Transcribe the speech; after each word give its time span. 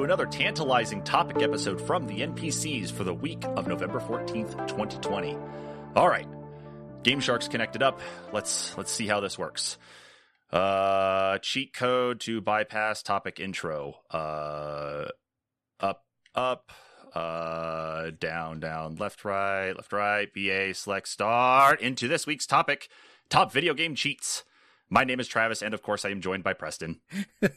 To 0.00 0.04
another 0.04 0.24
tantalizing 0.24 1.02
topic 1.02 1.42
episode 1.42 1.78
from 1.78 2.06
the 2.06 2.20
NPCs 2.20 2.90
for 2.90 3.04
the 3.04 3.12
week 3.12 3.44
of 3.44 3.68
November 3.68 4.00
14th, 4.00 4.66
2020. 4.66 5.36
All 5.94 6.08
right. 6.08 6.26
Game 7.02 7.20
Shark's 7.20 7.48
connected 7.48 7.82
up. 7.82 8.00
Let's 8.32 8.74
let's 8.78 8.90
see 8.90 9.06
how 9.06 9.20
this 9.20 9.38
works. 9.38 9.76
Uh 10.50 11.36
cheat 11.42 11.74
code 11.74 12.18
to 12.20 12.40
bypass 12.40 13.02
topic 13.02 13.38
intro. 13.40 13.96
Uh 14.10 15.08
up 15.80 16.06
up 16.34 16.72
uh 17.14 18.08
down 18.18 18.58
down 18.58 18.96
left 18.96 19.22
right 19.22 19.74
left 19.76 19.92
right 19.92 20.32
BA 20.32 20.72
select 20.72 21.08
start 21.08 21.78
into 21.82 22.08
this 22.08 22.26
week's 22.26 22.46
topic 22.46 22.88
top 23.28 23.52
video 23.52 23.74
game 23.74 23.94
cheats. 23.94 24.44
My 24.88 25.04
name 25.04 25.20
is 25.20 25.28
Travis 25.28 25.60
and 25.60 25.74
of 25.74 25.82
course 25.82 26.06
I 26.06 26.08
am 26.08 26.22
joined 26.22 26.42
by 26.42 26.54
Preston 26.54 27.00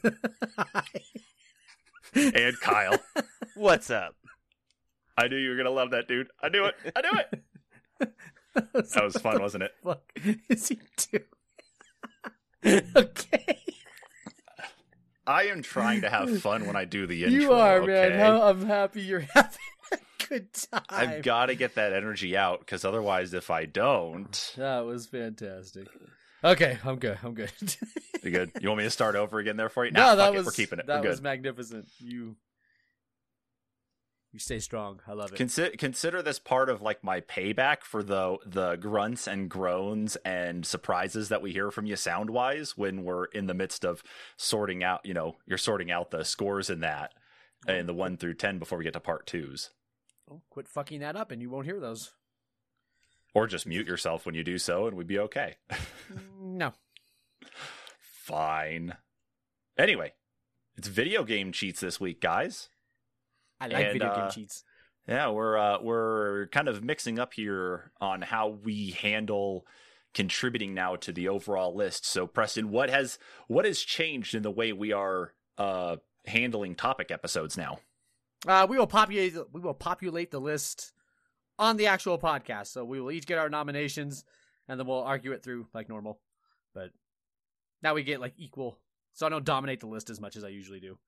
and 2.14 2.60
Kyle. 2.60 2.98
What's 3.54 3.90
up? 3.90 4.14
I 5.16 5.28
knew 5.28 5.36
you 5.36 5.50
were 5.50 5.56
gonna 5.56 5.70
love 5.70 5.90
that, 5.92 6.08
dude. 6.08 6.28
I 6.42 6.48
knew 6.48 6.64
it. 6.64 6.74
I 6.96 7.00
knew 7.00 7.20
it. 7.20 7.44
That 8.54 9.02
was 9.02 9.16
fun, 9.16 9.40
wasn't 9.42 9.64
it? 9.64 9.72
Fuck 9.82 10.02
is 10.48 10.68
he 10.68 10.78
doing? 11.10 12.82
okay, 12.96 13.58
I 15.26 15.44
am 15.44 15.60
trying 15.62 16.02
to 16.02 16.08
have 16.10 16.40
fun 16.40 16.64
when 16.66 16.76
I 16.76 16.84
do 16.84 17.06
the 17.08 17.24
intro. 17.24 17.40
you 17.40 17.52
are 17.52 17.82
man. 17.82 18.12
How, 18.18 18.42
I'm 18.42 18.64
happy 18.64 19.02
you're 19.02 19.26
having 19.34 19.58
a 19.92 19.98
good 20.28 20.52
time. 20.52 20.82
I've 20.88 21.22
got 21.22 21.46
to 21.46 21.56
get 21.56 21.74
that 21.74 21.92
energy 21.92 22.36
out 22.36 22.60
because 22.60 22.84
otherwise, 22.84 23.34
if 23.34 23.50
I 23.50 23.64
don't, 23.66 24.54
That 24.56 24.84
was 24.86 25.06
fantastic. 25.06 25.88
Okay, 26.44 26.78
I'm 26.84 26.96
good. 26.96 27.18
I'm 27.22 27.32
good. 27.32 27.50
you 28.22 28.30
good. 28.30 28.52
You 28.60 28.68
want 28.68 28.78
me 28.78 28.84
to 28.84 28.90
start 28.90 29.16
over 29.16 29.38
again 29.38 29.56
there 29.56 29.70
for 29.70 29.86
you? 29.86 29.92
no, 29.92 30.00
Nah, 30.00 30.14
that 30.16 30.26
fuck 30.26 30.34
it. 30.34 30.36
was 30.36 30.46
We're 30.46 30.52
keeping 30.52 30.78
it. 30.78 30.86
That 30.86 31.02
was 31.02 31.22
magnificent. 31.22 31.88
You, 31.98 32.36
you 34.30 34.38
stay 34.38 34.58
strong. 34.58 35.00
I 35.08 35.14
love 35.14 35.32
it. 35.32 35.36
Consider 35.36 35.74
consider 35.76 36.20
this 36.20 36.38
part 36.38 36.68
of 36.68 36.82
like 36.82 37.02
my 37.02 37.22
payback 37.22 37.82
for 37.82 38.02
the 38.02 38.36
the 38.44 38.76
grunts 38.76 39.26
and 39.26 39.48
groans 39.48 40.16
and 40.16 40.66
surprises 40.66 41.30
that 41.30 41.40
we 41.40 41.52
hear 41.52 41.70
from 41.70 41.86
you 41.86 41.96
sound 41.96 42.28
wise 42.28 42.76
when 42.76 43.04
we're 43.04 43.24
in 43.26 43.46
the 43.46 43.54
midst 43.54 43.82
of 43.82 44.02
sorting 44.36 44.84
out. 44.84 45.00
You 45.04 45.14
know, 45.14 45.36
you're 45.46 45.56
sorting 45.56 45.90
out 45.90 46.10
the 46.10 46.24
scores 46.24 46.68
in 46.68 46.80
that 46.80 47.12
oh. 47.66 47.72
and 47.72 47.88
the 47.88 47.94
one 47.94 48.18
through 48.18 48.34
ten 48.34 48.58
before 48.58 48.76
we 48.76 48.84
get 48.84 48.92
to 48.92 49.00
part 49.00 49.26
twos. 49.26 49.70
Oh, 50.30 50.42
quit 50.50 50.68
fucking 50.68 51.00
that 51.00 51.16
up, 51.16 51.30
and 51.30 51.40
you 51.40 51.48
won't 51.48 51.66
hear 51.66 51.80
those. 51.80 52.12
Or 53.34 53.46
just 53.48 53.66
mute 53.66 53.86
yourself 53.86 54.24
when 54.24 54.34
you 54.36 54.44
do 54.44 54.58
so, 54.58 54.86
and 54.86 54.96
we'd 54.96 55.06
be 55.06 55.18
okay. 55.18 55.56
No. 56.40 56.72
Fine. 58.00 58.96
Anyway, 59.76 60.12
it's 60.76 60.88
video 60.88 61.24
game 61.24 61.52
cheats 61.52 61.80
this 61.80 61.98
week, 61.98 62.20
guys. 62.20 62.68
I 63.60 63.66
like 63.66 63.84
And, 63.84 63.92
video 63.92 64.08
uh, 64.08 64.20
game 64.20 64.30
cheats. 64.30 64.64
Yeah, 65.08 65.30
we're 65.30 65.58
uh, 65.58 65.78
we're 65.82 66.46
kind 66.48 66.68
of 66.68 66.82
mixing 66.82 67.18
up 67.18 67.34
here 67.34 67.92
on 68.00 68.22
how 68.22 68.48
we 68.48 68.90
handle 68.90 69.66
contributing 70.14 70.72
now 70.72 70.96
to 70.96 71.12
the 71.12 71.28
overall 71.28 71.74
list. 71.74 72.06
So, 72.06 72.26
Preston, 72.26 72.70
what 72.70 72.88
has 72.88 73.18
what 73.48 73.66
has 73.66 73.80
changed 73.80 74.34
in 74.34 74.42
the 74.42 74.50
way 74.50 74.72
we 74.72 74.92
are 74.92 75.34
uh, 75.58 75.96
handling 76.26 76.74
topic 76.76 77.10
episodes 77.10 77.58
now? 77.58 77.80
Uh, 78.46 78.66
we 78.68 78.78
will 78.78 78.86
populate. 78.86 79.34
We 79.52 79.60
will 79.60 79.74
populate 79.74 80.30
the 80.30 80.40
list 80.40 80.93
on 81.58 81.76
the 81.76 81.86
actual 81.86 82.18
podcast. 82.18 82.68
So 82.68 82.84
we 82.84 83.00
will 83.00 83.10
each 83.10 83.26
get 83.26 83.38
our 83.38 83.48
nominations, 83.48 84.24
and 84.68 84.78
then 84.78 84.86
we'll 84.86 85.02
argue 85.02 85.32
it 85.32 85.42
through 85.42 85.66
like 85.74 85.88
normal. 85.88 86.20
But 86.74 86.90
now 87.82 87.94
we 87.94 88.02
get 88.02 88.20
like 88.20 88.34
equal, 88.36 88.78
so 89.12 89.26
I 89.26 89.30
don't 89.30 89.44
dominate 89.44 89.80
the 89.80 89.86
list 89.86 90.10
as 90.10 90.20
much 90.20 90.36
as 90.36 90.44
I 90.44 90.48
usually 90.48 90.80
do. 90.80 90.98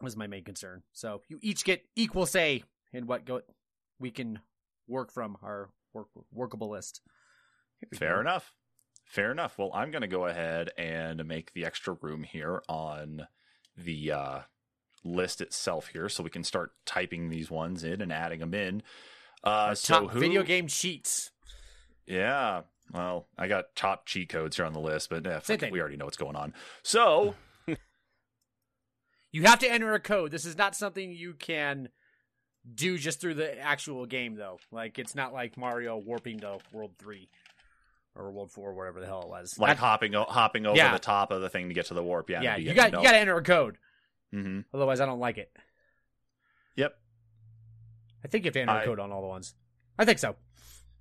Was 0.00 0.16
my 0.16 0.26
main 0.26 0.44
concern. 0.44 0.82
So 0.92 1.22
you 1.28 1.38
each 1.40 1.64
get 1.64 1.84
equal 1.96 2.26
say 2.26 2.64
in 2.92 3.06
what 3.06 3.24
go 3.24 3.42
we 3.98 4.10
can 4.10 4.40
work 4.86 5.12
from 5.12 5.36
our 5.42 5.70
work 5.92 6.08
workable 6.32 6.68
list. 6.68 7.00
Fair 7.94 8.14
go. 8.14 8.20
enough. 8.20 8.54
Fair 9.04 9.30
enough. 9.30 9.58
Well, 9.58 9.70
I'm 9.74 9.90
going 9.90 10.02
to 10.02 10.08
go 10.08 10.26
ahead 10.26 10.70
and 10.76 11.24
make 11.26 11.52
the 11.52 11.64
extra 11.64 11.96
room 12.00 12.22
here 12.22 12.62
on 12.68 13.26
the 13.76 14.12
uh, 14.12 14.38
list 15.04 15.40
itself 15.40 15.88
here, 15.88 16.08
so 16.08 16.22
we 16.22 16.30
can 16.30 16.44
start 16.44 16.72
typing 16.86 17.28
these 17.28 17.50
ones 17.50 17.84
in 17.84 18.00
and 18.00 18.12
adding 18.12 18.40
them 18.40 18.54
in. 18.54 18.82
Uh, 19.42 19.74
so 19.74 20.00
top 20.00 20.10
who, 20.10 20.20
video 20.20 20.42
game 20.42 20.66
cheats. 20.66 21.30
Yeah. 22.06 22.62
Well, 22.92 23.26
I 23.38 23.48
got 23.48 23.74
top 23.76 24.06
cheat 24.06 24.28
codes 24.28 24.56
here 24.56 24.64
on 24.66 24.72
the 24.72 24.80
list, 24.80 25.10
but 25.10 25.26
eh, 25.26 25.38
fuck 25.40 25.62
we 25.70 25.80
already 25.80 25.96
know 25.96 26.04
what's 26.04 26.16
going 26.16 26.36
on. 26.36 26.52
So, 26.82 27.34
You 29.32 29.42
have 29.42 29.58
to 29.60 29.70
enter 29.70 29.92
a 29.94 29.98
code. 30.00 30.30
This 30.30 30.44
is 30.44 30.56
not 30.56 30.76
something 30.76 31.10
you 31.10 31.34
can 31.34 31.88
do 32.72 32.96
just 32.96 33.20
through 33.20 33.34
the 33.34 33.58
actual 33.60 34.06
game, 34.06 34.36
though. 34.36 34.60
Like 34.70 34.96
it's 34.98 35.16
not 35.16 35.32
like 35.32 35.56
Mario 35.56 35.96
warping 35.98 36.38
to 36.40 36.58
World 36.72 36.92
Three 37.00 37.28
or 38.14 38.30
World 38.30 38.52
Four, 38.52 38.74
whatever 38.74 39.00
the 39.00 39.06
hell 39.06 39.22
it 39.22 39.28
was. 39.28 39.58
like 39.58 39.76
hopping 39.76 40.12
hopping 40.12 40.66
over 40.66 40.76
Yeah. 40.76 40.92
the 40.92 41.00
top 41.00 41.32
of 41.32 41.40
the 41.42 41.48
thing 41.50 41.66
to 41.66 41.74
get 41.74 41.86
to 41.86 41.94
the 41.94 42.02
warp. 42.02 42.30
Yeah. 42.30 42.42
yeah, 42.42 42.56
you 42.56 42.74
got 42.74 42.92
you 42.92 43.02
got 43.02 43.10
to 43.10 43.18
enter 43.18 43.36
a 43.36 43.42
code. 43.42 43.76
Hmm 44.34 44.60
Otherwise, 44.72 45.00
I 45.00 45.06
don't 45.06 45.20
like 45.20 45.38
it. 45.38 45.52
Yep. 46.76 46.96
I 48.24 48.28
think 48.28 48.44
you 48.44 48.48
have 48.48 48.54
to 48.54 48.60
enter 48.62 48.72
a 48.72 48.80
I- 48.80 48.84
code 48.84 48.98
on 48.98 49.12
all 49.12 49.20
the 49.20 49.28
ones. 49.28 49.54
I 49.98 50.04
think 50.04 50.18
so. 50.18 50.36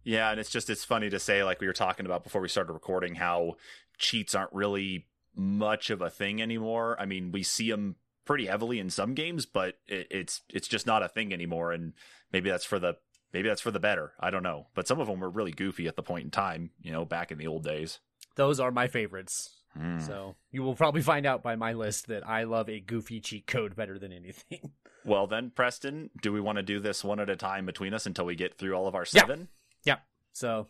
Yeah, 0.03 0.29
and 0.31 0.39
it's 0.39 0.51
just 0.51 0.69
it's 0.69 0.83
funny 0.83 1.09
to 1.09 1.19
say 1.19 1.44
like 1.44 1.59
we 1.61 1.67
were 1.67 1.73
talking 1.73 2.05
about 2.05 2.23
before 2.23 2.41
we 2.41 2.49
started 2.49 2.73
recording 2.73 3.16
how 3.16 3.55
cheats 3.97 4.35
aren't 4.35 4.53
really 4.53 5.07
much 5.35 5.89
of 5.89 6.01
a 6.01 6.09
thing 6.09 6.41
anymore. 6.41 6.95
I 6.99 7.05
mean, 7.05 7.31
we 7.31 7.41
see 7.41 7.71
them 7.71 7.95
pretty 8.25 8.45
heavily 8.45 8.79
in 8.79 8.89
some 8.89 9.13
games, 9.13 9.45
but 9.45 9.75
it, 9.88 10.07
it's 10.11 10.41
it's 10.50 10.67
just 10.67 10.85
not 10.85 11.01
a 11.03 11.07
thing 11.07 11.33
anymore. 11.33 11.71
And 11.71 11.94
maybe 12.33 12.50
that's 12.50 12.65
for 12.65 12.79
the 12.79 12.97
maybe 13.31 13.47
that's 13.47 13.61
for 13.61 13.71
the 13.71 13.79
better. 13.79 14.11
I 14.19 14.29
don't 14.29 14.44
know. 14.44 14.67
But 14.75 14.88
some 14.88 15.00
of 15.00 15.07
them 15.07 15.21
were 15.21 15.29
really 15.29 15.51
goofy 15.53 15.88
at 15.88 15.95
the 15.95 16.03
point 16.03 16.25
in 16.25 16.31
time. 16.31 16.71
You 16.81 16.91
know, 16.91 17.05
back 17.05 17.31
in 17.31 17.38
the 17.38 17.47
old 17.47 17.63
days. 17.63 18.00
Those 18.35 18.59
are 18.59 18.71
my 18.71 18.88
favorites. 18.88 19.61
Hmm. 19.78 20.00
So 20.00 20.35
you 20.51 20.63
will 20.63 20.75
probably 20.75 21.01
find 21.01 21.25
out 21.25 21.41
by 21.41 21.56
my 21.56 21.73
list 21.73 22.07
that 22.07 22.28
I 22.28 22.44
love 22.44 22.69
a 22.69 22.79
goofy 22.79 23.19
cheat 23.19 23.47
code 23.47 23.75
better 23.75 23.97
than 23.97 24.11
anything. 24.11 24.72
Well, 25.06 25.28
then, 25.28 25.51
Preston, 25.53 26.11
do 26.22 26.31
we 26.31 26.39
want 26.39 26.59
to 26.59 26.63
do 26.63 26.79
this 26.79 27.03
one 27.03 27.19
at 27.19 27.29
a 27.29 27.35
time 27.35 27.66
between 27.66 27.94
us 27.94 28.06
until 28.06 28.23
we 28.23 28.35
get 28.35 28.57
through 28.57 28.73
all 28.73 28.88
of 28.88 28.95
our 28.95 29.03
seven? 29.03 29.50
Yeah. 29.83 29.95
seven? 29.95 30.03
So, 30.31 30.67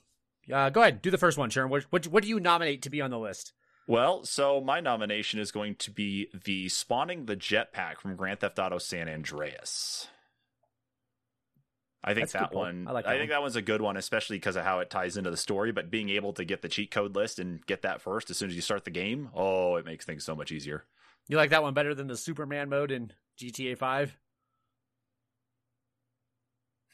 uh, 0.51 0.71
go 0.71 0.81
ahead, 0.81 1.03
do 1.03 1.11
the 1.11 1.19
first 1.19 1.37
one, 1.37 1.51
Sharon. 1.51 1.69
What, 1.69 1.83
what 1.91 2.07
what 2.07 2.23
do 2.23 2.29
you 2.29 2.39
nominate 2.39 2.81
to 2.81 2.89
be 2.89 2.99
on 2.99 3.11
the 3.11 3.19
list? 3.19 3.53
Well, 3.85 4.23
so 4.23 4.59
my 4.59 4.79
nomination 4.79 5.39
is 5.39 5.51
going 5.51 5.75
to 5.75 5.91
be 5.91 6.29
the 6.45 6.69
spawning 6.69 7.25
the 7.25 7.35
jetpack 7.35 7.99
from 7.99 8.15
Grand 8.15 8.39
Theft 8.39 8.57
Auto 8.57 8.77
San 8.77 9.07
Andreas. 9.09 10.07
I 12.03 12.13
think 12.13 12.29
That's 12.29 12.33
that 12.33 12.53
one. 12.53 12.85
I 12.87 12.91
like 12.91 13.05
that 13.05 13.11
I 13.11 13.13
think 13.13 13.29
one. 13.29 13.35
that 13.35 13.41
one's 13.41 13.55
a 13.55 13.61
good 13.61 13.81
one, 13.81 13.95
especially 13.95 14.37
because 14.37 14.55
of 14.57 14.63
how 14.63 14.79
it 14.79 14.89
ties 14.89 15.15
into 15.15 15.31
the 15.31 15.37
story. 15.37 15.71
But 15.71 15.89
being 15.89 16.09
able 16.09 16.33
to 16.33 16.43
get 16.43 16.61
the 16.61 16.67
cheat 16.67 16.91
code 16.91 17.15
list 17.15 17.39
and 17.39 17.65
get 17.65 17.81
that 17.83 18.01
first 18.01 18.29
as 18.29 18.37
soon 18.37 18.49
as 18.49 18.55
you 18.55 18.61
start 18.61 18.83
the 18.83 18.91
game, 18.91 19.29
oh, 19.33 19.77
it 19.77 19.85
makes 19.85 20.05
things 20.05 20.23
so 20.25 20.35
much 20.35 20.51
easier. 20.51 20.83
You 21.29 21.37
like 21.37 21.51
that 21.51 21.63
one 21.63 21.73
better 21.73 21.95
than 21.95 22.07
the 22.07 22.17
Superman 22.17 22.69
mode 22.69 22.91
in 22.91 23.11
GTA 23.39 23.77
Five? 23.77 24.17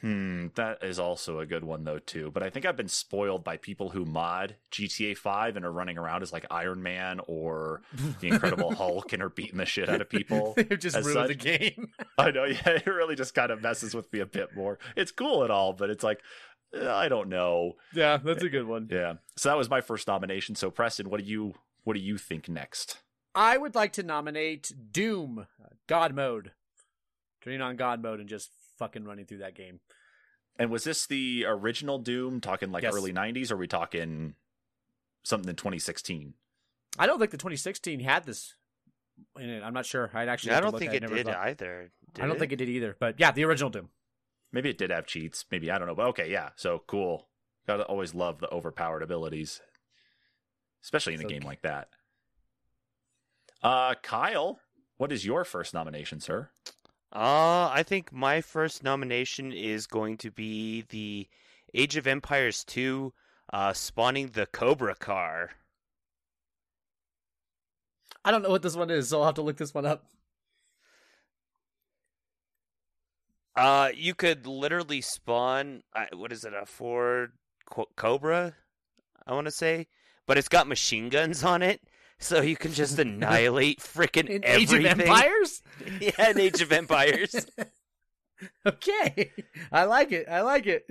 Hmm, 0.01 0.48
that 0.56 0.81
is 0.81 0.98
also 0.98 1.40
a 1.40 1.46
good 1.46 1.66
one 1.66 1.84
though 1.84 2.00
too. 2.00 2.31
But 2.31 2.42
I 2.42 2.50
think 2.50 2.66
I've 2.66 2.78
been 2.78 2.88
spoiled 2.88 3.44
by 3.44 3.57
people 3.57 3.90
who 3.90 4.06
mod 4.06 4.56
GTA 4.72 5.18
Five 5.18 5.57
and 5.57 5.66
are 5.66 5.72
running 5.72 5.98
around 5.98 6.22
as 6.24 6.31
like 6.31 6.46
Iron 6.50 6.81
Man 6.81 7.19
or 7.28 7.81
the 8.22 8.30
Incredible 8.30 8.74
Hulk 8.75 9.12
and 9.12 9.22
are 9.22 9.30
beating 9.30 9.57
the 9.57 9.66
shit 9.66 9.90
out 9.90 10.01
of 10.01 10.10
people. 10.10 10.56
They 10.69 10.78
just 10.78 10.96
as 10.96 11.06
ruined 11.06 11.30
the 11.30 11.36
game. 11.36 11.90
I 12.18 12.31
know, 12.31 12.46
yeah, 12.46 12.69
it 12.69 12.88
really 12.88 13.16
just 13.16 13.34
kind 13.34 13.51
of 13.51 13.62
messes 13.62 13.94
with 13.94 14.12
me 14.13 14.19
a 14.19 14.25
bit 14.25 14.56
more. 14.56 14.80
It's 14.96 15.12
cool 15.12 15.44
and 15.44 15.51
all, 15.51 15.74
but 15.74 15.90
it's 15.90 16.04
like 16.04 16.22
eh, 16.74 16.90
I 16.90 17.10
don't 17.10 17.28
know. 17.28 17.74
yeah, 17.94 18.18
that's 18.18 18.44
a 18.44 18.50
good 18.50 18.68
one. 18.68 18.88
Yeah. 18.90 19.16
So 19.36 19.50
that 19.50 19.57
was 19.57 19.69
my 19.69 19.81
first 19.81 20.07
nomination. 20.07 20.56
So 20.56 20.72
Preston, 20.72 21.10
what 21.10 21.19
do 21.19 21.25
you 21.25 21.56
what 21.84 21.96
do 21.96 22.00
you 22.00 22.18
think 22.18 22.48
next? 22.48 23.00
I 23.36 23.57
would 23.57 23.75
like 23.75 23.94
to 23.94 24.04
nominate 24.04 24.72
Doom 24.92 25.48
uh, 25.63 25.69
God 25.88 26.16
mode. 26.16 26.51
Turning 27.42 27.62
on 27.62 27.75
God 27.75 28.01
mode 28.01 28.19
and 28.19 28.30
just 28.30 28.51
fucking 28.80 29.04
running 29.06 29.26
through 29.26 29.38
that 29.40 29.56
game. 29.56 29.80
And 30.58 30.72
was 30.72 30.84
this 30.84 31.06
the 31.06 31.46
original 31.48 32.00
Doom 32.00 32.42
talking 32.42 32.72
like 32.72 32.84
Yes. 32.84 32.94
early 32.96 33.14
90s 33.14 33.52
or 33.52 33.56
are 33.56 33.58
we 33.58 33.68
talking 33.68 34.36
something 35.24 35.50
in 35.50 35.56
2016? 35.56 36.34
I 36.98 37.06
don't 37.06 37.20
think 37.20 37.31
the 37.31 37.38
2016 37.38 38.00
had 38.00 38.24
this 38.26 38.56
in 39.38 39.50
it. 39.50 39.64
I'm 39.64 39.74
not 39.74 39.86
sure. 39.86 40.10
I'd 40.14 40.28
actually. 40.28 40.54
I 40.54 40.60
don't 40.62 40.78
think 40.78 40.92
I 40.92 40.96
it 40.96 41.00
did 41.08 41.26
thought- 41.28 41.36
either. 41.36 41.92
I 42.16 42.20
don't 42.22 42.30
did 42.31 42.40
think 42.40 42.52
it 42.54 42.56
did 42.58 42.70
either. 42.70 42.96
But 43.00 43.20
yeah, 43.20 43.31
the 43.31 43.44
original 43.46 43.70
Doom. 43.70 43.90
Maybe 44.52 44.70
it 44.70 44.78
did 44.80 44.90
have 44.90 45.06
cheats. 45.06 45.46
Maybe 45.52 45.70
I 45.70 45.78
don't 45.78 45.88
know. 45.88 45.94
But 45.96 46.08
okay, 46.08 46.32
yeah. 46.32 46.50
So 46.56 46.84
cool. 46.88 47.28
Gotta 47.68 47.84
always 47.84 48.16
love 48.16 48.40
the 48.40 48.50
overpowered 48.52 49.04
abilities, 49.04 49.62
especially 50.84 51.14
in 51.14 51.20
a 51.20 51.24
So- 51.24 51.30
game 51.30 51.44
like 51.44 51.62
that. 51.62 51.90
Uh, 53.62 53.94
Kyle, 54.02 54.60
what 54.98 55.12
is 55.12 55.25
your 55.25 55.44
first 55.44 55.74
nomination, 55.74 56.20
sir? 56.20 56.50
Uh, 57.12 57.70
I 57.74 57.84
think 57.84 58.12
my 58.14 58.42
first 58.42 58.84
nomination 58.84 59.52
is 59.52 59.88
going 59.88 60.18
to 60.18 60.32
be 60.32 60.86
the 60.90 61.28
Age 61.74 61.98
of 61.98 62.06
Empires 62.06 62.64
2 62.66 63.14
uh, 63.52 63.74
spawning 63.74 64.28
the 64.28 64.46
Cobra 64.46 64.96
car. 64.96 65.52
I 68.24 68.32
don't 68.32 68.44
know 68.44 68.50
what 68.50 68.62
this 68.62 68.76
one 68.76 68.92
is, 68.92 69.10
so 69.10 69.20
I'll 69.20 69.26
have 69.26 69.36
to 69.36 69.42
look 69.42 69.58
this 69.58 69.74
one 69.74 69.86
up. 69.86 70.06
Uh, 73.56 73.90
you 73.96 74.14
could 74.14 74.46
literally 74.46 75.02
spawn. 75.02 75.84
Uh, 75.96 76.06
what 76.14 76.32
is 76.32 76.44
it? 76.44 76.54
A 76.54 76.66
Ford 76.66 77.32
Cobra, 77.96 78.56
I 79.26 79.34
want 79.34 79.46
to 79.46 79.52
say, 79.52 79.88
but 80.28 80.38
it's 80.38 80.48
got 80.48 80.68
machine 80.68 81.10
guns 81.10 81.44
on 81.44 81.62
it, 81.62 81.82
so 82.19 82.42
you 82.42 82.56
can 82.56 82.74
just 82.74 83.00
annihilate 83.00 83.80
freaking 83.80 84.30
In 84.30 84.45
Age 84.45 84.74
everything. 84.74 84.86
of 84.92 85.00
Empires? 85.00 85.62
Yeah, 86.01 86.30
in 86.31 86.39
Age 86.39 86.62
of 86.62 86.71
Empires. 86.71 87.48
okay. 88.66 89.31
I 89.71 89.86
like 89.86 90.12
it. 90.12 90.27
I 90.30 90.42
like 90.42 90.68
it. 90.68 90.86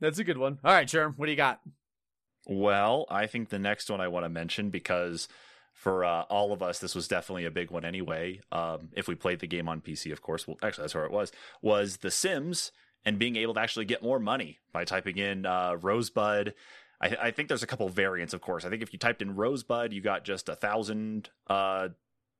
That's 0.00 0.18
a 0.18 0.24
good 0.24 0.38
one. 0.38 0.58
All 0.64 0.72
right, 0.72 0.86
Sherm, 0.86 1.14
what 1.16 1.26
do 1.26 1.32
you 1.32 1.36
got? 1.36 1.60
Well, 2.46 3.06
I 3.08 3.26
think 3.26 3.48
the 3.48 3.58
next 3.58 3.90
one 3.90 4.00
I 4.00 4.08
want 4.08 4.24
to 4.24 4.28
mention 4.28 4.70
because 4.70 5.28
for 5.72 6.04
uh, 6.04 6.22
all 6.22 6.52
of 6.52 6.62
us, 6.62 6.78
this 6.78 6.94
was 6.94 7.08
definitely 7.08 7.44
a 7.44 7.50
big 7.50 7.70
one 7.70 7.84
anyway. 7.84 8.40
Um, 8.52 8.90
if 8.94 9.08
we 9.08 9.14
played 9.14 9.40
the 9.40 9.46
game 9.46 9.68
on 9.68 9.80
PC, 9.80 10.12
of 10.12 10.22
course, 10.22 10.46
well, 10.46 10.56
actually, 10.62 10.82
that's 10.82 10.94
where 10.94 11.04
it 11.06 11.12
was, 11.12 11.32
was 11.62 11.98
The 11.98 12.10
Sims 12.10 12.72
and 13.04 13.18
being 13.18 13.36
able 13.36 13.54
to 13.54 13.60
actually 13.60 13.84
get 13.84 14.02
more 14.02 14.18
money 14.18 14.58
by 14.72 14.84
typing 14.84 15.16
in 15.16 15.46
uh, 15.46 15.76
Rosebud. 15.80 16.54
I, 17.00 17.16
I 17.20 17.30
think 17.30 17.48
there's 17.48 17.62
a 17.62 17.66
couple 17.66 17.88
variants, 17.88 18.34
of 18.34 18.40
course. 18.40 18.64
I 18.64 18.70
think 18.70 18.82
if 18.82 18.92
you 18.92 18.98
typed 18.98 19.22
in 19.22 19.36
Rosebud, 19.36 19.92
you 19.92 20.00
got 20.00 20.24
just 20.24 20.48
a 20.48 20.56
thousand 20.56 21.30
uh, 21.48 21.88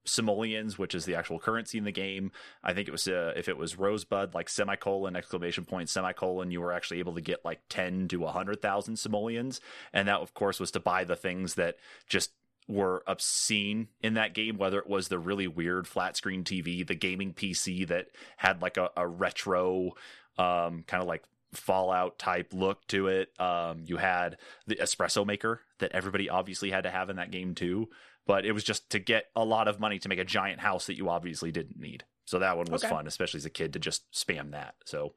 simoleons, 0.07 0.79
which 0.79 0.95
is 0.95 1.05
the 1.05 1.15
actual 1.15 1.39
currency 1.39 1.79
in 1.79 1.85
the 1.85 1.93
game. 1.93 2.33
I 2.63 2.73
think 2.73 2.89
it 2.89 2.93
was 2.93 3.07
uh, 3.07 3.33
if 3.37 3.49
it 3.49 3.57
was 3.57 3.79
Rosebud, 3.79 4.35
like 4.35 4.49
semicolon 4.49 5.17
exclamation 5.17 5.65
point 5.65 5.89
semicolon, 5.89 6.51
you 6.51 6.61
were 6.61 6.73
actually 6.73 7.01
able 7.01 7.15
to 7.15 7.21
get 7.21 7.45
like 7.45 7.61
ten 7.69 8.09
to 8.09 8.25
hundred 8.27 8.63
thousand 8.63 8.99
simoleons, 8.99 9.61
and 9.93 10.09
that 10.09 10.21
of 10.21 10.35
course 10.35 10.61
was 10.61 10.71
to 10.73 10.81
buy 10.81 11.05
the 11.05 11.17
things 11.17 11.55
that 11.55 11.77
just 12.09 12.33
were 12.69 13.03
obscene 13.07 13.89
in 14.03 14.15
that 14.15 14.35
game, 14.35 14.59
whether 14.59 14.79
it 14.79 14.89
was 14.89 15.09
the 15.09 15.19
really 15.19 15.47
weird 15.47 15.87
flat 15.87 16.17
screen 16.17 16.43
TV, 16.43 16.85
the 16.87 16.95
gaming 16.95 17.33
PC 17.33 17.87
that 17.87 18.09
had 18.39 18.61
like 18.61 18.77
a, 18.77 18.91
a 18.97 19.07
retro 19.07 19.93
um, 20.39 20.85
kind 20.87 21.01
of 21.01 21.07
like 21.07 21.23
Fallout 21.57 22.19
type 22.19 22.53
look 22.53 22.87
to 22.89 23.09
it. 23.09 23.29
Um, 23.41 23.83
you 23.87 23.97
had 23.97 24.39
the 24.67 24.77
espresso 24.77 25.27
maker 25.27 25.63
that 25.79 25.93
everybody 25.93 26.29
obviously 26.31 26.71
had 26.71 26.85
to 26.85 26.91
have 26.91 27.11
in 27.11 27.17
that 27.17 27.31
game 27.31 27.55
too, 27.55 27.89
but 28.27 28.45
it 28.47 28.53
was 28.53 28.65
just 28.65 28.91
to 28.91 28.99
get 28.99 29.27
a 29.35 29.45
lot 29.45 29.69
of 29.69 29.81
money 29.81 29.99
to 29.99 30.09
make 30.09 30.19
a 30.19 30.25
giant 30.25 30.61
house 30.61 30.87
that 30.87 30.97
you 30.97 31.09
obviously 31.09 31.51
didn't 31.53 31.79
need. 31.79 32.05
So 32.25 32.39
that 32.41 32.57
one 32.57 32.67
was 32.71 32.83
Okay. 32.85 32.93
fun, 32.93 33.07
especially 33.07 33.39
as 33.39 33.45
a 33.47 33.51
kid 33.51 33.73
to 33.75 33.79
just 33.79 34.11
spam 34.13 34.51
that. 34.53 34.75
So 34.85 35.15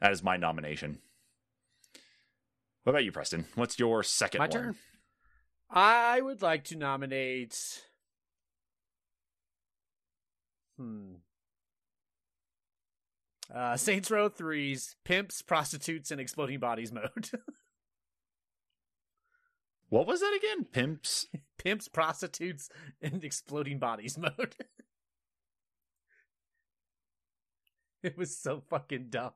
that 0.00 0.12
is 0.12 0.22
my 0.22 0.36
nomination. 0.36 1.00
What 2.84 2.92
about 2.92 3.04
you, 3.04 3.12
Preston? 3.12 3.46
What's 3.54 3.78
your 3.78 4.02
second 4.02 4.38
My 4.38 4.44
one? 4.46 4.50
turn. 4.50 4.76
I 5.70 6.20
would 6.20 6.42
like 6.42 6.64
to 6.64 6.76
nominate. 6.76 7.82
Hmm. 10.78 11.14
Uh, 13.52 13.76
Saints 13.76 14.10
Row 14.10 14.30
3's 14.30 14.96
Pimps, 15.04 15.42
Prostitutes, 15.42 16.10
and 16.10 16.20
Exploding 16.20 16.60
Bodies 16.60 16.92
mode. 16.92 17.30
What 19.90 20.06
was 20.06 20.20
that 20.20 20.38
again? 20.40 20.66
Pimps. 20.72 21.26
Pimps, 21.58 21.88
Prostitutes, 21.88 22.70
and 23.02 23.22
Exploding 23.24 23.80
Bodies 23.80 24.16
mode. 24.16 24.54
it 28.04 28.16
was 28.16 28.36
so 28.36 28.62
fucking 28.70 29.08
dumb. 29.10 29.32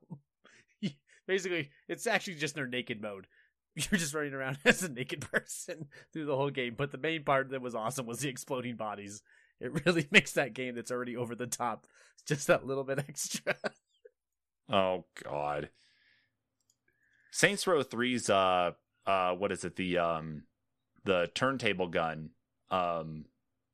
Basically, 1.27 1.71
it's 1.89 2.07
actually 2.07 2.37
just 2.37 2.55
their 2.55 2.69
naked 2.69 3.03
mode. 3.03 3.27
You're 3.75 3.99
just 3.99 4.15
running 4.15 4.33
around 4.33 4.59
as 4.65 4.85
a 4.85 4.89
naked 4.89 5.29
person 5.33 5.89
through 6.13 6.27
the 6.27 6.37
whole 6.37 6.51
game. 6.51 6.75
But 6.77 6.93
the 6.93 6.99
main 6.99 7.25
part 7.25 7.51
that 7.51 7.61
was 7.61 7.75
awesome 7.75 8.07
was 8.07 8.21
the 8.21 8.29
exploding 8.29 8.77
bodies. 8.77 9.23
It 9.61 9.85
really 9.85 10.07
makes 10.13 10.33
that 10.33 10.55
game 10.55 10.77
that's 10.77 10.93
already 10.93 11.17
over 11.17 11.35
the 11.35 11.49
top 11.49 11.89
just 12.27 12.47
that 12.47 12.65
little 12.65 12.85
bit 12.85 13.01
extra. 13.01 13.57
Oh 14.71 15.05
God. 15.23 15.69
Saints 17.31 17.67
Row 17.67 17.83
3's 17.83 18.31
uh 18.31 18.73
uh 19.07 19.35
what 19.35 19.53
is 19.53 19.65
it? 19.65 19.77
The 19.77 19.99
um 19.99 20.45
the 21.05 21.31
turntable 21.35 21.89
gun. 21.89 22.31
Um 22.71 23.27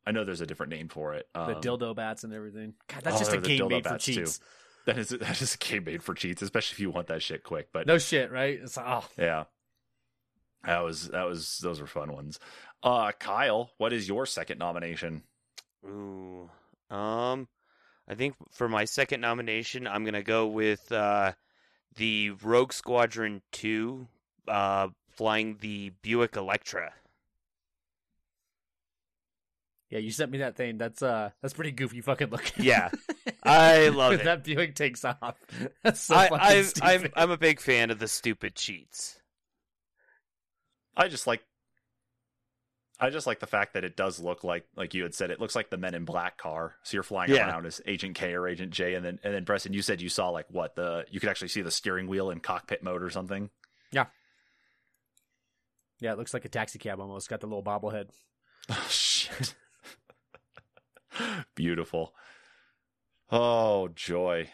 I 0.06 0.12
know 0.12 0.24
there's 0.24 0.40
a 0.40 0.46
different 0.46 0.70
name 0.72 0.88
for 0.88 1.14
it. 1.14 1.28
Um, 1.34 1.46
the 1.46 1.54
dildo 1.60 1.94
bats 1.94 2.24
and 2.24 2.32
everything. 2.32 2.74
God, 2.88 3.02
that's 3.04 3.16
Oh, 3.16 3.18
just 3.20 3.32
a 3.34 3.40
game 3.40 3.60
dildo 3.60 3.68
made 3.68 3.84
for 3.84 3.90
bats, 3.90 4.04
too. 4.06 4.12
cheats. 4.14 4.40
That 4.86 4.96
is 4.98 5.10
that 5.10 5.42
is 5.42 5.54
a 5.54 5.58
game 5.58 5.84
made 5.84 6.02
for 6.02 6.14
cheats, 6.14 6.42
especially 6.42 6.74
if 6.76 6.80
you 6.80 6.90
want 6.90 7.08
that 7.08 7.22
shit 7.22 7.44
quick. 7.44 7.68
But 7.72 7.86
No 7.86 7.98
shit, 7.98 8.32
right? 8.32 8.58
It's 8.60 8.76
like, 8.76 8.86
oh, 8.88 9.06
yeah. 9.18 9.44
That 10.64 10.80
was 10.80 11.08
that 11.08 11.26
was 11.26 11.58
those 11.58 11.80
were 11.80 11.86
fun 11.86 12.12
ones. 12.12 12.38
Uh 12.82 13.12
Kyle, 13.12 13.70
what 13.78 13.92
is 13.92 14.08
your 14.08 14.26
second 14.26 14.58
nomination? 14.58 15.22
Ooh. 15.86 16.50
Um, 16.90 17.46
I 18.10 18.16
think 18.16 18.34
for 18.50 18.68
my 18.68 18.86
second 18.86 19.20
nomination, 19.20 19.86
I'm 19.86 20.04
gonna 20.04 20.24
go 20.24 20.48
with 20.48 20.90
uh, 20.90 21.32
the 21.94 22.30
Rogue 22.42 22.72
Squadron 22.72 23.40
Two, 23.52 24.08
uh, 24.48 24.88
flying 25.10 25.58
the 25.60 25.92
Buick 26.02 26.34
Electra. 26.34 26.92
yeah, 29.90 29.98
you 29.98 30.10
sent 30.12 30.30
me 30.30 30.38
that 30.38 30.56
thing. 30.56 30.78
That's 30.78 31.02
uh, 31.02 31.30
that's 31.42 31.52
pretty 31.54 31.72
goofy 31.72 32.00
fucking 32.00 32.30
looking. 32.30 32.64
Yeah, 32.64 32.90
I 33.44 33.88
love 33.88 34.14
it. 34.14 34.24
that 34.24 34.44
Buick 34.44 34.76
takes 34.76 35.04
off. 35.04 35.36
That's 35.82 36.00
so 36.00 36.14
I, 36.14 36.28
fucking 36.28 36.46
I've, 36.46 36.66
stupid. 36.66 37.12
I'm 37.16 37.24
I'm 37.24 37.30
a 37.30 37.36
big 37.36 37.60
fan 37.60 37.90
of 37.90 37.98
the 37.98 38.08
stupid 38.08 38.54
cheats. 38.54 39.20
I 40.96 41.08
just 41.08 41.26
like 41.26 41.42
I 43.00 43.08
just 43.10 43.26
like 43.26 43.40
the 43.40 43.46
fact 43.46 43.74
that 43.74 43.84
it 43.84 43.96
does 43.96 44.20
look 44.20 44.44
like 44.44 44.66
like 44.76 44.92
you 44.94 45.02
had 45.02 45.14
said 45.14 45.30
it 45.30 45.40
looks 45.40 45.56
like 45.56 45.70
the 45.70 45.76
Men 45.78 45.94
in 45.94 46.04
Black 46.04 46.36
car. 46.36 46.74
So 46.82 46.96
you're 46.96 47.02
flying 47.02 47.30
Yeah. 47.30 47.48
around 47.48 47.64
as 47.66 47.80
Agent 47.86 48.14
K 48.14 48.34
or 48.34 48.46
Agent 48.46 48.72
J 48.72 48.94
and 48.94 49.04
then 49.04 49.18
and 49.24 49.32
then 49.34 49.44
Preston 49.44 49.72
you 49.72 49.80
said 49.82 50.00
you 50.02 50.08
saw 50.10 50.28
like 50.28 50.46
what 50.50 50.74
the 50.76 51.06
you 51.10 51.18
could 51.20 51.28
actually 51.30 51.48
see 51.48 51.62
the 51.62 51.70
steering 51.70 52.06
wheel 52.08 52.30
in 52.30 52.40
cockpit 52.40 52.82
mode 52.82 53.02
or 53.02 53.08
something. 53.10 53.48
Yeah, 53.90 54.06
Yeah, 55.98 56.12
it 56.12 56.18
looks 56.18 56.34
like 56.34 56.44
a 56.44 56.48
taxi 56.48 56.78
cab 56.78 57.00
almost. 57.00 57.28
Got 57.28 57.40
the 57.40 57.46
little 57.46 57.62
bobblehead. 57.64 58.10
Oh 58.68 58.86
shit. 58.88 59.54
Beautiful. 61.54 62.14
Oh 63.30 63.88
joy. 63.88 64.48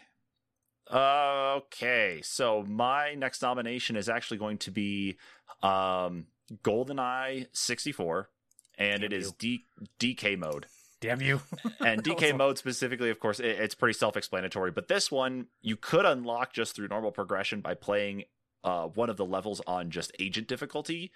Uh, 0.89 1.55
okay, 1.57 2.21
so 2.23 2.63
my 2.63 3.13
next 3.15 3.41
nomination 3.41 3.97
is 3.97 4.07
actually 4.07 4.37
going 4.37 4.57
to 4.59 4.71
be 4.71 5.17
um 5.61 6.27
GoldenEye 6.63 7.47
64 7.51 8.29
and 8.77 9.03
it 9.03 9.09
Damn 9.09 9.19
is 9.19 9.31
D- 9.33 9.65
DK 9.99 10.37
mode. 10.37 10.67
Damn 10.99 11.21
you. 11.21 11.41
and 11.79 12.03
DK 12.03 12.35
mode 12.35 12.57
specifically, 12.57 13.09
of 13.09 13.19
course, 13.19 13.39
it, 13.39 13.45
it's 13.59 13.75
pretty 13.75 13.97
self-explanatory. 13.97 14.71
But 14.71 14.87
this 14.87 15.11
one 15.11 15.47
you 15.61 15.75
could 15.75 16.05
unlock 16.05 16.53
just 16.53 16.75
through 16.75 16.87
normal 16.87 17.11
progression 17.11 17.61
by 17.61 17.73
playing 17.75 18.23
uh, 18.63 18.87
one 18.87 19.09
of 19.09 19.17
the 19.17 19.25
levels 19.25 19.61
on 19.67 19.91
just 19.91 20.11
agent 20.19 20.47
difficulty, 20.47 21.11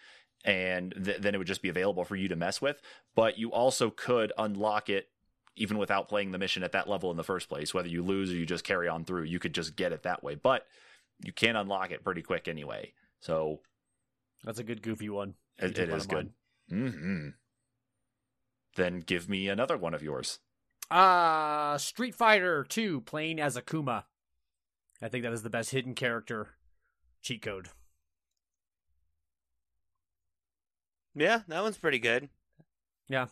and 0.46 0.94
th- 1.04 1.18
then 1.22 1.34
it 1.34 1.38
would 1.38 1.48
just 1.48 1.62
be 1.62 1.70
available 1.70 2.06
for 2.06 2.16
you 2.16 2.28
to 2.28 2.36
mess 2.36 2.62
with. 2.62 2.82
But 3.16 3.38
you 3.38 3.52
also 3.52 3.90
could 3.90 4.32
unlock 4.38 4.90
it 4.90 5.10
even 5.56 5.78
without 5.78 6.08
playing 6.08 6.32
the 6.32 6.38
mission 6.38 6.64
at 6.64 6.72
that 6.72 6.88
level 6.88 7.12
in 7.12 7.18
the 7.18 7.24
first 7.24 7.50
place. 7.50 7.74
Whether 7.74 7.90
you 7.90 8.04
lose 8.04 8.32
or 8.32 8.36
you 8.36 8.46
just 8.46 8.64
carry 8.64 8.88
on 8.88 9.04
through, 9.04 9.24
you 9.24 9.40
could 9.40 9.54
just 9.54 9.76
get 9.76 9.92
it 9.92 10.04
that 10.04 10.24
way. 10.24 10.36
But 10.36 10.66
you 11.24 11.34
can 11.34 11.56
unlock 11.56 11.92
it 11.92 12.04
pretty 12.04 12.22
quick 12.22 12.48
anyway. 12.48 12.94
So 13.20 13.60
That's 14.44 14.60
a 14.60 14.64
good 14.64 14.82
goofy 14.82 15.10
one. 15.10 15.34
it, 15.58 15.78
it 15.78 15.90
is 15.90 16.06
good. 16.06 16.32
hmm 16.70 17.30
Then 18.76 19.00
give 19.02 19.28
me 19.30 19.48
another 19.50 19.78
one 19.78 19.94
of 19.94 20.02
yours. 20.04 20.40
Uh 20.90 21.78
Street 21.78 22.16
Fighter 22.16 22.64
2 22.68 23.02
playing 23.02 23.40
as 23.40 23.56
Akuma. 23.58 24.04
I 25.02 25.08
think 25.10 25.24
that 25.24 25.34
is 25.34 25.44
the 25.44 25.50
best 25.50 25.72
hidden 25.72 25.96
character 25.96 26.50
cheat 27.22 27.42
code. 27.42 27.70
Yeah, 31.16 31.42
that 31.48 31.62
one's 31.64 31.78
pretty 31.78 32.00
good. 32.00 32.30
Yeah. 33.10 33.28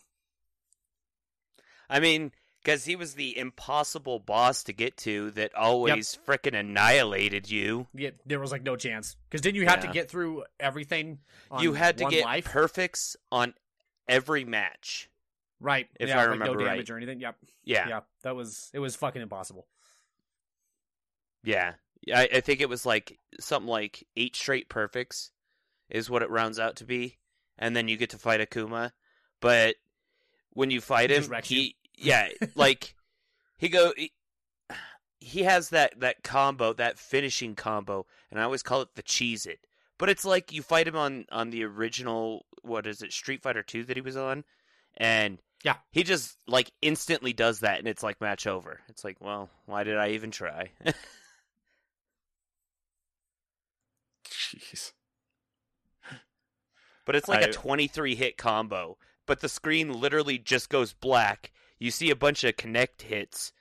I 1.89 1.99
mean, 1.99 2.31
because 2.61 2.85
he 2.85 2.95
was 2.95 3.13
the 3.13 3.37
impossible 3.37 4.19
boss 4.19 4.63
to 4.65 4.73
get 4.73 4.97
to 4.97 5.31
that 5.31 5.55
always 5.55 6.17
frickin' 6.27 6.57
annihilated 6.59 7.49
you. 7.49 7.87
Yeah, 7.93 8.11
there 8.25 8.39
was 8.39 8.51
like 8.51 8.63
no 8.63 8.75
chance. 8.75 9.15
Because 9.29 9.41
didn't 9.41 9.55
you 9.61 9.65
have 9.67 9.79
Yeah. 9.83 9.87
to 9.87 9.93
get 9.93 10.09
through 10.09 10.43
everything? 10.59 11.19
On 11.49 11.63
you 11.63 11.73
had 11.73 11.97
to 11.99 12.03
one 12.05 12.11
get 12.11 12.25
life? 12.25 12.45
perfects 12.45 13.15
on 13.31 13.53
every 14.07 14.43
match. 14.43 15.09
Right. 15.59 15.87
if 15.99 16.09
yeah, 16.09 16.15
I 16.15 16.21
like 16.21 16.29
remember 16.31 16.59
no 16.59 16.65
right. 16.65 16.73
damage 16.73 16.91
or 16.91 16.97
anything. 16.97 17.19
Yep. 17.19 17.35
Yeah, 17.63 17.87
Yeah. 17.87 17.99
That 18.23 18.35
was 18.35 18.69
it 18.73 18.79
was 18.79 18.95
fucking 18.95 19.21
impossible. 19.21 19.67
yeah. 21.43 21.73
I, 22.13 22.29
I 22.35 22.39
think 22.41 22.61
it 22.61 22.69
was 22.69 22.85
like 22.85 23.19
something 23.39 23.69
like 23.69 24.07
eight 24.15 24.35
straight 24.35 24.69
perfects 24.69 25.31
is 25.89 26.09
what 26.09 26.21
it 26.21 26.29
rounds 26.29 26.59
out 26.59 26.77
to 26.77 26.85
be, 26.85 27.17
and 27.57 27.75
then 27.75 27.87
you 27.87 27.97
get 27.97 28.11
to 28.11 28.17
fight 28.17 28.39
Akuma. 28.39 28.91
But 29.41 29.75
when 30.51 30.71
you 30.71 30.81
fight 30.81 31.11
him, 31.11 31.31
he 31.43 31.75
yeah, 31.97 32.29
like 32.55 32.95
he 33.57 33.69
go 33.69 33.93
he, 33.95 34.11
he 35.19 35.43
has 35.43 35.69
that 35.69 35.99
that 35.99 36.23
combo, 36.23 36.73
that 36.73 36.97
finishing 36.97 37.55
combo, 37.55 38.05
and 38.31 38.39
I 38.39 38.43
always 38.43 38.63
call 38.63 38.81
it 38.81 38.89
the 38.95 39.03
cheese 39.03 39.45
it. 39.45 39.59
But 39.97 40.09
it's 40.09 40.25
like 40.25 40.53
you 40.53 40.61
fight 40.61 40.87
him 40.87 40.95
on 40.95 41.25
on 41.31 41.49
the 41.49 41.63
original 41.63 42.45
what 42.61 42.87
is 42.87 43.01
it, 43.01 43.13
Street 43.13 43.41
Fighter 43.41 43.63
2 43.63 43.85
that 43.85 43.97
he 43.97 44.01
was 44.01 44.17
on, 44.17 44.43
and 44.97 45.39
Yeah. 45.63 45.75
He 45.91 46.03
just 46.03 46.37
like 46.47 46.71
instantly 46.81 47.33
does 47.33 47.59
that 47.61 47.79
and 47.79 47.87
it's 47.87 48.03
like 48.03 48.21
match 48.21 48.47
over. 48.47 48.79
It's 48.87 49.03
like, 49.03 49.17
well, 49.19 49.49
why 49.65 49.83
did 49.83 49.97
I 49.97 50.09
even 50.11 50.31
try? 50.31 50.71
Jeez. 54.25 54.93
but 57.05 57.15
it's 57.15 57.27
like 57.27 57.41
I- 57.43 57.47
a 57.49 57.51
23 57.51 58.15
hit 58.15 58.37
combo, 58.37 58.97
but 59.25 59.41
the 59.41 59.49
screen 59.49 59.93
literally 59.93 60.37
just 60.37 60.69
goes 60.69 60.93
black. 60.93 61.51
You 61.77 61.91
see 61.91 62.09
a 62.09 62.15
bunch 62.15 62.43
of 62.43 62.57
connect 62.57 63.01
hits 63.03 63.51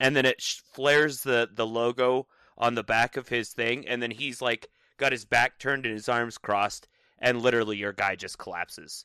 and 0.00 0.14
then 0.14 0.24
it 0.26 0.40
sh- 0.40 0.60
flares 0.72 1.22
the 1.22 1.48
the 1.52 1.66
logo 1.66 2.26
on 2.56 2.74
the 2.74 2.84
back 2.84 3.16
of 3.16 3.28
his 3.28 3.50
thing 3.50 3.86
and 3.86 4.02
then 4.02 4.10
he's 4.10 4.40
like 4.42 4.68
got 4.96 5.12
his 5.12 5.24
back 5.24 5.58
turned 5.58 5.86
and 5.86 5.94
his 5.94 6.08
arms 6.08 6.38
crossed 6.38 6.88
and 7.18 7.40
literally 7.42 7.76
your 7.76 7.92
guy 7.92 8.16
just 8.16 8.38
collapses. 8.38 9.04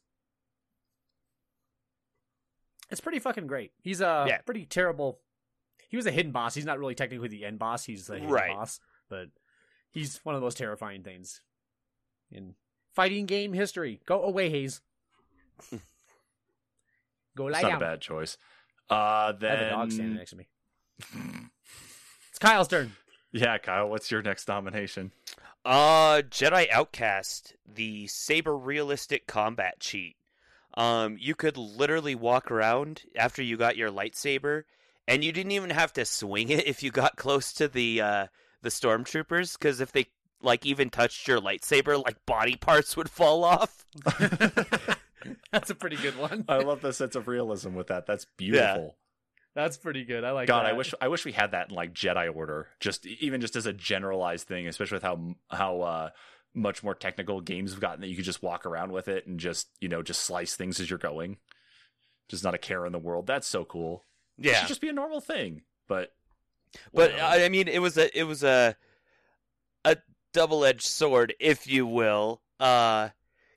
It's 2.93 3.01
pretty 3.01 3.19
fucking 3.19 3.47
great. 3.47 3.73
He's 3.81 3.99
a 4.01 4.25
Yeah. 4.27 4.37
pretty 4.41 4.65
terrible. 4.65 5.19
He 5.89 5.97
was 5.97 6.05
a 6.05 6.11
hidden 6.11 6.31
boss. 6.31 6.55
He's 6.55 6.63
not 6.65 6.79
really 6.79 6.95
technically 6.95 7.27
the 7.27 7.43
end 7.45 7.59
boss. 7.59 7.83
He's 7.85 8.07
the 8.07 8.13
hidden 8.13 8.29
Right. 8.29 8.49
boss, 8.55 8.79
but 9.09 9.29
he's 9.91 10.23
one 10.23 10.33
of 10.35 10.41
the 10.41 10.45
most 10.45 10.57
terrifying 10.57 11.03
things 11.03 11.41
in 12.31 12.55
fighting 12.93 13.25
game 13.25 13.51
history. 13.53 13.99
Go 14.05 14.23
away, 14.23 14.49
Hayes. 14.49 14.81
Go 17.35 17.45
lie 17.45 17.59
It's 17.59 17.63
not 17.63 17.69
down. 17.69 17.77
a 17.77 17.85
bad 17.85 18.01
choice. 18.01 18.37
Uh, 18.89 18.93
I 18.93 19.31
then 19.39 19.57
have 19.57 19.67
a 19.67 19.69
dog 19.71 19.91
standing 19.91 20.15
next 20.15 20.29
to 20.31 20.37
me. 20.37 20.47
It's 22.29 22.39
Kyle's 22.39 22.67
turn. 22.67 22.93
yeah, 23.31 23.59
Kyle, 23.59 23.87
what's 23.89 24.09
your 24.09 24.23
next 24.23 24.47
nomination? 24.47 25.11
Uh, 25.63 26.23
Jedi 26.29 26.67
Outcast, 26.71 27.53
the 27.71 28.07
saber 28.07 28.57
realistic 28.57 29.27
combat 29.27 29.79
cheat. 29.79 30.15
Um, 30.75 31.17
you 31.19 31.35
could 31.35 31.57
literally 31.57 32.15
walk 32.15 32.49
around 32.49 33.03
after 33.15 33.41
you 33.41 33.57
got 33.57 33.77
your 33.77 33.91
lightsaber, 33.91 34.63
and 35.07 35.23
you 35.23 35.31
didn't 35.31 35.51
even 35.51 35.69
have 35.69 35.93
to 35.93 36.05
swing 36.05 36.49
it 36.49 36.67
if 36.67 36.83
you 36.83 36.91
got 36.91 37.15
close 37.15 37.53
to 37.53 37.67
the 37.67 38.01
uh 38.01 38.27
the 38.61 38.69
stormtroopers, 38.69 39.57
because 39.57 39.81
if 39.81 39.91
they 39.91 40.07
like 40.41 40.65
even 40.65 40.89
touched 40.89 41.27
your 41.27 41.39
lightsaber, 41.39 42.03
like 42.03 42.25
body 42.25 42.55
parts 42.55 42.95
would 42.97 43.09
fall 43.09 43.43
off. 43.43 43.85
That's 45.51 45.69
a 45.69 45.75
pretty 45.75 45.95
good 45.95 46.17
one. 46.17 46.45
I 46.47 46.57
love 46.57 46.81
the 46.81 46.93
sense 46.93 47.15
of 47.15 47.27
realism 47.27 47.75
with 47.75 47.87
that. 47.87 48.05
That's 48.05 48.25
beautiful. 48.37 48.95
That's 49.55 49.77
pretty 49.77 50.03
good. 50.03 50.23
I 50.23 50.31
like. 50.31 50.47
God, 50.47 50.65
that. 50.65 50.71
I 50.71 50.73
wish 50.73 50.93
I 50.99 51.07
wish 51.09 51.25
we 51.25 51.31
had 51.31 51.51
that 51.51 51.69
in 51.69 51.75
like 51.75 51.93
Jedi 51.93 52.33
Order. 52.35 52.67
Just 52.79 53.05
even 53.05 53.39
just 53.39 53.55
as 53.55 53.65
a 53.65 53.73
generalized 53.73 54.47
thing, 54.47 54.67
especially 54.67 54.95
with 54.95 55.03
how 55.03 55.35
how 55.49 55.81
uh, 55.81 56.09
much 56.53 56.83
more 56.83 56.93
technical 56.95 57.41
games 57.41 57.71
have 57.71 57.79
gotten 57.81 58.01
that 58.01 58.07
you 58.07 58.15
could 58.15 58.25
just 58.25 58.43
walk 58.43 58.65
around 58.65 58.91
with 58.91 59.07
it 59.07 59.25
and 59.27 59.39
just 59.39 59.69
you 59.79 59.89
know 59.89 60.01
just 60.03 60.21
slice 60.21 60.55
things 60.55 60.79
as 60.79 60.89
you're 60.89 60.99
going. 60.99 61.37
Just 62.29 62.43
not 62.43 62.53
a 62.55 62.59
care 62.59 62.85
in 62.85 62.91
the 62.93 62.99
world. 62.99 63.27
That's 63.27 63.47
so 63.47 63.65
cool. 63.65 64.03
yeah 64.37 64.51
It 64.53 64.55
should 64.59 64.67
just 64.69 64.81
be 64.81 64.89
a 64.89 64.93
normal 64.93 65.19
thing. 65.21 65.61
But 65.87 66.13
but. 66.93 67.13
I 67.19 67.49
mean, 67.49 67.67
it 67.67 67.81
was 67.81 67.97
a 67.97 68.17
it 68.17 68.23
was 68.23 68.43
a 68.43 68.75
a 69.85 69.97
double 70.31 70.63
edged 70.65 70.83
sword, 70.87 71.33
if 71.39 71.67
you 71.67 71.85
will. 71.85 72.41
Uh, 72.59 73.09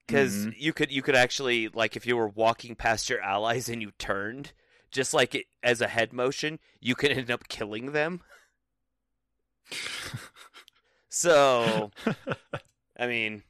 because 0.07 0.47
Mhm. 0.47 0.55
you 0.57 0.73
could 0.73 0.91
you 0.93 1.03
could 1.03 1.15
actually 1.17 1.69
like 1.69 1.97
if 1.97 2.07
you 2.07 2.17
were 2.17 2.29
walking 2.29 2.75
past 2.75 3.09
your 3.11 3.21
allies 3.21 3.69
and 3.69 3.83
you 3.83 3.91
turned 3.99 4.53
just 4.91 5.13
like 5.13 5.35
it, 5.35 5.47
as 5.63 5.81
a 5.81 5.89
head 5.89 6.13
motion, 6.13 6.59
you 6.81 6.95
could 6.95 7.11
end 7.11 7.31
up 7.31 7.49
killing 7.49 7.93
them. 7.93 8.21
So 11.09 11.91
I 12.99 13.07
mean, 13.07 13.43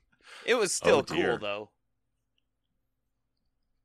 it 0.44 0.54
was 0.54 0.72
still 0.72 0.98
Oh, 0.98 1.02
cool 1.02 1.38
though. 1.38 1.70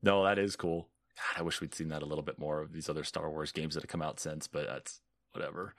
no, 0.02 0.24
that 0.24 0.40
is 0.40 0.56
cool. 0.56 0.88
God, 1.16 1.40
I 1.40 1.44
wish 1.44 1.62
we'd 1.62 1.76
seen 1.76 1.90
that 1.90 2.02
a 2.02 2.06
little 2.06 2.24
bit 2.24 2.40
more 2.40 2.62
of 2.62 2.74
these 2.74 2.90
other 2.90 3.04
Star 3.04 3.30
Wars 3.30 3.52
games 3.52 3.76
that 3.76 3.84
have 3.84 3.90
come 3.90 4.02
out 4.02 4.20
since, 4.20 4.48
but 4.48 4.66
that's 4.66 5.02
whatever. 5.34 5.76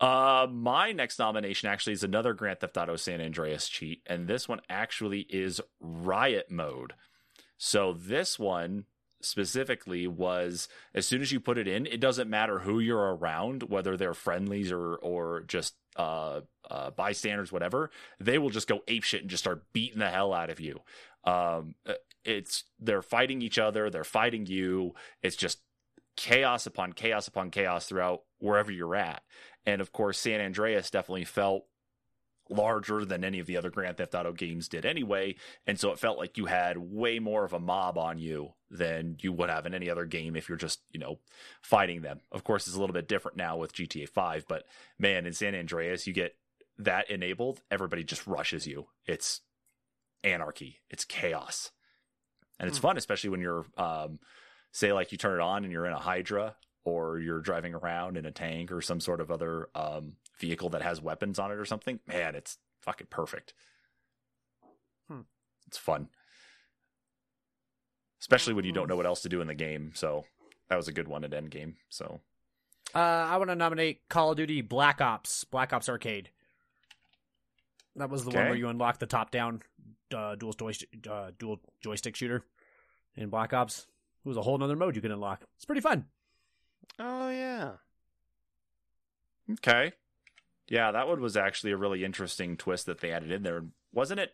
Uh, 0.00 0.46
my 0.50 0.90
next 0.92 1.18
nomination 1.20 1.68
actually 1.68 1.92
is 1.92 2.02
another 2.02 2.32
Grand 2.34 2.58
Theft 2.58 2.76
Auto 2.76 2.96
San 2.96 3.20
Andreas 3.20 3.68
cheat, 3.68 4.02
and 4.06 4.26
this 4.26 4.48
one 4.48 4.60
actually 4.68 5.20
is 5.30 5.60
Riot 5.80 6.50
Mode. 6.50 6.94
So 7.56 7.92
this 7.92 8.38
one 8.38 8.86
specifically 9.20 10.06
was 10.08 10.68
as 10.94 11.06
soon 11.06 11.22
as 11.22 11.30
you 11.30 11.38
put 11.38 11.56
it 11.56 11.68
in, 11.68 11.86
it 11.86 12.00
doesn't 12.00 12.28
matter 12.28 12.58
who 12.58 12.80
you're 12.80 13.14
around, 13.14 13.62
whether 13.64 13.96
they're 13.96 14.12
friendlies 14.14 14.72
or 14.72 14.96
or 14.96 15.42
just 15.46 15.74
uh, 15.96 16.40
uh, 16.70 16.90
bystanders, 16.90 17.52
whatever. 17.52 17.90
They 18.20 18.38
will 18.38 18.50
just 18.50 18.68
go 18.68 18.80
apeshit 18.88 19.20
and 19.20 19.30
just 19.30 19.44
start 19.44 19.64
beating 19.72 19.98
the 19.98 20.10
hell 20.10 20.32
out 20.32 20.50
of 20.50 20.60
you. 20.60 20.80
Um, 21.24 21.74
it's 22.24 22.64
they're 22.80 23.02
fighting 23.02 23.42
each 23.42 23.58
other, 23.58 23.90
they're 23.90 24.04
fighting 24.04 24.46
you. 24.46 24.94
It's 25.22 25.36
just 25.36 25.60
chaos 26.16 26.66
upon 26.66 26.92
chaos 26.92 27.28
upon 27.28 27.50
chaos 27.50 27.86
throughout 27.86 28.22
wherever 28.38 28.70
you're 28.70 28.94
at. 28.94 29.22
And 29.66 29.80
of 29.80 29.92
course, 29.92 30.18
San 30.18 30.40
Andreas 30.40 30.90
definitely 30.90 31.24
felt 31.24 31.64
larger 32.50 33.04
than 33.04 33.24
any 33.24 33.40
of 33.40 33.46
the 33.46 33.56
other 33.56 33.70
Grand 33.70 33.96
Theft 33.96 34.14
Auto 34.14 34.32
games 34.32 34.68
did 34.68 34.84
anyway. 34.84 35.34
And 35.66 35.78
so 35.80 35.90
it 35.92 35.98
felt 35.98 36.18
like 36.18 36.36
you 36.36 36.46
had 36.46 36.76
way 36.78 37.18
more 37.18 37.44
of 37.44 37.52
a 37.52 37.60
mob 37.60 37.96
on 37.96 38.18
you 38.18 38.52
than 38.70 39.16
you 39.20 39.32
would 39.32 39.48
have 39.50 39.66
in 39.66 39.74
any 39.74 39.88
other 39.88 40.04
game 40.04 40.36
if 40.36 40.48
you're 40.48 40.58
just, 40.58 40.80
you 40.90 41.00
know, 41.00 41.18
fighting 41.62 42.02
them. 42.02 42.20
Of 42.32 42.44
course, 42.44 42.66
it's 42.66 42.76
a 42.76 42.80
little 42.80 42.94
bit 42.94 43.08
different 43.08 43.36
now 43.36 43.56
with 43.56 43.72
GTA 43.72 44.08
5, 44.08 44.46
but 44.46 44.64
man, 44.98 45.26
in 45.26 45.32
San 45.32 45.54
Andreas, 45.54 46.06
you 46.06 46.12
get 46.12 46.36
that 46.78 47.08
enabled, 47.10 47.62
everybody 47.70 48.04
just 48.04 48.26
rushes 48.26 48.66
you. 48.66 48.88
It's 49.06 49.40
anarchy, 50.22 50.80
it's 50.90 51.04
chaos. 51.04 51.70
And 52.58 52.68
it's 52.68 52.78
Hmm. 52.78 52.82
fun, 52.82 52.96
especially 52.98 53.30
when 53.30 53.40
you're, 53.40 53.66
um, 53.76 54.20
say, 54.72 54.92
like 54.92 55.12
you 55.12 55.18
turn 55.18 55.40
it 55.40 55.42
on 55.42 55.64
and 55.64 55.72
you're 55.72 55.86
in 55.86 55.92
a 55.92 55.98
Hydra 55.98 56.56
or 56.84 57.18
you're 57.18 57.40
driving 57.40 57.74
around 57.74 58.16
in 58.16 58.26
a 58.26 58.30
tank 58.30 58.70
or 58.70 58.80
some 58.80 59.00
sort 59.00 59.20
of 59.20 59.30
other 59.30 59.68
um, 59.74 60.16
vehicle 60.38 60.68
that 60.70 60.82
has 60.82 61.00
weapons 61.00 61.38
on 61.38 61.50
it 61.50 61.58
or 61.58 61.64
something, 61.64 62.00
man, 62.06 62.34
it's 62.34 62.58
fucking 62.80 63.08
perfect. 63.10 63.54
Hmm. 65.08 65.20
It's 65.66 65.78
fun. 65.78 66.08
Especially 68.20 68.54
when 68.54 68.64
you 68.64 68.72
don't 68.72 68.88
know 68.88 68.96
what 68.96 69.06
else 69.06 69.22
to 69.22 69.28
do 69.28 69.40
in 69.40 69.46
the 69.46 69.54
game. 69.54 69.92
So 69.94 70.24
that 70.68 70.76
was 70.76 70.88
a 70.88 70.92
good 70.92 71.08
one 71.08 71.24
at 71.24 71.30
Endgame. 71.32 71.74
So 71.90 72.20
Uh, 72.94 72.98
I 72.98 73.36
want 73.36 73.50
to 73.50 73.54
nominate 73.56 74.08
Call 74.08 74.30
of 74.30 74.36
Duty 74.36 74.62
Black 74.62 75.00
Ops, 75.00 75.44
Black 75.44 75.72
Ops 75.72 75.88
Arcade. 75.88 76.30
That 77.96 78.10
was 78.10 78.24
the 78.24 78.30
one 78.30 78.46
where 78.46 78.54
you 78.54 78.68
unlock 78.68 78.98
the 78.98 79.06
top-down 79.06 79.62
uh, 80.14 80.34
dual 80.36 80.52
joystick, 80.52 81.06
uh, 81.08 81.30
dual 81.38 81.60
joystick 81.80 82.16
shooter 82.16 82.44
in 83.16 83.28
Black 83.28 83.52
Ops. 83.52 83.86
It 84.24 84.28
was 84.28 84.36
a 84.36 84.42
whole 84.42 84.58
nother 84.58 84.74
mode 84.76 84.96
you 84.96 85.02
could 85.02 85.10
unlock. 85.10 85.42
It's 85.56 85.64
pretty 85.64 85.80
fun. 85.80 86.06
Oh 86.98 87.28
yeah. 87.30 87.72
Okay. 89.52 89.92
Yeah, 90.68 90.90
that 90.92 91.08
one 91.08 91.20
was 91.20 91.36
actually 91.36 91.72
a 91.72 91.76
really 91.76 92.04
interesting 92.04 92.56
twist 92.56 92.86
that 92.86 93.00
they 93.00 93.10
added 93.10 93.30
in 93.30 93.42
there. 93.42 93.64
Wasn't 93.92 94.20
it 94.20 94.32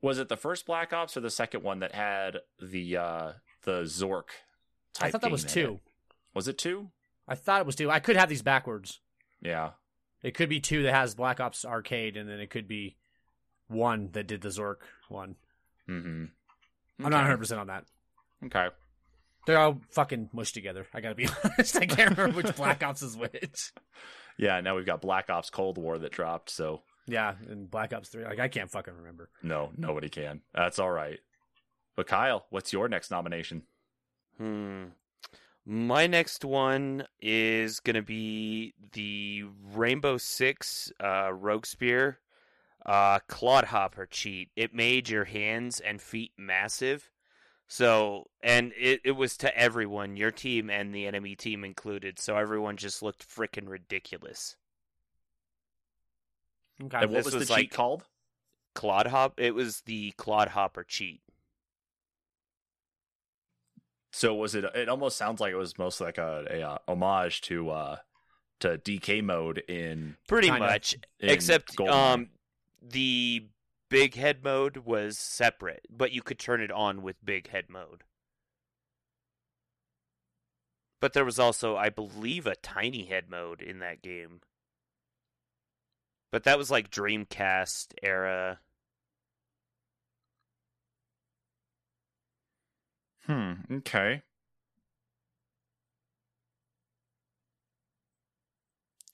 was 0.00 0.18
it 0.18 0.28
the 0.28 0.36
first 0.36 0.66
Black 0.66 0.92
Ops 0.92 1.16
or 1.16 1.20
the 1.20 1.30
second 1.30 1.62
one 1.62 1.80
that 1.80 1.94
had 1.94 2.38
the 2.60 2.96
uh 2.96 3.32
the 3.62 3.82
Zork 3.82 4.28
type 4.94 5.08
I 5.08 5.10
thought 5.10 5.22
that 5.22 5.30
was 5.30 5.44
two. 5.44 5.80
it? 5.84 5.92
Was 6.34 6.48
it 6.48 6.58
two? 6.58 6.90
I 7.26 7.34
thought 7.34 7.60
it 7.60 7.66
was 7.66 7.76
two. 7.76 7.90
I 7.90 8.00
could 8.00 8.16
have 8.16 8.28
these 8.28 8.42
backwards. 8.42 9.00
Yeah. 9.42 9.70
It 10.22 10.34
could 10.34 10.48
be 10.48 10.60
two 10.60 10.82
that 10.82 10.94
has 10.94 11.14
Black 11.14 11.40
Ops 11.40 11.64
Arcade, 11.64 12.16
and 12.16 12.28
then 12.28 12.40
it 12.40 12.50
could 12.50 12.66
be 12.66 12.96
one 13.68 14.10
that 14.12 14.26
did 14.26 14.40
the 14.40 14.48
Zork 14.48 14.78
one. 15.08 15.36
Mm-hmm. 15.88 16.24
I'm 17.04 17.10
not 17.10 17.18
100 17.18 17.38
percent 17.38 17.60
on 17.60 17.66
that. 17.68 17.84
Okay. 18.46 18.68
They're 19.46 19.58
all 19.58 19.80
fucking 19.90 20.30
mushed 20.32 20.54
together. 20.54 20.86
I 20.92 21.00
gotta 21.00 21.14
be 21.14 21.28
honest. 21.44 21.76
I 21.76 21.86
can't 21.86 22.10
remember 22.16 22.36
which 22.42 22.56
Black 22.56 22.82
Ops 22.82 23.02
is 23.02 23.16
which. 23.16 23.72
Yeah, 24.38 24.60
now 24.60 24.76
we've 24.76 24.86
got 24.86 25.02
Black 25.02 25.28
Ops 25.30 25.50
Cold 25.50 25.76
War 25.78 25.98
that 25.98 26.12
dropped, 26.12 26.48
so 26.50 26.82
Yeah, 27.06 27.34
and 27.48 27.70
Black 27.70 27.92
Ops 27.92 28.08
Three. 28.08 28.24
Like 28.24 28.38
I 28.38 28.48
can't 28.48 28.70
fucking 28.70 28.94
remember. 28.94 29.30
no, 29.42 29.70
nobody 29.76 30.08
can. 30.08 30.40
That's 30.54 30.78
all 30.78 30.90
right. 30.90 31.18
But 31.96 32.06
Kyle, 32.06 32.46
what's 32.50 32.72
your 32.72 32.88
next 32.88 33.10
nomination? 33.10 33.62
Hmm. 34.36 34.84
My 35.66 36.06
next 36.06 36.44
one 36.44 37.04
is 37.20 37.80
gonna 37.80 38.02
be 38.02 38.72
the 38.92 39.44
Rainbow 39.74 40.16
Six 40.16 40.92
uh, 41.02 41.32
Rogue 41.32 41.66
Spear 41.66 42.20
uh, 42.86 43.18
Clodhopper 43.28 44.06
cheat. 44.06 44.50
It 44.56 44.72
made 44.74 45.08
your 45.10 45.24
hands 45.24 45.80
and 45.80 46.00
feet 46.00 46.32
massive. 46.38 47.10
So, 47.68 48.30
and 48.42 48.72
it, 48.78 49.02
it 49.04 49.12
was 49.12 49.36
to 49.38 49.56
everyone, 49.56 50.16
your 50.16 50.30
team 50.30 50.70
and 50.70 50.94
the 50.94 51.06
enemy 51.06 51.36
team 51.36 51.64
included. 51.64 52.18
So 52.18 52.36
everyone 52.36 52.78
just 52.78 53.02
looked 53.02 53.28
freaking 53.28 53.68
ridiculous. 53.68 54.56
Okay. 56.82 56.98
And 57.02 57.12
what 57.12 57.26
was, 57.26 57.34
was 57.34 57.48
the 57.48 57.54
cheat 57.54 57.70
called? 57.70 58.04
Clawed 58.74 59.08
Hop. 59.08 59.34
It 59.38 59.54
was 59.54 59.82
the 59.82 60.12
Clodhopper 60.12 60.84
cheat. 60.84 61.20
So 64.12 64.34
was 64.34 64.54
it? 64.54 64.64
It 64.64 64.88
almost 64.88 65.18
sounds 65.18 65.40
like 65.40 65.52
it 65.52 65.56
was 65.56 65.78
mostly 65.78 66.06
like 66.06 66.18
a, 66.18 66.46
a 66.50 66.62
uh, 66.62 66.78
homage 66.88 67.42
to 67.42 67.70
uh 67.70 67.96
to 68.60 68.78
DK 68.78 69.22
mode 69.22 69.62
in, 69.68 70.16
Pretty 70.26 70.50
much. 70.50 70.96
in 71.20 71.28
Except 71.28 71.76
GoldenEye. 71.76 72.14
um 72.14 72.28
the 72.82 73.46
big 73.88 74.14
head 74.14 74.42
mode 74.42 74.78
was 74.78 75.18
separate, 75.18 75.86
but 75.90 76.12
you 76.12 76.22
could 76.22 76.38
turn 76.38 76.60
it 76.60 76.70
on 76.70 77.02
with 77.02 77.24
big 77.24 77.48
head 77.48 77.66
mode. 77.68 78.04
But 81.00 81.12
there 81.12 81.24
was 81.24 81.38
also, 81.38 81.76
I 81.76 81.90
believe, 81.90 82.46
a 82.46 82.56
tiny 82.56 83.04
head 83.04 83.30
mode 83.30 83.62
in 83.62 83.78
that 83.78 84.02
game. 84.02 84.40
But 86.30 86.44
that 86.44 86.58
was 86.58 86.70
like 86.70 86.90
Dreamcast 86.90 87.94
era. 88.02 88.58
Hmm. 93.26 93.52
Okay. 93.70 94.22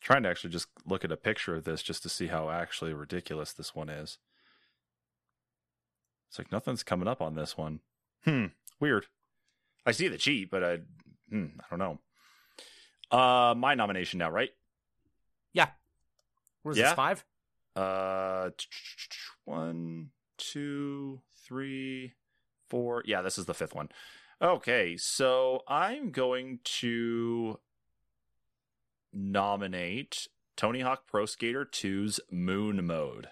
Trying 0.00 0.22
to 0.24 0.28
actually 0.28 0.50
just 0.50 0.68
look 0.86 1.04
at 1.04 1.12
a 1.12 1.16
picture 1.16 1.54
of 1.56 1.64
this 1.64 1.82
just 1.82 2.02
to 2.02 2.08
see 2.08 2.26
how 2.28 2.50
actually 2.50 2.92
ridiculous 2.92 3.52
this 3.52 3.74
one 3.74 3.88
is. 3.88 4.18
It's 6.34 6.38
like 6.40 6.50
nothing's 6.50 6.82
coming 6.82 7.06
up 7.06 7.22
on 7.22 7.36
this 7.36 7.56
one. 7.56 7.78
Hmm. 8.24 8.46
Weird. 8.80 9.06
I 9.86 9.92
see 9.92 10.08
the 10.08 10.18
cheat, 10.18 10.50
but 10.50 10.64
I, 10.64 10.78
hmm, 11.30 11.46
I 11.60 11.64
don't 11.70 11.78
know. 11.78 13.16
Uh, 13.16 13.54
my 13.54 13.76
nomination 13.76 14.18
now, 14.18 14.30
right? 14.30 14.50
yeah. 15.52 15.68
What 16.64 16.72
is 16.72 16.78
Yeah? 16.78 16.86
this, 16.86 16.94
five? 16.94 17.24
Uh, 17.76 18.50
one, 19.44 20.10
two, 20.36 21.20
three, 21.46 22.14
four. 22.68 23.04
Yeah, 23.06 23.22
this 23.22 23.38
is 23.38 23.46
the 23.46 23.54
fifth 23.54 23.72
one. 23.76 23.90
Okay, 24.42 24.96
so 24.96 25.62
I'm 25.68 26.10
going 26.10 26.58
to 26.80 27.60
nominate 29.12 30.26
Tony 30.56 30.80
Hawk 30.80 31.06
Pro 31.06 31.26
Skater 31.26 31.64
2's 31.64 32.18
Moon 32.28 32.84
Mode. 32.84 33.28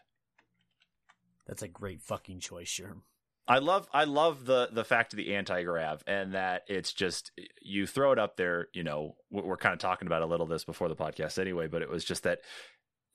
That's 1.52 1.62
a 1.62 1.68
great 1.68 2.00
fucking 2.00 2.40
choice, 2.40 2.68
Sherm. 2.68 3.02
I 3.46 3.58
love 3.58 3.86
I 3.92 4.04
love 4.04 4.46
the 4.46 4.70
the 4.72 4.86
fact 4.86 5.12
of 5.12 5.18
the 5.18 5.34
anti 5.34 5.64
grav 5.64 6.02
and 6.06 6.32
that 6.32 6.62
it's 6.66 6.94
just 6.94 7.30
you 7.60 7.86
throw 7.86 8.10
it 8.10 8.18
up 8.18 8.38
there. 8.38 8.68
You 8.72 8.82
know, 8.82 9.16
we're, 9.30 9.58
kind 9.58 9.74
of 9.74 9.78
talking 9.78 10.06
about 10.06 10.22
a 10.22 10.26
little 10.26 10.46
this 10.46 10.64
before 10.64 10.88
the 10.88 10.96
podcast 10.96 11.38
anyway, 11.38 11.66
but 11.66 11.82
it 11.82 11.90
was 11.90 12.06
just 12.06 12.22
that 12.22 12.38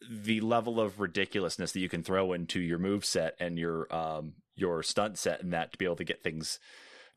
the 0.07 0.39
level 0.41 0.79
of 0.79 0.99
ridiculousness 0.99 1.71
that 1.71 1.79
you 1.79 1.89
can 1.89 2.03
throw 2.03 2.31
into 2.31 2.59
your 2.59 2.77
move 2.77 3.05
set 3.05 3.33
and 3.39 3.57
your 3.57 3.91
um 3.91 4.33
your 4.53 4.83
stunt 4.83 5.17
set 5.17 5.41
and 5.41 5.51
that 5.51 5.71
to 5.71 5.79
be 5.79 5.85
able 5.85 5.95
to 5.95 6.03
get 6.03 6.21
things 6.21 6.59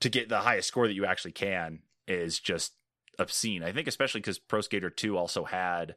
to 0.01 0.09
get 0.09 0.31
the 0.31 0.41
highest 0.41 0.69
score 0.69 0.87
that 0.87 0.95
you 0.95 1.05
actually 1.05 1.33
can 1.33 1.81
is 2.09 2.41
just 2.41 2.73
obscene. 3.19 3.63
I 3.63 3.73
think 3.73 3.89
especially 3.89 4.23
because 4.23 4.39
Pro 4.39 4.63
Skater 4.63 4.89
Two 4.89 5.19
also 5.19 5.45
had 5.45 5.97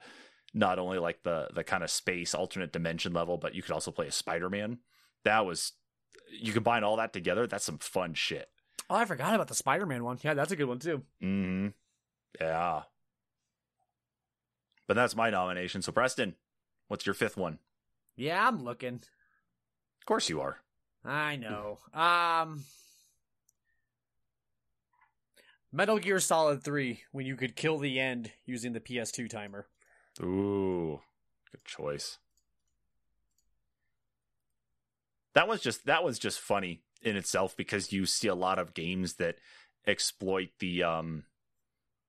not 0.53 0.79
only 0.79 0.99
like 0.99 1.23
the 1.23 1.47
the 1.53 1.63
kind 1.63 1.81
of 1.81 1.89
space 1.89 2.35
alternate 2.35 2.73
dimension 2.73 3.13
level, 3.13 3.37
but 3.37 3.55
you 3.55 3.61
could 3.61 3.71
also 3.71 3.91
play 3.91 4.07
a 4.07 4.11
Spider 4.11 4.49
Man. 4.49 4.79
That 5.23 5.45
was 5.45 5.73
you 6.31 6.53
combine 6.53 6.83
all 6.83 6.97
that 6.97 7.13
together. 7.13 7.47
That's 7.47 7.65
some 7.65 7.77
fun 7.77 8.13
shit. 8.13 8.49
Oh, 8.89 8.95
I 8.95 9.05
forgot 9.05 9.35
about 9.35 9.47
the 9.47 9.55
Spider-Man 9.55 10.03
one. 10.03 10.19
Yeah, 10.21 10.33
that's 10.33 10.51
a 10.51 10.55
good 10.55 10.67
one 10.67 10.79
too. 10.79 11.03
Mm-hmm. 11.21 11.67
Yeah. 12.39 12.83
But 14.87 14.95
that's 14.95 15.15
my 15.15 15.29
nomination. 15.29 15.81
So 15.81 15.91
Preston, 15.91 16.35
what's 16.87 17.05
your 17.05 17.15
fifth 17.15 17.37
one? 17.37 17.59
Yeah, 18.15 18.47
I'm 18.47 18.63
looking. 18.63 18.95
Of 18.95 20.05
course 20.05 20.29
you 20.29 20.41
are. 20.41 20.57
I 21.05 21.35
know. 21.37 21.79
Um, 21.93 22.63
Metal 25.71 25.97
Gear 25.97 26.19
Solid 26.19 26.63
Three, 26.63 27.01
when 27.11 27.25
you 27.25 27.35
could 27.35 27.55
kill 27.55 27.77
the 27.77 27.99
end 27.99 28.31
using 28.45 28.73
the 28.73 28.79
PS2 28.79 29.29
timer. 29.29 29.67
Ooh, 30.21 31.01
good 31.51 31.65
choice. 31.65 32.19
That 35.33 35.47
was 35.47 35.61
just 35.61 35.85
that 35.85 36.03
was 36.03 36.19
just 36.19 36.39
funny 36.39 36.81
in 37.01 37.15
itself 37.15 37.55
because 37.57 37.91
you 37.91 38.05
see 38.05 38.27
a 38.27 38.35
lot 38.35 38.59
of 38.59 38.73
games 38.73 39.15
that 39.15 39.35
exploit 39.85 40.49
the 40.59 40.83
um 40.83 41.23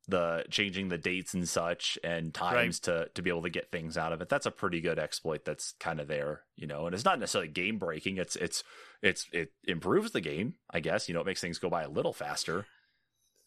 the 0.06 0.44
changing 0.50 0.88
the 0.88 0.98
dates 0.98 1.32
and 1.32 1.48
such 1.48 1.98
and 2.04 2.34
times 2.34 2.78
to 2.80 3.08
to 3.14 3.22
be 3.22 3.30
able 3.30 3.42
to 3.42 3.50
get 3.50 3.70
things 3.70 3.96
out 3.96 4.12
of 4.12 4.20
it. 4.20 4.28
That's 4.28 4.46
a 4.46 4.50
pretty 4.50 4.80
good 4.80 4.98
exploit 4.98 5.44
that's 5.44 5.72
kind 5.80 6.00
of 6.00 6.08
there, 6.08 6.42
you 6.56 6.66
know. 6.66 6.87
And 6.87 6.94
it's 6.94 7.04
not 7.04 7.18
necessarily 7.18 7.48
game 7.48 7.78
breaking. 7.78 8.18
It's 8.18 8.37
it's 8.37 8.62
it's 9.02 9.26
it 9.32 9.52
improves 9.66 10.10
the 10.12 10.20
game, 10.20 10.54
I 10.70 10.80
guess. 10.80 11.08
You 11.08 11.14
know, 11.14 11.20
it 11.20 11.26
makes 11.26 11.40
things 11.40 11.58
go 11.58 11.70
by 11.70 11.84
a 11.84 11.88
little 11.88 12.12
faster. 12.12 12.66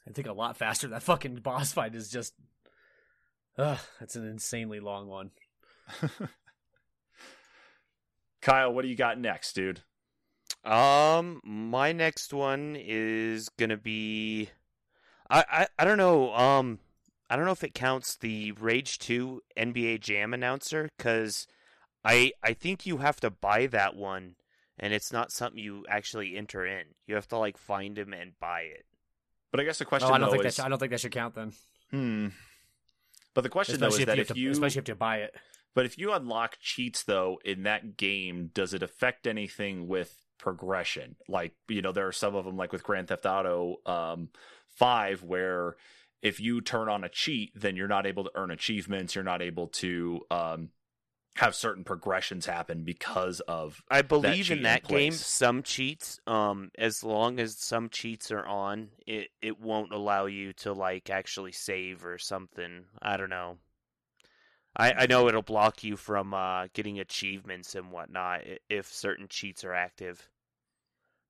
I 0.08 0.12
think 0.12 0.28
a 0.28 0.34
lot 0.34 0.58
faster. 0.58 0.88
That 0.88 1.04
fucking 1.04 1.36
boss 1.38 1.74
fight 1.74 1.94
is 1.94 2.10
just. 2.10 2.34
Ugh, 3.58 3.80
that's 4.00 4.16
an 4.16 4.28
insanely 4.28 4.80
long 4.80 5.08
one. 5.08 5.32
Kyle, 8.48 8.74
what 8.74 8.84
do 8.84 8.88
you 8.88 8.96
got 8.96 9.20
next, 9.20 9.54
dude? 9.54 9.82
Um, 10.64 11.42
my 11.44 11.92
next 11.92 12.34
one 12.34 12.78
is 12.80 13.50
gonna 13.50 13.76
be, 13.76 14.50
I, 15.30 15.44
I, 15.52 15.68
I 15.78 15.84
don't 15.84 15.98
know. 15.98 16.34
Um, 16.34 16.80
I 17.30 17.36
don't 17.36 17.44
know 17.44 17.52
if 17.52 17.66
it 17.66 17.74
counts 17.74 18.16
the 18.16 18.54
Rage 18.54 19.00
Two 19.00 19.42
NBA 19.58 20.00
Jam 20.00 20.34
announcer 20.34 20.90
because 20.98 21.46
I, 22.06 22.32
I 22.42 22.54
think 22.54 22.86
you 22.86 22.98
have 22.98 23.20
to 23.20 23.30
buy 23.30 23.68
that 23.68 23.98
one, 23.98 24.36
and 24.80 24.94
it's 24.94 25.12
not 25.12 25.34
something 25.34 25.62
you 25.62 25.86
actually 25.90 26.38
enter 26.38 26.66
in. 26.66 26.86
You 27.06 27.16
have 27.16 27.28
to 27.28 27.38
like 27.38 27.58
find 27.58 27.98
him 27.98 28.14
and 28.14 28.32
buy 28.40 28.62
it. 28.62 28.86
But 29.52 29.60
I 29.60 29.66
guess 29.66 29.80
the 29.80 29.84
question 29.84 30.10
Oh, 30.10 30.14
I 30.14 30.20
don't 30.20 30.28
though 30.28 30.32
think 30.32 30.44
that. 30.44 30.50
is, 30.50 30.56
Should, 30.56 30.66
I 30.66 30.70
don't 30.70 30.80
think 30.80 30.92
that 30.92 31.02
should 31.02 31.12
count 31.12 31.36
then. 31.36 31.52
Hmm. 31.92 32.28
But 33.34 33.42
the 33.42 33.50
question 33.50 33.76
Especially 33.76 34.06
though 34.06 34.14
is 34.14 34.18
that 34.18 34.18
if, 34.18 34.18
you 34.18 34.22
if 34.22 34.28
have 34.30 34.36
to, 34.36 34.42
you, 34.42 34.52
especially 34.52 34.68
if 34.68 34.76
you 34.76 34.80
have 34.80 34.86
to 34.86 34.96
buy 34.96 35.18
it. 35.18 35.36
But 35.78 35.86
if 35.86 35.96
you 35.96 36.12
unlock 36.12 36.58
cheats 36.60 37.04
though 37.04 37.40
in 37.46 37.62
that 37.62 37.98
game, 37.98 38.50
does 38.52 38.74
it 38.74 38.82
affect 38.82 39.28
anything 39.28 39.88
with 39.88 40.26
progression? 40.40 41.18
Like 41.30 41.54
you 41.70 41.84
know, 41.84 41.92
there 41.92 42.08
are 42.08 42.12
some 42.12 42.34
of 42.34 42.46
them 42.46 42.58
like 42.58 42.72
with 42.72 42.82
Grand 42.82 43.10
Theft 43.10 43.28
Auto 43.28 43.76
um, 43.86 44.30
Five 44.66 45.22
where 45.22 45.76
if 46.24 46.40
you 46.40 46.62
turn 46.62 46.90
on 46.90 47.04
a 47.04 47.10
cheat, 47.10 47.52
then 47.54 47.76
you're 47.76 47.88
not 47.88 48.08
able 48.08 48.24
to 48.24 48.32
earn 48.34 48.50
achievements. 48.50 49.14
You're 49.14 49.24
not 49.24 49.44
able 49.44 49.68
to 49.68 50.22
um, 50.32 50.70
have 51.36 51.54
certain 51.54 51.84
progressions 51.84 52.48
happen 52.48 52.84
because 52.84 53.40
of 53.42 53.84
I 53.88 54.02
believe 54.02 54.46
cheat 54.46 54.52
in 54.54 54.58
in 54.58 54.64
that 54.64 54.88
game, 54.88 55.12
some 55.12 55.62
cheats, 55.62 56.20
um, 56.26 56.72
as 56.76 57.04
long 57.04 57.40
as 57.40 57.56
some 57.56 57.90
cheats 57.90 58.32
are 58.32 58.48
on, 58.48 58.90
it 59.06 59.28
it 59.44 59.60
won't 59.60 59.94
allow 59.94 60.26
you 60.26 60.54
to 60.54 60.74
like 60.74 61.12
actually 61.12 61.52
save 61.52 62.04
or 62.04 62.18
something. 62.18 62.86
I 63.00 63.16
don't 63.16 63.30
know. 63.30 63.60
I 64.78 64.94
I 64.94 65.06
know 65.08 65.28
it'll 65.28 65.42
block 65.42 65.84
you 65.84 65.98
from 65.98 66.34
uh 66.34 66.68
getting 66.72 67.00
achievements 67.02 67.76
and 67.76 67.92
whatnot 67.92 68.44
if 68.70 68.88
certain 68.94 69.28
cheats 69.28 69.66
are 69.66 69.74
active. 69.74 70.30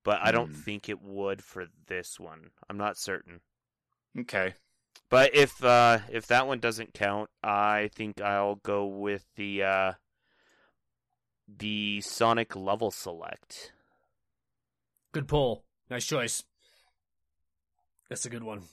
But 0.04 0.22
I 0.24 0.32
don't 0.32 0.52
Hmm. 0.52 0.56
think 0.56 0.90
it 0.90 1.04
would 1.04 1.44
for 1.44 1.68
this 1.86 2.20
one. 2.20 2.50
I'm 2.68 2.78
not 2.78 2.98
certain. 2.98 3.42
okay. 4.20 4.56
But 5.10 5.36
if 5.36 5.62
uh 5.64 6.00
if 6.10 6.28
that 6.28 6.48
one 6.48 6.60
doesn't 6.62 6.94
count, 6.94 7.30
I 7.44 7.90
think 7.94 8.22
I'll 8.22 8.56
go 8.56 8.86
with 8.86 9.26
the 9.36 9.64
uh 9.64 9.94
the 11.48 12.00
Sonic 12.02 12.56
level 12.56 12.90
select. 12.92 13.74
Good 15.12 15.28
pull. 15.28 15.66
Nice 15.90 16.06
choice. 16.06 16.44
That's 18.10 18.26
a 18.26 18.30
good 18.30 18.44
one. 18.44 18.64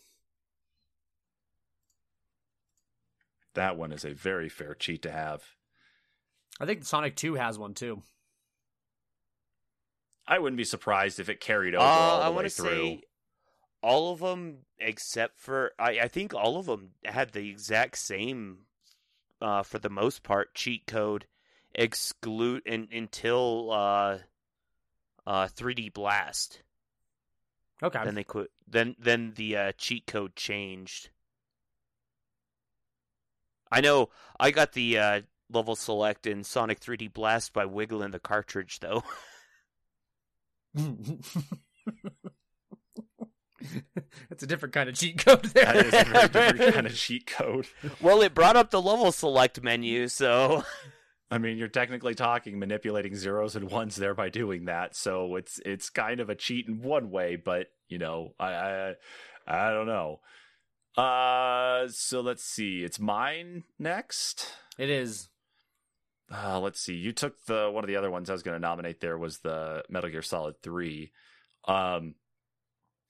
That 3.54 3.76
one 3.76 3.92
is 3.92 4.04
a 4.04 4.12
very 4.12 4.48
fair 4.48 4.74
cheat 4.74 5.02
to 5.02 5.10
have. 5.10 5.42
I 6.60 6.66
think 6.66 6.84
Sonic 6.84 7.16
Two 7.16 7.34
has 7.34 7.58
one 7.58 7.74
too. 7.74 8.02
I 10.26 10.38
wouldn't 10.38 10.56
be 10.56 10.64
surprised 10.64 11.20
if 11.20 11.28
it 11.28 11.40
carried 11.40 11.74
over 11.74 11.84
Uh, 11.84 11.88
all 11.88 12.18
the 12.18 12.24
I 12.24 12.30
way 12.30 12.48
through. 12.48 12.66
say 12.68 13.02
all 13.82 14.12
of 14.12 14.20
them 14.20 14.58
except 14.78 15.38
for 15.38 15.72
I, 15.78 16.00
I 16.00 16.08
think 16.08 16.32
all 16.34 16.56
of 16.56 16.66
them 16.66 16.92
had 17.04 17.32
the 17.32 17.48
exact 17.50 17.98
same 17.98 18.60
uh, 19.42 19.62
for 19.62 19.78
the 19.78 19.90
most 19.90 20.22
part 20.22 20.54
cheat 20.54 20.86
code 20.86 21.26
exclude 21.74 22.62
in, 22.66 22.88
until 22.92 23.70
uh, 23.70 24.18
uh, 25.26 25.48
3D 25.48 25.92
Blast. 25.92 26.62
Okay. 27.82 28.02
Then 28.04 28.14
they 28.14 28.24
quit. 28.24 28.50
Then 28.66 28.96
then 28.98 29.34
the 29.36 29.56
uh, 29.56 29.72
cheat 29.76 30.06
code 30.06 30.34
changed. 30.36 31.10
I 33.74 33.80
know 33.80 34.10
I 34.38 34.52
got 34.52 34.72
the 34.72 34.98
uh, 34.98 35.20
level 35.50 35.74
select 35.74 36.26
in 36.28 36.44
Sonic 36.44 36.80
3D 36.80 37.12
Blast 37.12 37.52
by 37.52 37.64
wiggling 37.64 38.12
the 38.12 38.20
cartridge 38.20 38.78
though. 38.78 39.02
That's 44.28 44.42
a 44.42 44.46
different 44.46 44.74
kind 44.74 44.88
of 44.88 44.94
cheat 44.94 45.24
code 45.24 45.44
there. 45.46 45.64
That 45.64 45.86
is 45.86 45.92
a 45.94 46.04
very 46.04 46.28
different 46.28 46.74
kind 46.74 46.86
of 46.86 46.94
cheat 46.94 47.26
code. 47.26 47.66
well, 48.00 48.22
it 48.22 48.32
brought 48.32 48.56
up 48.56 48.70
the 48.70 48.80
level 48.80 49.10
select 49.10 49.60
menu, 49.60 50.06
so 50.06 50.64
I 51.30 51.38
mean, 51.38 51.58
you're 51.58 51.66
technically 51.66 52.14
talking 52.14 52.60
manipulating 52.60 53.16
zeros 53.16 53.56
and 53.56 53.70
ones 53.70 53.96
there 53.96 54.14
by 54.14 54.28
doing 54.28 54.66
that, 54.66 54.94
so 54.94 55.34
it's 55.34 55.60
it's 55.64 55.90
kind 55.90 56.20
of 56.20 56.30
a 56.30 56.36
cheat 56.36 56.68
in 56.68 56.80
one 56.80 57.10
way, 57.10 57.34
but 57.34 57.68
you 57.88 57.98
know, 57.98 58.34
I 58.38 58.52
I, 58.52 58.94
I 59.46 59.70
don't 59.70 59.86
know. 59.86 60.20
Uh, 60.96 61.88
so 61.88 62.20
let's 62.20 62.44
see. 62.44 62.84
It's 62.84 63.00
mine 63.00 63.64
next. 63.78 64.52
It 64.78 64.90
is. 64.90 65.28
Uh, 66.32 66.60
let's 66.60 66.80
see. 66.80 66.94
You 66.94 67.12
took 67.12 67.44
the 67.46 67.70
one 67.72 67.84
of 67.84 67.88
the 67.88 67.96
other 67.96 68.10
ones 68.10 68.30
I 68.30 68.32
was 68.32 68.42
going 68.42 68.56
to 68.56 68.66
nominate. 68.66 69.00
There 69.00 69.18
was 69.18 69.38
the 69.38 69.84
Metal 69.88 70.10
Gear 70.10 70.22
Solid 70.22 70.60
Three. 70.62 71.12
Um, 71.66 72.14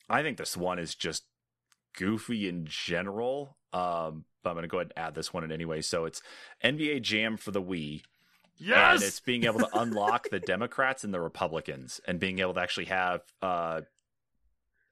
I 0.08 0.22
think 0.22 0.36
this 0.36 0.56
one 0.56 0.78
is 0.78 0.94
just 0.94 1.24
goofy 1.96 2.48
in 2.48 2.66
general. 2.66 3.56
Um, 3.72 4.24
but 4.42 4.50
I'm 4.50 4.56
going 4.56 4.62
to 4.62 4.68
go 4.68 4.78
ahead 4.78 4.92
and 4.96 5.06
add 5.06 5.14
this 5.14 5.32
one 5.32 5.44
in 5.44 5.52
anyway. 5.52 5.80
So 5.80 6.04
it's 6.04 6.22
NBA 6.62 7.02
Jam 7.02 7.36
for 7.36 7.50
the 7.50 7.62
Wii. 7.62 8.02
Yes, 8.56 8.94
and 8.94 9.02
it's 9.02 9.20
being 9.20 9.44
able 9.44 9.60
to 9.60 9.78
unlock 9.78 10.28
the 10.30 10.38
Democrats 10.38 11.02
and 11.02 11.12
the 11.12 11.20
Republicans 11.20 12.00
and 12.06 12.20
being 12.20 12.38
able 12.38 12.54
to 12.54 12.60
actually 12.60 12.84
have 12.84 13.22
uh, 13.42 13.80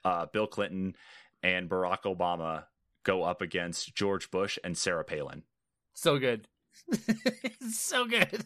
uh, 0.04 0.26
Bill 0.32 0.48
Clinton 0.48 0.96
and 1.44 1.70
Barack 1.70 2.02
Obama 2.02 2.64
go 3.04 3.22
up 3.22 3.40
against 3.42 3.94
George 3.94 4.30
Bush 4.30 4.58
and 4.64 4.76
Sarah 4.76 5.04
Palin. 5.04 5.42
So 5.94 6.18
good. 6.18 6.48
so 7.70 8.06
good. 8.06 8.44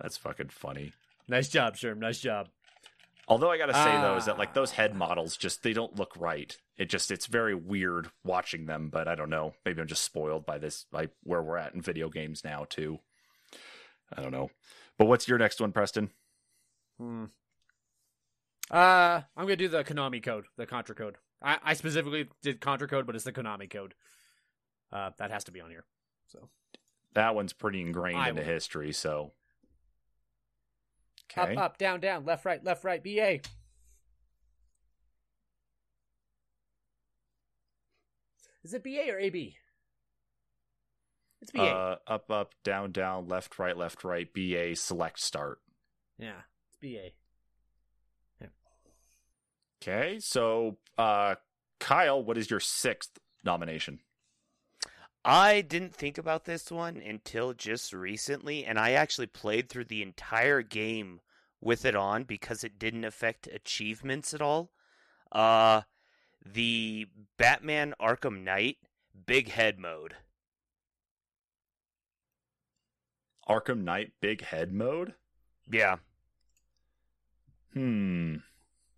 That's 0.00 0.16
fucking 0.16 0.48
funny. 0.48 0.92
Nice 1.28 1.48
job, 1.48 1.76
Sherm. 1.76 1.98
Nice 1.98 2.20
job. 2.20 2.48
Although 3.28 3.50
I 3.50 3.58
gotta 3.58 3.74
say 3.74 3.92
though, 4.00 4.16
is 4.16 4.24
that 4.24 4.38
like 4.38 4.48
Ah. 4.50 4.54
those 4.54 4.72
head 4.72 4.96
models 4.96 5.36
just 5.36 5.62
they 5.62 5.72
don't 5.72 5.94
look 5.96 6.12
right. 6.16 6.56
It 6.76 6.88
just 6.88 7.10
it's 7.12 7.26
very 7.26 7.54
weird 7.54 8.10
watching 8.24 8.66
them, 8.66 8.88
but 8.88 9.06
I 9.06 9.14
don't 9.14 9.30
know. 9.30 9.54
Maybe 9.64 9.80
I'm 9.80 9.86
just 9.86 10.02
spoiled 10.04 10.44
by 10.46 10.58
this 10.58 10.86
by 10.90 11.08
where 11.22 11.42
we're 11.42 11.58
at 11.58 11.74
in 11.74 11.80
video 11.82 12.08
games 12.08 12.42
now 12.42 12.64
too. 12.68 12.98
I 14.16 14.22
don't 14.22 14.32
know. 14.32 14.50
But 14.98 15.04
what's 15.06 15.28
your 15.28 15.38
next 15.38 15.60
one, 15.60 15.70
Preston? 15.70 16.10
Hmm. 16.98 17.26
Uh, 18.68 19.20
I'm 19.36 19.44
gonna 19.44 19.56
do 19.56 19.68
the 19.68 19.84
Konami 19.84 20.22
code, 20.22 20.46
the 20.56 20.66
Contra 20.66 20.94
code. 20.96 21.16
I, 21.42 21.58
I 21.62 21.74
specifically 21.74 22.28
did 22.42 22.60
Contra 22.60 22.88
code, 22.88 23.06
but 23.06 23.14
it's 23.14 23.24
the 23.24 23.32
Konami 23.32 23.68
code. 23.70 23.94
Uh, 24.92 25.10
that 25.18 25.30
has 25.30 25.44
to 25.44 25.52
be 25.52 25.60
on 25.60 25.70
here. 25.70 25.84
So 26.26 26.48
That 27.14 27.34
one's 27.34 27.52
pretty 27.52 27.80
ingrained 27.80 28.18
I 28.18 28.28
into 28.30 28.42
will. 28.42 28.48
history, 28.48 28.92
so 28.92 29.32
Okay. 31.38 31.54
up, 31.54 31.58
up, 31.58 31.78
down, 31.78 32.00
down, 32.00 32.24
left, 32.24 32.44
right, 32.44 32.62
left, 32.64 32.82
right, 32.84 33.02
BA. 33.02 33.38
Is 38.62 38.74
it 38.74 38.84
BA 38.84 39.10
or 39.10 39.18
AB? 39.18 39.56
It's 41.40 41.50
BA. 41.50 41.60
Uh, 41.60 41.96
up, 42.06 42.30
up, 42.30 42.54
down, 42.62 42.92
down, 42.92 43.26
left, 43.28 43.58
right, 43.58 43.76
left, 43.76 44.04
right, 44.04 44.30
BA, 44.32 44.76
select, 44.76 45.20
start. 45.20 45.60
yeah, 46.18 46.42
it's 46.68 46.76
BA. 46.76 47.12
Okay, 49.82 50.18
so 50.20 50.76
uh, 50.98 51.36
Kyle, 51.78 52.22
what 52.22 52.36
is 52.36 52.50
your 52.50 52.60
sixth 52.60 53.18
nomination? 53.44 54.00
I 55.24 55.60
didn't 55.60 55.94
think 55.94 56.18
about 56.18 56.44
this 56.44 56.70
one 56.70 56.96
until 56.96 57.52
just 57.52 57.92
recently, 57.92 58.64
and 58.64 58.78
I 58.78 58.92
actually 58.92 59.26
played 59.26 59.68
through 59.68 59.86
the 59.86 60.02
entire 60.02 60.62
game 60.62 61.20
with 61.60 61.84
it 61.84 61.94
on 61.94 62.24
because 62.24 62.64
it 62.64 62.78
didn't 62.78 63.04
affect 63.04 63.46
achievements 63.46 64.32
at 64.32 64.40
all. 64.40 64.70
Uh, 65.30 65.82
the 66.44 67.06
Batman 67.36 67.94
Arkham 68.00 68.42
Knight 68.42 68.78
Big 69.26 69.48
Head 69.48 69.78
mode. 69.78 70.14
Arkham 73.48 73.82
Knight 73.84 74.12
Big 74.20 74.42
Head 74.42 74.72
mode? 74.72 75.14
Yeah, 75.70 75.96
Hmm. 77.74 78.36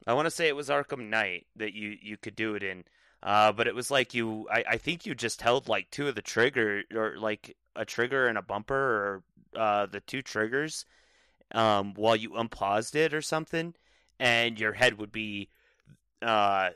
I 0.06 0.14
want 0.14 0.26
to 0.26 0.30
say 0.30 0.48
it 0.48 0.56
was 0.56 0.68
Arkham 0.68 1.08
Knight 1.08 1.46
that 1.56 1.74
you 1.74 1.96
you 2.00 2.16
could 2.16 2.34
do 2.34 2.54
it 2.54 2.62
in. 2.62 2.84
Uh, 3.22 3.52
but 3.52 3.68
it 3.68 3.74
was 3.74 3.90
like 3.90 4.14
you, 4.14 4.48
I, 4.50 4.64
I 4.70 4.76
think 4.78 5.06
you 5.06 5.14
just 5.14 5.42
held 5.42 5.68
like 5.68 5.90
two 5.90 6.08
of 6.08 6.16
the 6.16 6.22
trigger, 6.22 6.82
or 6.92 7.16
like 7.16 7.56
a 7.76 7.84
trigger 7.84 8.26
and 8.26 8.36
a 8.36 8.42
bumper, 8.42 8.74
or 8.74 9.22
uh, 9.56 9.86
the 9.86 10.00
two 10.00 10.22
triggers, 10.22 10.84
um, 11.52 11.94
while 11.94 12.16
you 12.16 12.34
unpaused 12.34 12.96
it 12.96 13.14
or 13.14 13.22
something, 13.22 13.74
and 14.18 14.58
your 14.58 14.72
head 14.72 14.98
would 14.98 15.12
be, 15.12 15.50
uh, 16.20 16.70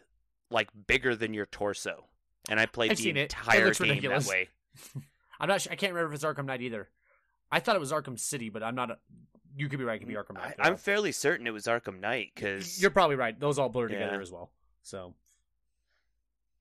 like 0.50 0.68
bigger 0.86 1.16
than 1.16 1.34
your 1.34 1.46
torso. 1.46 2.04
And 2.48 2.60
I 2.60 2.66
played 2.66 2.92
I've 2.92 2.98
the 2.98 3.02
seen 3.02 3.16
it. 3.16 3.20
It 3.20 3.32
entire 3.32 3.72
game 3.72 3.88
ridiculous. 3.88 4.26
that 4.26 4.30
way. 4.30 4.48
I'm 5.40 5.48
not. 5.48 5.62
Sure, 5.62 5.72
I 5.72 5.76
can't 5.76 5.92
remember 5.92 6.14
if 6.14 6.22
it's 6.22 6.24
Arkham 6.24 6.46
Knight 6.46 6.62
either. 6.62 6.88
I 7.50 7.58
thought 7.58 7.74
it 7.74 7.80
was 7.80 7.90
Arkham 7.90 8.18
City, 8.20 8.50
but 8.50 8.62
I'm 8.62 8.76
not. 8.76 9.00
A, 9.56 9.60
you 9.60 9.68
could 9.68 9.78
be 9.78 9.84
right. 9.84 9.96
It 9.96 9.98
could 10.00 10.08
be 10.08 10.14
Arkham 10.14 10.34
Knight. 10.34 10.54
I'm 10.58 10.76
fairly 10.76 11.12
certain 11.12 11.46
it 11.46 11.52
was 11.52 11.64
Arkham 11.64 12.00
Knight 12.00 12.32
because 12.34 12.80
You're 12.80 12.90
probably 12.90 13.16
right. 13.16 13.38
Those 13.38 13.58
all 13.58 13.68
blur 13.68 13.88
together 13.88 14.16
Yeah. 14.16 14.22
as 14.22 14.30
well. 14.32 14.50
So 14.82 15.14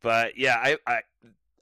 But 0.02 0.38
yeah, 0.38 0.56
I, 0.62 0.78
I 0.88 1.00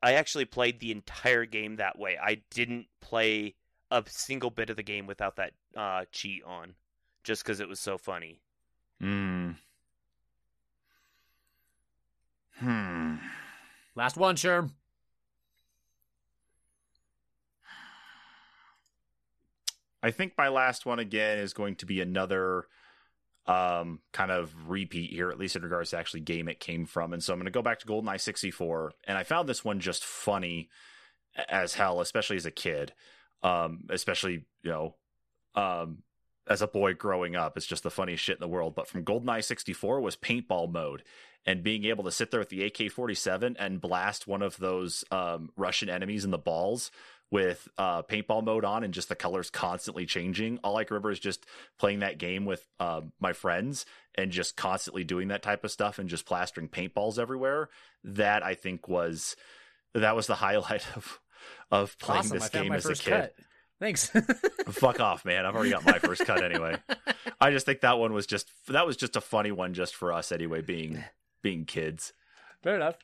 I 0.01 0.13
actually 0.13 0.45
played 0.45 0.79
the 0.79 0.91
entire 0.91 1.45
game 1.45 1.77
that 1.77 1.97
way. 1.97 2.17
I 2.21 2.41
didn't 2.49 2.87
play 3.01 3.55
a 3.89 4.03
single 4.07 4.49
bit 4.49 4.69
of 4.69 4.75
the 4.75 4.83
game 4.83 5.07
without 5.07 5.37
that 5.37 5.53
uh, 5.77 6.05
cheat 6.11 6.43
on, 6.43 6.75
just 7.23 7.43
because 7.43 7.59
it 7.59 7.67
was 7.69 7.79
so 7.79 7.97
funny. 7.97 8.41
Hmm. 8.99 9.51
Hmm. 12.59 13.15
last 13.95 14.17
one, 14.17 14.35
Sherm. 14.35 14.71
I 20.03 20.11
think 20.11 20.33
my 20.37 20.49
last 20.49 20.85
one 20.85 20.99
again 20.99 21.39
is 21.39 21.53
going 21.53 21.75
to 21.77 21.85
be 21.85 22.01
another 22.01 22.67
um 23.45 23.99
kind 24.13 24.31
of 24.31 24.53
repeat 24.69 25.11
here, 25.11 25.29
at 25.29 25.39
least 25.39 25.55
in 25.55 25.63
regards 25.63 25.89
to 25.89 25.97
actually 25.97 26.21
game 26.21 26.47
it 26.47 26.59
came 26.59 26.85
from. 26.85 27.13
And 27.13 27.23
so 27.23 27.33
I'm 27.33 27.39
gonna 27.39 27.51
go 27.51 27.61
back 27.61 27.79
to 27.79 27.87
GoldenEye 27.87 28.19
64. 28.19 28.93
And 29.05 29.17
I 29.17 29.23
found 29.23 29.49
this 29.49 29.65
one 29.65 29.79
just 29.79 30.05
funny 30.05 30.69
as 31.49 31.73
hell, 31.73 31.99
especially 31.99 32.37
as 32.37 32.45
a 32.45 32.51
kid. 32.51 32.93
Um, 33.41 33.85
especially, 33.89 34.45
you 34.61 34.69
know, 34.69 34.95
um 35.55 36.03
as 36.47 36.61
a 36.61 36.67
boy 36.67 36.93
growing 36.93 37.35
up, 37.37 37.55
it's 37.55 37.65
just 37.65 37.83
the 37.83 37.89
funniest 37.91 38.23
shit 38.23 38.35
in 38.35 38.41
the 38.41 38.47
world. 38.47 38.75
But 38.75 38.87
from 38.87 39.05
GoldenEye 39.05 39.43
64 39.43 40.01
was 40.01 40.17
paintball 40.17 40.71
mode 40.71 41.03
and 41.45 41.63
being 41.63 41.85
able 41.85 42.03
to 42.03 42.11
sit 42.11 42.31
there 42.31 42.39
with 42.39 42.49
the 42.49 42.63
AK 42.65 42.91
47 42.91 43.55
and 43.57 43.81
blast 43.81 44.27
one 44.27 44.41
of 44.41 44.57
those 44.57 45.03
um, 45.11 45.51
Russian 45.57 45.89
enemies 45.89 46.25
in 46.25 46.31
the 46.31 46.37
balls 46.37 46.91
with 47.33 47.67
uh, 47.79 48.03
paintball 48.03 48.43
mode 48.45 48.63
on 48.63 48.83
and 48.83 48.93
just 48.93 49.09
the 49.09 49.15
colors 49.15 49.49
constantly 49.49 50.05
changing. 50.05 50.59
All 50.63 50.77
I 50.77 50.83
can 50.83 50.93
remember 50.93 51.09
is 51.09 51.19
just 51.19 51.47
playing 51.79 52.01
that 52.01 52.19
game 52.19 52.45
with 52.45 52.63
uh, 52.79 53.01
my 53.19 53.33
friends 53.33 53.87
and 54.13 54.31
just 54.31 54.55
constantly 54.55 55.03
doing 55.03 55.29
that 55.29 55.41
type 55.41 55.63
of 55.63 55.71
stuff 55.71 55.97
and 55.97 56.07
just 56.07 56.27
plastering 56.27 56.69
paintballs 56.69 57.17
everywhere. 57.17 57.69
That 58.03 58.43
I 58.43 58.53
think 58.53 58.87
was 58.87 59.35
that 59.95 60.15
was 60.15 60.27
the 60.27 60.35
highlight 60.45 60.85
of 60.95 61.19
of 61.71 61.97
playing 61.97 62.19
Awesome. 62.19 62.37
this 62.37 62.49
game 62.49 62.71
as 62.71 62.85
a 62.85 62.93
kid. 62.93 63.09
cut. 63.09 63.35
Thanks. 63.79 64.11
Fuck 64.69 64.99
off, 64.99 65.25
man! 65.25 65.47
I've 65.47 65.55
already 65.55 65.71
got 65.71 65.85
my 65.85 65.97
first 65.97 66.25
cut 66.27 66.43
anyway. 66.43 66.77
I 67.41 67.49
just 67.49 67.65
think 67.65 67.81
that 67.81 67.97
one 67.97 68.13
was 68.13 68.27
just 68.27 68.47
that 68.67 68.85
was 68.85 68.95
just 68.95 69.15
a 69.15 69.21
funny 69.21 69.51
one 69.51 69.73
just 69.73 69.95
for 69.95 70.13
us 70.13 70.31
anyway, 70.31 70.61
being 70.61 71.03
being 71.41 71.65
kids. 71.65 72.13
Fair 72.61 72.75
enough. 72.75 72.95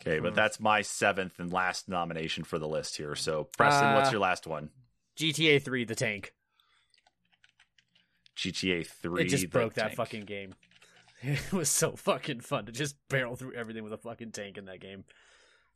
Okay, 0.00 0.18
but 0.18 0.30
Hmm. 0.30 0.36
that's 0.36 0.58
my 0.60 0.80
seventh 0.82 1.38
and 1.38 1.52
last 1.52 1.88
nomination 1.88 2.44
for 2.44 2.58
the 2.58 2.68
list 2.68 2.96
here. 2.96 3.14
So, 3.14 3.44
Preston, 3.44 3.94
what's 3.94 4.08
Uh, 4.08 4.12
your 4.12 4.20
last 4.20 4.46
one? 4.46 4.70
GTA 5.16 5.58
3, 5.62 5.84
the 5.84 5.94
tank. 5.94 6.32
GTA 8.36 8.86
Three. 8.86 9.22
it 9.22 9.28
just 9.28 9.42
the 9.42 9.48
broke 9.48 9.74
that 9.74 9.88
tank. 9.88 9.96
fucking 9.96 10.24
game. 10.24 10.54
It 11.22 11.52
was 11.52 11.68
so 11.68 11.96
fucking 11.96 12.40
fun 12.40 12.64
to 12.64 12.72
just 12.72 12.96
barrel 13.10 13.36
through 13.36 13.52
everything 13.52 13.84
with 13.84 13.92
a 13.92 13.98
fucking 13.98 14.32
tank 14.32 14.56
in 14.56 14.64
that 14.64 14.80
game. 14.80 15.04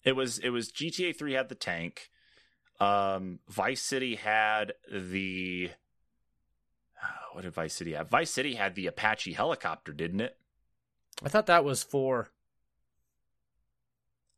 It 0.03 0.13
was 0.17 0.39
it 0.39 0.49
was 0.49 0.73
GTA 0.73 1.13
Three 1.15 1.35
had 1.35 1.51
the 1.51 1.55
tank. 1.55 2.11
Um, 2.81 3.41
Vice 3.49 3.83
City 3.83 4.15
had 4.17 4.73
the. 4.91 5.71
What 7.35 7.43
did 7.43 7.53
Vice 7.53 7.75
City 7.75 7.93
have? 7.93 8.09
Vice 8.09 8.31
City 8.31 8.55
had 8.55 8.75
the 8.75 8.87
Apache 8.87 9.35
helicopter, 9.35 9.93
didn't 9.93 10.21
it? 10.23 10.39
I 11.23 11.29
thought 11.29 11.45
that 11.47 11.63
was 11.65 11.83
for. 11.83 12.31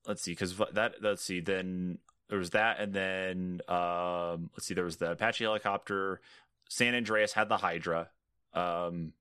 Let's 0.07 0.23
see 0.23 0.33
because 0.33 0.57
that 0.73 0.95
let's 1.03 1.23
see 1.23 1.41
then 1.41 1.99
there 2.29 2.39
was 2.39 2.51
that 2.51 2.79
and 2.81 2.93
then 2.93 3.61
um 3.69 4.51
let's 4.55 4.67
see 4.67 4.75
there 4.75 4.85
was 4.85 4.97
the 4.97 5.13
apache 5.13 5.45
helicopter 5.45 6.21
san 6.69 6.95
andreas 6.95 7.33
had 7.33 7.49
the 7.49 7.57
hydra 7.57 8.09
um 8.53 9.13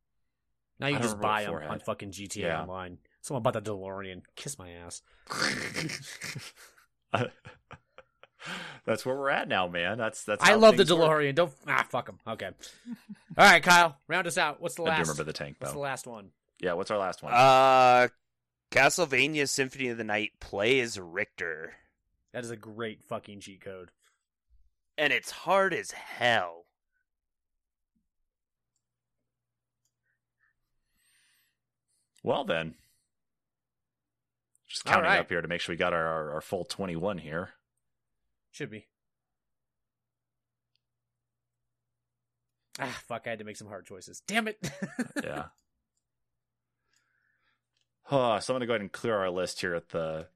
Now 0.79 0.87
you 0.87 0.97
just 0.99 1.19
buy 1.19 1.43
them 1.43 1.53
on 1.55 1.61
had. 1.61 1.83
fucking 1.83 2.11
GTA 2.11 2.37
Yeah. 2.37 2.61
Online. 2.61 2.97
Someone 3.21 3.41
bought 3.43 3.53
the 3.53 3.61
DeLorean. 3.61 4.21
Kiss 4.35 4.59
my 4.59 4.69
ass. 4.71 5.01
that's 8.85 9.05
where 9.05 9.15
we're 9.15 9.29
at 9.29 9.47
now 9.47 9.67
man 9.67 9.97
that's 9.97 10.23
that's 10.23 10.43
I 10.43 10.53
love 10.55 10.77
the 10.77 10.85
things 10.85 10.99
work. 10.99 11.09
DeLorean. 11.09 11.35
Don't 11.35 11.51
ah 11.67 11.85
fuck 11.89 12.05
them. 12.05 12.19
Okay. 12.27 12.49
All 13.37 13.45
right, 13.45 13.63
Kyle, 13.63 13.97
round 14.07 14.27
us 14.27 14.37
out. 14.37 14.61
What's 14.61 14.75
the 14.75 14.83
last? 14.83 14.91
i 14.91 14.95
do 14.95 14.99
last? 14.99 15.07
remember 15.09 15.23
the 15.23 15.33
tank 15.37 15.55
What's 15.59 15.71
though 15.73 15.77
the 15.79 15.81
last 15.83 16.07
one? 16.07 16.29
yeah 16.59 16.73
what's 16.73 16.89
our 16.91 16.97
last 16.97 17.21
one 17.23 17.33
Uh, 17.33 18.07
Castlevania 18.71 19.47
Symphony 19.47 19.87
of 19.89 19.97
the 19.97 20.03
Night 20.03 20.33
plays 20.39 20.99
Richter, 20.99 21.73
That 22.33 22.43
is 22.43 22.51
a 22.51 22.57
great 22.57 23.03
fucking 23.03 23.39
cheat 23.39 23.61
code. 23.61 23.91
and 24.97 25.11
it's 25.13 25.31
hard 25.31 25.73
as 25.73 25.91
hell. 25.91 26.65
well 32.23 32.43
then 32.43 32.73
just 34.67 34.83
counting 34.85 35.05
right. 35.05 35.19
up 35.19 35.29
here 35.29 35.41
to 35.41 35.47
make 35.47 35.61
sure 35.61 35.73
we 35.73 35.77
got 35.77 35.93
our, 35.93 36.05
our, 36.07 36.31
our 36.33 36.41
full 36.41 36.65
21 36.65 37.19
here 37.19 37.51
Should 38.51 38.71
be. 38.71 38.87
Ah, 42.79 42.99
fuck! 43.07 43.23
I 43.25 43.29
had 43.29 43.39
to 43.39 43.45
make 43.45 43.55
some 43.55 43.69
hard 43.69 43.85
choices. 43.85 44.21
Damn 44.27 44.49
it. 44.49 44.57
yeah. 45.23 45.45
Oh, 48.11 48.39
so 48.39 48.53
I'm 48.53 48.55
gonna 48.55 48.67
go 48.67 48.73
ahead 48.73 48.81
and 48.81 48.91
clear 48.91 49.15
our 49.15 49.29
list 49.29 49.61
here 49.61 49.73
at 49.73 49.89
the 49.89 50.27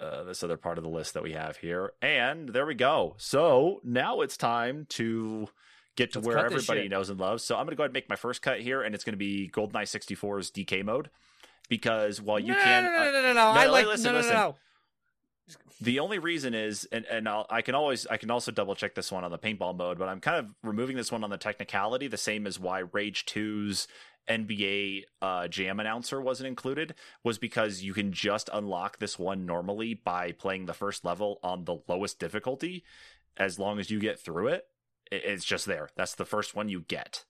uh, 0.00 0.22
this 0.24 0.42
other 0.42 0.56
part 0.56 0.78
of 0.78 0.84
the 0.84 0.90
list 0.90 1.14
that 1.14 1.22
we 1.22 1.32
have 1.32 1.56
here, 1.56 1.92
and 2.00 2.50
there 2.50 2.66
we 2.66 2.74
go. 2.74 3.14
So 3.18 3.80
now 3.82 4.20
it's 4.20 4.36
time 4.36 4.86
to 4.90 5.48
get 5.96 6.12
to 6.12 6.18
Let's 6.18 6.28
where 6.28 6.38
everybody 6.38 6.88
knows 6.88 7.10
and 7.10 7.18
loves. 7.18 7.42
So 7.42 7.56
I'm 7.56 7.64
gonna 7.64 7.76
go 7.76 7.82
ahead 7.82 7.90
and 7.90 7.94
make 7.94 8.08
my 8.08 8.16
first 8.16 8.42
cut 8.42 8.60
here, 8.60 8.82
and 8.82 8.94
it's 8.94 9.02
gonna 9.04 9.16
be 9.16 9.50
GoldenEye 9.52 9.82
64's 9.82 10.50
DK 10.50 10.84
mode 10.84 11.10
because 11.68 12.20
while 12.20 12.38
you 12.38 12.52
no, 12.52 12.62
can, 12.62 12.84
no, 12.84 12.90
no, 12.90 12.96
uh, 12.96 13.04
no, 13.04 13.12
no, 13.12 13.22
no, 13.22 13.32
no. 13.32 13.40
I 13.40 13.66
like 13.66 13.86
listen, 13.86 14.04
no, 14.04 14.12
no, 14.12 14.18
listen. 14.18 14.34
no, 14.34 14.40
no. 14.48 14.56
the 15.80 15.98
only 16.00 16.18
reason 16.18 16.54
is, 16.54 16.86
and 16.92 17.06
and 17.06 17.28
I'll, 17.28 17.46
I 17.48 17.62
can 17.62 17.74
always 17.74 18.06
I 18.06 18.18
can 18.18 18.30
also 18.30 18.52
double 18.52 18.74
check 18.74 18.94
this 18.94 19.10
one 19.10 19.24
on 19.24 19.30
the 19.30 19.38
paintball 19.38 19.76
mode, 19.76 19.98
but 19.98 20.08
I'm 20.08 20.20
kind 20.20 20.38
of 20.38 20.54
removing 20.62 20.96
this 20.96 21.10
one 21.10 21.24
on 21.24 21.30
the 21.30 21.38
technicality, 21.38 22.08
the 22.08 22.18
same 22.18 22.46
as 22.46 22.58
why 22.58 22.80
Rage 22.80 23.24
2's 23.26 23.88
NBA 24.28 25.04
uh, 25.22 25.48
Jam 25.48 25.80
announcer 25.80 26.20
wasn't 26.20 26.48
included, 26.48 26.94
was 27.24 27.38
because 27.38 27.82
you 27.82 27.94
can 27.94 28.12
just 28.12 28.50
unlock 28.52 28.98
this 28.98 29.18
one 29.18 29.46
normally 29.46 29.94
by 29.94 30.32
playing 30.32 30.66
the 30.66 30.74
first 30.74 31.04
level 31.04 31.38
on 31.42 31.64
the 31.64 31.78
lowest 31.88 32.18
difficulty, 32.18 32.84
as 33.36 33.58
long 33.58 33.78
as 33.78 33.90
you 33.90 33.98
get 34.00 34.20
through 34.20 34.48
it. 34.48 34.66
it- 35.10 35.24
It's 35.24 35.44
just 35.44 35.66
there. 35.66 35.88
That's 35.96 36.14
the 36.14 36.24
first 36.26 36.54
one 36.54 36.68
you 36.68 36.80
get. 36.82 37.24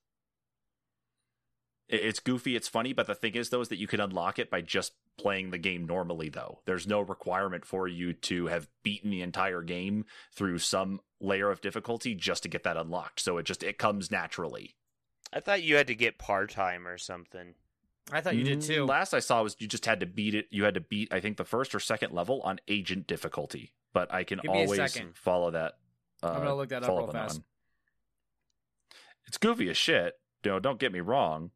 It's 1.88 2.20
goofy, 2.20 2.54
it's 2.54 2.68
funny, 2.68 2.92
but 2.92 3.06
the 3.06 3.14
thing 3.14 3.34
is, 3.34 3.48
though, 3.48 3.62
is 3.62 3.68
that 3.68 3.78
you 3.78 3.86
can 3.86 4.00
unlock 4.00 4.38
it 4.38 4.50
by 4.50 4.60
just 4.60 4.92
playing 5.16 5.50
the 5.50 5.58
game 5.58 5.86
normally, 5.86 6.28
though. 6.28 6.60
There's 6.66 6.86
no 6.86 7.00
requirement 7.00 7.64
for 7.64 7.88
you 7.88 8.12
to 8.12 8.46
have 8.48 8.68
beaten 8.82 9.10
the 9.10 9.22
entire 9.22 9.62
game 9.62 10.04
through 10.34 10.58
some 10.58 11.00
layer 11.18 11.50
of 11.50 11.62
difficulty 11.62 12.14
just 12.14 12.42
to 12.42 12.48
get 12.48 12.62
that 12.64 12.76
unlocked. 12.76 13.20
So 13.20 13.38
it 13.38 13.44
just 13.44 13.62
it 13.62 13.78
comes 13.78 14.10
naturally. 14.10 14.76
I 15.32 15.40
thought 15.40 15.62
you 15.62 15.76
had 15.76 15.86
to 15.88 15.94
get 15.94 16.18
part 16.18 16.50
time 16.50 16.86
or 16.86 16.96
something. 16.98 17.54
I 18.10 18.20
thought 18.22 18.36
you 18.36 18.44
did 18.44 18.60
Mm, 18.60 18.66
too. 18.66 18.86
Last 18.86 19.12
I 19.12 19.18
saw 19.20 19.42
was 19.42 19.56
you 19.58 19.68
just 19.68 19.84
had 19.84 20.00
to 20.00 20.06
beat 20.06 20.34
it. 20.34 20.46
You 20.50 20.64
had 20.64 20.74
to 20.74 20.80
beat, 20.80 21.12
I 21.12 21.20
think, 21.20 21.36
the 21.36 21.44
first 21.44 21.74
or 21.74 21.80
second 21.80 22.12
level 22.12 22.40
on 22.42 22.58
agent 22.66 23.06
difficulty. 23.06 23.74
But 23.92 24.12
I 24.12 24.24
can 24.24 24.38
Give 24.38 24.50
me 24.52 24.60
a 24.60 24.64
always 24.64 24.92
second. 24.92 25.14
follow 25.16 25.50
that. 25.50 25.74
Uh, 26.22 26.28
I'm 26.28 26.38
gonna 26.38 26.54
look 26.54 26.70
that 26.70 26.82
up 26.82 26.86
follow 26.86 27.00
real 27.00 27.08
on 27.08 27.12
that 27.14 27.22
fast. 27.28 27.36
one. 27.40 27.44
It's 29.26 29.36
goofy 29.38 29.68
as 29.68 29.76
shit. 29.76 30.14
You 30.44 30.52
know, 30.52 30.58
don't 30.60 30.78
get 30.78 30.92
me 30.92 31.00
wrong, 31.00 31.50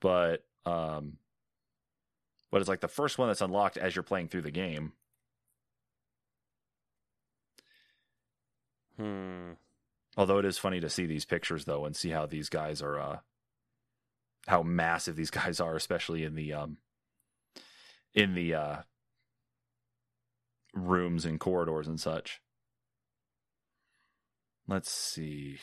but 0.00 0.44
um, 0.64 1.18
but 2.52 2.60
it's 2.60 2.68
like 2.68 2.80
the 2.80 2.86
first 2.88 3.18
one 3.18 3.26
that's 3.28 3.40
unlocked 3.40 3.76
as 3.76 3.96
you're 3.96 4.02
playing 4.04 4.28
through 4.28 4.42
the 4.42 4.50
game. 4.52 4.92
Hmm. 8.96 9.52
Although 10.16 10.38
it 10.38 10.44
is 10.44 10.58
funny 10.58 10.80
to 10.80 10.88
see 10.88 11.06
these 11.06 11.24
pictures 11.24 11.64
though 11.64 11.84
and 11.84 11.94
see 11.94 12.10
how 12.10 12.26
these 12.26 12.48
guys 12.48 12.80
are 12.82 12.98
uh 12.98 13.18
how 14.46 14.62
massive 14.62 15.16
these 15.16 15.30
guys 15.30 15.60
are, 15.60 15.76
especially 15.76 16.24
in 16.24 16.34
the 16.34 16.52
um 16.52 16.78
in 18.14 18.34
the 18.34 18.54
uh 18.54 18.76
rooms 20.74 21.24
and 21.24 21.40
corridors 21.40 21.86
and 21.86 22.00
such. 22.00 22.40
Let's 24.68 24.90
see. 24.90 25.58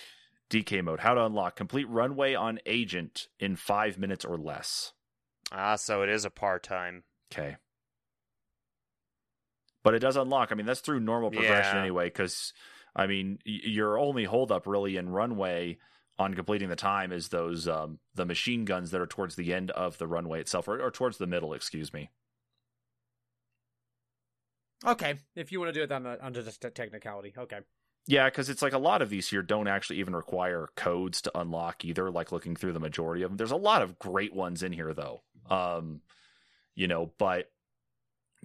DK 0.50 0.84
mode. 0.84 1.00
How 1.00 1.14
to 1.14 1.26
unlock 1.26 1.56
complete 1.56 1.90
runway 1.90 2.36
on 2.36 2.60
agent 2.66 3.28
in 3.40 3.56
five 3.56 3.98
minutes 3.98 4.24
or 4.24 4.38
less. 4.38 4.94
Ah, 5.52 5.76
so 5.76 6.04
it 6.04 6.10
is 6.10 6.26
a 6.26 6.30
part 6.30 6.64
time. 6.64 7.04
Okay. 7.32 7.58
But 9.84 9.96
it 9.96 10.00
does 10.00 10.16
unlock. 10.16 10.52
I 10.52 10.56
mean, 10.56 10.66
that's 10.66 10.80
through 10.80 11.02
normal 11.02 11.32
progression 11.32 11.76
Yeah. 11.76 11.82
anyway, 11.82 12.06
because, 12.06 12.54
I 12.96 13.08
mean, 13.08 13.40
your 13.46 13.98
only 13.98 14.26
holdup 14.26 14.68
really 14.68 14.98
in 14.98 15.10
runway 15.10 15.78
on 16.20 16.36
completing 16.36 16.70
the 16.70 16.76
time 16.76 17.12
is 17.12 17.30
those, 17.30 17.68
um, 17.68 18.00
the 18.14 18.26
machine 18.26 18.66
guns 18.66 18.92
that 18.92 19.02
are 19.02 19.08
towards 19.08 19.36
the 19.36 19.54
end 19.54 19.72
of 19.72 19.98
the 19.98 20.08
runway 20.08 20.40
itself, 20.40 20.68
or, 20.68 20.80
or 20.80 20.92
towards 20.92 21.18
the 21.18 21.28
middle, 21.28 21.54
excuse 21.54 21.92
me. 21.92 22.12
Okay, 24.86 25.16
if 25.36 25.52
you 25.52 25.60
want 25.60 25.74
to 25.74 25.80
do 25.80 25.84
it 25.84 25.92
on 25.92 26.04
the 26.04 26.24
under 26.24 26.44
the 26.44 26.52
technicality, 26.52 27.34
okay. 27.38 27.60
Yeah, 28.06 28.30
because 28.30 28.50
it's 28.50 28.62
like 28.62 28.74
a 28.74 28.78
lot 28.78 29.02
of 29.02 29.10
these 29.10 29.30
here 29.30 29.42
don't 29.42 29.68
actually 29.68 30.00
even 30.00 30.16
require 30.16 30.68
codes 30.76 31.22
to 31.22 31.40
unlock 31.40 31.86
either. 31.86 32.12
Like 32.12 32.34
looking 32.34 32.56
through 32.56 32.74
the 32.74 32.80
majority 32.82 33.24
of 33.24 33.32
them, 33.32 33.38
there's 33.38 33.52
a 33.52 33.56
lot 33.56 33.82
of 33.82 33.98
great 33.98 34.34
ones 34.34 34.62
in 34.62 34.74
here 34.74 34.94
though. 34.94 35.24
Um, 35.50 36.02
you 36.76 36.88
know, 36.88 37.14
but 37.18 37.50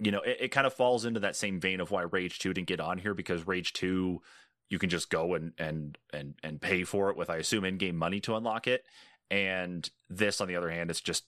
you 0.01 0.11
know, 0.11 0.21
it, 0.21 0.37
it 0.39 0.47
kind 0.49 0.65
of 0.65 0.73
falls 0.73 1.05
into 1.05 1.19
that 1.21 1.35
same 1.35 1.59
vein 1.59 1.79
of 1.79 1.91
why 1.91 2.03
Rage 2.03 2.39
Two 2.39 2.53
didn't 2.53 2.67
get 2.67 2.79
on 2.79 2.97
here 2.97 3.13
because 3.13 3.45
Rage 3.47 3.73
Two, 3.73 4.21
you 4.69 4.79
can 4.79 4.89
just 4.89 5.09
go 5.09 5.33
and 5.33 5.53
and 5.57 5.97
and 6.13 6.35
and 6.43 6.61
pay 6.61 6.83
for 6.83 7.09
it 7.09 7.17
with 7.17 7.29
I 7.29 7.37
assume 7.37 7.65
in-game 7.65 7.95
money 7.95 8.19
to 8.21 8.35
unlock 8.35 8.67
it, 8.67 8.85
and 9.29 9.89
this 10.09 10.41
on 10.41 10.47
the 10.47 10.55
other 10.55 10.69
hand, 10.69 10.89
it's 10.89 11.01
just 11.01 11.25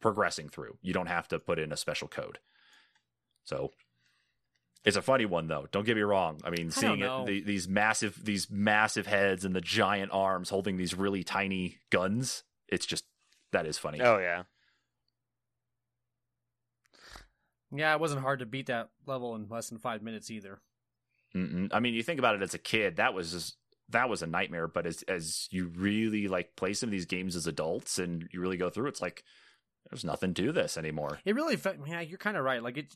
progressing 0.00 0.48
through. 0.48 0.78
You 0.82 0.92
don't 0.92 1.08
have 1.08 1.28
to 1.28 1.38
put 1.38 1.58
in 1.58 1.72
a 1.72 1.76
special 1.76 2.08
code. 2.08 2.38
So 3.44 3.72
it's 4.84 4.96
a 4.96 5.02
funny 5.02 5.26
one 5.26 5.46
though. 5.46 5.66
Don't 5.72 5.84
get 5.84 5.96
me 5.96 6.02
wrong. 6.02 6.40
I 6.44 6.50
mean, 6.50 6.68
I 6.68 6.70
seeing 6.70 7.00
it, 7.00 7.26
the, 7.26 7.42
these 7.42 7.68
massive, 7.68 8.24
these 8.24 8.50
massive 8.50 9.06
heads 9.06 9.44
and 9.44 9.54
the 9.54 9.60
giant 9.60 10.10
arms 10.12 10.48
holding 10.48 10.76
these 10.76 10.94
really 10.94 11.22
tiny 11.22 11.78
guns. 11.90 12.44
It's 12.68 12.86
just 12.86 13.04
that 13.52 13.66
is 13.66 13.76
funny. 13.78 14.00
Oh 14.00 14.18
yeah. 14.18 14.44
Yeah, 17.72 17.92
it 17.94 18.00
wasn't 18.00 18.22
hard 18.22 18.40
to 18.40 18.46
beat 18.46 18.66
that 18.66 18.90
level 19.06 19.34
in 19.36 19.46
less 19.48 19.68
than 19.68 19.78
five 19.78 20.02
minutes 20.02 20.30
either. 20.30 20.60
Mm-mm. 21.34 21.68
I 21.72 21.80
mean, 21.80 21.94
you 21.94 22.02
think 22.02 22.18
about 22.18 22.34
it 22.34 22.42
as 22.42 22.54
a 22.54 22.58
kid, 22.58 22.96
that 22.96 23.14
was 23.14 23.32
just, 23.32 23.56
that 23.90 24.08
was 24.08 24.22
a 24.22 24.26
nightmare. 24.26 24.66
But 24.66 24.86
as 24.86 25.02
as 25.02 25.48
you 25.50 25.66
really 25.76 26.28
like 26.28 26.56
play 26.56 26.72
some 26.74 26.88
of 26.88 26.92
these 26.92 27.06
games 27.06 27.36
as 27.36 27.46
adults 27.46 27.98
and 27.98 28.28
you 28.32 28.40
really 28.40 28.56
go 28.56 28.70
through, 28.70 28.88
it's 28.88 29.02
like 29.02 29.24
there's 29.90 30.04
nothing 30.04 30.34
to 30.34 30.52
this 30.52 30.76
anymore. 30.76 31.20
It 31.24 31.34
really, 31.34 31.56
yeah, 31.86 32.00
you're 32.00 32.18
kind 32.18 32.36
of 32.36 32.44
right. 32.44 32.62
Like 32.62 32.78
it, 32.78 32.94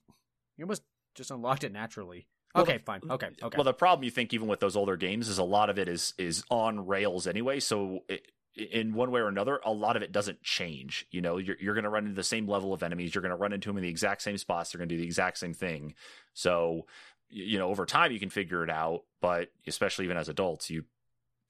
you 0.56 0.64
almost 0.64 0.82
just 1.14 1.30
unlocked 1.30 1.64
it 1.64 1.72
naturally. 1.72 2.28
Well, 2.54 2.62
okay, 2.62 2.78
fine. 2.78 3.00
Mm, 3.00 3.10
okay, 3.12 3.28
okay. 3.42 3.56
Well, 3.56 3.64
the 3.64 3.74
problem 3.74 4.04
you 4.04 4.10
think 4.10 4.32
even 4.32 4.46
with 4.46 4.60
those 4.60 4.76
older 4.76 4.96
games 4.96 5.28
is 5.28 5.38
a 5.38 5.44
lot 5.44 5.70
of 5.70 5.78
it 5.78 5.88
is 5.88 6.14
is 6.18 6.44
on 6.50 6.87
rails 6.87 7.26
anyway. 7.26 7.58
So 7.60 8.00
it, 8.08 8.30
in 8.57 8.95
one 8.95 9.11
way 9.11 9.21
or 9.21 9.29
another, 9.29 9.61
a 9.64 9.73
lot 9.73 9.97
of 9.97 10.03
it 10.03 10.12
doesn't 10.12 10.43
change. 10.43 11.07
You 11.11 11.21
know, 11.21 11.37
you're 11.38 11.57
you're 11.61 11.75
going 11.75 11.85
to 11.85 11.90
run 11.90 12.05
into 12.05 12.14
the 12.17 12.23
same 12.23 12.49
level 12.49 12.73
of 12.73 12.83
enemies. 12.83 13.14
You're 13.14 13.23
going 13.23 13.31
to 13.31 13.37
run 13.37 13.53
into 13.53 13.69
them 13.69 13.77
in 13.77 13.83
the 13.83 13.88
exact 13.88 14.23
same 14.23 14.38
spots. 14.38 14.71
They're 14.73 14.79
going 14.79 14.88
to 14.88 14.95
do 14.95 15.01
the 15.01 15.07
exact 15.07 15.38
same 15.38 15.55
thing. 15.55 15.95
So 16.35 16.87
you 17.31 17.59
know, 17.59 17.69
over 17.69 17.85
time 17.87 18.12
you 18.12 18.21
can 18.21 18.31
figure 18.31 18.62
it 18.62 18.71
out. 18.71 19.03
But 19.21 19.51
especially 19.67 20.05
even 20.05 20.17
as 20.17 20.29
adults, 20.29 20.71
you 20.71 20.85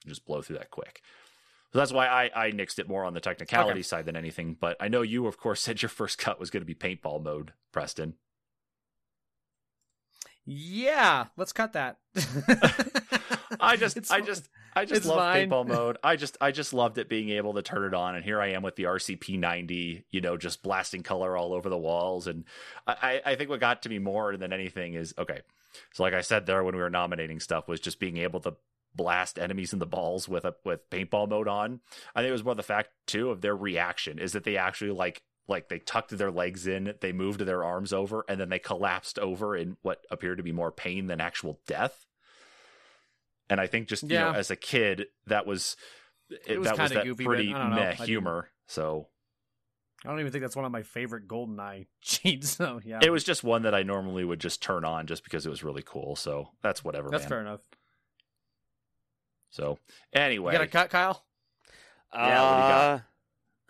just 0.06 0.24
blow 0.24 0.42
through 0.42 0.58
that 0.58 0.70
quick. 0.70 1.02
So 1.72 1.78
that's 1.80 1.92
why 1.92 2.06
I, 2.06 2.30
I 2.46 2.50
nixed 2.52 2.78
it 2.78 2.88
more 2.88 3.04
on 3.04 3.14
the 3.14 3.20
technicality 3.20 3.80
Okay. 3.80 3.82
side 3.82 4.06
than 4.06 4.16
anything. 4.16 4.56
But 4.58 4.76
I 4.80 4.86
know 4.88 5.02
you, 5.02 5.26
of 5.26 5.36
course, 5.38 5.60
said 5.62 5.82
your 5.82 5.88
first 5.88 6.18
cut 6.18 6.38
was 6.38 6.50
going 6.50 6.62
to 6.62 6.66
be 6.66 6.74
paintball 6.74 7.22
mode, 7.22 7.52
Preston. 7.72 8.14
yeah, 10.46 11.26
let's 11.36 11.52
cut 11.52 11.72
that. 11.72 11.98
I 13.64 13.76
just, 13.76 13.96
It's 13.96 14.10
I 14.10 14.20
just, 14.20 14.48
I 14.74 14.84
just 14.84 15.04
love 15.04 15.18
fine. 15.18 15.48
paintball 15.48 15.66
mode. 15.68 15.98
I 16.02 16.16
just, 16.16 16.36
I 16.40 16.50
just 16.50 16.72
loved 16.72 16.98
it 16.98 17.08
being 17.08 17.30
able 17.30 17.54
to 17.54 17.62
turn 17.62 17.84
it 17.84 17.94
on, 17.94 18.14
and 18.16 18.24
here 18.24 18.40
I 18.40 18.48
am 18.48 18.62
with 18.62 18.76
the 18.76 18.84
RCP 18.84 19.38
ninety, 19.38 20.04
you 20.10 20.20
know, 20.20 20.36
just 20.36 20.62
blasting 20.62 21.02
color 21.02 21.36
all 21.36 21.52
over 21.52 21.68
the 21.68 21.78
walls. 21.78 22.26
And 22.26 22.44
I, 22.86 23.20
I 23.24 23.32
I 23.32 23.34
think 23.36 23.50
what 23.50 23.60
got 23.60 23.82
to 23.82 23.88
me 23.88 23.98
more 23.98 24.36
than 24.36 24.52
anything 24.52 24.94
is 24.94 25.14
okay. 25.18 25.40
So, 25.92 26.02
like 26.02 26.14
I 26.14 26.20
said 26.20 26.46
there 26.46 26.62
when 26.64 26.74
we 26.74 26.82
were 26.82 26.90
nominating 26.90 27.40
stuff, 27.40 27.68
was 27.68 27.80
just 27.80 27.98
being 28.00 28.16
able 28.18 28.40
to 28.40 28.54
blast 28.96 29.40
enemies 29.40 29.72
in 29.72 29.80
the 29.80 29.86
balls 29.86 30.28
with 30.28 30.44
a 30.44 30.54
with 30.64 30.88
paintball 30.90 31.28
mode 31.28 31.48
on. 31.48 31.80
I 32.14 32.20
think 32.20 32.28
it 32.28 32.32
was 32.32 32.44
more 32.44 32.54
the 32.54 32.62
fact 32.62 32.90
too 33.06 33.30
of 33.30 33.40
their 33.40 33.56
reaction 33.56 34.18
is 34.18 34.32
that 34.32 34.44
they 34.44 34.56
actually 34.56 34.92
like 34.92 35.22
like 35.48 35.68
they 35.68 35.78
tucked 35.78 36.16
their 36.16 36.30
legs 36.30 36.66
in, 36.66 36.94
they 37.00 37.12
moved 37.12 37.40
their 37.40 37.64
arms 37.64 37.92
over, 37.92 38.24
and 38.28 38.40
then 38.40 38.48
they 38.48 38.58
collapsed 38.58 39.18
over 39.18 39.56
in 39.56 39.76
what 39.82 40.04
appeared 40.10 40.38
to 40.38 40.44
be 40.44 40.52
more 40.52 40.72
pain 40.72 41.06
than 41.06 41.20
actual 41.20 41.60
death. 41.66 42.06
And 43.50 43.60
I 43.60 43.66
think 43.66 43.88
just 43.88 44.04
you 44.04 44.10
Yeah. 44.10 44.32
know, 44.32 44.38
as 44.38 44.50
a 44.50 44.56
kid, 44.56 45.06
that 45.26 45.46
was 45.46 45.76
it, 46.46 46.58
was 46.58 46.68
that 46.68 46.78
was 46.78 46.92
that 46.92 47.04
goofy, 47.04 47.24
pretty 47.24 47.52
I 47.52 47.68
know. 47.70 47.76
Meh 47.76 47.92
humor. 47.92 48.48
So 48.66 49.08
I 50.04 50.08
don't 50.08 50.20
even 50.20 50.32
think 50.32 50.42
that's 50.42 50.56
one 50.56 50.64
of 50.64 50.72
my 50.72 50.82
favorite 50.82 51.28
GoldenEye 51.28 51.86
cheats. 52.00 52.50
So 52.56 52.80
yeah, 52.84 53.00
it 53.02 53.10
was 53.10 53.24
just 53.24 53.44
one 53.44 53.62
that 53.62 53.74
I 53.74 53.82
normally 53.82 54.24
would 54.24 54.40
just 54.40 54.62
turn 54.62 54.84
on 54.84 55.06
just 55.06 55.24
because 55.24 55.44
it 55.46 55.50
was 55.50 55.62
really 55.64 55.82
cool. 55.82 56.16
So 56.16 56.50
that's 56.62 56.82
whatever. 56.84 57.10
That's 57.10 57.24
man. 57.24 57.28
fair 57.30 57.40
enough. 57.40 57.60
So 59.50 59.78
You 60.12 60.20
anyway, 60.20 60.52
got 60.52 60.62
a 60.62 60.66
cut, 60.66 60.90
Kyle? 60.90 61.24
Yeah, 62.12 62.42
what 62.42 62.56
do 62.56 62.62
you 62.62 62.68
got? 62.68 62.94
Uh, 62.94 62.98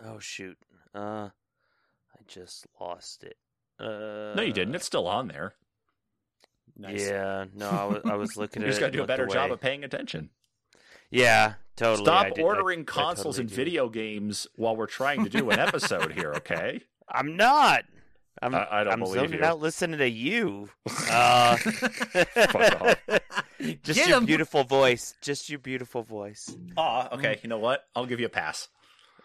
Oh 0.03 0.19
shoot. 0.19 0.59
Uh, 0.95 1.29
I 1.31 2.19
just 2.27 2.67
lost 2.81 3.23
it. 3.25 3.37
Uh, 3.79 4.35
no, 4.35 4.43
you 4.43 4.53
didn't. 4.53 4.75
It's 4.75 4.87
still 4.87 5.07
on 5.07 5.29
there. 5.29 5.55
Nice. 6.77 7.07
Yeah, 7.09 7.45
no, 7.55 7.69
I 7.71 7.85
was, 7.85 8.03
I 8.05 8.15
was 8.17 8.37
looking 8.37 8.63
You 8.63 8.67
at 8.69 8.71
just 8.71 8.79
it. 8.79 8.81
got 8.81 8.87
to 8.87 8.93
do 8.93 8.99
a 8.99 9.01
looked 9.03 9.09
better 9.09 9.27
job 9.27 9.53
of 9.53 9.61
paying 9.61 9.85
attention. 9.85 10.31
Yeah, 11.11 11.55
totally. 11.77 12.05
Stop 12.05 12.35
did- 12.35 12.45
ordering 12.45 12.81
I 12.81 12.85
consoles 12.85 13.37
totally 13.37 13.41
and 13.43 13.49
do. 13.51 13.55
video 13.57 13.89
games 13.89 14.47
while 14.57 14.75
we're 14.77 14.87
trying 14.87 15.23
to 15.25 15.31
do 15.31 15.51
an 15.51 15.61
episode 15.61 16.13
here, 16.13 16.33
okay? 16.39 16.81
I'm 17.09 17.37
not. 17.37 17.85
I'm, 18.43 18.55
I- 18.55 18.67
I 18.81 18.85
don't 18.85 18.93
I'm 18.95 18.99
believe 19.01 19.15
zoning 19.21 19.39
you. 19.39 19.45
out 19.45 19.61
listening 19.61 19.99
to 19.99 20.09
you. 20.09 20.69
Uh, 21.11 21.57
Fuck 21.57 22.81
off. 22.83 22.97
just 23.83 23.99
Get 23.99 24.09
your 24.09 24.17
'em. 24.17 24.27
beautiful 24.27 24.65
voice. 24.65 25.15
Just 25.21 25.49
your 25.49 25.59
beautiful 25.61 26.03
voice. 26.03 26.55
Aw, 26.77 27.15
okay. 27.15 27.39
You 27.43 27.49
know 27.49 27.59
what? 27.59 27.85
I'll 27.95 28.07
give 28.07 28.19
you 28.21 28.27
a 28.27 28.31
pass. 28.31 28.69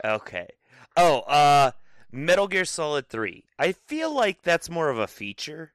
Okay. 0.05 0.47
Oh, 0.95 1.19
uh, 1.21 1.71
Metal 2.11 2.47
Gear 2.47 2.65
Solid 2.65 3.07
Three. 3.09 3.45
I 3.57 3.71
feel 3.71 4.13
like 4.13 4.43
that's 4.43 4.69
more 4.69 4.89
of 4.89 4.99
a 4.99 5.07
feature, 5.07 5.73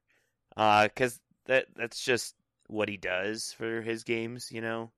uh, 0.56 0.84
because 0.84 1.20
that 1.46 1.66
that's 1.76 2.02
just 2.04 2.35
what 2.68 2.88
he 2.88 2.96
does 2.96 3.54
for 3.57 3.83
his 3.83 4.04
games. 4.04 4.50
You 4.50 4.61
know. 4.61 4.90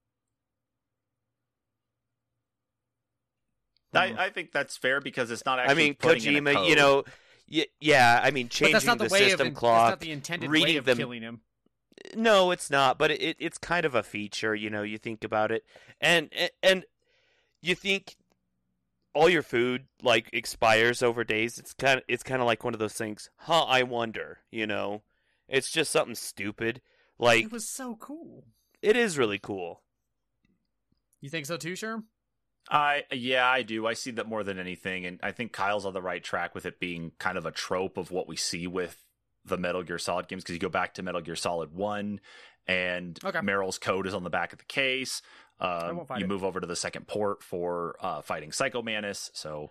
I, 3.94 4.08
hmm. 4.08 4.18
I 4.18 4.30
think 4.30 4.52
that's 4.52 4.76
fair 4.76 5.00
because 5.00 5.30
it's 5.30 5.44
not 5.46 5.58
actually. 5.58 5.72
I 5.72 5.86
mean, 5.86 5.94
putting 5.94 6.34
in 6.34 6.46
a 6.46 6.50
Kojima. 6.50 6.68
You 6.68 6.76
know. 6.76 7.04
Y- 7.50 7.66
yeah, 7.80 8.20
I 8.22 8.30
mean, 8.32 8.46
but 8.46 8.52
changing 8.52 8.72
that's 8.72 8.84
not 8.86 8.98
the, 8.98 9.04
the, 9.06 9.12
way 9.12 9.22
of 9.24 9.30
system 9.30 9.48
that's 9.48 9.58
clock. 9.58 9.90
not 9.90 10.00
the 10.00 10.10
intended 10.10 10.50
reading 10.50 10.74
way 10.74 10.76
of 10.76 10.84
them- 10.84 10.98
killing 10.98 11.22
him. 11.22 11.40
No, 12.14 12.50
it's 12.50 12.70
not. 12.70 12.98
But 12.98 13.10
it, 13.12 13.36
it's 13.38 13.58
kind 13.58 13.86
of 13.86 13.94
a 13.94 14.02
feature. 14.02 14.54
You 14.54 14.70
know, 14.70 14.82
you 14.82 14.98
think 14.98 15.24
about 15.24 15.50
it, 15.50 15.64
and 16.00 16.30
and 16.62 16.84
you 17.62 17.74
think 17.74 18.16
all 19.14 19.28
your 19.28 19.42
food 19.42 19.86
like 20.02 20.28
expires 20.32 21.02
over 21.02 21.24
days. 21.24 21.58
It's 21.58 21.72
kind 21.72 21.98
of 21.98 22.04
it's 22.08 22.22
kind 22.22 22.40
of 22.40 22.46
like 22.46 22.64
one 22.64 22.74
of 22.74 22.80
those 22.80 22.94
things. 22.94 23.30
Huh? 23.36 23.64
I 23.64 23.82
wonder. 23.82 24.40
You 24.50 24.66
know, 24.66 25.02
it's 25.48 25.70
just 25.70 25.90
something 25.92 26.14
stupid. 26.14 26.80
Like 27.18 27.44
It 27.44 27.52
was 27.52 27.68
so 27.68 27.96
cool. 27.96 28.44
it 28.82 28.96
is 28.96 29.16
really 29.18 29.38
cool. 29.38 29.82
You 31.20 31.30
think 31.30 31.46
so 31.46 31.56
too, 31.56 31.72
Sherm? 31.72 32.04
I 32.68 33.04
yeah, 33.12 33.46
I 33.48 33.62
do. 33.62 33.86
I 33.86 33.94
see 33.94 34.10
that 34.12 34.28
more 34.28 34.42
than 34.42 34.58
anything, 34.58 35.06
and 35.06 35.20
I 35.22 35.30
think 35.32 35.52
Kyle's 35.52 35.86
on 35.86 35.94
the 35.94 36.02
right 36.02 36.22
track 36.22 36.54
with 36.54 36.66
it 36.66 36.80
being 36.80 37.12
kind 37.18 37.38
of 37.38 37.46
a 37.46 37.52
trope 37.52 37.96
of 37.96 38.10
what 38.10 38.26
we 38.28 38.36
see 38.36 38.66
with 38.66 39.04
the 39.44 39.56
Metal 39.56 39.82
Gear 39.84 39.98
Solid 39.98 40.26
games. 40.28 40.42
Because 40.42 40.54
you 40.54 40.60
go 40.60 40.68
back 40.68 40.94
to 40.94 41.02
Metal 41.02 41.20
Gear 41.20 41.36
Solid 41.36 41.72
One, 41.72 42.20
and 42.66 43.18
Okay. 43.24 43.38
Meryl's 43.38 43.78
code 43.78 44.06
is 44.08 44.14
on 44.14 44.24
the 44.24 44.30
back 44.30 44.52
of 44.52 44.58
the 44.58 44.64
case. 44.64 45.22
Um, 45.60 45.96
won't 45.96 46.08
fight 46.08 46.18
you 46.18 46.24
it. 46.24 46.28
move 46.28 46.42
over 46.44 46.60
to 46.60 46.66
the 46.66 46.76
second 46.76 47.06
port 47.06 47.42
for 47.42 47.96
uh, 48.00 48.20
fighting 48.20 48.50
Psycho 48.52 48.82
Mantis. 48.82 49.30
So 49.32 49.70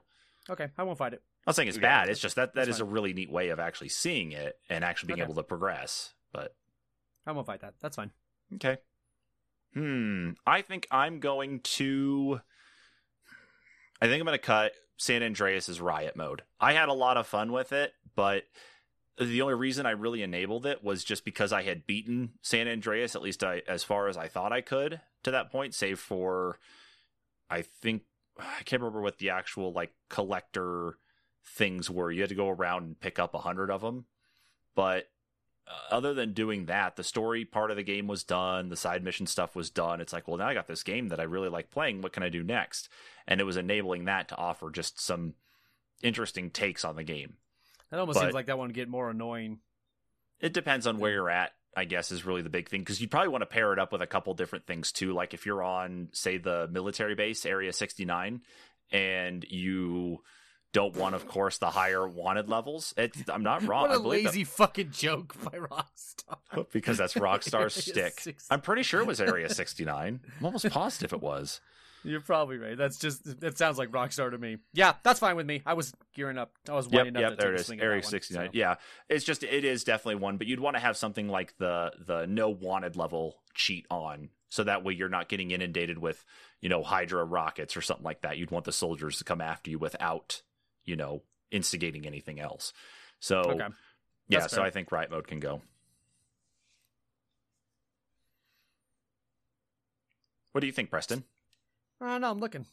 Okay, 0.49 0.69
I 0.77 0.83
won't 0.83 0.97
fight 0.97 1.13
it. 1.13 1.21
I'm 1.45 1.51
not 1.51 1.55
saying 1.55 1.67
it's 1.69 1.77
Yeah, 1.77 1.81
bad. 1.81 2.09
It's 2.09 2.19
just 2.19 2.35
that 2.35 2.53
that 2.53 2.65
that's 2.65 2.75
is 2.77 2.79
a 2.81 2.85
really 2.85 3.13
neat 3.13 3.31
way 3.31 3.49
of 3.49 3.59
actually 3.59 3.89
seeing 3.89 4.31
it 4.31 4.57
and 4.69 4.83
actually 4.83 5.07
being 5.07 5.19
Okay. 5.19 5.23
able 5.25 5.35
to 5.35 5.43
progress. 5.43 6.13
But 6.31 6.55
I 7.25 7.31
won't 7.31 7.47
fight 7.47 7.61
that. 7.61 7.75
That's 7.81 7.95
fine. 7.95 8.11
Okay. 8.55 8.77
Hmm. 9.73 10.31
I 10.45 10.61
think 10.61 10.87
I'm 10.91 11.19
going 11.19 11.59
to. 11.61 12.39
I 14.01 14.07
think 14.07 14.19
I'm 14.19 14.25
going 14.25 14.37
to 14.37 14.43
cut 14.43 14.73
San 14.97 15.23
Andreas's 15.23 15.81
riot 15.81 16.15
mode. 16.15 16.43
I 16.59 16.73
had 16.73 16.89
a 16.89 16.93
lot 16.93 17.17
of 17.17 17.27
fun 17.27 17.51
with 17.51 17.71
it, 17.73 17.93
but 18.15 18.43
the 19.17 19.41
only 19.41 19.53
reason 19.53 19.85
I 19.85 19.91
really 19.91 20.21
enabled 20.21 20.65
it 20.65 20.83
was 20.83 21.03
just 21.03 21.23
because 21.25 21.53
I 21.53 21.63
had 21.63 21.87
beaten 21.87 22.33
San 22.41 22.67
Andreas, 22.67 23.15
at 23.15 23.21
least 23.21 23.43
I, 23.43 23.61
as 23.67 23.83
far 23.83 24.07
as 24.09 24.17
I 24.17 24.27
thought 24.27 24.51
I 24.51 24.61
could 24.61 24.99
to 25.23 25.31
that 25.31 25.51
point, 25.51 25.73
save 25.73 25.99
for, 25.99 26.59
I 27.49 27.61
think, 27.61 28.03
I 28.37 28.63
can't 28.63 28.81
remember 28.81 29.01
what 29.01 29.17
the 29.17 29.29
actual 29.29 29.71
like 29.71 29.93
collector 30.09 30.97
things 31.45 31.89
were. 31.89 32.11
You 32.11 32.21
had 32.21 32.29
to 32.29 32.35
go 32.35 32.49
around 32.49 32.83
and 32.83 32.99
pick 32.99 33.19
up 33.19 33.33
a 33.33 33.39
hundred 33.39 33.69
of 33.71 33.81
them, 33.81 34.05
but 34.75 35.09
uh, 35.67 35.95
other 35.95 36.13
than 36.13 36.33
doing 36.33 36.65
that, 36.65 36.95
the 36.95 37.03
story 37.03 37.43
part 37.45 37.71
of 37.71 37.77
the 37.77 37.83
game 37.83 38.07
was 38.07 38.23
done. 38.23 38.69
The 38.69 38.75
side 38.75 39.03
mission 39.03 39.25
stuff 39.25 39.55
was 39.55 39.69
done. 39.69 39.99
It's 40.01 40.13
like, 40.13 40.27
well, 40.27 40.37
now 40.37 40.47
I 40.47 40.53
got 40.53 40.67
this 40.67 40.83
game 40.83 41.07
that 41.09 41.19
I 41.19 41.23
really 41.23 41.49
like 41.49 41.71
playing. 41.71 42.01
What 42.01 42.13
can 42.13 42.23
I 42.23 42.29
do 42.29 42.43
next? 42.43 42.87
And 43.27 43.39
it 43.41 43.45
was 43.45 43.57
enabling 43.57 44.05
that 44.05 44.27
to 44.29 44.37
offer 44.37 44.69
just 44.69 44.99
some 44.99 45.33
interesting 46.03 46.51
takes 46.51 46.85
on 46.85 46.95
the 46.95 47.03
game. 47.03 47.37
That 47.89 47.99
almost 47.99 48.17
But- 48.17 48.25
seems 48.25 48.33
like 48.35 48.45
that 48.47 48.57
one 48.59 48.67
would 48.67 48.75
get 48.75 48.89
more 48.89 49.09
annoying. 49.09 49.59
It 50.39 50.53
depends 50.53 50.85
on 50.85 50.99
where 50.99 51.13
you're 51.13 51.29
at, 51.31 51.53
I 51.75 51.85
guess, 51.85 52.11
is 52.11 52.25
really 52.25 52.41
the 52.41 52.49
big 52.49 52.69
thing. 52.69 52.81
Because 52.81 53.01
you'd 53.01 53.11
probably 53.11 53.29
want 53.29 53.41
to 53.41 53.47
pair 53.47 53.73
it 53.73 53.79
up 53.79 53.91
with 53.91 54.01
a 54.01 54.07
couple 54.07 54.33
different 54.33 54.65
things 54.65 54.91
too. 54.91 55.13
Like 55.13 55.33
if 55.33 55.45
you're 55.45 55.61
on, 55.63 56.09
say, 56.13 56.37
the 56.37 56.67
military 56.71 57.15
base, 57.15 57.45
Area 57.45 57.73
69, 57.73 58.41
and 58.91 59.45
you 59.49 60.19
don't 60.73 60.95
want, 60.95 61.15
of 61.15 61.27
course, 61.27 61.57
the 61.57 61.69
higher 61.69 62.05
wanted 62.07 62.49
levels. 62.49 62.93
It, 62.97 63.13
I'm 63.29 63.43
not 63.43 63.63
wrong. 63.67 63.83
what 63.83 63.91
I 63.91 63.95
a 63.95 63.99
believe 63.99 64.23
that- 64.23 64.29
lazy 64.29 64.43
fucking 64.43 64.91
joke 64.91 65.35
by 65.43 65.57
Rockstar. 65.57 66.67
because 66.71 66.97
that's 66.97 67.13
Rockstar's 67.13 67.73
stick. 67.85 68.19
69. 68.19 68.35
I'm 68.51 68.61
pretty 68.61 68.83
sure 68.83 68.99
it 69.01 69.07
was 69.07 69.21
Area 69.21 69.49
69. 69.49 70.19
I'm 70.39 70.45
almost 70.45 70.69
positive 70.69 71.13
it 71.13 71.21
was. 71.21 71.61
You're 72.05 72.21
probably 72.21 72.57
right. 72.57 72.77
That's 72.77 72.97
just 72.97 73.39
that 73.41 73.57
sounds 73.57 73.77
like 73.77 73.89
Rockstar 73.91 74.29
to 74.31 74.37
me. 74.37 74.57
Yeah, 74.73 74.93
that's 75.03 75.19
fine 75.19 75.35
with 75.35 75.45
me. 75.45 75.61
I 75.65 75.73
was 75.73 75.93
gearing 76.13 76.37
up. 76.37 76.51
I 76.69 76.73
was 76.73 76.87
Yep, 76.87 77.03
winding 77.05 77.23
up 77.23 77.29
yep, 77.31 77.39
there 77.39 77.53
it 77.53 77.59
is. 77.59 77.71
Area 77.71 78.03
69. 78.03 78.45
so. 78.45 78.51
Yeah, 78.53 78.75
it's 79.09 79.25
just 79.25 79.43
it 79.43 79.65
is 79.65 79.83
definitely 79.83 80.21
one, 80.21 80.37
but 80.37 80.47
you'd 80.47 80.59
want 80.59 80.75
to 80.75 80.79
have 80.81 80.95
something 80.97 81.27
like 81.27 81.57
the 81.57 81.91
the 82.05 82.25
no 82.27 82.49
wanted 82.49 82.95
level 82.95 83.37
cheat 83.53 83.85
on, 83.89 84.29
so 84.49 84.63
that 84.63 84.83
way 84.83 84.93
you're 84.93 85.09
not 85.09 85.29
getting 85.29 85.51
inundated 85.51 85.97
with 85.97 86.23
you 86.61 86.69
know 86.69 86.83
Hydra 86.83 87.23
rockets 87.25 87.75
or 87.75 87.81
something 87.81 88.05
like 88.05 88.21
that. 88.21 88.37
You'd 88.37 88.51
want 88.51 88.65
the 88.65 88.71
soldiers 88.71 89.17
to 89.17 89.23
come 89.23 89.41
after 89.41 89.71
you 89.71 89.79
without 89.79 90.41
you 90.83 90.95
know 90.95 91.23
instigating 91.51 92.05
anything 92.05 92.39
else. 92.39 92.71
So 93.19 93.49
Okay. 93.51 93.67
yeah, 94.27 94.41
That's 94.41 94.53
so. 94.53 94.63
I 94.63 94.69
think 94.69 94.91
riot 94.91 95.09
mode 95.09 95.27
can 95.27 95.39
go. 95.39 95.61
What 100.51 100.61
do 100.61 100.67
you 100.67 100.73
think, 100.73 100.89
Preston? 100.89 101.25
Uh, 102.05 102.19
no, 102.19 102.29
I'm 102.29 102.39
looking. 102.39 102.65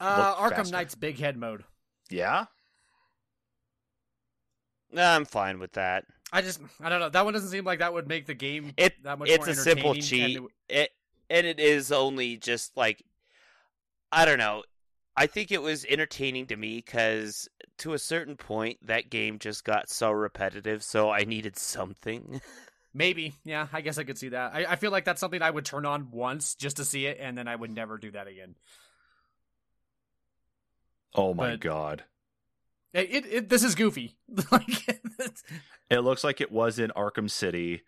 Uh, 0.00 0.34
Look 0.40 0.52
Arkham 0.52 0.56
faster. 0.56 0.72
Knight's 0.72 0.94
big 0.96 1.18
head 1.18 1.36
mode. 1.36 1.64
Yeah, 2.10 2.46
Nah, 4.92 5.14
I'm 5.16 5.24
fine 5.24 5.58
with 5.58 5.72
that. 5.72 6.04
I 6.32 6.42
just, 6.42 6.60
I 6.80 6.88
don't 6.88 7.00
know. 7.00 7.08
That 7.08 7.24
one 7.24 7.34
doesn't 7.34 7.48
seem 7.50 7.64
like 7.64 7.78
that 7.80 7.92
would 7.92 8.08
make 8.08 8.26
the 8.26 8.34
game 8.34 8.72
It 8.76 8.94
that 9.02 9.18
much 9.18 9.28
it's 9.28 9.46
more 9.46 9.48
a 9.48 9.54
simple 9.54 9.92
entertaining, 9.92 9.98
and 9.98 10.02
cheat. 10.02 10.36
it 10.36 10.40
would- 10.40 10.52
It 10.68 10.90
and 11.28 11.46
it 11.46 11.58
is 11.60 11.90
only 11.92 12.36
just 12.36 12.76
like 12.76 13.02
I 14.12 14.24
don't 14.24 14.38
know. 14.38 14.62
I 15.16 15.26
think 15.26 15.50
it 15.50 15.62
was 15.62 15.84
entertaining 15.86 16.46
to 16.46 16.56
me 16.56 16.76
because 16.76 17.48
to 17.78 17.94
a 17.94 17.98
certain 17.98 18.36
point 18.36 18.78
that 18.86 19.10
game 19.10 19.38
just 19.38 19.64
got 19.64 19.88
so 19.88 20.10
repetitive. 20.12 20.82
So 20.84 21.10
I 21.10 21.24
needed 21.24 21.56
something. 21.56 22.40
Maybe, 22.96 23.34
yeah. 23.44 23.66
I 23.74 23.82
guess 23.82 23.98
I 23.98 24.04
could 24.04 24.16
see 24.16 24.30
that. 24.30 24.54
I, 24.54 24.64
I 24.64 24.76
feel 24.76 24.90
like 24.90 25.04
that's 25.04 25.20
something 25.20 25.42
I 25.42 25.50
would 25.50 25.66
turn 25.66 25.84
on 25.84 26.08
once 26.10 26.54
just 26.54 26.78
to 26.78 26.84
see 26.84 27.04
it, 27.04 27.18
and 27.20 27.36
then 27.36 27.46
I 27.46 27.54
would 27.54 27.70
never 27.70 27.98
do 27.98 28.10
that 28.12 28.26
again. 28.26 28.54
Oh 31.14 31.34
my 31.34 31.50
But- 31.52 31.60
god. 31.60 32.04
It, 32.94 33.10
it, 33.10 33.26
it 33.26 33.48
this 33.50 33.62
is 33.62 33.74
goofy. 33.74 34.16
like, 34.50 34.88
It 35.90 35.98
looks 35.98 36.24
like 36.24 36.40
it 36.40 36.50
was 36.50 36.78
in 36.78 36.90
Arkham 36.96 37.30
City 37.30 37.82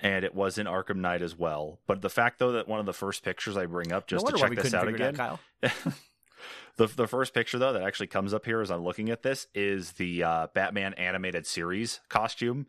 and 0.00 0.24
it 0.24 0.34
was 0.34 0.56
in 0.56 0.66
Arkham 0.66 0.96
Knight 0.96 1.20
as 1.20 1.36
well. 1.36 1.78
But 1.86 2.00
the 2.00 2.08
fact 2.08 2.38
though 2.38 2.52
that 2.52 2.66
one 2.66 2.80
of 2.80 2.86
the 2.86 2.94
first 2.94 3.22
pictures 3.22 3.56
I 3.58 3.66
bring 3.66 3.92
up 3.92 4.06
just 4.06 4.24
no 4.24 4.30
to 4.30 4.38
check 4.38 4.54
this 4.54 4.72
out 4.72 4.88
again. 4.88 5.14
Kyle. 5.14 5.38
the 6.76 6.86
the 6.86 7.06
first 7.06 7.34
picture 7.34 7.58
though 7.58 7.74
that 7.74 7.82
actually 7.82 8.06
comes 8.06 8.32
up 8.32 8.46
here 8.46 8.62
as 8.62 8.70
I'm 8.70 8.82
looking 8.82 9.10
at 9.10 9.22
this 9.22 9.46
is 9.54 9.92
the 9.92 10.22
uh, 10.22 10.46
Batman 10.54 10.94
animated 10.94 11.46
series 11.46 12.00
costume 12.08 12.66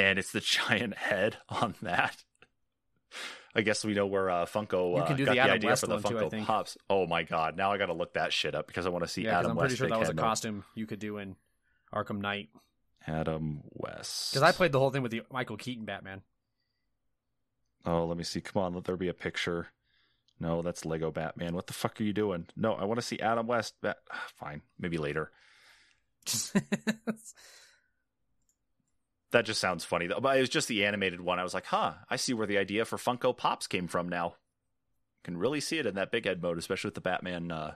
and 0.00 0.18
it's 0.18 0.32
the 0.32 0.40
giant 0.68 0.96
head 0.96 1.36
on 1.48 1.74
that. 1.82 2.16
I 3.54 3.62
guess 3.62 3.84
we 3.84 3.94
know 3.94 4.06
where 4.06 4.30
uh, 4.30 4.46
Funko 4.46 4.96
uh, 4.96 5.08
got 5.08 5.16
the 5.16 5.24
the, 5.24 5.40
idea 5.40 5.70
West 5.70 5.80
for 5.80 5.88
the 5.88 5.94
one, 5.94 6.02
too, 6.02 6.36
Funko. 6.36 6.44
Pops. 6.44 6.78
Oh 6.88 7.06
my 7.06 7.24
god! 7.24 7.56
Now 7.56 7.72
I 7.72 7.78
got 7.78 7.86
to 7.86 7.92
look 7.92 8.14
that 8.14 8.32
shit 8.32 8.54
up 8.54 8.66
because 8.66 8.86
I 8.86 8.90
want 8.90 9.04
to 9.04 9.08
see 9.08 9.24
Yeah, 9.24 9.38
Adam 9.38 9.52
I'm 9.52 9.56
West. 9.56 9.62
pretty 9.70 9.76
sure 9.76 9.88
that 9.88 9.98
was 9.98 10.08
a 10.08 10.14
costume 10.14 10.64
you 10.74 10.86
could 10.86 11.00
do 11.00 11.18
in 11.18 11.36
Arkham 11.92 12.20
Knight. 12.20 12.48
Adam 13.06 13.62
West. 13.72 14.32
Because 14.32 14.42
I 14.42 14.52
played 14.52 14.72
the 14.72 14.78
whole 14.78 14.90
thing 14.90 15.02
with 15.02 15.10
the 15.10 15.22
Michael 15.32 15.56
Keaton 15.56 15.84
Batman. 15.84 16.22
Oh, 17.84 18.04
let 18.04 18.16
me 18.16 18.24
see. 18.24 18.40
Come 18.40 18.62
on, 18.62 18.74
let 18.74 18.84
there 18.84 18.96
be 18.96 19.08
a 19.08 19.14
picture. 19.14 19.68
No, 20.38 20.62
that's 20.62 20.84
Lego 20.84 21.10
Batman. 21.10 21.54
What 21.54 21.66
the 21.66 21.72
fuck 21.72 22.00
are 22.00 22.04
you 22.04 22.12
doing? 22.12 22.46
No, 22.56 22.74
I 22.74 22.84
want 22.84 22.98
to 23.00 23.06
see 23.06 23.18
Adam 23.20 23.46
West. 23.46 23.74
Bat- 23.82 23.98
Fine, 24.38 24.62
maybe 24.78 24.96
later. 24.96 25.32
That 29.32 29.44
just 29.44 29.60
sounds 29.60 29.84
funny 29.84 30.06
though. 30.06 30.20
But 30.20 30.36
it 30.36 30.40
was 30.40 30.48
just 30.48 30.68
the 30.68 30.84
animated 30.84 31.20
one. 31.20 31.38
I 31.38 31.44
was 31.44 31.54
like, 31.54 31.66
huh, 31.66 31.94
I 32.08 32.16
see 32.16 32.34
where 32.34 32.46
the 32.46 32.58
idea 32.58 32.84
for 32.84 32.96
Funko 32.96 33.36
Pops 33.36 33.66
came 33.66 33.86
from 33.86 34.08
now. 34.08 34.26
You 34.26 35.24
Can 35.24 35.36
really 35.36 35.60
see 35.60 35.78
it 35.78 35.86
in 35.86 35.94
that 35.94 36.10
big 36.10 36.24
head 36.24 36.42
mode, 36.42 36.58
especially 36.58 36.88
with 36.88 36.94
the 36.96 37.00
Batman 37.00 37.50
uh 37.52 37.74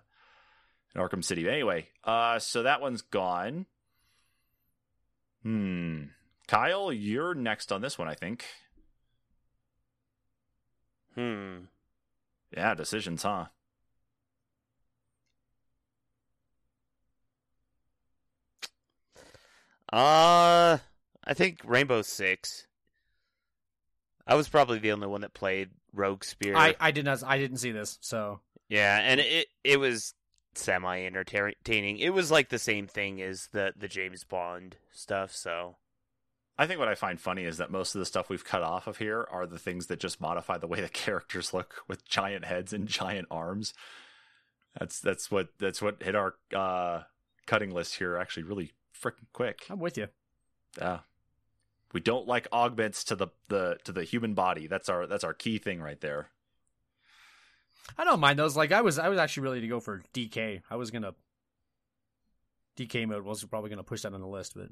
in 0.94 1.00
Arkham 1.00 1.24
City. 1.24 1.48
Anyway, 1.48 1.88
uh 2.02 2.38
so 2.38 2.62
that 2.62 2.80
one's 2.80 3.02
gone. 3.02 3.66
Hmm. 5.42 6.04
Kyle, 6.48 6.92
you're 6.92 7.34
next 7.34 7.70
on 7.72 7.80
this 7.82 7.98
one, 7.98 8.08
I 8.08 8.14
think. 8.14 8.44
hmm. 11.14 11.64
Yeah, 12.56 12.74
decisions, 12.74 13.22
huh? 13.22 13.46
Uh, 19.92 20.78
I 21.24 21.34
think 21.34 21.60
Rainbow 21.64 22.02
Six. 22.02 22.66
I 24.26 24.34
was 24.34 24.48
probably 24.48 24.78
the 24.78 24.92
only 24.92 25.06
one 25.06 25.20
that 25.20 25.34
played 25.34 25.70
Rogue 25.92 26.24
Spear. 26.24 26.56
I, 26.56 26.74
I 26.80 26.90
did 26.90 27.04
not 27.04 27.22
I 27.24 27.38
didn't 27.38 27.58
see 27.58 27.72
this, 27.72 27.98
so 28.00 28.40
Yeah, 28.68 28.98
and 29.02 29.20
it 29.20 29.48
it 29.62 29.78
was 29.78 30.14
semi 30.54 31.04
entertaining. 31.04 31.98
It 31.98 32.14
was 32.14 32.30
like 32.30 32.48
the 32.48 32.58
same 32.58 32.86
thing 32.86 33.20
as 33.20 33.48
the 33.52 33.72
the 33.76 33.88
James 33.88 34.24
Bond 34.24 34.76
stuff. 34.92 35.34
So 35.34 35.76
I 36.56 36.66
think 36.66 36.78
what 36.78 36.88
I 36.88 36.94
find 36.94 37.20
funny 37.20 37.44
is 37.44 37.58
that 37.58 37.70
most 37.70 37.94
of 37.94 37.98
the 37.98 38.06
stuff 38.06 38.28
we've 38.28 38.44
cut 38.44 38.62
off 38.62 38.86
of 38.86 38.98
here 38.98 39.26
are 39.30 39.46
the 39.46 39.58
things 39.58 39.88
that 39.88 39.98
just 39.98 40.20
modify 40.20 40.58
the 40.58 40.68
way 40.68 40.80
the 40.80 40.88
characters 41.04 41.52
look 41.52 41.82
with 41.88 42.08
giant 42.08 42.44
heads 42.44 42.72
and 42.72 42.86
giant 42.86 43.28
arms. 43.30 43.74
That's 44.78 45.00
that's 45.00 45.30
what 45.30 45.48
that's 45.58 45.82
what 45.82 46.02
hit 46.02 46.14
our 46.14 46.34
uh, 46.54 47.02
cutting 47.46 47.70
list 47.70 47.96
here 47.96 48.16
actually 48.16 48.44
really 48.44 48.72
freaking 49.00 49.26
quick. 49.32 49.66
I'm 49.68 49.80
with 49.80 49.98
you. 49.98 50.08
Yeah. 50.78 51.00
We 51.94 52.00
don't 52.00 52.26
like 52.26 52.48
augments 52.52 53.04
to 53.04 53.16
the, 53.16 53.28
the 53.48 53.78
to 53.84 53.92
the 53.92 54.02
human 54.04 54.34
body. 54.34 54.66
That's 54.66 54.88
our 54.88 55.06
that's 55.06 55.24
our 55.24 55.32
key 55.32 55.58
thing 55.58 55.80
right 55.80 56.00
there. 56.00 56.28
I 57.96 58.04
don't 58.04 58.18
mind 58.20 58.38
those. 58.38 58.56
Like 58.56 58.72
I 58.72 58.80
was, 58.80 58.98
I 58.98 59.08
was 59.08 59.18
actually 59.18 59.48
ready 59.48 59.60
to 59.60 59.68
go 59.68 59.78
for 59.78 60.02
DK. 60.12 60.62
I 60.68 60.76
was 60.76 60.90
gonna 60.90 61.14
DK 62.76 63.06
mode 63.06 63.24
was 63.24 63.44
probably 63.44 63.70
gonna 63.70 63.84
push 63.84 64.02
that 64.02 64.12
on 64.12 64.20
the 64.20 64.26
list, 64.26 64.54
but 64.56 64.68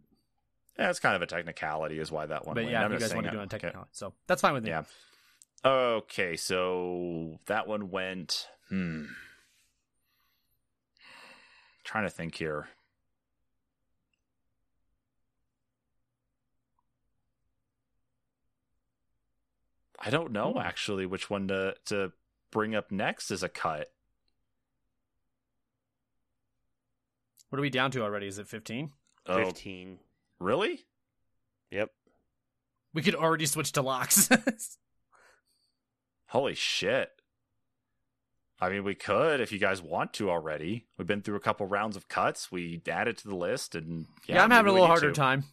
Yeah, 0.79 0.91
it's 0.91 0.99
kind 0.99 1.15
of 1.15 1.23
a 1.23 1.27
technicality, 1.27 1.99
is 1.99 2.11
why 2.11 2.27
that 2.27 2.45
one. 2.45 2.55
but 2.55 2.65
went. 2.65 2.73
yeah, 2.73 2.85
I'm 2.85 2.93
you 2.93 2.99
guys 2.99 3.15
want 3.15 3.27
to 3.27 3.31
do 3.31 3.37
it 3.37 3.41
on 3.41 3.45
it. 3.47 3.55
Okay. 3.55 3.69
technical, 3.69 3.89
so 3.93 4.15
that's 4.27 4.43
fine 4.43 4.55
with 4.55 4.65
me. 4.65 4.71
Yeah. 4.71 4.83
Okay, 5.65 6.37
so 6.37 7.39
that 7.47 7.69
one 7.69 7.91
went. 7.91 8.49
Hmm. 8.69 9.05
Trying 11.85 12.05
to 12.05 12.11
think 12.11 12.35
here. 12.35 12.67
I 20.05 20.11
don't 20.11 20.33
know 20.33 20.53
Hmm. 20.55 20.59
actually 20.59 21.07
which 21.07 21.31
one 21.31 21.49
to 21.49 21.77
to 21.87 22.13
bring 22.51 22.75
up 22.75 22.91
next 22.91 23.31
as 23.31 23.43
a 23.43 23.49
cut. 23.49 23.93
What 27.49 27.59
are 27.59 27.63
we 27.63 27.71
down 27.71 27.91
to 27.93 28.03
already? 28.03 28.27
Is 28.27 28.39
it 28.39 28.49
15? 28.49 28.93
Oh, 29.27 29.45
fifteen. 29.45 29.99
really? 30.41 30.85
Yep. 31.71 31.91
We 32.95 33.03
could 33.03 33.15
already 33.15 33.47
switch 33.47 33.73
to 33.73 33.83
locks. 33.83 34.29
Holy 36.29 36.55
shit. 36.55 37.11
I 38.59 38.69
mean, 38.69 38.85
we 38.85 38.95
could 38.95 39.41
if 39.41 39.53
you 39.53 39.59
guys 39.59 39.83
want 39.83 40.13
to 40.15 40.31
already. 40.31 40.87
We've 40.97 41.07
been 41.07 41.21
through 41.23 41.37
a 41.37 41.41
couple 41.41 41.67
rounds 41.67 41.97
of 41.97 42.09
cuts. 42.09 42.51
We 42.51 42.81
added 42.89 43.19
to 43.19 43.29
the 43.29 43.35
list, 43.37 43.75
and 43.75 44.07
yeah, 44.27 44.37
yeah, 44.37 44.45
I'm 44.45 44.51
having 44.51 44.71
a 44.71 44.73
little 44.73 44.87
harder 44.87 45.11
to. 45.11 45.15
time. 45.15 45.45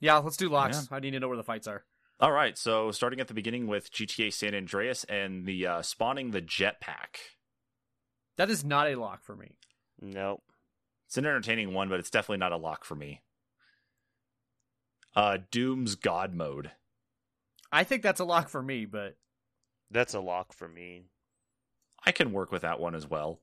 Yeah, 0.00 0.18
let's 0.18 0.36
do 0.36 0.48
locks. 0.48 0.88
I 0.90 1.00
need 1.00 1.12
to 1.12 1.20
know 1.20 1.28
where 1.28 1.36
the 1.36 1.42
fights 1.44 1.66
are. 1.66 1.84
All 2.22 2.30
right, 2.30 2.56
so 2.56 2.92
starting 2.92 3.18
at 3.18 3.26
the 3.26 3.34
beginning 3.34 3.66
with 3.66 3.92
GTA 3.92 4.32
San 4.32 4.54
Andreas 4.54 5.02
and 5.08 5.44
the 5.44 5.66
uh, 5.66 5.82
spawning 5.82 6.30
the 6.30 6.40
jetpack. 6.40 7.18
That 8.36 8.48
is 8.48 8.64
not 8.64 8.86
a 8.86 8.94
lock 8.94 9.24
for 9.24 9.34
me. 9.34 9.56
Nope. 10.00 10.44
It's 11.08 11.18
an 11.18 11.26
entertaining 11.26 11.74
one, 11.74 11.88
but 11.88 11.98
it's 11.98 12.10
definitely 12.10 12.38
not 12.38 12.52
a 12.52 12.56
lock 12.56 12.84
for 12.84 12.94
me. 12.94 13.22
Uh, 15.16 15.38
Doom's 15.50 15.96
God 15.96 16.32
mode. 16.32 16.70
I 17.72 17.82
think 17.82 18.04
that's 18.04 18.20
a 18.20 18.24
lock 18.24 18.48
for 18.48 18.62
me, 18.62 18.84
but 18.86 19.16
That's 19.90 20.14
a 20.14 20.20
lock 20.20 20.52
for 20.52 20.68
me. 20.68 21.06
I 22.06 22.12
can 22.12 22.30
work 22.30 22.52
with 22.52 22.62
that 22.62 22.78
one 22.78 22.94
as 22.94 23.10
well. 23.10 23.40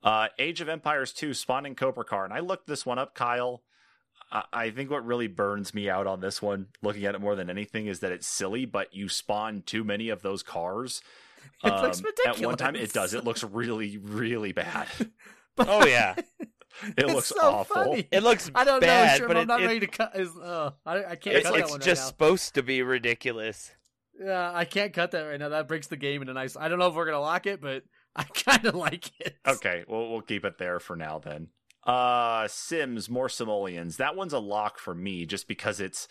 Uh, 0.00 0.28
Age 0.38 0.60
of 0.60 0.68
Empires 0.68 1.12
2 1.12 1.34
spawning 1.34 1.74
Cobra 1.74 2.04
Car. 2.04 2.24
And 2.24 2.32
I 2.32 2.38
looked 2.38 2.68
this 2.68 2.86
one 2.86 3.00
up, 3.00 3.16
Kyle. 3.16 3.64
I-, 4.34 4.44
I 4.52 4.70
think 4.70 4.90
what 4.90 5.06
really 5.06 5.28
burns 5.28 5.72
me 5.72 5.88
out 5.88 6.06
on 6.06 6.20
this 6.20 6.42
one, 6.42 6.66
looking 6.82 7.06
at 7.06 7.14
it 7.14 7.20
more 7.22 7.36
than 7.36 7.48
anything, 7.48 7.86
is 7.86 8.00
that 8.00 8.12
it's 8.12 8.26
silly, 8.26 8.66
but 8.66 8.92
you 8.92 9.08
spawn 9.08 9.62
too 9.64 9.84
many 9.84 10.10
of 10.10 10.20
those 10.22 10.42
cars. 10.42 11.00
It 11.62 11.68
looks 11.68 12.02
At 12.26 12.40
one 12.40 12.56
time, 12.56 12.74
it 12.74 12.92
does. 12.92 13.12
It 13.14 13.24
looks 13.24 13.44
really, 13.44 13.98
really 13.98 14.52
bad. 14.52 14.88
but 15.56 15.68
Oh 15.68 15.84
yeah, 15.86 16.14
It 16.82 16.94
it's 16.96 17.12
looks 17.14 17.28
so 17.28 17.38
awful. 17.40 17.74
funny. 17.76 18.08
it 18.10 18.22
looks 18.22 18.50
I 18.54 18.64
don't 18.64 18.80
bad, 18.80 19.12
know, 19.12 19.16
sure, 19.18 19.28
but 19.28 19.36
I'm 19.36 19.42
it- 19.44 19.46
not 19.46 19.62
it- 19.62 19.66
ready 19.66 19.80
to 19.80 19.86
cut. 19.86 20.16
Is 20.16 20.30
uh, 20.36 20.70
I, 20.86 21.04
I 21.04 21.16
can't 21.16 21.36
it's, 21.36 21.44
cut 21.46 21.52
that 21.54 21.60
it's 21.60 21.70
one 21.70 21.80
just 21.80 22.00
right 22.02 22.08
supposed 22.08 22.54
to 22.54 22.62
be 22.62 22.82
ridiculous. 22.82 23.70
Yeah, 24.18 24.50
I 24.54 24.64
can't 24.64 24.92
cut 24.94 25.10
that 25.12 25.22
right 25.22 25.38
now. 25.38 25.50
That 25.50 25.68
breaks 25.68 25.86
the 25.86 25.96
game 25.96 26.22
in 26.22 26.28
a 26.28 26.32
nice. 26.32 26.56
I 26.56 26.68
don't 26.68 26.78
know 26.78 26.88
if 26.88 26.94
we're 26.94 27.04
gonna 27.06 27.20
lock 27.20 27.46
it, 27.46 27.60
but 27.60 27.82
I 28.16 28.24
kind 28.24 28.64
of 28.64 28.74
like 28.74 29.10
it. 29.20 29.36
Okay, 29.46 29.84
well 29.86 30.10
we'll 30.10 30.22
keep 30.22 30.44
it 30.46 30.56
there 30.58 30.80
for 30.80 30.96
now 30.96 31.18
then. 31.18 31.48
Uh 31.86 32.48
Sims, 32.48 33.10
more 33.10 33.28
simoleons. 33.28 33.98
That 33.98 34.16
one's 34.16 34.32
a 34.32 34.38
lock 34.38 34.78
for 34.78 34.94
me 34.94 35.26
just 35.26 35.46
because 35.48 35.80
it's 35.80 36.08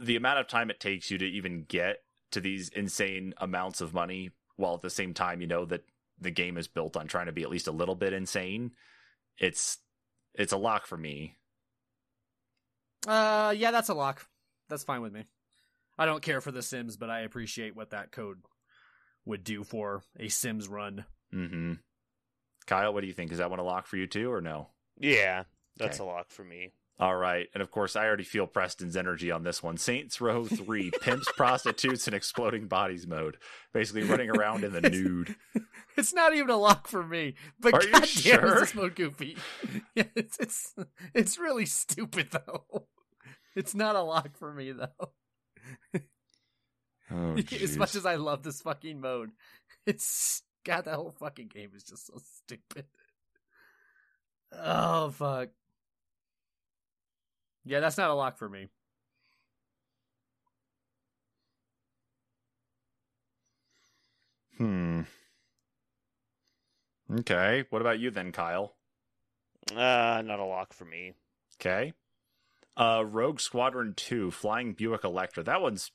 the 0.00 0.16
amount 0.16 0.38
of 0.38 0.46
time 0.46 0.70
it 0.70 0.78
takes 0.80 1.10
you 1.10 1.16
to 1.18 1.24
even 1.24 1.64
get 1.64 1.98
to 2.32 2.40
these 2.40 2.68
insane 2.68 3.32
amounts 3.38 3.80
of 3.80 3.94
money 3.94 4.30
while 4.56 4.74
at 4.74 4.82
the 4.82 4.90
same 4.90 5.14
time 5.14 5.40
you 5.40 5.46
know 5.46 5.64
that 5.64 5.84
the 6.20 6.30
game 6.30 6.58
is 6.58 6.68
built 6.68 6.96
on 6.96 7.06
trying 7.06 7.26
to 7.26 7.32
be 7.32 7.42
at 7.42 7.50
least 7.50 7.66
a 7.66 7.72
little 7.72 7.94
bit 7.94 8.12
insane. 8.12 8.72
It's 9.38 9.78
it's 10.34 10.52
a 10.52 10.58
lock 10.58 10.86
for 10.86 10.98
me. 10.98 11.36
Uh, 13.06 13.54
yeah, 13.56 13.70
that's 13.70 13.88
a 13.88 13.94
lock. 13.94 14.26
That's 14.68 14.84
fine 14.84 15.00
with 15.00 15.12
me. 15.12 15.24
I 15.98 16.04
don't 16.04 16.22
care 16.22 16.40
for 16.40 16.52
the 16.52 16.62
Sims, 16.62 16.96
but 16.96 17.10
I 17.10 17.20
appreciate 17.20 17.74
what 17.74 17.90
that 17.90 18.12
code 18.12 18.38
would 19.24 19.44
do 19.44 19.64
for 19.64 20.02
a 20.18 20.28
Sims 20.28 20.68
run. 20.68 21.04
Mhm. 21.32 21.78
Kyle, 22.66 22.92
what 22.92 23.00
do 23.00 23.06
you 23.06 23.12
think? 23.14 23.32
Is 23.32 23.38
that 23.38 23.50
one 23.50 23.58
a 23.58 23.62
lock 23.64 23.86
for 23.86 23.96
you 23.96 24.06
too 24.06 24.30
or 24.30 24.40
no? 24.40 24.68
Yeah, 25.00 25.44
that's 25.76 25.98
Okay. 26.00 26.08
a 26.08 26.12
lock 26.12 26.30
for 26.30 26.44
me. 26.44 26.72
All 26.98 27.16
right. 27.16 27.48
And 27.54 27.62
of 27.62 27.70
course, 27.70 27.96
I 27.96 28.04
already 28.06 28.24
feel 28.24 28.46
Preston's 28.46 28.94
energy 28.94 29.30
on 29.30 29.42
this 29.42 29.62
one. 29.62 29.78
Saints 29.78 30.20
Row 30.20 30.44
3, 30.44 30.90
pimps, 31.00 31.32
prostitutes, 31.34 32.06
and 32.06 32.14
exploding 32.14 32.66
bodies 32.68 33.06
mode. 33.06 33.38
Basically 33.72 34.02
running 34.02 34.28
around 34.28 34.64
in 34.64 34.72
the 34.72 34.80
nude. 34.90 35.34
It's 35.96 36.14
not 36.14 36.34
even 36.34 36.50
a 36.50 36.56
lock 36.56 36.86
for 36.86 37.02
me. 37.02 37.34
But 37.58 37.74
Are 37.74 37.82
you 37.82 37.90
goddamn, 37.92 38.06
sure? 38.08 38.54
is 38.54 38.60
this 38.60 38.74
mode 38.74 38.94
goofy? 38.94 39.36
Yeah, 39.94 40.04
it's 40.14 40.38
it's 40.38 40.74
it's 41.14 41.36
really 41.38 41.66
stupid 41.66 42.28
though. 42.30 42.86
It's 43.56 43.74
not 43.74 43.96
a 43.96 44.00
lock 44.02 44.36
for 44.38 44.54
me 44.54 44.72
though. 44.72 45.10
Oh, 47.12 47.36
as 47.36 47.76
much 47.76 47.96
as 47.96 48.06
I 48.06 48.14
love 48.14 48.44
this 48.44 48.62
fucking 48.62 49.00
mode, 49.00 49.30
it's 49.84 50.42
God. 50.64 50.84
That 50.84 50.94
whole 50.94 51.10
fucking 51.18 51.48
game 51.48 51.70
is 51.74 51.82
just 51.82 52.06
so 52.06 52.14
stupid. 52.44 52.86
Oh 54.52 55.10
fuck. 55.10 55.50
Yeah, 57.64 57.80
that's 57.80 57.98
not 57.98 58.10
a 58.10 58.14
lock 58.14 58.38
for 58.38 58.48
me. 58.48 58.68
Hmm. 64.58 65.02
Okay. 67.20 67.64
What 67.70 67.80
about 67.80 67.98
you 67.98 68.10
then, 68.10 68.32
Kyle? 68.32 68.74
Uh, 69.72 70.22
not 70.24 70.38
a 70.40 70.44
lock 70.44 70.72
for 70.72 70.84
me. 70.84 71.14
Okay. 71.60 71.92
Uh 72.76 73.04
Rogue 73.06 73.40
Squadron 73.40 73.94
2, 73.96 74.30
Flying 74.30 74.72
Buick 74.72 75.04
Electra. 75.04 75.42
That 75.42 75.60
one's 75.60 75.90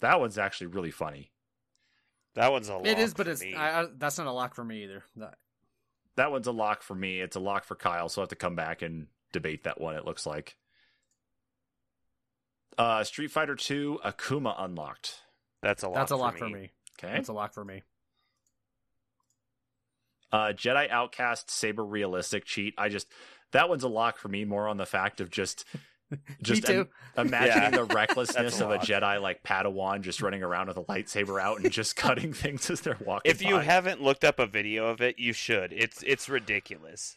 that 0.00 0.20
one's 0.20 0.38
actually 0.38 0.68
really 0.68 0.90
funny. 0.90 1.32
That 2.34 2.52
one's 2.52 2.68
a 2.68 2.74
lock. 2.74 2.86
it 2.86 2.98
is, 2.98 3.14
but 3.14 3.26
for 3.26 3.32
it's 3.32 3.42
me. 3.42 3.54
I, 3.54 3.82
I, 3.82 3.86
that's 3.96 4.18
not 4.18 4.26
a 4.26 4.32
lock 4.32 4.54
for 4.54 4.64
me 4.64 4.84
either. 4.84 5.02
That- 5.16 5.38
That 6.18 6.32
one's 6.32 6.48
a 6.48 6.52
lock 6.52 6.82
for 6.82 6.96
me. 6.96 7.20
It's 7.20 7.36
a 7.36 7.40
lock 7.40 7.62
for 7.62 7.76
Kyle, 7.76 8.08
so 8.08 8.20
I'll 8.20 8.24
have 8.24 8.30
to 8.30 8.34
come 8.36 8.56
back 8.56 8.82
and 8.82 9.06
debate 9.32 9.62
that 9.62 9.80
one, 9.80 9.94
it 9.94 10.04
looks 10.04 10.26
like. 10.26 10.56
Uh 12.76 13.04
Street 13.04 13.30
Fighter 13.30 13.54
2, 13.54 14.00
Akuma 14.04 14.54
unlocked. 14.58 15.20
that's 15.62 15.84
a 15.84 15.88
lock. 15.88 15.94
that's 15.96 16.10
a 16.10 16.16
for 16.16 16.32
me. 16.32 16.38
for 16.38 16.48
me. 16.48 16.70
Okay. 16.98 17.14
That's 17.14 17.28
a 17.28 17.32
lock 17.32 17.54
for 17.54 17.64
me. 17.64 17.82
Uh, 20.32 20.52
Jedi 20.52 20.90
Outcast 20.90 21.50
Saber 21.52 21.84
Realistic 21.84 22.44
cheat. 22.44 22.74
I 22.76 22.88
just 22.88 23.06
that 23.52 23.68
one's 23.68 23.84
a 23.84 23.88
lock 23.88 24.18
for 24.18 24.28
me 24.28 24.44
more 24.44 24.66
on 24.66 24.76
the 24.76 24.86
fact 24.86 25.20
of 25.20 25.30
just 25.30 25.64
just 26.42 26.62
me 26.62 26.74
too. 26.74 26.80
im- 27.16 27.26
imagining 27.26 27.62
Yeah. 27.62 27.70
the 27.78 27.84
recklessness 27.84 28.56
That's 28.58 28.60
a 28.60 28.64
of 28.68 28.70
a. 28.70 28.78
Jedi 28.78 29.20
like 29.20 29.42
Padawan 29.42 30.00
just 30.02 30.22
running 30.22 30.42
around 30.42 30.68
with 30.68 30.76
a 30.76 30.82
lightsaber 30.84 31.40
out 31.40 31.60
and 31.60 31.70
just 31.70 31.96
cutting 31.96 32.32
things 32.32 32.70
as 32.70 32.80
they're 32.80 32.96
walking. 33.04 33.30
If 33.30 33.42
you 33.42 33.56
by. 33.56 33.64
haven't 33.64 34.02
looked 34.02 34.24
up 34.24 34.38
a 34.38 34.46
video 34.46 34.86
of 34.88 35.00
it, 35.00 35.18
you 35.18 35.32
should. 35.32 35.72
It's 35.72 36.02
it's 36.04 36.28
ridiculous. 36.28 37.16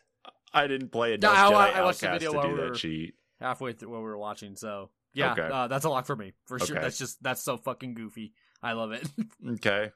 I 0.54 0.68
didn't 0.68 0.90
play 0.92 1.10
No, 1.18 1.32
enough 1.32 1.38
I- 1.38 1.52
Jedi 1.72 1.76
I 1.76 1.84
watched 1.84 2.02
the 2.02 2.10
video 2.10 2.32
to 2.32 2.38
while 2.38 2.48
do 2.48 2.54
we 2.54 2.60
that 2.62 2.70
were- 2.70 2.76
cheat. 2.76 3.16
halfway 3.40 3.74
through 3.74 3.90
what 3.90 4.00
we 4.00 4.06
were 4.06 4.18
watching. 4.18 4.56
So 4.56 4.90
yeah, 5.14 5.32
Okay. 5.34 5.44
uh, 5.52 5.68
that's 5.68 5.86
a 5.86 5.90
lock 5.90 6.06
for 6.06 6.16
me 6.16 6.34
for 6.46 6.60
sure. 6.60 6.80
That's 6.80 6.98
just 6.98 7.22
that's 7.24 7.42
so 7.44 7.58
fucking 7.58 7.94
goofy. 7.94 8.34
I 8.64 8.74
love 8.74 8.92
it. 8.92 9.08
Okay. 9.56 9.92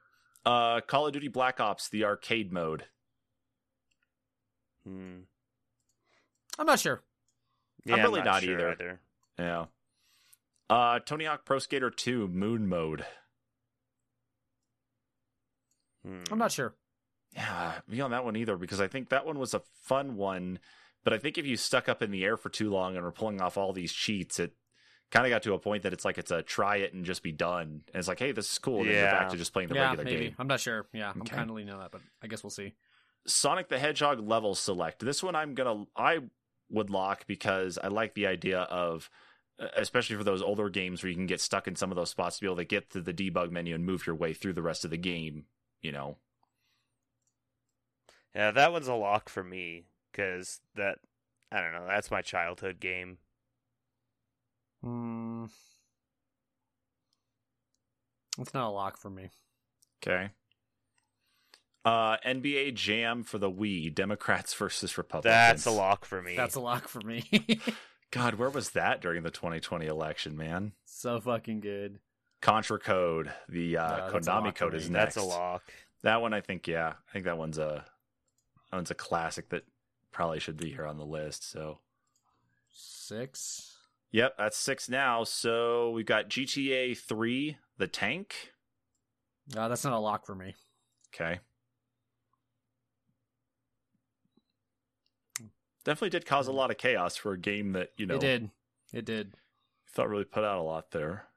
Uh, 0.46 0.80
Call 0.82 1.08
of 1.08 1.14
Duty 1.14 1.28
Black 1.28 1.60
Ops, 1.60 1.90
the 1.90 2.06
arcade 2.06 2.52
mode. 2.54 2.86
Hmm. 4.86 5.22
I'm 6.60 6.66
not 6.66 6.80
sure. 6.80 7.02
Yeah, 7.86 7.98
really 8.02 8.20
I'm 8.22 8.26
not 8.26 8.44
sure 8.44 8.72
either. 8.72 9.00
Yeah. 9.38 9.66
Uh, 10.70 11.00
Tony 11.00 11.26
Hawk 11.26 11.46
Pro 11.46 11.60
Skater 11.60 11.90
2 11.92 12.28
Moon 12.28 12.68
Mode. 12.68 13.06
Hmm. 16.06 16.24
I'm 16.32 16.40
not 16.40 16.52
sure. 16.52 16.76
Yeah, 17.34 17.74
me 17.88 18.00
on 18.02 18.12
that 18.12 18.24
one 18.24 18.36
either 18.36 18.58
because 18.58 18.80
I 18.80 18.88
think 18.88 19.10
that 19.10 19.26
one 19.26 19.38
was 19.40 19.54
a 19.54 19.62
fun 19.84 20.16
one, 20.16 20.60
but 21.04 21.14
I 21.14 21.18
think 21.18 21.38
if 21.38 21.46
you 21.46 21.58
stuck 21.58 21.90
up 21.90 22.02
in 22.02 22.12
the 22.12 22.24
air 22.24 22.38
for 22.38 22.50
too 22.50 22.70
long 22.70 22.96
and 22.96 23.04
were 23.04 23.12
pulling 23.12 23.42
off 23.42 23.58
all 23.58 23.74
these 23.74 23.92
cheats, 23.92 24.40
it 24.40 24.54
kind 25.12 25.26
of 25.26 25.30
got 25.32 25.44
to 25.44 25.54
a 25.54 25.60
point 25.60 25.84
that 25.84 25.92
it's 25.94 26.06
like 26.06 26.18
it's 26.18 26.32
a 26.32 26.42
try 26.42 26.78
it 26.78 26.94
and 26.94 27.04
just 27.04 27.24
be 27.24 27.32
done. 27.34 27.82
And 27.88 27.96
it's 28.00 28.08
like, 28.08 28.20
hey, 28.20 28.32
this 28.32 28.52
is 28.54 28.58
cool. 28.58 28.82
And 28.82 28.90
then 28.90 29.04
back 29.12 29.22
Yeah. 29.24 29.28
to 29.30 29.38
just 29.38 29.52
playing 29.54 29.70
the 29.70 29.76
yeah, 29.76 29.90
regular 29.90 30.04
maybe. 30.06 30.26
game. 30.28 30.36
I'm 30.40 30.48
not 30.48 30.60
sure. 30.62 30.88
Yeah, 30.94 31.12
I'm 31.14 31.22
Okay. 31.22 31.36
kind 31.36 31.50
of 31.50 31.56
leaning 31.56 31.74
on 31.74 31.80
that, 31.82 31.92
but 31.92 32.02
I 32.24 32.28
guess 32.28 32.42
we'll 32.44 32.50
see. 32.52 32.74
Sonic 33.28 33.68
the 33.70 33.80
Hedgehog 33.80 34.20
level 34.20 34.56
select. 34.56 35.04
This 35.04 35.22
one 35.22 35.36
I'm 35.36 35.56
gonna 35.56 35.86
I 35.96 36.20
would 36.70 36.90
lock 36.90 37.26
because 37.28 37.78
I 37.82 37.88
like 37.88 38.14
the 38.14 38.28
idea 38.28 38.62
of 38.62 39.10
uh, 39.60 39.68
especially 39.78 40.18
for 40.18 40.24
those 40.24 40.42
older 40.42 40.70
games 40.70 41.02
where 41.02 41.10
you 41.10 41.16
can 41.16 41.28
get 41.28 41.40
stuck 41.40 41.68
in 41.68 41.76
some 41.76 41.92
of 41.92 41.96
those 41.96 42.10
spots 42.10 42.38
to 42.38 42.42
be 42.42 42.48
able 42.48 42.58
to 42.58 42.66
get 42.66 42.90
to 42.92 43.02
the 43.02 43.14
debug 43.14 43.52
menu 43.52 43.74
and 43.74 43.86
move 43.86 44.06
your 44.06 44.16
way 44.16 44.34
through 44.34 44.54
the 44.54 44.62
rest 44.62 44.84
of 44.84 44.92
the 44.92 44.98
game, 44.98 45.46
you 45.82 45.92
know. 45.92 46.18
Yeah, 48.36 48.52
that 48.52 48.74
one's 48.74 48.90
a 48.90 48.94
lock 48.94 49.30
for 49.30 49.44
me 49.44 49.86
because 50.12 50.60
that 50.76 51.00
I 51.52 51.62
don't 51.62 51.72
know. 51.72 51.86
That's 51.88 52.12
my 52.12 52.22
childhood 52.22 52.80
game. 52.82 53.18
Hmm. 54.84 55.46
It's 58.38 58.54
not 58.54 58.68
a 58.68 58.70
lock 58.70 58.98
for 58.98 59.10
me. 59.10 59.30
Okay. 60.04 60.32
Uh, 61.86 62.18
NBA 62.26 62.74
Jam 62.74 63.24
for 63.24 63.38
the 63.38 63.50
Wii, 63.52 63.94
Democrats 63.94 64.54
versus 64.56 64.98
Republicans. 64.98 65.32
That's 65.32 65.66
a 65.68 65.72
lock 65.72 66.04
for 66.04 66.22
me. 66.22 66.36
That's 66.36 66.56
a 66.56 66.60
lock 66.60 66.88
for 66.88 67.00
me. 67.02 67.24
God, 68.12 68.36
where 68.36 68.50
was 68.50 68.72
that 68.72 69.02
during 69.02 69.24
the 69.24 69.30
2020 69.32 69.86
election, 69.86 70.36
man? 70.36 70.72
so 70.86 71.20
fucking 71.20 71.60
good. 71.60 72.00
Contra 72.42 72.80
Code, 72.80 73.32
the 73.50 73.78
uh, 73.78 74.10
No, 74.10 74.20
Konami 74.20 74.56
code 74.56 74.74
is 74.74 74.90
next. 74.90 75.16
That's 75.16 75.26
a 75.26 75.28
lock. 75.28 75.64
That 76.04 76.22
one, 76.22 76.34
I 76.34 76.42
think, 76.42 76.68
yeah, 76.68 76.94
I 77.10 77.14
think 77.14 77.26
that 77.26 77.38
one's 77.38 77.58
a 77.58 77.86
that 78.72 78.78
one's 78.78 78.92
a 78.92 78.96
classic 78.96 79.50
that 79.50 79.64
probably 80.12 80.40
should 80.40 80.58
be 80.58 80.70
here 80.72 80.86
on 80.86 80.98
the 80.98 81.06
list. 81.06 81.50
So, 81.52 81.80
Six. 82.72 83.76
yep, 84.12 84.36
that's 84.38 84.58
six 84.58 84.90
now. 84.90 85.24
So 85.24 85.92
we've 85.92 86.06
got 86.06 86.30
GTA 86.30 86.98
3, 86.98 87.58
The 87.78 87.88
Tank. 87.88 88.52
No, 89.54 89.70
that's 89.70 89.84
not 89.84 89.94
a 89.94 90.00
lock 90.00 90.26
for 90.26 90.36
me. 90.36 90.56
Okay. 91.14 91.40
Definitely 95.86 96.10
did 96.10 96.26
cause 96.26 96.48
a 96.48 96.52
lot 96.52 96.72
of 96.72 96.78
chaos 96.78 97.16
for 97.16 97.32
a 97.34 97.38
game 97.40 97.72
that 97.74 97.92
you 97.96 98.06
know 98.06 98.16
It 98.16 98.22
did. 98.22 98.50
It 98.92 99.06
did. 99.06 99.36
thought 99.90 100.10
really 100.10 100.26
put 100.26 100.44
out 100.44 100.58
a 100.58 100.62
lot 100.64 100.92
there. 100.92 101.28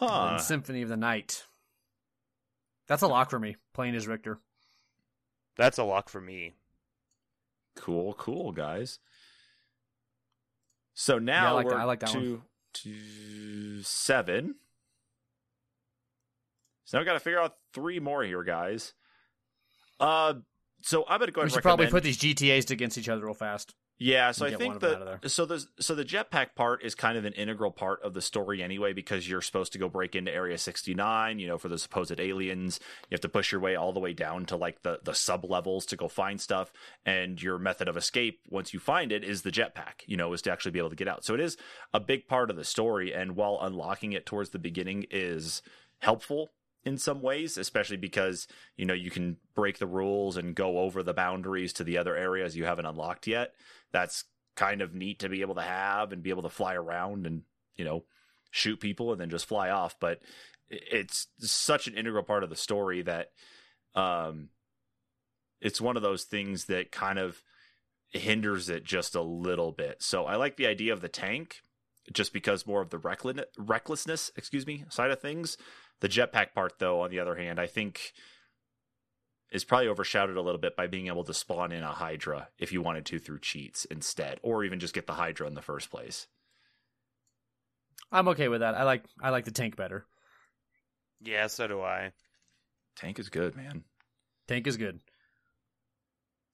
And 0.00 0.08
Huh. 0.10 0.38
Symphony 0.38 0.82
of 0.82 0.88
the 0.88 0.96
Night. 0.96 1.44
That's 2.86 3.02
a 3.02 3.08
lock 3.08 3.30
for 3.30 3.38
me. 3.38 3.56
Playing 3.74 3.94
as 3.96 4.06
Richter. 4.06 4.38
That's 5.56 5.76
a 5.76 5.82
lock 5.84 6.08
for 6.08 6.20
me. 6.20 6.54
Cool, 7.74 8.14
cool, 8.14 8.52
guys. 8.52 9.00
So 10.94 11.18
now 11.18 11.42
Yeah, 11.44 11.48
I 11.50 11.52
like 11.52 11.64
we're 11.66 11.70
that- 11.72 11.80
I 11.80 11.84
like 11.84 12.00
that 12.00 12.10
to, 12.10 12.42
to 12.74 13.82
seven. 13.82 14.54
So 16.84 16.96
now 16.96 17.02
we 17.02 17.06
got 17.06 17.12
to 17.14 17.20
figure 17.20 17.40
out 17.40 17.56
three 17.74 18.00
more 18.00 18.22
here, 18.22 18.42
guys. 18.44 18.94
Uh, 20.00 20.34
so 20.82 21.04
I'm 21.08 21.18
gonna 21.18 21.32
go 21.32 21.42
We 21.42 21.48
should 21.48 21.56
and 21.56 21.62
probably 21.62 21.86
put 21.88 22.02
these 22.02 22.18
GTAs 22.18 22.70
against 22.70 22.98
each 22.98 23.08
other 23.08 23.24
real 23.24 23.34
fast. 23.34 23.74
Yeah, 24.00 24.30
so 24.30 24.46
I 24.46 24.54
think 24.54 24.78
the 24.78 25.18
so 25.26 25.44
the 25.44 25.64
so 25.80 25.96
the 25.96 26.04
jetpack 26.04 26.54
part 26.54 26.84
is 26.84 26.94
kind 26.94 27.18
of 27.18 27.24
an 27.24 27.32
integral 27.32 27.72
part 27.72 28.00
of 28.04 28.14
the 28.14 28.22
story 28.22 28.62
anyway 28.62 28.92
because 28.92 29.28
you're 29.28 29.40
supposed 29.40 29.72
to 29.72 29.78
go 29.78 29.88
break 29.88 30.14
into 30.14 30.32
Area 30.32 30.56
69, 30.56 31.40
you 31.40 31.48
know, 31.48 31.58
for 31.58 31.68
the 31.68 31.78
supposed 31.78 32.20
aliens. 32.20 32.78
You 33.10 33.16
have 33.16 33.20
to 33.22 33.28
push 33.28 33.50
your 33.50 33.60
way 33.60 33.74
all 33.74 33.92
the 33.92 33.98
way 33.98 34.12
down 34.12 34.46
to 34.46 34.56
like 34.56 34.82
the 34.82 35.00
the 35.02 35.14
sub 35.14 35.44
levels 35.44 35.84
to 35.86 35.96
go 35.96 36.06
find 36.06 36.40
stuff 36.40 36.72
and 37.04 37.42
your 37.42 37.58
method 37.58 37.88
of 37.88 37.96
escape 37.96 38.38
once 38.48 38.72
you 38.72 38.78
find 38.78 39.10
it 39.10 39.24
is 39.24 39.42
the 39.42 39.50
jetpack, 39.50 40.04
you 40.06 40.16
know, 40.16 40.32
is 40.32 40.42
to 40.42 40.52
actually 40.52 40.70
be 40.70 40.78
able 40.78 40.90
to 40.90 40.96
get 40.96 41.08
out. 41.08 41.24
So 41.24 41.34
it 41.34 41.40
is 41.40 41.56
a 41.92 41.98
big 41.98 42.28
part 42.28 42.50
of 42.50 42.56
the 42.56 42.64
story 42.64 43.12
and 43.12 43.34
while 43.34 43.58
unlocking 43.60 44.12
it 44.12 44.26
towards 44.26 44.50
the 44.50 44.60
beginning 44.60 45.06
is 45.10 45.60
helpful 45.98 46.50
in 46.84 46.96
some 46.98 47.20
ways, 47.20 47.58
especially 47.58 47.96
because 47.96 48.46
you 48.76 48.86
know 48.86 48.94
you 48.94 49.10
can 49.10 49.36
break 49.54 49.78
the 49.78 49.86
rules 49.86 50.36
and 50.36 50.54
go 50.54 50.78
over 50.78 51.02
the 51.02 51.14
boundaries 51.14 51.72
to 51.74 51.84
the 51.84 51.98
other 51.98 52.16
areas 52.16 52.56
you 52.56 52.64
haven't 52.64 52.86
unlocked 52.86 53.26
yet. 53.26 53.54
That's 53.92 54.24
kind 54.56 54.80
of 54.82 54.94
neat 54.94 55.20
to 55.20 55.28
be 55.28 55.40
able 55.40 55.54
to 55.54 55.62
have 55.62 56.12
and 56.12 56.22
be 56.22 56.30
able 56.30 56.42
to 56.42 56.48
fly 56.48 56.74
around 56.74 57.26
and 57.26 57.42
you 57.76 57.84
know 57.84 58.04
shoot 58.50 58.80
people 58.80 59.12
and 59.12 59.20
then 59.20 59.30
just 59.30 59.46
fly 59.46 59.70
off. 59.70 59.96
But 60.00 60.20
it's 60.70 61.28
such 61.38 61.86
an 61.86 61.94
integral 61.94 62.22
part 62.22 62.44
of 62.44 62.50
the 62.50 62.56
story 62.56 63.02
that 63.02 63.30
um, 63.94 64.50
it's 65.60 65.80
one 65.80 65.96
of 65.96 66.02
those 66.02 66.24
things 66.24 66.66
that 66.66 66.92
kind 66.92 67.18
of 67.18 67.42
hinders 68.10 68.68
it 68.68 68.84
just 68.84 69.14
a 69.14 69.22
little 69.22 69.72
bit. 69.72 70.02
So 70.02 70.24
I 70.24 70.36
like 70.36 70.56
the 70.56 70.66
idea 70.66 70.92
of 70.92 71.00
the 71.00 71.08
tank 71.08 71.62
just 72.12 72.32
because 72.32 72.66
more 72.66 72.80
of 72.80 72.90
the 72.90 72.98
reckless- 72.98 73.44
recklessness, 73.58 74.30
excuse 74.36 74.66
me, 74.66 74.84
side 74.88 75.10
of 75.10 75.20
things. 75.20 75.56
The 76.00 76.08
jetpack 76.08 76.54
part, 76.54 76.78
though, 76.78 77.02
on 77.02 77.10
the 77.10 77.20
other 77.20 77.34
hand, 77.34 77.58
I 77.58 77.66
think 77.66 78.12
is 79.50 79.64
probably 79.64 79.88
overshadowed 79.88 80.36
a 80.36 80.42
little 80.42 80.60
bit 80.60 80.76
by 80.76 80.86
being 80.86 81.06
able 81.06 81.24
to 81.24 81.34
spawn 81.34 81.72
in 81.72 81.82
a 81.82 81.92
Hydra 81.92 82.48
if 82.58 82.72
you 82.72 82.82
wanted 82.82 83.06
to 83.06 83.18
through 83.18 83.40
cheats 83.40 83.84
instead, 83.86 84.38
or 84.42 84.64
even 84.64 84.78
just 84.78 84.94
get 84.94 85.06
the 85.06 85.14
Hydra 85.14 85.46
in 85.46 85.54
the 85.54 85.62
first 85.62 85.90
place. 85.90 86.26
I'm 88.12 88.28
okay 88.28 88.48
with 88.48 88.60
that. 88.60 88.74
I 88.74 88.84
like 88.84 89.04
I 89.20 89.30
like 89.30 89.44
the 89.44 89.50
tank 89.50 89.76
better. 89.76 90.06
Yeah, 91.20 91.46
so 91.48 91.66
do 91.66 91.82
I. 91.82 92.12
Tank 92.96 93.18
is 93.18 93.28
good, 93.28 93.56
man. 93.56 93.84
Tank 94.46 94.66
is 94.66 94.76
good. 94.76 95.00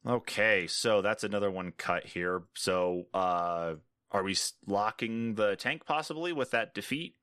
Okay, 0.07 0.67
so 0.67 1.01
that's 1.01 1.25
another 1.25 1.51
one 1.51 1.73
cut 1.77 2.05
here. 2.05 2.43
So, 2.55 3.07
uh, 3.15 3.75
are 4.11 4.23
we 4.23 4.37
locking 4.67 5.35
the 5.35 5.57
tank 5.57 5.87
possibly 5.87 6.33
with 6.33 6.51
that 6.51 6.75
defeat? 6.75 7.15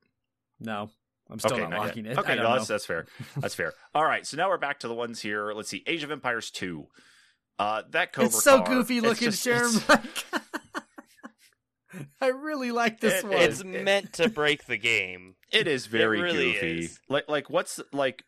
No, 0.58 0.90
I'm 1.32 1.38
still 1.38 1.52
okay, 1.54 1.62
not 1.62 1.70
not 1.70 1.76
yet. 1.80 1.86
locking 1.86 2.06
it. 2.06 2.18
Okay, 2.18 2.36
no, 2.36 2.52
that's, 2.54 2.68
that's 2.68 2.86
fair. 2.86 3.06
That's 3.38 3.54
fair. 3.54 3.72
All 3.94 4.04
right, 4.04 4.26
so 4.26 4.36
now 4.36 4.48
we're 4.48 4.58
back 4.58 4.80
to 4.80 4.88
the 4.88 4.94
ones 4.94 5.20
here. 5.20 5.52
Let's 5.52 5.68
see, 5.70 5.82
Age 5.86 6.02
of 6.04 6.10
Empires 6.10 6.50
two. 6.50 6.86
Uh, 7.58 7.82
that 7.90 8.12
Cobra 8.12 8.26
it's 8.26 8.42
so 8.42 8.58
car, 8.62 8.66
goofy 8.74 8.98
it's 8.98 9.06
looking, 9.06 9.30
just- 9.30 9.46
Sherm. 9.46 10.42
I 12.20 12.28
really 12.28 12.70
like 12.72 13.00
this 13.00 13.22
It- 13.22 13.28
one. 13.28 13.36
It's 13.42 13.62
meant 13.64 14.14
to 14.14 14.28
break 14.30 14.66
the 14.66 14.78
game. 14.78 15.34
It 15.50 15.66
is 15.68 15.86
very 15.86 16.20
really 16.22 16.52
goofy. 16.52 16.78
is. 16.84 16.98
Like 17.08 17.28
like 17.28 17.50
what's 17.50 17.80
like 17.92 18.24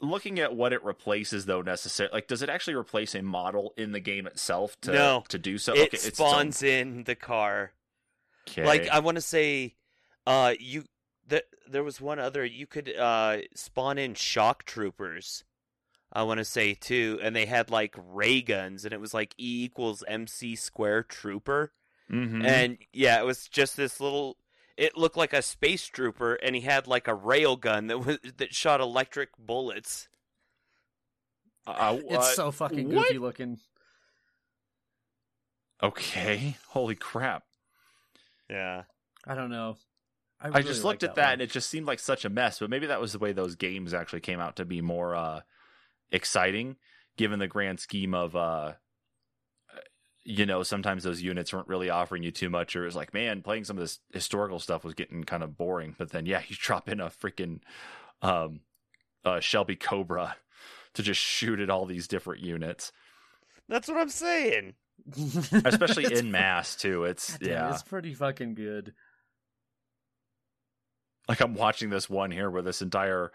looking 0.00 0.38
at 0.38 0.54
what 0.54 0.72
it 0.72 0.82
replaces 0.84 1.44
though 1.44 1.60
necessary 1.60 2.08
like 2.12 2.26
does 2.28 2.40
it 2.40 2.48
actually 2.48 2.74
replace 2.74 3.14
a 3.14 3.22
model 3.22 3.74
in 3.76 3.92
the 3.92 4.00
game 4.00 4.26
itself 4.26 4.80
to 4.82 4.92
No. 4.92 5.24
to 5.28 5.38
do 5.38 5.58
so? 5.58 5.72
it 5.74 5.78
okay, 5.80 5.88
it's 5.92 6.06
its 6.06 6.16
spawns 6.18 6.62
in 6.62 7.02
the 7.04 7.16
car. 7.16 7.72
own- 8.56 8.64
Like. 8.64 8.88
I 8.88 9.00
want 9.00 9.16
to 9.16 9.20
say, 9.22 9.74
uh, 10.26 10.54
you 10.60 10.84
that 11.30 11.46
there 11.66 11.82
was 11.82 12.00
one 12.00 12.18
other 12.18 12.44
you 12.44 12.66
could 12.66 12.94
uh 12.96 13.38
spawn 13.54 13.98
in 13.98 14.14
shock 14.14 14.64
troopers. 14.64 15.42
I 16.12 16.24
want 16.24 16.38
to 16.38 16.44
say 16.44 16.74
too, 16.74 17.18
and 17.22 17.34
they 17.34 17.46
had 17.46 17.70
like 17.70 17.94
ray 17.96 18.42
guns, 18.42 18.84
and 18.84 18.92
it 18.92 19.00
was 19.00 19.14
like 19.14 19.34
E 19.38 19.64
equals 19.64 20.02
MC 20.08 20.56
square 20.56 21.02
trooper, 21.02 21.72
Mhm. 22.10 22.44
and 22.44 22.78
yeah, 22.92 23.18
it 23.20 23.24
was 23.24 23.48
just 23.48 23.76
this 23.76 24.00
little. 24.00 24.36
It 24.76 24.96
looked 24.96 25.16
like 25.16 25.32
a 25.32 25.42
space 25.42 25.86
trooper, 25.86 26.34
and 26.34 26.54
he 26.56 26.62
had 26.62 26.86
like 26.86 27.06
a 27.06 27.14
rail 27.14 27.56
gun 27.56 27.86
that 27.88 27.98
was 27.98 28.18
that 28.38 28.54
shot 28.54 28.80
electric 28.80 29.30
bullets. 29.38 30.08
Uh, 31.66 31.98
it's 32.00 32.04
what? 32.10 32.34
so 32.34 32.50
fucking 32.50 32.88
what? 32.92 33.06
goofy 33.06 33.18
looking. 33.18 33.60
Okay, 35.82 36.56
holy 36.68 36.94
crap! 36.96 37.44
Yeah, 38.48 38.82
I 39.26 39.34
don't 39.34 39.50
know. 39.50 39.76
I, 40.40 40.46
I 40.46 40.48
really 40.50 40.62
just 40.64 40.84
like 40.84 40.94
looked 40.94 41.02
at 41.02 41.14
that 41.16 41.24
one. 41.24 41.32
and 41.34 41.42
it 41.42 41.50
just 41.50 41.68
seemed 41.68 41.86
like 41.86 41.98
such 41.98 42.24
a 42.24 42.30
mess. 42.30 42.58
But 42.58 42.70
maybe 42.70 42.86
that 42.86 43.00
was 43.00 43.12
the 43.12 43.18
way 43.18 43.32
those 43.32 43.56
games 43.56 43.92
actually 43.92 44.20
came 44.20 44.40
out 44.40 44.56
to 44.56 44.64
be 44.64 44.80
more 44.80 45.14
uh, 45.14 45.40
exciting, 46.10 46.76
given 47.16 47.38
the 47.38 47.46
grand 47.46 47.80
scheme 47.80 48.14
of, 48.14 48.34
uh, 48.34 48.72
you 50.24 50.46
know, 50.46 50.62
sometimes 50.62 51.02
those 51.02 51.22
units 51.22 51.52
weren't 51.52 51.68
really 51.68 51.90
offering 51.90 52.22
you 52.22 52.30
too 52.30 52.50
much, 52.50 52.76
or 52.76 52.82
it 52.82 52.86
was 52.86 52.96
like, 52.96 53.14
man, 53.14 53.42
playing 53.42 53.64
some 53.64 53.76
of 53.76 53.82
this 53.82 53.98
historical 54.12 54.58
stuff 54.58 54.84
was 54.84 54.94
getting 54.94 55.24
kind 55.24 55.42
of 55.42 55.56
boring. 55.56 55.94
But 55.98 56.10
then, 56.10 56.26
yeah, 56.26 56.42
you 56.48 56.56
drop 56.58 56.88
in 56.88 57.00
a 57.00 57.06
freaking 57.06 57.60
um, 58.22 58.60
uh, 59.24 59.40
Shelby 59.40 59.76
Cobra 59.76 60.36
to 60.94 61.02
just 61.02 61.20
shoot 61.20 61.60
at 61.60 61.70
all 61.70 61.86
these 61.86 62.08
different 62.08 62.42
units, 62.42 62.92
that's 63.68 63.88
what 63.88 63.98
I'm 63.98 64.08
saying. 64.08 64.74
especially 65.64 66.12
in 66.18 66.30
mass 66.30 66.76
too. 66.76 67.04
It's 67.04 67.38
God 67.38 67.48
yeah. 67.48 67.72
it's 67.72 67.82
pretty 67.82 68.12
fucking 68.12 68.54
good. 68.54 68.92
Like 71.30 71.40
I'm 71.40 71.54
watching 71.54 71.90
this 71.90 72.10
one 72.10 72.32
here 72.32 72.50
where 72.50 72.60
this 72.60 72.82
entire 72.82 73.30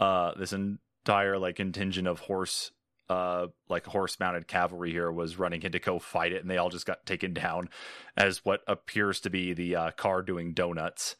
uh 0.00 0.32
this 0.34 0.54
entire 0.54 1.38
like 1.38 1.56
contingent 1.56 2.08
of 2.08 2.20
horse 2.20 2.70
uh 3.10 3.48
like 3.68 3.84
horse 3.84 4.18
mounted 4.18 4.48
cavalry 4.48 4.90
here 4.90 5.12
was 5.12 5.38
running 5.38 5.62
in 5.62 5.72
to 5.72 5.78
go 5.78 5.98
fight 5.98 6.32
it 6.32 6.40
and 6.40 6.50
they 6.50 6.56
all 6.56 6.70
just 6.70 6.86
got 6.86 7.04
taken 7.04 7.34
down 7.34 7.68
as 8.16 8.44
what 8.46 8.62
appears 8.66 9.20
to 9.20 9.28
be 9.28 9.52
the 9.52 9.76
uh 9.76 9.90
car 9.90 10.22
doing 10.22 10.54
donuts 10.54 11.16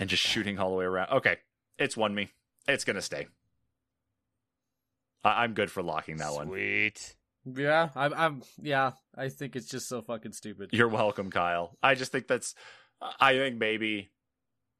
and 0.00 0.10
just 0.10 0.22
shooting 0.22 0.58
all 0.58 0.70
the 0.70 0.76
way 0.76 0.84
around. 0.84 1.10
Okay, 1.12 1.36
it's 1.78 1.96
won 1.96 2.12
me. 2.14 2.30
It's 2.66 2.84
gonna 2.84 3.00
stay. 3.00 3.28
I- 5.24 5.44
I'm 5.44 5.54
good 5.54 5.70
for 5.70 5.82
locking 5.82 6.16
that 6.16 6.34
one. 6.34 6.48
Sweet. 6.48 7.14
Yeah, 7.44 7.90
I'm. 7.94 8.12
I'm. 8.14 8.42
Yeah, 8.60 8.92
I 9.16 9.28
think 9.28 9.54
it's 9.54 9.68
just 9.68 9.88
so 9.88 10.02
fucking 10.02 10.32
stupid. 10.32 10.70
You're 10.72 10.88
welcome, 10.88 11.30
Kyle. 11.30 11.78
I 11.82 11.94
just 11.94 12.10
think 12.10 12.26
that's 12.26 12.56
I 13.20 13.34
think 13.34 13.56
maybe 13.58 14.10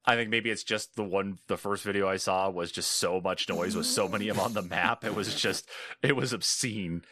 I 0.07 0.15
think 0.15 0.29
maybe 0.29 0.49
it's 0.49 0.63
just 0.63 0.95
the 0.95 1.03
one 1.03 1.37
the 1.47 1.57
first 1.57 1.83
video 1.83 2.07
I 2.07 2.17
saw 2.17 2.49
was 2.49 2.71
just 2.71 2.91
so 2.91 3.19
much 3.21 3.49
noise 3.49 3.75
with 3.75 3.85
so 3.85 4.07
many 4.07 4.29
of 4.29 4.37
them 4.37 4.45
on 4.45 4.53
the 4.53 4.61
map. 4.61 5.03
It 5.03 5.13
was 5.13 5.35
just 5.35 5.69
it 6.01 6.15
was 6.15 6.31
obscene. 6.33 7.03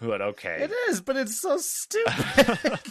But 0.00 0.20
okay. 0.22 0.58
It 0.60 0.72
is, 0.88 1.00
but 1.00 1.16
it's 1.16 1.40
so 1.40 1.58
stupid. 1.58 2.78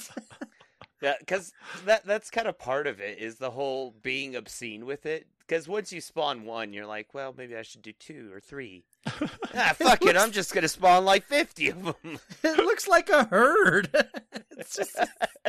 Yeah, 1.02 1.14
because 1.20 1.52
that 1.86 2.06
that's 2.06 2.32
kind 2.32 2.48
of 2.48 2.58
part 2.58 2.88
of 2.88 3.00
it 3.00 3.20
is 3.20 3.36
the 3.36 3.52
whole 3.52 3.94
being 4.02 4.36
obscene 4.36 4.86
with 4.86 5.06
it. 5.06 5.28
Because 5.46 5.68
once 5.68 5.92
you 5.92 6.02
spawn 6.02 6.46
one, 6.46 6.74
you're 6.74 6.88
like, 6.88 7.14
well, 7.14 7.36
maybe 7.38 7.56
I 7.56 7.62
should 7.62 7.84
do 7.84 7.92
two 7.92 8.32
or 8.34 8.40
three. 8.40 8.86
ah, 9.54 9.76
fuck 9.76 10.02
it, 10.02 10.06
looks- 10.06 10.20
I'm 10.20 10.32
just 10.32 10.54
gonna 10.54 10.68
spawn 10.68 11.06
like 11.06 11.26
fifty 11.26 11.70
of 11.70 11.84
them. 11.84 12.20
it 12.44 12.58
looks 12.58 12.88
like 12.88 13.10
a 13.10 13.26
herd. 13.26 13.90
it's 14.58 14.78
just 14.78 14.98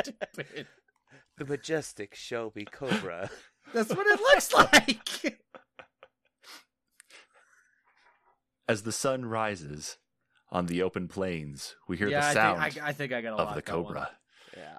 stupid. 0.02 0.66
The 1.38 1.44
majestic 1.44 2.14
Shelby 2.14 2.64
Cobra. 2.64 3.30
That's 3.74 3.94
what 3.94 4.06
it 4.06 4.20
looks 4.20 4.52
like. 4.52 5.40
As 8.68 8.82
the 8.82 8.92
sun 8.92 9.24
rises 9.24 9.98
on 10.50 10.66
the 10.66 10.82
open 10.82 11.08
plains, 11.08 11.76
we 11.88 11.96
hear 11.96 12.08
yeah, 12.08 12.20
the 12.20 12.26
I 12.26 12.34
sound 12.34 12.72
think 12.72 12.84
I, 12.84 12.88
I 12.88 12.92
think 12.92 13.12
I 13.12 13.20
got 13.20 13.38
a 13.38 13.42
of 13.42 13.54
the 13.54 13.62
that 13.62 13.74
one. 13.74 13.84
cobra. 13.84 14.10
Yeah. 14.56 14.78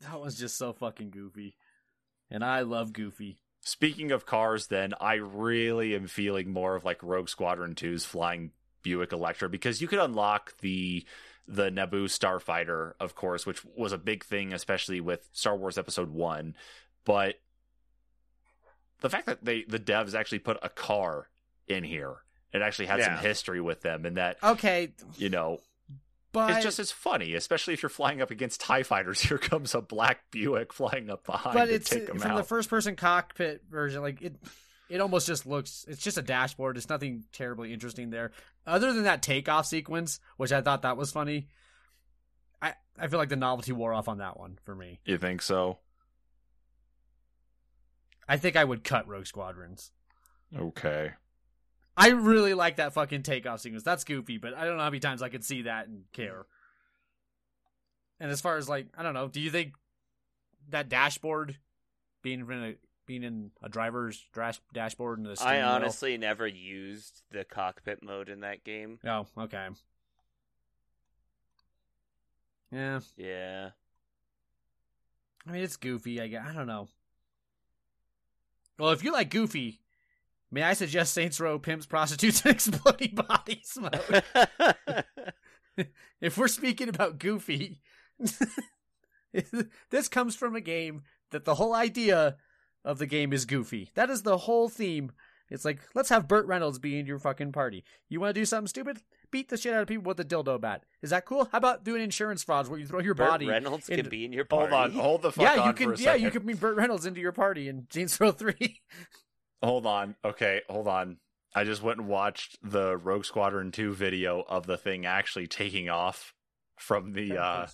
That 0.00 0.20
was 0.20 0.38
just 0.38 0.56
so 0.56 0.72
fucking 0.72 1.10
goofy, 1.10 1.56
and 2.30 2.44
I 2.44 2.62
love 2.62 2.92
Goofy. 2.92 3.38
Speaking 3.60 4.10
of 4.10 4.26
cars, 4.26 4.66
then 4.66 4.94
I 5.00 5.14
really 5.14 5.94
am 5.94 6.08
feeling 6.08 6.52
more 6.52 6.74
of 6.74 6.84
like 6.84 7.02
Rogue 7.02 7.28
Squadron 7.28 7.76
2's 7.76 8.04
flying 8.04 8.50
Buick 8.82 9.12
Electra 9.12 9.48
because 9.48 9.80
you 9.80 9.86
could 9.86 10.00
unlock 10.00 10.58
the 10.58 11.04
the 11.46 11.70
Naboo 11.70 12.04
Starfighter, 12.04 12.92
of 13.00 13.14
course, 13.14 13.46
which 13.46 13.62
was 13.76 13.92
a 13.92 13.98
big 13.98 14.24
thing, 14.24 14.52
especially 14.52 15.00
with 15.00 15.28
Star 15.32 15.56
Wars 15.56 15.78
Episode 15.78 16.10
One. 16.10 16.54
But 17.04 17.36
the 19.00 19.10
fact 19.10 19.26
that 19.26 19.44
they 19.44 19.64
the 19.64 19.78
devs 19.78 20.14
actually 20.14 20.38
put 20.38 20.58
a 20.62 20.68
car 20.68 21.28
in 21.66 21.84
here, 21.84 22.16
it 22.52 22.62
actually 22.62 22.86
had 22.86 23.02
some 23.02 23.16
history 23.16 23.60
with 23.60 23.82
them, 23.82 24.06
and 24.06 24.16
that 24.16 24.36
Okay, 24.42 24.92
you 25.16 25.28
know 25.28 25.60
but 26.32 26.50
it's 26.50 26.64
just 26.64 26.78
as 26.78 26.90
funny, 26.90 27.34
especially 27.34 27.74
if 27.74 27.82
you're 27.82 27.90
flying 27.90 28.22
up 28.22 28.30
against 28.30 28.60
Tie 28.60 28.82
fighters. 28.82 29.20
Here 29.28 29.38
comes 29.38 29.74
a 29.74 29.82
black 29.82 30.30
Buick 30.30 30.72
flying 30.72 31.10
up 31.10 31.24
behind 31.24 31.54
but 31.54 31.66
to 31.66 31.74
it's 31.74 31.90
take 31.90 32.06
them 32.06 32.18
from 32.18 32.32
out. 32.32 32.36
the 32.38 32.42
first 32.44 32.70
person 32.70 32.96
cockpit 32.96 33.62
version. 33.70 34.00
Like 34.00 34.22
it, 34.22 34.34
it 34.92 35.00
almost 35.00 35.26
just 35.26 35.46
looks. 35.46 35.86
It's 35.88 36.02
just 36.02 36.18
a 36.18 36.22
dashboard. 36.22 36.76
It's 36.76 36.90
nothing 36.90 37.24
terribly 37.32 37.72
interesting 37.72 38.10
there, 38.10 38.30
other 38.66 38.92
than 38.92 39.04
that 39.04 39.22
takeoff 39.22 39.64
sequence, 39.64 40.20
which 40.36 40.52
I 40.52 40.60
thought 40.60 40.82
that 40.82 40.98
was 40.98 41.10
funny. 41.10 41.48
I 42.60 42.74
I 42.98 43.08
feel 43.08 43.18
like 43.18 43.30
the 43.30 43.36
novelty 43.36 43.72
wore 43.72 43.94
off 43.94 44.06
on 44.06 44.18
that 44.18 44.38
one 44.38 44.58
for 44.64 44.74
me. 44.74 45.00
you 45.06 45.16
think 45.16 45.40
so? 45.40 45.78
I 48.28 48.36
think 48.36 48.54
I 48.54 48.64
would 48.64 48.84
cut 48.84 49.08
Rogue 49.08 49.24
Squadrons. 49.24 49.92
Okay. 50.54 51.12
I 51.96 52.10
really 52.10 52.52
like 52.52 52.76
that 52.76 52.92
fucking 52.92 53.22
takeoff 53.22 53.60
sequence. 53.60 53.84
That's 53.84 54.04
goofy, 54.04 54.36
but 54.36 54.54
I 54.54 54.66
don't 54.66 54.76
know 54.76 54.82
how 54.82 54.90
many 54.90 55.00
times 55.00 55.22
I 55.22 55.30
could 55.30 55.44
see 55.44 55.62
that 55.62 55.88
and 55.88 56.04
care. 56.12 56.44
And 58.20 58.30
as 58.30 58.42
far 58.42 58.58
as 58.58 58.68
like, 58.68 58.88
I 58.96 59.02
don't 59.02 59.14
know, 59.14 59.28
do 59.28 59.40
you 59.40 59.50
think 59.50 59.72
that 60.68 60.90
dashboard 60.90 61.56
being 62.22 62.40
in 62.40 62.50
a 62.62 62.74
being 63.12 63.24
in 63.24 63.50
a 63.62 63.68
driver's 63.68 64.26
dash, 64.34 64.58
dashboard 64.72 65.18
and 65.18 65.26
the 65.26 65.32
I 65.32 65.34
steering 65.34 65.58
wheel- 65.60 65.68
honestly 65.68 66.16
never 66.16 66.46
used 66.46 67.20
the 67.30 67.44
cockpit 67.44 68.02
mode 68.02 68.30
in 68.30 68.40
that 68.40 68.64
game. 68.64 68.98
Oh, 69.06 69.26
okay. 69.36 69.68
Yeah, 72.70 73.00
Yeah. 73.18 73.70
I 75.46 75.52
mean 75.52 75.62
it's 75.62 75.76
goofy. 75.76 76.22
I 76.22 76.28
guess. 76.28 76.46
I 76.48 76.54
don't 76.54 76.66
know. 76.66 76.88
Well, 78.78 78.92
if 78.92 79.04
you 79.04 79.12
like 79.12 79.28
goofy, 79.28 79.80
may 80.50 80.62
I 80.62 80.72
suggest 80.72 81.12
Saints 81.12 81.38
Row 81.38 81.58
Pimps, 81.58 81.84
Prostitutes, 81.84 82.40
and 82.46 82.50
Exploding 82.54 83.14
Bodies 83.14 83.76
mode? 83.78 84.24
if 86.22 86.38
we're 86.38 86.48
speaking 86.48 86.88
about 86.88 87.18
goofy, 87.18 87.82
this 89.90 90.08
comes 90.08 90.34
from 90.34 90.56
a 90.56 90.60
game 90.62 91.02
that 91.30 91.44
the 91.44 91.56
whole 91.56 91.74
idea 91.74 92.36
of 92.84 92.98
the 92.98 93.06
game 93.06 93.32
is 93.32 93.44
goofy. 93.44 93.90
That 93.94 94.10
is 94.10 94.22
the 94.22 94.38
whole 94.38 94.68
theme. 94.68 95.12
It's 95.50 95.64
like, 95.66 95.80
let's 95.94 96.08
have 96.08 96.28
Burt 96.28 96.46
Reynolds 96.46 96.78
be 96.78 96.98
in 96.98 97.04
your 97.06 97.18
fucking 97.18 97.52
party. 97.52 97.84
You 98.08 98.20
want 98.20 98.34
to 98.34 98.40
do 98.40 98.44
something 98.46 98.68
stupid? 98.68 99.00
Beat 99.30 99.50
the 99.50 99.56
shit 99.58 99.74
out 99.74 99.82
of 99.82 99.88
people 99.88 100.04
with 100.04 100.18
a 100.20 100.24
dildo 100.24 100.58
bat. 100.60 100.84
Is 101.02 101.10
that 101.10 101.26
cool? 101.26 101.46
How 101.52 101.58
about 101.58 101.84
doing 101.84 102.00
insurance 102.02 102.42
frauds 102.42 102.70
where 102.70 102.78
you 102.78 102.86
throw 102.86 103.00
your 103.00 103.14
body? 103.14 103.24
Burt 103.24 103.30
body? 103.30 103.48
Reynolds 103.48 103.88
into- 103.90 104.02
can 104.04 104.10
be 104.10 104.24
in 104.24 104.32
your 104.32 104.44
party. 104.46 104.70
Hold 104.70 104.80
party. 104.80 104.94
on, 104.94 105.00
hold 105.04 105.22
the 105.22 105.32
fuck 105.32 105.42
yeah, 105.44 105.60
on 105.62 105.66
you 105.68 105.72
can. 105.74 105.86
for 105.88 105.92
a 105.92 105.98
Yeah, 105.98 106.04
second. 106.04 106.22
you 106.24 106.30
can 106.30 106.42
bring 106.44 106.56
Burt 106.56 106.76
Reynolds 106.76 107.04
into 107.06 107.20
your 107.20 107.32
party 107.32 107.68
in 107.68 107.86
Saints 107.90 108.18
Row 108.20 108.30
Three. 108.32 108.80
Hold 109.62 109.86
on. 109.86 110.16
Okay, 110.24 110.60
hold 110.68 110.88
on. 110.88 111.18
I 111.54 111.62
just 111.62 111.82
went 111.84 112.00
and 112.00 112.08
watched 112.08 112.58
the 112.64 112.96
Rogue 112.96 113.24
Squadron 113.24 113.70
2 113.70 113.92
video 113.94 114.42
of 114.48 114.66
the 114.66 114.76
thing 114.76 115.06
actually 115.06 115.46
taking 115.46 115.88
off 115.88 116.32
from 116.80 117.12
the 117.12 117.38
uh 117.40 117.66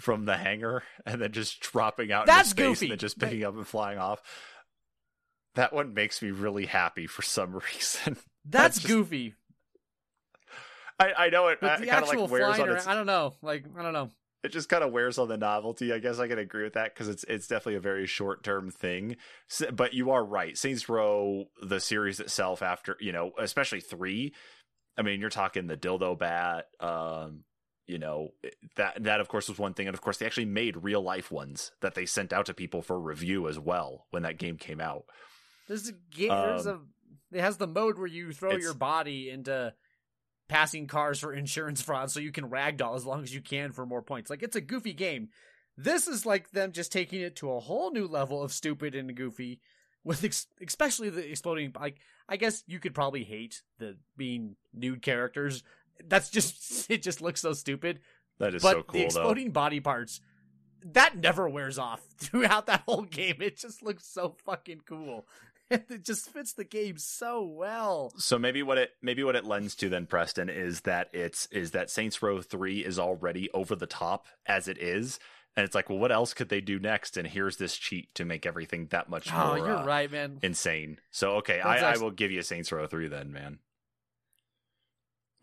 from 0.00 0.24
the 0.24 0.36
hangar 0.36 0.82
and 1.06 1.20
then 1.22 1.32
just 1.32 1.60
dropping 1.60 2.10
out 2.12 2.26
That's 2.26 2.50
into 2.52 2.62
space 2.62 2.66
goofy. 2.80 2.86
and 2.86 2.90
then 2.92 2.98
just 2.98 3.18
picking 3.18 3.44
up 3.44 3.54
and 3.54 3.66
flying 3.66 3.98
off. 3.98 4.20
That 5.54 5.72
one 5.72 5.94
makes 5.94 6.20
me 6.20 6.30
really 6.32 6.66
happy 6.66 7.06
for 7.06 7.22
some 7.22 7.52
reason. 7.74 8.14
That's, 8.14 8.20
That's 8.44 8.76
just- 8.76 8.88
goofy. 8.88 9.34
I, 10.98 11.12
I 11.16 11.28
know 11.30 11.48
it, 11.48 11.58
But 11.60 11.80
the 11.80 11.86
kind 11.86 12.04
of 12.04 12.08
actual 12.08 12.22
like 12.24 12.30
wears 12.30 12.56
flying, 12.56 12.70
on 12.70 12.76
its 12.76 12.86
I 12.86 12.94
don't 12.94 13.06
know. 13.06 13.34
Like 13.42 13.64
I 13.76 13.82
don't 13.82 13.92
know. 13.92 14.10
it 14.44 14.50
just 14.52 14.68
kind 14.68 14.84
of 14.84 14.92
wears 14.92 15.18
on 15.18 15.26
the 15.28 15.36
novelty. 15.36 15.92
I 15.92 15.98
guess 15.98 16.20
I 16.20 16.28
can 16.28 16.38
agree 16.38 16.62
with 16.62 16.74
that 16.74 16.94
because 16.94 17.08
it's 17.08 17.24
it's 17.24 17.48
definitely 17.48 17.74
a 17.76 17.80
very 17.80 18.06
short 18.06 18.44
term 18.44 18.70
thing. 18.70 19.16
S 19.50 19.62
but 19.72 19.92
you 19.94 20.12
are 20.12 20.24
right. 20.24 20.56
Saints 20.56 20.88
Row, 20.88 21.46
the 21.60 21.80
series 21.80 22.20
itself, 22.20 22.62
after 22.62 22.96
you 23.00 23.10
know, 23.10 23.32
especially 23.40 23.80
three. 23.80 24.34
I 24.96 25.02
mean, 25.02 25.20
you're 25.20 25.30
talking 25.30 25.66
the 25.66 25.76
dildo 25.76 26.16
bat. 26.16 26.66
Um, 26.78 27.42
you 27.86 27.98
know 27.98 28.30
that 28.76 29.02
that 29.04 29.20
of 29.20 29.28
course 29.28 29.48
was 29.48 29.58
one 29.58 29.74
thing, 29.74 29.86
and 29.86 29.94
of 29.94 30.00
course 30.00 30.18
they 30.18 30.26
actually 30.26 30.46
made 30.46 30.82
real 30.82 31.02
life 31.02 31.30
ones 31.30 31.72
that 31.80 31.94
they 31.94 32.06
sent 32.06 32.32
out 32.32 32.46
to 32.46 32.54
people 32.54 32.82
for 32.82 32.98
review 32.98 33.48
as 33.48 33.58
well 33.58 34.06
when 34.10 34.22
that 34.22 34.38
game 34.38 34.56
came 34.56 34.80
out. 34.80 35.04
There's 35.68 35.88
a 35.88 35.92
game. 36.14 36.28
there's 36.30 36.66
a. 36.66 36.74
Um, 36.74 36.88
It 37.32 37.40
has 37.40 37.56
the 37.56 37.66
mode 37.66 37.98
where 37.98 38.06
you 38.06 38.32
throw 38.32 38.56
your 38.56 38.74
body 38.74 39.30
into 39.30 39.72
passing 40.48 40.86
cars 40.86 41.18
for 41.18 41.32
insurance 41.42 41.82
fraud, 41.82 42.10
so 42.10 42.20
you 42.20 42.32
can 42.32 42.50
ragdoll 42.50 42.96
as 42.96 43.04
long 43.06 43.22
as 43.22 43.34
you 43.34 43.40
can 43.40 43.72
for 43.72 43.86
more 43.86 44.02
points. 44.02 44.30
Like 44.30 44.42
it's 44.42 44.56
a 44.56 44.60
goofy 44.60 44.92
game. 44.92 45.28
This 45.76 46.06
is 46.06 46.24
like 46.24 46.50
them 46.50 46.72
just 46.72 46.92
taking 46.92 47.20
it 47.20 47.34
to 47.36 47.50
a 47.50 47.60
whole 47.60 47.90
new 47.90 48.06
level 48.06 48.42
of 48.42 48.52
stupid 48.52 48.94
and 48.94 49.14
goofy, 49.16 49.60
with 50.04 50.22
ex- 50.22 50.46
especially 50.64 51.10
the 51.10 51.28
exploding. 51.28 51.72
Like 51.78 51.96
I 52.28 52.36
guess 52.36 52.62
you 52.66 52.78
could 52.78 52.94
probably 52.94 53.24
hate 53.24 53.62
the 53.78 53.96
being 54.16 54.56
nude 54.72 55.02
characters. 55.02 55.62
That's 56.02 56.30
just 56.30 56.90
it. 56.90 57.02
Just 57.02 57.20
looks 57.20 57.40
so 57.40 57.52
stupid. 57.52 58.00
That 58.38 58.54
is 58.54 58.62
but 58.62 58.72
so 58.72 58.76
the 58.78 58.82
cool 58.84 59.00
though. 59.00 59.04
exploding 59.06 59.50
body 59.50 59.80
parts 59.80 60.20
that 60.92 61.16
never 61.16 61.48
wears 61.48 61.78
off 61.78 62.02
throughout 62.18 62.66
that 62.66 62.82
whole 62.86 63.02
game. 63.04 63.36
It 63.40 63.56
just 63.56 63.82
looks 63.82 64.06
so 64.06 64.36
fucking 64.44 64.82
cool. 64.86 65.26
it 65.70 66.04
just 66.04 66.28
fits 66.30 66.52
the 66.52 66.64
game 66.64 66.98
so 66.98 67.42
well. 67.42 68.12
So 68.18 68.38
maybe 68.38 68.62
what 68.62 68.76
it 68.76 68.90
maybe 69.00 69.24
what 69.24 69.34
it 69.36 69.46
lends 69.46 69.74
to 69.76 69.88
then, 69.88 70.06
Preston, 70.06 70.50
is 70.50 70.82
that 70.82 71.08
it's 71.14 71.46
is 71.46 71.70
that 71.70 71.90
Saints 71.90 72.20
Row 72.22 72.42
three 72.42 72.84
is 72.84 72.98
already 72.98 73.50
over 73.52 73.74
the 73.74 73.86
top 73.86 74.26
as 74.46 74.68
it 74.68 74.76
is, 74.76 75.18
and 75.56 75.64
it's 75.64 75.74
like, 75.74 75.88
well, 75.88 75.98
what 75.98 76.12
else 76.12 76.34
could 76.34 76.50
they 76.50 76.60
do 76.60 76.78
next? 76.78 77.16
And 77.16 77.26
here's 77.26 77.56
this 77.56 77.76
cheat 77.78 78.14
to 78.16 78.26
make 78.26 78.44
everything 78.44 78.88
that 78.90 79.08
much 79.08 79.32
Oh, 79.32 79.56
more 79.56 79.58
you're 79.58 79.76
uh, 79.78 79.84
right, 79.86 80.12
man. 80.12 80.38
insane. 80.42 80.98
So 81.10 81.36
okay, 81.36 81.60
I, 81.60 81.94
I 81.94 81.96
will 81.96 82.10
give 82.10 82.30
you 82.30 82.42
Saints 82.42 82.70
Row 82.70 82.86
three 82.86 83.08
then, 83.08 83.32
man. 83.32 83.58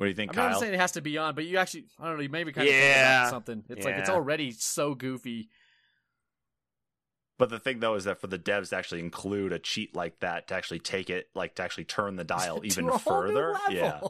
What 0.01 0.05
do 0.05 0.09
you 0.09 0.15
think, 0.15 0.33
Kyle? 0.33 0.45
I'm 0.45 0.49
Kyle? 0.49 0.53
not 0.55 0.59
saying 0.61 0.73
it 0.73 0.79
has 0.79 0.93
to 0.93 1.01
be 1.03 1.19
on, 1.19 1.35
but 1.35 1.45
you 1.45 1.57
actually, 1.57 1.83
I 1.99 2.07
don't 2.07 2.17
know, 2.17 2.23
you 2.23 2.29
maybe 2.29 2.51
kind 2.51 2.67
of 2.67 2.73
Yeah. 2.73 3.29
something. 3.29 3.63
It's 3.69 3.85
like 3.85 3.97
it's 3.97 4.09
already 4.09 4.49
so 4.49 4.95
goofy. 4.95 5.49
But 7.37 7.51
the 7.51 7.59
thing 7.59 7.81
though 7.81 7.93
is 7.93 8.05
that 8.05 8.19
for 8.19 8.25
the 8.25 8.39
devs 8.39 8.69
to 8.69 8.77
actually 8.77 9.01
include 9.01 9.53
a 9.53 9.59
cheat 9.59 9.95
like 9.95 10.19
that 10.21 10.47
to 10.47 10.55
actually 10.55 10.79
take 10.79 11.11
it, 11.11 11.29
like 11.35 11.53
to 11.57 11.61
actually 11.61 11.83
turn 11.83 12.15
the 12.15 12.23
dial 12.23 12.61
even 12.65 12.89
a 12.89 12.97
whole 12.97 13.21
new 13.25 13.27
further, 13.27 13.55
yeah. 13.69 14.01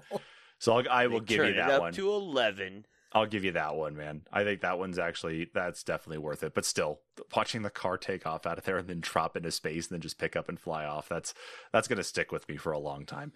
So 0.60 0.78
I'll, 0.78 0.90
I 0.90 1.04
They 1.04 1.08
will 1.10 1.20
give 1.20 1.40
turn 1.40 1.48
you 1.48 1.54
it 1.56 1.58
that 1.58 1.72
up 1.72 1.82
one. 1.82 1.92
to 1.96 2.10
eleven. 2.10 2.86
I'll 3.12 3.26
give 3.26 3.44
you 3.44 3.52
that 3.52 3.76
one, 3.76 3.98
man. 3.98 4.22
I 4.32 4.46
think 4.46 4.62
that 4.62 4.80
one's 4.80 4.98
actually 4.98 5.50
that's 5.54 5.84
definitely 5.84 6.20
worth 6.20 6.42
it. 6.44 6.54
But 6.54 6.64
still, 6.64 7.02
watching 7.36 7.64
the 7.64 7.70
car 7.70 7.98
take 7.98 8.26
off 8.26 8.46
out 8.46 8.58
of 8.58 8.64
there 8.64 8.78
and 8.78 8.88
then 8.88 9.02
drop 9.02 9.36
into 9.36 9.52
space 9.52 9.88
and 9.90 9.96
then 9.96 10.02
just 10.02 10.18
pick 10.18 10.38
up 10.38 10.48
and 10.48 10.58
fly 10.58 10.86
off, 10.86 11.10
that's 11.10 11.34
that's 11.74 11.90
gonna 11.90 12.04
stick 12.06 12.32
with 12.32 12.48
me 12.48 12.56
for 12.56 12.72
a 12.72 12.80
long 12.80 13.06
time. 13.06 13.34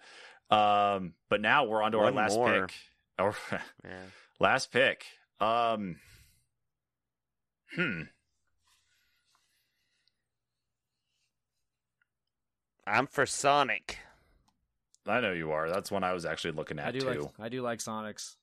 Um, 0.50 1.14
but 1.28 1.40
now 1.40 1.64
we're 1.64 1.82
on 1.82 1.92
to 1.92 1.98
our 1.98 2.10
last 2.12 2.34
more. 2.36 2.66
pick. 2.68 2.74
Our 3.18 3.34
Yeah. 3.84 4.02
last 4.38 4.70
pick. 4.72 5.06
Um 5.40 5.96
Hmm. 7.74 8.02
I'm 12.86 13.06
for 13.06 13.26
Sonic. 13.26 13.98
I 15.06 15.20
know 15.20 15.32
you 15.32 15.50
are. 15.52 15.68
That's 15.70 15.90
one 15.90 16.04
I 16.04 16.12
was 16.12 16.24
actually 16.26 16.52
looking 16.52 16.78
at 16.78 16.88
I 16.88 16.90
do 16.92 17.00
too. 17.00 17.06
like 17.06 17.32
I 17.40 17.48
do 17.48 17.62
like 17.62 17.78
Sonics. 17.80 18.36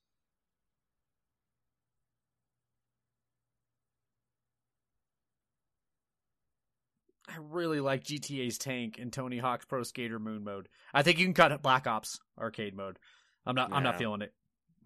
I 7.28 7.36
really 7.40 7.80
like 7.80 8.04
GTA's 8.04 8.58
tank 8.58 8.98
and 9.00 9.12
Tony 9.12 9.38
Hawk's 9.38 9.66
Pro 9.66 9.84
Skater 9.84 10.20
Moon 10.20 10.44
mode. 10.44 10.68
I 10.94 11.04
think 11.04 11.20
you 11.20 11.26
can 11.26 11.34
cut 11.34 11.52
it 11.52 11.62
Black 11.62 11.88
Ops 11.88 12.20
arcade 12.38 12.76
mode. 12.76 13.00
I'm 13.46 13.56
not. 13.56 13.72
I'm 13.74 13.84
not 13.84 13.98
feeling 13.98 14.22
it. 14.22 14.34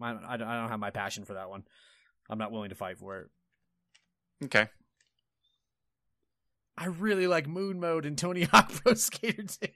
I, 0.00 0.10
I, 0.10 0.36
don't- 0.36 0.48
I 0.48 0.60
don't 0.60 0.68
have 0.70 0.78
my 0.80 0.90
passion 0.90 1.24
for 1.24 1.34
that 1.34 1.50
one. 1.50 1.64
I'm 2.30 2.38
not 2.38 2.52
willing 2.52 2.68
to 2.70 2.74
fight 2.76 2.98
for 2.98 3.18
it. 3.18 3.26
Okay. 4.44 4.68
I 6.76 6.86
really 6.86 7.26
like 7.26 7.48
Moon 7.48 7.80
mode 7.80 8.06
and 8.06 8.16
Tony 8.16 8.42
Hawk 8.52 8.70
Pro 8.72 8.94
Skater 8.94 9.42
2. 9.42 9.66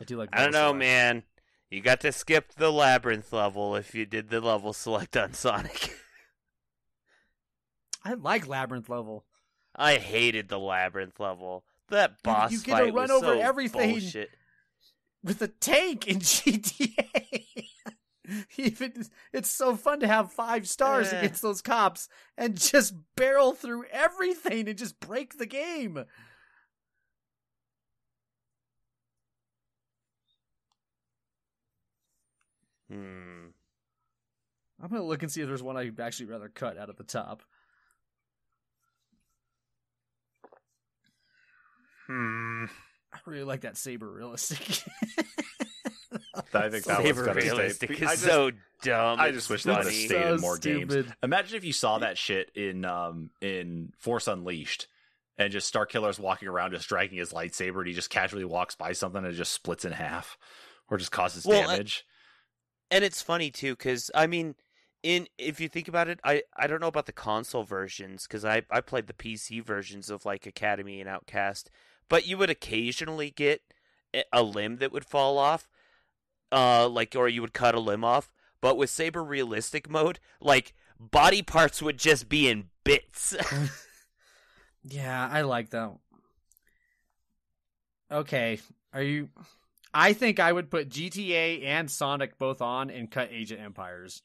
I 0.00 0.04
do 0.04 0.16
like. 0.16 0.30
I 0.32 0.42
don't 0.42 0.52
know, 0.52 0.72
man. 0.72 1.22
You 1.70 1.80
got 1.82 2.00
to 2.00 2.10
skip 2.10 2.54
the 2.56 2.72
labyrinth 2.72 3.32
level 3.32 3.76
if 3.76 3.94
you 3.94 4.06
did 4.06 4.28
the 4.30 4.40
level 4.40 4.72
select 4.72 5.16
on 5.16 5.34
Sonic. 5.34 5.94
I 8.04 8.14
like 8.14 8.46
Labyrinth 8.48 8.88
level. 8.88 9.24
I 9.76 9.96
hated 9.96 10.48
the 10.48 10.58
labyrinth 10.58 11.20
level. 11.20 11.64
That 11.88 12.22
boss 12.22 12.50
you 12.52 12.58
get 12.60 12.78
to 12.78 12.84
fight 12.84 12.94
run 12.94 13.02
was 13.08 13.10
over 13.10 13.34
so 13.34 13.40
everything. 13.40 13.90
bullshit. 13.92 14.30
with 15.22 15.42
a 15.42 15.48
tank 15.48 16.06
in 16.08 16.18
GTA. 16.20 17.54
Even 18.56 19.04
it's 19.32 19.50
so 19.50 19.74
fun 19.76 20.00
to 20.00 20.06
have 20.06 20.32
five 20.32 20.68
stars 20.68 21.12
Eh. 21.12 21.18
against 21.18 21.42
those 21.42 21.60
cops 21.62 22.08
and 22.38 22.58
just 22.60 22.94
barrel 23.16 23.52
through 23.54 23.84
everything 23.90 24.68
and 24.68 24.78
just 24.78 25.00
break 25.00 25.36
the 25.38 25.46
game. 25.46 26.04
Hmm. 32.88 33.48
I'm 34.82 34.88
gonna 34.88 35.02
look 35.04 35.22
and 35.22 35.30
see 35.30 35.42
if 35.42 35.46
there's 35.48 35.62
one 35.62 35.76
I'd 35.76 35.98
actually 36.00 36.26
rather 36.26 36.48
cut 36.48 36.78
out 36.78 36.88
of 36.90 36.96
the 36.96 37.04
top. 37.04 37.42
Hmm. 42.10 42.64
I 43.12 43.18
really 43.26 43.44
like 43.44 43.60
that 43.62 43.76
saber 43.76 44.10
realistic. 44.10 44.60
I 46.52 46.68
think 46.68 46.84
that 46.84 46.98
was 47.02 47.06
Saber 47.06 47.24
gotta 47.26 47.40
stay. 47.40 47.50
realistic 47.50 47.90
is 47.90 47.98
just- 48.00 48.22
so 48.22 48.50
dumb. 48.82 49.20
I 49.20 49.30
just 49.30 49.48
wish 49.50 49.62
that 49.64 49.70
would 49.70 49.84
have 49.84 49.86
funny. 49.86 50.06
stayed 50.06 50.26
in 50.32 50.38
So 50.38 50.42
more 50.42 50.58
games. 50.58 50.96
Imagine 51.22 51.56
if 51.56 51.64
you 51.64 51.72
saw 51.72 51.98
that 51.98 52.18
shit 52.18 52.50
in 52.56 52.84
um 52.84 53.30
in 53.40 53.92
Force 53.98 54.26
Unleashed 54.26 54.88
and 55.38 55.52
just 55.52 55.72
Starkiller's 55.72 56.18
walking 56.18 56.48
around 56.48 56.72
just 56.72 56.88
dragging 56.88 57.18
his 57.18 57.32
lightsaber 57.32 57.78
and 57.78 57.86
he 57.88 57.92
just 57.92 58.10
casually 58.10 58.44
walks 58.44 58.74
by 58.74 58.92
something 58.92 59.18
and 59.24 59.32
it 59.32 59.36
just 59.36 59.52
splits 59.52 59.84
in 59.84 59.92
half 59.92 60.36
or 60.88 60.98
just 60.98 61.12
causes 61.12 61.46
Well, 61.46 61.68
I- 61.68 61.74
damage. 61.76 62.04
and 62.90 63.04
it's 63.04 63.22
funny 63.22 63.50
too 63.50 63.74
because 63.76 64.10
i 64.14 64.26
mean 64.26 64.56
in 65.02 65.28
if 65.38 65.60
you 65.60 65.68
think 65.68 65.86
about 65.88 66.08
it 66.08 66.18
i 66.24 66.42
i 66.56 66.66
don't 66.66 66.80
know 66.80 66.88
about 66.88 67.06
the 67.06 67.12
console 67.12 67.62
versions 67.64 68.24
because 68.26 68.44
i 68.44 68.62
i 68.70 68.80
played 68.80 69.06
the 69.06 69.12
pc 69.14 69.64
versions 69.64 70.10
of 70.10 70.24
like 70.26 70.44
academy 70.46 71.00
and 71.00 71.08
outcast 71.08 71.70
but 72.10 72.26
you 72.26 72.38
would 72.38 72.50
occasionally 72.50 73.30
get 73.30 73.62
a- 74.34 74.42
limb 74.44 74.78
that 74.78 74.92
would 74.92 75.06
fall 75.06 75.38
off 75.38 75.68
uh 76.52 76.88
like 76.88 77.14
or 77.16 77.28
you 77.28 77.40
would 77.42 77.54
cut 77.54 77.74
a 77.74 77.80
limb 77.80 78.04
off 78.04 78.32
but 78.60 78.76
with 78.76 78.90
saber 78.90 79.24
realistic 79.24 79.90
mode 79.90 80.20
like 80.40 80.74
body 80.98 81.42
parts 81.42 81.82
would 81.82 81.98
just 81.98 82.28
be 82.28 82.48
in 82.48 82.68
bits 82.84 83.36
yeah, 84.84 85.28
I 85.30 85.42
like 85.42 85.70
that. 85.70 85.92
Okay, 88.10 88.60
are 88.92 89.02
you? 89.02 89.28
I 89.94 90.12
think 90.12 90.40
I 90.40 90.52
would 90.52 90.70
put 90.70 90.88
GTA 90.88 91.64
and 91.64 91.90
Sonic 91.90 92.38
both 92.38 92.60
on 92.62 92.90
and 92.90 93.10
cut 93.10 93.30
Age 93.32 93.52
of 93.52 93.60
Empires. 93.60 94.22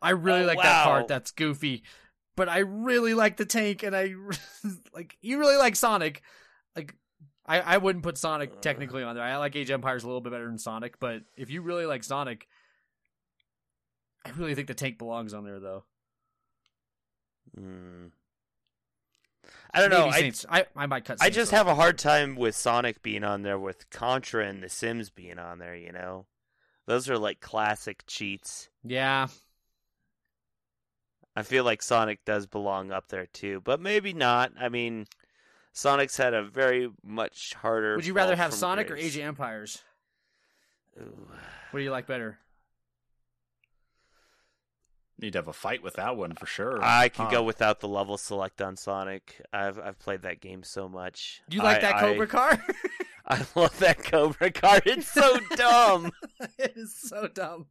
I 0.00 0.10
really 0.10 0.42
Oh, 0.42 0.46
like 0.46 0.62
that 0.62 0.84
part. 0.84 1.08
That's 1.08 1.30
goofy, 1.32 1.82
but 2.38 2.48
I 2.48 2.58
really 2.58 3.14
like 3.14 3.36
the 3.36 3.44
tank, 3.44 3.82
and 3.82 3.94
I 3.94 4.14
like. 4.94 5.16
You 5.20 5.38
really 5.38 5.56
like 5.56 5.76
Sonic, 5.76 6.22
like. 6.74 6.94
I, 7.44 7.60
I 7.60 7.78
wouldn't 7.78 8.04
put 8.04 8.18
Sonic 8.18 8.60
technically 8.60 9.02
on 9.02 9.16
there. 9.16 9.24
I 9.24 9.36
like 9.38 9.56
Age 9.56 9.70
of 9.70 9.74
Empires 9.74 10.04
a 10.04 10.06
little 10.06 10.20
bit 10.20 10.32
better 10.32 10.46
than 10.46 10.58
Sonic, 10.58 11.00
but 11.00 11.22
if 11.34 11.50
you 11.50 11.62
really 11.62 11.86
like 11.86 12.04
Sonic, 12.04 12.46
I 14.24 14.30
really 14.30 14.54
think 14.54 14.68
the 14.68 14.74
tank 14.74 14.98
belongs 14.98 15.32
on 15.32 15.44
there, 15.44 15.58
though. 15.58 15.84
Hmm. 17.56 18.08
i 19.72 19.80
don't 19.80 19.90
know 19.90 20.04
Maybe 20.04 20.16
I, 20.16 20.20
Saints. 20.20 20.46
I, 20.48 20.66
I 20.76 20.86
might 20.86 21.06
cut. 21.06 21.18
I 21.22 21.30
just 21.30 21.50
have 21.52 21.66
a 21.66 21.74
hard 21.74 21.98
time 21.98 22.36
with 22.36 22.54
Sonic 22.54 23.02
being 23.02 23.24
on 23.24 23.40
there, 23.42 23.58
with 23.58 23.88
Contra 23.88 24.46
and 24.46 24.62
The 24.62 24.68
Sims 24.68 25.08
being 25.08 25.38
on 25.38 25.58
there. 25.58 25.74
You 25.74 25.92
know, 25.92 26.26
those 26.86 27.08
are 27.08 27.18
like 27.18 27.40
classic 27.40 28.04
cheats. 28.06 28.68
Yeah, 28.84 29.28
I 31.38 31.42
feel 31.42 31.62
like 31.62 31.82
Sonic 31.82 32.24
does 32.24 32.46
belong 32.46 32.90
up 32.90 33.08
there 33.08 33.26
too, 33.26 33.60
but 33.64 33.80
maybe 33.80 34.12
not. 34.12 34.52
I 34.58 34.68
mean, 34.68 35.06
Sonic's 35.72 36.16
had 36.16 36.34
a 36.34 36.42
very 36.42 36.90
much 37.04 37.54
harder. 37.54 37.94
Would 37.94 38.06
you 38.06 38.12
rather 38.12 38.34
have 38.34 38.50
from 38.50 38.58
Sonic 38.58 38.90
or. 38.90 38.96
Age 38.96 39.16
of 39.16 39.22
Empires? 39.22 39.82
Ooh. 41.00 41.28
What 41.70 41.78
do 41.78 41.84
you 41.84 41.92
like 41.92 42.06
better? 42.08 42.38
Need 45.20 45.32
to 45.32 45.38
have 45.38 45.48
a 45.48 45.52
fight 45.52 45.82
with 45.82 45.94
that 45.94 46.16
one 46.16 46.34
for 46.34 46.46
sure. 46.46 46.78
I 46.82 47.08
can 47.08 47.26
Huh. 47.26 47.30
go 47.32 47.42
without 47.42 47.80
the 47.80 47.88
level 47.88 48.16
select 48.18 48.62
on 48.62 48.76
Sonic. 48.76 49.40
I've 49.52 49.78
I've 49.78 49.98
played 49.98 50.22
that 50.22 50.40
game 50.40 50.62
so 50.62 50.88
much. 50.88 51.42
Do 51.48 51.56
you 51.56 51.62
like 51.62 51.78
I- 51.78 51.80
that 51.80 51.94
I- 51.96 52.00
Cobra 52.00 52.26
car? 52.26 52.64
I 53.26 53.44
love 53.54 53.78
that 53.80 54.02
Cobra 54.02 54.50
car. 54.50 54.80
It's 54.86 55.06
so 55.06 55.38
dumb. 55.56 56.10
it 56.58 56.72
is 56.76 56.96
so 56.98 57.28
dumb. 57.28 57.66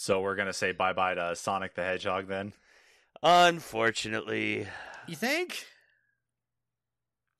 So 0.00 0.20
we're 0.20 0.36
gonna 0.36 0.52
say 0.52 0.70
bye 0.70 0.92
bye 0.92 1.14
to 1.14 1.34
Sonic 1.34 1.74
the 1.74 1.82
Hedgehog 1.82 2.28
then. 2.28 2.52
Unfortunately, 3.20 4.64
You 5.08 5.16
think? 5.16 5.66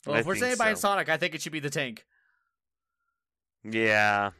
Well, 0.04 0.16
I 0.16 0.18
if 0.20 0.26
we're 0.26 0.34
think 0.34 0.44
saying 0.44 0.56
by 0.58 0.74
so. 0.74 0.80
Sonic, 0.80 1.08
I 1.08 1.16
think 1.18 1.36
it 1.36 1.40
should 1.42 1.52
be 1.52 1.60
the 1.60 1.70
tank. 1.70 2.04
yeah. 3.62 4.30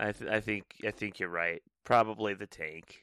I 0.00 0.12
th- 0.12 0.30
I 0.30 0.40
think 0.40 0.76
I 0.86 0.92
think 0.92 1.18
you're 1.20 1.28
right. 1.28 1.60
Probably 1.84 2.32
the 2.32 2.46
tank. 2.46 3.02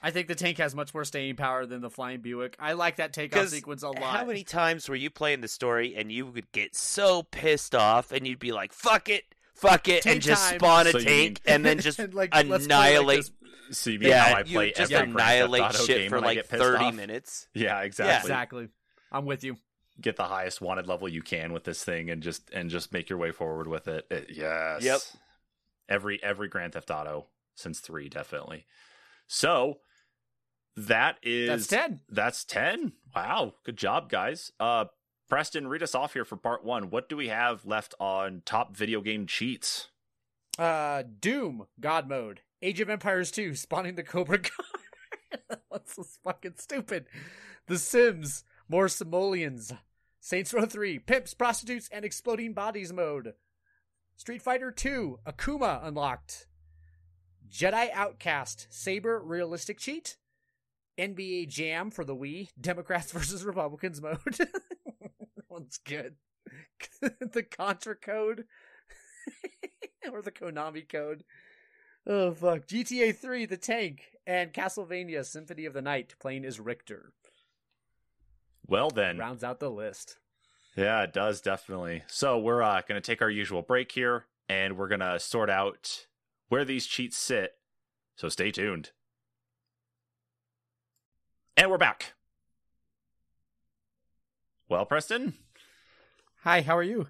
I 0.00 0.12
think 0.12 0.28
the 0.28 0.34
tank 0.36 0.58
has 0.58 0.76
much 0.76 0.94
more 0.94 1.04
staying 1.04 1.34
power 1.34 1.66
than 1.66 1.80
the 1.80 1.90
flying 1.90 2.20
Buick. 2.20 2.54
I 2.60 2.74
like 2.74 2.96
that 2.96 3.12
takeoff 3.12 3.40
'Cause 3.42 3.50
sequence 3.50 3.82
a 3.82 3.88
lot. 3.88 4.02
How 4.16 4.24
many 4.24 4.44
times 4.44 4.88
were 4.88 4.94
you 4.94 5.10
playing 5.10 5.40
the 5.40 5.48
story 5.48 5.96
and 5.96 6.12
you 6.12 6.24
would 6.26 6.52
get 6.52 6.76
so 6.76 7.24
pissed 7.24 7.74
off 7.74 8.12
and 8.12 8.28
you'd 8.28 8.38
be 8.38 8.52
like, 8.52 8.72
"Fuck 8.72 9.08
it, 9.08 9.34
fuck 9.60 9.88
it," 9.88 10.02
Tank 10.02 10.14
and 10.16 10.22
just 10.22 10.48
time. 10.50 10.58
spawn 10.58 10.86
a 10.86 10.90
So 10.92 10.98
you 10.98 11.04
tank 11.04 11.40
mean- 11.46 11.54
and 11.54 11.64
then 11.64 11.78
just 11.80 11.98
And, 11.98 12.14
like, 12.14 12.34
let's 12.34 12.46
play 12.46 12.56
like 12.56 12.64
annihilate. 12.64 13.30
this. 13.68 13.78
So 13.78 13.90
you 13.90 13.98
mean 13.98 14.08
yeah, 14.08 14.22
how 14.24 14.34
I 14.36 14.38
you 14.40 14.54
play 14.56 14.72
just 14.72 14.90
every 14.92 15.12
Grand 15.12 15.14
Theft 15.18 15.20
annihilate 15.28 15.62
Auto 15.62 15.78
shit 15.84 15.96
game 15.98 16.10
for 16.10 16.16
when 16.16 16.24
I 16.24 16.26
like 16.28 16.36
get 16.36 16.48
pissed 16.48 16.62
thirty 16.62 16.84
off? 16.86 16.94
minutes. 16.94 17.48
Yeah, 17.54 17.80
exactly. 17.82 18.30
Exactly. 18.30 18.68
I'm 19.12 19.26
with 19.26 19.44
you. 19.44 19.56
Get 20.00 20.16
the 20.16 20.24
highest 20.24 20.60
wanted 20.60 20.86
level 20.86 21.08
you 21.08 21.22
can 21.22 21.52
with 21.52 21.64
this 21.64 21.82
thing 21.84 22.08
and 22.08 22.22
just 22.22 22.48
and 22.50 22.70
just 22.70 22.92
make 22.92 23.10
your 23.10 23.18
way 23.18 23.30
forward 23.32 23.66
with 23.68 23.88
it. 23.88 24.06
It- 24.10 24.30
yes. 24.30 24.82
Yep. 24.82 25.00
Every 25.88 26.22
every 26.22 26.48
Grand 26.48 26.72
Theft 26.74 26.90
Auto 26.90 27.26
since 27.56 27.80
three, 27.80 28.08
definitely. 28.08 28.64
So 29.26 29.78
that 30.76 31.16
is 31.22 31.48
That's 31.48 31.66
ten. 31.66 32.00
That's 32.08 32.44
10. 32.44 32.92
Wow. 33.14 33.54
Good 33.64 33.76
job, 33.76 34.08
guys. 34.08 34.52
Uh 34.60 34.86
Preston, 35.28 35.68
read 35.68 35.82
us 35.82 35.94
off 35.94 36.14
here 36.14 36.24
for 36.24 36.36
part 36.36 36.64
one. 36.64 36.90
What 36.90 37.08
do 37.08 37.16
we 37.16 37.28
have 37.28 37.66
left 37.66 37.94
on 38.00 38.42
top 38.44 38.74
video 38.74 39.00
game 39.00 39.26
cheats? 39.26 39.88
Uh, 40.58 41.02
Doom 41.20 41.66
God 41.78 42.08
mode. 42.08 42.40
Age 42.62 42.80
of 42.80 42.88
Empires 42.88 43.30
2 43.30 43.54
spawning 43.54 43.94
the 43.94 44.02
Cobra 44.02 44.38
God. 44.38 45.58
That's 45.70 45.94
so 45.94 46.04
fucking 46.24 46.54
stupid. 46.56 47.06
The 47.66 47.78
Sims 47.78 48.44
more 48.68 48.88
simoleons. 48.88 49.72
Saints 50.20 50.52
Row 50.52 50.66
3 50.66 50.98
pimps, 51.00 51.34
prostitutes, 51.34 51.88
and 51.92 52.04
exploding 52.04 52.54
bodies 52.54 52.92
mode. 52.92 53.34
Street 54.16 54.42
Fighter 54.42 54.70
2 54.70 55.20
Akuma 55.26 55.86
unlocked. 55.86 56.46
Jedi 57.48 57.90
Outcast 57.92 58.66
Saber 58.70 59.20
realistic 59.20 59.78
cheat. 59.78 60.16
NBA 60.98 61.48
Jam 61.48 61.90
for 61.90 62.04
the 62.04 62.16
Wii 62.16 62.48
Democrats 62.60 63.12
versus 63.12 63.44
Republicans 63.44 64.02
mode. 64.02 64.18
one's 65.58 65.78
good. 65.78 66.16
the 67.00 67.42
Contra 67.42 67.94
code 67.94 68.44
or 70.12 70.22
the 70.22 70.30
Konami 70.32 70.88
code. 70.88 71.24
Oh 72.06 72.32
fuck! 72.32 72.66
GTA 72.66 73.14
3, 73.14 73.44
The 73.46 73.56
Tank, 73.58 74.02
and 74.26 74.52
Castlevania 74.52 75.24
Symphony 75.26 75.66
of 75.66 75.74
the 75.74 75.82
Night 75.82 76.14
playing 76.18 76.44
as 76.46 76.58
Richter 76.58 77.12
Well 78.66 78.88
then. 78.90 79.18
rounds 79.18 79.44
out 79.44 79.60
the 79.60 79.70
list. 79.70 80.16
Yeah, 80.76 81.02
it 81.02 81.12
does 81.12 81.40
definitely. 81.40 82.04
So 82.06 82.38
we're 82.38 82.62
uh, 82.62 82.80
going 82.88 83.00
to 83.00 83.06
take 83.06 83.20
our 83.20 83.28
usual 83.30 83.62
break 83.62 83.92
here, 83.92 84.26
and 84.48 84.78
we're 84.78 84.88
going 84.88 85.00
to 85.00 85.18
sort 85.18 85.50
out 85.50 86.06
where 86.48 86.64
these 86.64 86.86
cheats 86.86 87.18
sit. 87.18 87.52
So 88.16 88.28
stay 88.28 88.50
tuned. 88.50 88.92
And 91.56 91.70
we're 91.70 91.78
back. 91.78 92.14
Well, 94.68 94.86
Preston. 94.86 95.34
Hi, 96.42 96.62
how 96.62 96.76
are 96.76 96.82
you? 96.82 97.08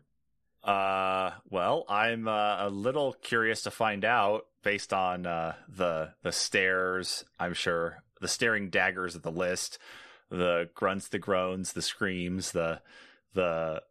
Uh, 0.65 1.33
well, 1.49 1.85
I'm 1.89 2.27
uh, 2.27 2.67
a 2.67 2.71
little 2.71 3.13
curious 3.23 3.63
to 3.63 3.71
find 3.71 4.05
out, 4.05 4.47
based 4.63 4.93
on 4.93 5.27
uh, 5.27 5.55
the 5.69 6.15
the 6.23 6.33
stares 6.33 7.25
I'm 7.39 7.55
sure 7.55 8.03
the 8.21 8.29
staring 8.29 8.71
daggers 8.71 9.15
of 9.15 9.23
the 9.23 9.31
list, 9.31 9.79
the 10.31 10.69
grunts, 10.75 11.09
the 11.09 11.19
groans, 11.19 11.73
the 11.73 11.83
screams, 11.83 12.53
the 12.53 12.81
the 13.35 13.83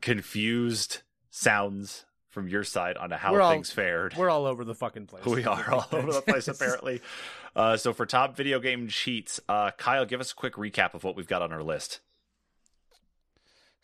confused 0.00 1.02
sounds 1.30 2.04
from 2.28 2.48
your 2.48 2.62
side 2.64 2.96
on 2.96 3.10
how 3.10 3.40
all- 3.40 3.52
things 3.52 3.70
fared. 3.70 4.14
We're 4.16 4.30
all 4.30 4.46
over 4.46 4.64
the 4.64 4.74
fucking 4.74 5.06
place. 5.06 5.24
We 5.24 5.44
are 5.44 5.72
all 5.72 5.86
over 5.92 6.12
the 6.12 6.22
place, 6.22 6.48
apparently. 6.48 7.00
Uh, 7.56 7.76
so 7.76 7.92
for 7.92 8.06
top 8.06 8.36
video 8.36 8.60
game 8.60 8.86
cheats, 8.86 9.40
uh, 9.48 9.72
Kyle, 9.76 10.04
give 10.04 10.20
us 10.20 10.30
a 10.30 10.34
quick 10.34 10.52
recap 10.52 10.94
of 10.94 11.02
what 11.02 11.16
we've 11.16 11.26
got 11.26 11.42
on 11.42 11.52
our 11.52 11.62
list. 11.62 11.98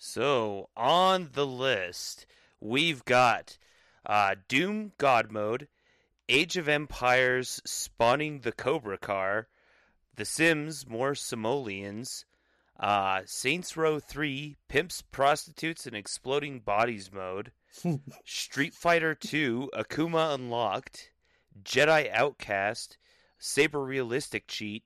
So 0.07 0.69
on 0.77 1.31
the 1.33 1.47
list, 1.47 2.27
we've 2.61 3.07
got 3.07 3.57
uh, 4.05 4.35
Doom 4.49 4.93
God 4.99 5.33
Mode, 5.33 5.67
Age 6.29 6.59
of 6.59 6.69
Empires 6.69 7.63
spawning 7.65 8.41
the 8.41 8.53
Cobra 8.53 8.99
Car, 8.99 9.49
The 10.17 10.27
Sims 10.27 10.87
More 10.87 11.15
Simoleons, 11.15 12.27
uh, 12.79 13.23
Saints 13.25 13.79
Row 13.79 13.99
3 13.99 14.57
Pimps, 14.69 15.01
Prostitutes, 15.01 15.87
and 15.87 15.97
Exploding 15.97 16.61
Bodies 16.61 17.11
Mode, 17.11 17.51
Street 18.27 18.75
Fighter 18.75 19.15
2 19.15 19.71
Akuma 19.75 20.35
Unlocked, 20.35 21.13
Jedi 21.65 22.13
Outcast, 22.13 22.99
Saber 23.39 23.83
Realistic 23.83 24.49
Cheat, 24.49 24.85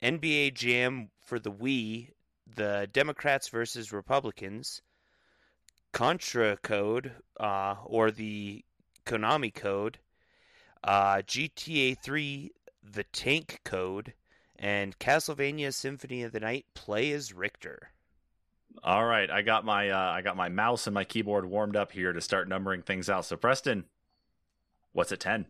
NBA 0.00 0.54
Jam 0.54 1.10
for 1.26 1.40
the 1.40 1.50
Wii, 1.50 2.10
the 2.58 2.88
Democrats 2.92 3.48
versus 3.48 3.92
Republicans, 3.92 4.82
Contra 5.92 6.56
Code, 6.56 7.12
uh, 7.38 7.76
or 7.84 8.10
the 8.10 8.64
Konami 9.06 9.54
Code, 9.54 9.98
uh, 10.82 11.18
GTA 11.18 11.96
3, 12.02 12.50
the 12.82 13.04
Tank 13.04 13.60
Code, 13.64 14.12
and 14.56 14.98
Castlevania 14.98 15.72
Symphony 15.72 16.24
of 16.24 16.32
the 16.32 16.40
Night 16.40 16.66
Play 16.74 17.12
as 17.12 17.32
Richter. 17.32 17.90
All 18.82 19.04
right, 19.04 19.30
I 19.30 19.42
got 19.42 19.64
my 19.64 19.90
uh, 19.90 20.10
I 20.10 20.22
got 20.22 20.36
my 20.36 20.48
mouse 20.48 20.88
and 20.88 20.94
my 20.94 21.04
keyboard 21.04 21.44
warmed 21.46 21.76
up 21.76 21.92
here 21.92 22.12
to 22.12 22.20
start 22.20 22.48
numbering 22.48 22.82
things 22.82 23.08
out. 23.08 23.24
So 23.24 23.36
Preston, 23.36 23.84
what's 24.92 25.12
at 25.12 25.20
ten? 25.20 25.46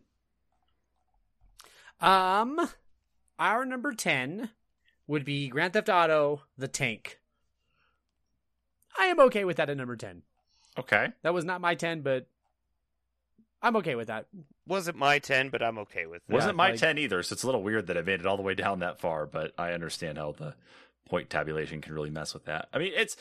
Um, 2.01 2.69
our 3.39 3.65
number 3.65 3.93
ten 3.93 4.51
would 5.09 5.25
be 5.25 5.49
Grand 5.49 5.73
Theft 5.73 5.89
Auto: 5.89 6.43
The 6.57 6.67
Tank. 6.67 7.19
I 8.97 9.05
am 9.05 9.19
okay 9.19 9.43
with 9.43 9.57
that 9.57 9.69
at 9.69 9.75
number 9.77 9.95
ten. 9.95 10.21
Okay, 10.77 11.09
That 11.23 11.33
was 11.33 11.43
not 11.43 11.59
my 11.61 11.75
ten, 11.75 12.01
but 12.01 12.27
I'm 13.61 13.75
okay 13.77 13.95
with 13.95 14.07
that. 14.07 14.27
Wasn't 14.65 14.95
my 14.97 15.19
10, 15.19 15.49
but 15.49 15.61
I'm 15.61 15.79
okay 15.79 16.05
with 16.05 16.25
that. 16.27 16.33
wasn't 16.33 16.55
my 16.55 16.69
like- 16.71 16.79
ten 16.79 16.97
either. 16.97 17.21
So 17.23 17.33
it's 17.33 17.43
a 17.43 17.45
little 17.47 17.63
weird 17.63 17.87
that 17.87 17.97
I 17.97 18.01
made 18.01 18.19
it 18.21 18.25
all 18.25 18.37
the 18.37 18.43
way 18.43 18.53
down 18.53 18.79
that 18.79 18.99
far, 19.01 19.25
but 19.25 19.53
I 19.57 19.73
understand 19.73 20.17
how 20.17 20.31
the 20.31 20.53
point 21.09 21.29
tabulation 21.29 21.81
can 21.81 21.93
really 21.93 22.11
mess 22.11 22.33
with 22.33 22.45
that. 22.45 22.69
I 22.71 22.77
mean, 22.77 22.93
it's 22.95 23.17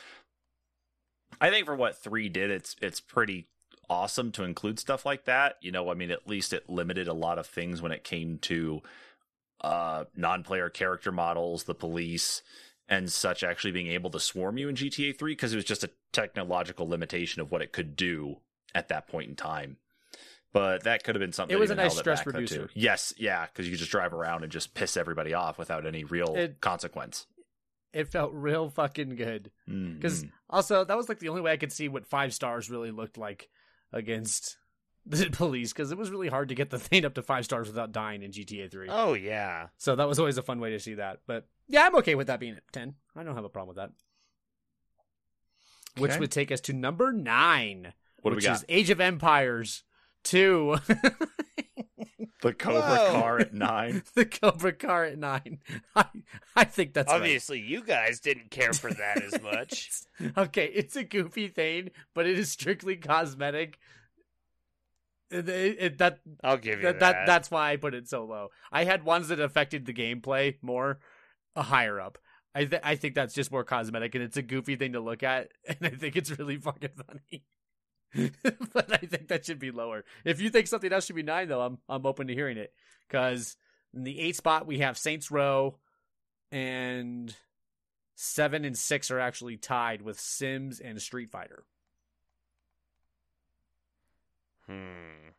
I 1.41 1.51
think 1.51 1.66
for 1.66 1.74
what 1.74 1.97
three 1.97 2.28
did, 2.28 2.51
it's 2.51 2.76
it's 2.80 3.01
pretty 3.01 3.49
awesome 3.91 4.30
to 4.32 4.45
include 4.45 4.78
stuff 4.78 5.05
like 5.07 5.24
that. 5.24 5.57
You 5.61 5.72
know, 5.72 5.91
I 5.91 5.95
mean, 5.95 6.11
at 6.11 6.28
least 6.28 6.53
it 6.53 6.68
limited 6.68 7.09
a 7.09 7.14
lot 7.14 7.39
of 7.39 7.47
things 7.47 7.80
when 7.82 7.91
it 7.93 8.05
came 8.05 8.39
to 8.41 8.82
uh 9.61 10.04
non-player 10.16 10.70
character 10.70 11.11
models, 11.12 11.64
the 11.64 11.74
police 11.74 12.42
and 12.88 13.12
such 13.12 13.42
actually 13.42 13.70
being 13.72 13.88
able 13.88 14.09
to 14.11 14.18
swarm 14.20 14.56
you 14.56 14.68
in 14.68 14.74
GTA 14.74 15.18
3 15.18 15.32
because 15.32 15.52
it 15.52 15.56
was 15.56 15.64
just 15.64 15.84
a 15.84 15.90
technological 16.12 16.88
limitation 16.88 17.42
of 17.42 17.50
what 17.50 17.61
it 17.61 17.72
could 17.72 17.96
do 17.96 18.36
at 18.74 18.88
that 18.88 19.06
point 19.09 19.28
in 19.28 19.36
time. 19.36 19.76
But 20.54 20.84
that 20.84 21.04
could 21.04 21.14
have 21.14 21.20
been 21.20 21.32
something. 21.34 21.54
It 21.54 21.61
was 21.61 21.70
a 21.70 21.74
nice 21.74 21.98
stress 21.98 22.20
back, 22.20 22.26
reducer. 22.28 22.66
too. 22.66 22.68
Yes, 22.72 23.12
yeah, 23.18 23.44
because 23.46 23.66
you 23.66 23.72
could 23.72 23.80
just 23.80 23.90
drive 23.90 24.14
around 24.14 24.42
and 24.44 24.50
just 24.50 24.72
piss 24.72 24.96
everybody 24.96 25.34
off 25.34 25.59
without 25.59 25.84
any 25.86 26.04
real 26.04 26.34
It- 26.34 26.61
consequence. 26.62 27.26
It 27.92 28.09
felt 28.09 28.32
real 28.32 28.70
fucking 28.70 29.16
good. 29.16 29.50
Because 29.66 30.24
Mhm. 30.24 30.32
also 30.48 30.84
that 30.84 30.96
was 30.96 31.09
like 31.11 31.18
the 31.18 31.28
only 31.28 31.42
way 31.42 31.52
I 31.52 31.56
could 31.59 31.72
see 31.72 31.88
what 31.88 32.06
five 32.06 32.32
stars 32.32 32.70
really 32.70 32.90
looked 32.90 33.18
like 33.18 33.50
against 33.92 34.56
police. 35.32 35.72
Because 35.72 35.92
it 35.92 35.98
was 35.98 36.11
really 36.11 36.28
hard 36.28 36.48
to 36.48 36.54
get 36.54 36.70
the 36.70 36.78
thing 36.78 37.04
up 37.04 37.14
to 37.14 37.22
five 37.22 37.44
stars 37.44 37.68
without 37.68 37.92
dying 37.92 38.22
in 38.22 38.30
GTA 38.30 38.70
Three. 38.70 38.88
Oh, 38.88 39.14
yeah. 39.14 39.68
So 39.76 39.96
that 39.96 40.09
was 40.09 40.18
always 40.18 40.38
a 40.38 40.42
fun 40.42 40.61
way 40.61 40.70
to 40.70 40.80
see 40.80 40.94
that. 40.94 41.20
But 41.26 41.46
yeah, 41.68 41.86
I'm 41.86 41.96
okay 41.96 42.14
with 42.14 42.26
that 42.28 42.40
being 42.40 42.54
at 42.54 42.62
10. 42.72 42.94
I 43.16 43.22
don't 43.22 43.34
have 43.34 43.44
a 43.44 43.48
problem 43.48 43.76
with 43.76 43.76
that. 43.76 43.92
Which 46.00 46.18
would 46.18 46.30
take 46.30 46.52
us 46.52 46.61
to 46.62 46.72
number 46.72 47.12
nine, 47.12 47.92
what 48.22 48.30
do 48.30 48.34
we 48.34 48.36
which 48.36 48.44
got? 48.44 48.56
is 48.56 48.64
Age 48.68 48.90
of 48.90 49.00
Empires 49.00 49.82
2. 50.24 50.76
the 52.42 52.52
Cobra 52.52 52.80
Whoa. 52.80 53.12
car 53.12 53.38
at 53.40 53.52
nine. 53.52 54.02
the 54.14 54.24
Cobra 54.24 54.72
car 54.72 55.04
at 55.04 55.18
9. 55.18 55.59
I, 55.96 56.04
I 56.54 56.64
think 56.64 56.94
that's 56.94 57.11
right. 57.11 57.16
Obviously, 57.16 57.61
you 57.61 57.82
guys 57.82 58.20
didn't 58.20 58.50
care 58.50 58.72
for 58.72 58.92
that 58.92 59.22
as 59.22 59.42
much. 59.42 59.90
okay, 60.36 60.66
it's 60.66 60.96
a 60.96 61.04
goofy 61.04 61.48
thing, 61.48 61.90
but 62.14 62.26
it 62.26 62.38
is 62.38 62.50
strictly 62.50 62.96
cosmetic. 62.96 63.78
It- 65.31 65.49
it- 65.49 65.99
that 65.99 66.20
I'll 66.43 66.57
give 66.57 66.79
you 66.79 66.87
that, 66.87 67.01
that. 67.01 67.12
that 67.12 67.26
that's 67.26 67.51
why 67.51 67.72
I 67.72 67.76
put 67.76 67.95
it 67.95 68.09
so 68.09 68.24
low. 68.24 68.49
I 68.72 68.85
had 68.85 69.05
ones 69.05 69.29
that 69.29 69.41
affected 69.41 69.85
the 69.87 69.93
gameplay 69.93 70.57
more, 70.62 71.01
uh, 71.55 71.62
higher 71.62 72.01
up. 72.01 72.18
I 72.55 72.64
th- 72.64 72.83
I 72.83 72.97
think 72.97 73.14
that's 73.14 73.35
just 73.35 73.53
more 73.53 73.62
cosmetic, 73.64 74.14
and 74.14 74.24
it's 74.24 74.37
a 74.39 74.43
goofy 74.43 74.76
thing 74.76 74.95
to 74.95 75.01
look 75.01 75.22
at, 75.22 75.51
and 75.68 75.79
I 75.83 75.91
think 75.91 76.16
it's 76.16 76.37
really 76.39 76.57
fucking 76.57 76.91
funny. 77.07 77.45
but 78.72 78.91
I 78.93 79.07
think 79.07 79.29
that 79.29 79.45
should 79.45 79.59
be 79.59 79.70
lower. 79.70 80.05
If 80.24 80.41
you 80.41 80.49
think 80.49 80.66
something 80.66 80.93
else 80.93 81.05
should 81.05 81.16
be 81.16 81.22
nine, 81.22 81.49
though, 81.49 81.61
I'm 81.61 81.79
I'm 81.89 82.07
open 82.07 82.26
to 82.29 82.35
hearing 82.35 82.57
it. 82.57 82.72
Because 83.07 83.57
in 83.95 84.05
the 84.05 84.18
eight 84.18 84.37
spot 84.37 84.66
we 84.66 84.79
have 84.79 84.97
Saints 84.97 85.31
Row, 85.31 85.79
and 86.51 87.35
seven 88.16 88.64
and 88.64 88.76
six 88.76 89.11
are 89.11 89.20
actually 89.20 89.57
tied 89.59 90.03
with 90.03 90.18
Sims 90.18 90.81
and 90.81 91.01
Street 91.01 91.31
Fighter. 91.31 91.64
Hmm. 94.68 95.30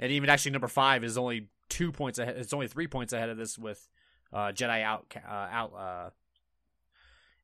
And 0.00 0.10
even 0.10 0.30
actually 0.30 0.52
number 0.52 0.68
five 0.68 1.04
is 1.04 1.16
only 1.18 1.48
two 1.68 1.92
points 1.92 2.18
ahead. 2.18 2.36
It's 2.36 2.52
only 2.52 2.68
three 2.68 2.86
points 2.86 3.12
ahead 3.12 3.28
of 3.28 3.36
this 3.36 3.58
with 3.58 3.88
uh, 4.32 4.52
Jedi 4.52 4.82
out 4.82 5.14
uh, 5.16 5.30
out 5.30 5.72
uh, 5.74 6.10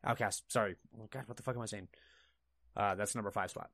Outcast. 0.05 0.51
Sorry, 0.51 0.77
oh, 0.99 1.09
God, 1.11 1.25
what 1.27 1.37
the 1.37 1.43
fuck 1.43 1.57
am 1.57 1.63
I 1.63 1.67
saying? 1.67 1.89
Uh, 2.77 2.95
that's 2.95 3.15
number 3.15 3.31
five 3.31 3.51
spot. 3.51 3.71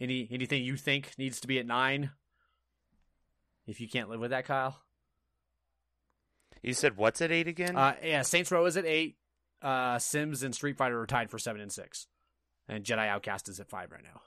Any 0.00 0.28
anything 0.30 0.64
you 0.64 0.76
think 0.76 1.12
needs 1.18 1.40
to 1.40 1.48
be 1.48 1.58
at 1.58 1.66
nine? 1.66 2.10
If 3.66 3.80
you 3.80 3.88
can't 3.88 4.08
live 4.08 4.20
with 4.20 4.30
that, 4.30 4.46
Kyle. 4.46 4.76
You 6.62 6.74
said 6.74 6.96
what's 6.96 7.20
at 7.20 7.32
8 7.32 7.48
again? 7.48 7.76
Uh, 7.76 7.94
yeah, 8.04 8.22
Saints 8.22 8.50
Row 8.52 8.64
is 8.66 8.76
at 8.76 8.86
eight. 8.86 9.16
Uh, 9.60 9.98
Sims 9.98 10.42
and 10.42 10.54
Street 10.54 10.76
Fighter 10.76 11.00
are 11.00 11.06
tied 11.06 11.30
for 11.30 11.38
seven 11.38 11.60
and 11.60 11.72
six, 11.72 12.06
and 12.72 12.84
Jedi 12.84 13.06
Outcast 13.08 13.48
is 13.48 13.60
at 13.60 13.68
five 13.68 13.90
right 13.92 14.02
now. 14.02 14.22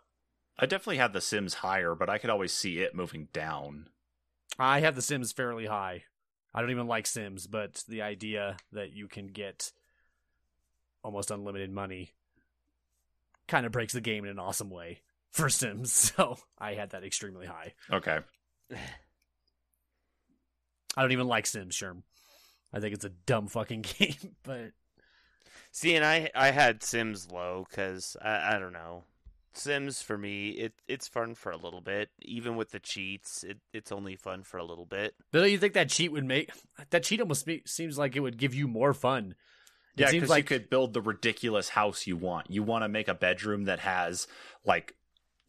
I 0.58 0.66
definitely 0.68 0.98
had 0.98 1.14
the 1.14 1.22
Sims 1.22 1.56
higher, 1.56 1.96
but 1.96 2.10
I 2.10 2.18
could 2.18 2.30
always 2.30 2.54
see 2.54 2.80
it 2.80 2.96
moving 2.96 3.28
down. 3.34 3.88
I 4.58 4.80
have 4.82 4.96
the 4.96 5.02
Sims 5.02 5.32
fairly 5.32 5.66
high. 5.66 6.04
I 6.54 6.62
don't 6.62 6.72
even 6.72 6.88
like 6.88 7.08
Sims, 7.08 7.48
but 7.48 7.84
the 7.88 8.02
idea 8.04 8.58
that 8.72 8.94
you 8.94 9.08
can 9.08 9.28
get 9.28 9.74
almost 11.04 11.32
unlimited 11.32 11.72
money 11.72 12.12
kind 13.48 13.66
of 13.66 13.72
breaks 13.72 13.94
the 13.94 14.02
game 14.02 14.24
in 14.24 14.32
an 14.32 14.40
awesome 14.40 14.70
way 14.70 15.02
for 15.32 15.50
Sims. 15.50 16.14
So 16.16 16.38
I 16.58 16.76
had 16.76 16.92
that 16.92 17.04
extremely 17.04 17.48
high. 17.48 17.74
Okay. 17.92 18.20
I 20.98 21.02
don't 21.02 21.12
even 21.12 21.28
like 21.28 21.46
Sims, 21.46 21.76
Sherm. 21.76 22.04
I 22.72 22.80
think 22.80 22.94
it's 22.94 23.04
a 23.04 23.10
dumb 23.10 23.48
fucking 23.48 23.82
game, 24.00 24.36
but 24.44 24.72
See, 25.76 25.94
and 25.94 26.06
I 26.06 26.32
I 26.34 26.52
had 26.52 26.84
Sims 26.84 27.30
low 27.30 27.66
because 27.70 28.16
I 28.22 28.56
I 28.56 28.60
don't 28.60 28.72
know. 28.72 29.04
Sims 29.52 30.02
for 30.02 30.18
me, 30.18 30.52
it 30.52 30.72
it's 30.88 31.10
fun 31.10 31.36
for 31.36 31.52
a 31.52 31.58
little 31.58 31.82
bit. 31.82 32.12
Even 32.22 32.56
with 32.56 32.72
the 32.72 32.80
cheats, 32.80 33.44
it 33.44 33.58
it's 33.74 33.92
only 33.92 34.16
fun 34.16 34.44
for 34.44 34.56
a 34.58 34.64
little 34.64 34.86
bit. 34.86 35.16
don't 35.34 35.52
you 35.52 35.58
think 35.58 35.74
that 35.74 35.90
cheat 35.90 36.14
would 36.14 36.24
make 36.24 36.50
that 36.92 37.04
cheat 37.04 37.20
almost 37.20 37.46
me- 37.46 37.62
seems 37.66 37.98
like 37.98 38.16
it 38.16 38.22
would 38.22 38.38
give 38.38 38.56
you 38.56 38.70
more 38.70 38.94
fun? 38.94 39.36
It 39.98 40.02
Yeah, 40.04 40.08
seems 40.12 40.22
because 40.22 40.30
like 40.30 40.50
you 40.50 40.60
could 40.60 40.70
build 40.70 40.94
the 40.94 41.02
ridiculous 41.02 41.68
house 41.68 42.08
you 42.08 42.16
want. 42.16 42.50
You 42.50 42.64
want 42.64 42.86
to 42.86 42.88
make 42.88 43.10
a 43.10 43.14
bedroom 43.14 43.66
that 43.66 43.80
has 43.80 44.28
like 44.64 44.96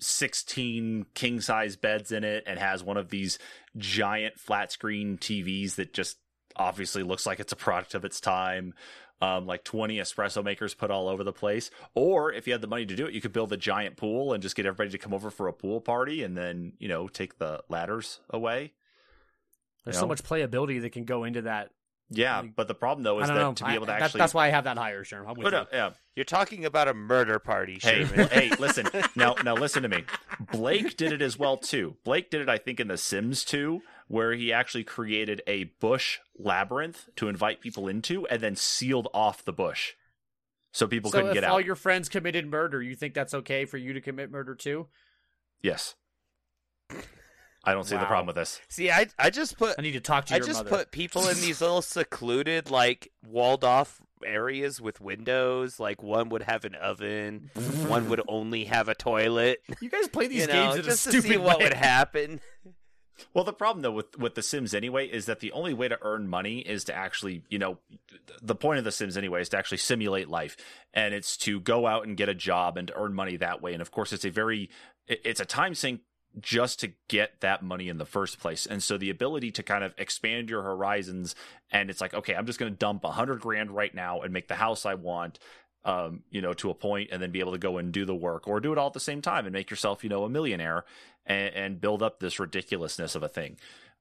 16 0.00 1.06
king 1.14 1.40
size 1.40 1.76
beds 1.76 2.10
in 2.10 2.24
it 2.24 2.42
and 2.48 2.58
has 2.58 2.82
one 2.82 2.96
of 2.96 3.10
these 3.10 3.38
giant 3.76 4.40
flat 4.40 4.72
screen 4.72 5.18
TVs 5.18 5.76
that 5.76 5.94
just 5.94 6.16
obviously 6.56 7.04
looks 7.04 7.26
like 7.26 7.38
it's 7.38 7.52
a 7.52 7.56
product 7.56 7.94
of 7.94 8.04
its 8.04 8.20
time. 8.20 8.74
Um, 9.22 9.46
like 9.46 9.64
20 9.64 9.96
espresso 9.96 10.44
makers 10.44 10.74
put 10.74 10.90
all 10.90 11.08
over 11.08 11.24
the 11.24 11.32
place. 11.32 11.70
Or 11.94 12.30
if 12.32 12.46
you 12.46 12.52
had 12.52 12.60
the 12.60 12.66
money 12.66 12.84
to 12.84 12.94
do 12.94 13.06
it, 13.06 13.14
you 13.14 13.22
could 13.22 13.32
build 13.32 13.50
a 13.50 13.56
giant 13.56 13.96
pool 13.96 14.34
and 14.34 14.42
just 14.42 14.54
get 14.54 14.66
everybody 14.66 14.90
to 14.90 14.98
come 14.98 15.14
over 15.14 15.30
for 15.30 15.48
a 15.48 15.54
pool 15.54 15.80
party 15.80 16.22
and 16.22 16.36
then, 16.36 16.74
you 16.78 16.86
know, 16.86 17.08
take 17.08 17.38
the 17.38 17.62
ladders 17.70 18.20
away. 18.28 18.74
There's 19.84 19.96
You 19.96 20.00
so 20.00 20.06
much 20.06 20.22
playability 20.22 20.82
that 20.82 20.90
can 20.90 21.04
go 21.04 21.24
into 21.24 21.42
that 21.42 21.70
Yeah, 22.10 22.40
Like, 22.40 22.54
but 22.56 22.68
the 22.68 22.74
problem 22.74 23.04
though 23.04 23.18
is 23.20 23.28
that 23.28 23.34
know. 23.34 23.52
to 23.54 23.64
be 23.64 23.72
able 23.72 23.86
to 23.86 23.92
that- 23.92 24.02
actually. 24.02 24.18
that's 24.18 24.34
why 24.34 24.46
I 24.46 24.50
have 24.50 24.64
that 24.64 24.76
higher, 24.76 25.02
Sherm. 25.02 25.22
I'm 25.26 25.34
with 25.34 25.44
But, 25.44 25.52
you. 25.52 25.58
uh, 25.58 25.66
yeah. 25.72 25.90
You're 26.14 26.24
talking 26.24 26.64
about 26.66 26.86
a 26.86 26.94
murder 26.94 27.38
party, 27.38 27.78
Hey, 27.82 28.04
hey, 28.04 28.50
listen. 28.58 28.86
Now, 29.16 29.34
now 29.44 29.54
listen 29.54 29.82
to 29.82 29.88
me. 29.88 30.04
Blake 30.52 30.96
did 30.98 31.12
it 31.12 31.22
as 31.22 31.38
well 31.38 31.56
too. 31.56 31.96
Blake 32.04 32.30
did 32.30 32.42
it, 32.42 32.48
I 32.50 32.58
think, 32.58 32.80
in 32.80 32.88
The 32.88 32.96
Sims 32.98 33.44
2, 33.44 33.80
where 34.08 34.32
he 34.32 34.52
actually 34.52 34.84
created 34.84 35.42
a 35.46 35.64
bush 35.80 36.18
labyrinth 36.38 37.08
to 37.16 37.28
invite 37.28 37.60
people 37.60 37.88
into, 37.88 38.26
and 38.28 38.40
then 38.40 38.56
sealed 38.56 39.08
off 39.12 39.44
the 39.44 39.52
bush, 39.52 39.94
so 40.72 40.86
people 40.86 41.10
so 41.10 41.18
couldn't 41.18 41.30
if 41.30 41.34
get 41.34 41.44
all 41.44 41.58
out. 41.58 41.64
your 41.64 41.74
friends 41.74 42.08
committed 42.08 42.46
murder, 42.46 42.82
you 42.82 42.94
think 42.94 43.14
that's 43.14 43.34
okay 43.34 43.64
for 43.64 43.78
you 43.78 43.92
to 43.92 44.00
commit 44.00 44.30
murder 44.30 44.54
too? 44.54 44.86
Yes. 45.62 45.94
I 47.64 47.72
don't 47.74 47.82
see 47.82 47.96
the 47.96 48.04
problem 48.04 48.26
with 48.28 48.36
this. 48.36 48.60
See, 48.68 48.92
I 48.92 49.08
I 49.18 49.30
just 49.30 49.58
put 49.58 49.74
I 49.76 49.82
need 49.82 49.92
to 49.92 50.00
talk 50.00 50.26
to 50.26 50.34
I 50.34 50.36
your 50.36 50.46
just 50.46 50.64
mother. 50.64 50.76
put 50.76 50.92
people 50.92 51.26
in 51.26 51.34
these 51.40 51.60
little 51.60 51.82
secluded, 51.82 52.70
like 52.70 53.10
walled 53.26 53.64
off 53.64 54.00
areas 54.24 54.80
with 54.80 55.00
windows. 55.00 55.80
Like 55.80 56.00
one 56.00 56.28
would 56.28 56.42
have 56.42 56.64
an 56.64 56.76
oven, 56.76 57.50
one 57.88 58.08
would 58.08 58.22
only 58.28 58.66
have 58.66 58.88
a 58.88 58.94
toilet. 58.94 59.58
you 59.80 59.90
guys 59.90 60.06
play 60.06 60.28
these 60.28 60.42
you 60.42 60.52
games 60.52 60.76
in 60.76 60.82
just 60.82 61.08
a 61.08 61.10
to 61.10 61.18
stupid 61.18 61.30
see 61.32 61.36
what 61.38 61.58
would 61.58 61.74
happen. 61.74 62.40
Well, 63.32 63.44
the 63.44 63.52
problem 63.52 63.82
though 63.82 63.92
with 63.92 64.18
with 64.18 64.34
The 64.34 64.42
Sims 64.42 64.74
anyway 64.74 65.06
is 65.06 65.26
that 65.26 65.40
the 65.40 65.52
only 65.52 65.74
way 65.74 65.88
to 65.88 65.98
earn 66.02 66.28
money 66.28 66.58
is 66.58 66.84
to 66.84 66.94
actually, 66.94 67.42
you 67.48 67.58
know, 67.58 67.78
the 68.42 68.54
point 68.54 68.78
of 68.78 68.84
The 68.84 68.92
Sims 68.92 69.16
anyway 69.16 69.40
is 69.40 69.48
to 69.50 69.58
actually 69.58 69.78
simulate 69.78 70.28
life, 70.28 70.56
and 70.92 71.14
it's 71.14 71.36
to 71.38 71.60
go 71.60 71.86
out 71.86 72.06
and 72.06 72.16
get 72.16 72.28
a 72.28 72.34
job 72.34 72.76
and 72.76 72.88
to 72.88 72.96
earn 72.96 73.14
money 73.14 73.36
that 73.36 73.62
way. 73.62 73.72
And 73.72 73.82
of 73.82 73.90
course, 73.90 74.12
it's 74.12 74.24
a 74.24 74.30
very, 74.30 74.70
it's 75.06 75.40
a 75.40 75.44
time 75.44 75.74
sink 75.74 76.00
just 76.38 76.80
to 76.80 76.92
get 77.08 77.40
that 77.40 77.62
money 77.62 77.88
in 77.88 77.98
the 77.98 78.04
first 78.04 78.38
place. 78.38 78.66
And 78.66 78.82
so 78.82 78.98
the 78.98 79.10
ability 79.10 79.50
to 79.52 79.62
kind 79.62 79.82
of 79.82 79.94
expand 79.96 80.50
your 80.50 80.62
horizons, 80.62 81.34
and 81.70 81.88
it's 81.88 82.00
like, 82.00 82.12
okay, 82.14 82.34
I'm 82.34 82.46
just 82.46 82.58
going 82.58 82.72
to 82.72 82.78
dump 82.78 83.04
a 83.04 83.12
hundred 83.12 83.40
grand 83.40 83.70
right 83.70 83.94
now 83.94 84.20
and 84.20 84.32
make 84.32 84.48
the 84.48 84.56
house 84.56 84.84
I 84.84 84.94
want. 84.94 85.38
Um, 85.86 86.24
you 86.30 86.42
know, 86.42 86.52
to 86.54 86.70
a 86.70 86.74
point, 86.74 87.10
and 87.12 87.22
then 87.22 87.30
be 87.30 87.38
able 87.38 87.52
to 87.52 87.58
go 87.58 87.78
and 87.78 87.92
do 87.92 88.04
the 88.04 88.14
work, 88.14 88.48
or 88.48 88.58
do 88.58 88.72
it 88.72 88.78
all 88.78 88.88
at 88.88 88.92
the 88.92 88.98
same 88.98 89.22
time 89.22 89.46
and 89.46 89.52
make 89.52 89.70
yourself, 89.70 90.02
you 90.02 90.10
know, 90.10 90.24
a 90.24 90.28
millionaire 90.28 90.84
and, 91.24 91.54
and 91.54 91.80
build 91.80 92.02
up 92.02 92.18
this 92.18 92.40
ridiculousness 92.40 93.14
of 93.14 93.22
a 93.22 93.28
thing. 93.28 93.56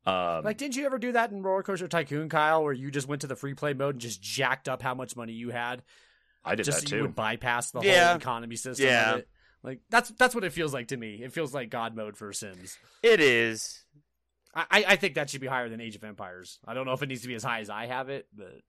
Um, 0.07 0.43
Like, 0.43 0.57
didn't 0.57 0.75
you 0.77 0.87
ever 0.87 0.97
do 0.97 1.11
that 1.11 1.29
in 1.31 1.43
Roller 1.43 1.61
Coaster 1.61 1.87
Tycoon, 1.87 2.27
Kyle, 2.27 2.63
where 2.63 2.73
you 2.73 2.89
just 2.89 3.07
went 3.07 3.21
to 3.21 3.27
the 3.27 3.35
free 3.35 3.53
play 3.53 3.73
mode 3.73 3.93
and 3.95 4.01
just 4.01 4.19
jacked 4.19 4.67
up 4.67 4.81
how 4.81 4.95
much 4.95 5.15
money 5.15 5.33
you 5.33 5.51
had, 5.51 5.83
I 6.43 6.55
did 6.55 6.63
just 6.65 6.81
that 6.81 6.89
so 6.89 6.95
you 6.95 7.01
too. 7.01 7.07
would 7.07 7.15
bypass 7.15 7.69
the 7.69 7.81
Yeah. 7.81 8.07
whole 8.07 8.17
economy 8.17 8.55
system? 8.55 8.87
Yeah. 8.87 9.13
Of 9.13 9.19
it? 9.19 9.27
Like 9.61 9.81
that's 9.91 10.09
that's 10.11 10.33
what 10.33 10.43
it 10.43 10.53
feels 10.53 10.73
like 10.73 10.87
to 10.87 10.97
me. 10.97 11.21
It 11.23 11.33
feels 11.33 11.53
like 11.53 11.69
God 11.69 11.95
mode 11.95 12.17
for 12.17 12.33
Sims. 12.33 12.77
It 13.03 13.19
is. 13.19 13.83
I, 14.55 14.65
I 14.71 14.85
I 14.89 14.95
think 14.95 15.15
that 15.15 15.29
should 15.29 15.41
be 15.41 15.47
higher 15.47 15.69
than 15.69 15.81
Age 15.81 15.95
of 15.95 16.03
Empires. 16.03 16.57
I 16.67 16.73
don't 16.73 16.85
know 16.87 16.93
if 16.93 17.01
it 17.03 17.07
needs 17.09 17.21
to 17.23 17.27
be 17.27 17.35
as 17.35 17.43
high 17.43 17.59
as 17.61 17.69
I 17.69 17.85
have 17.87 18.09
it, 18.09 18.27
but 18.35 18.61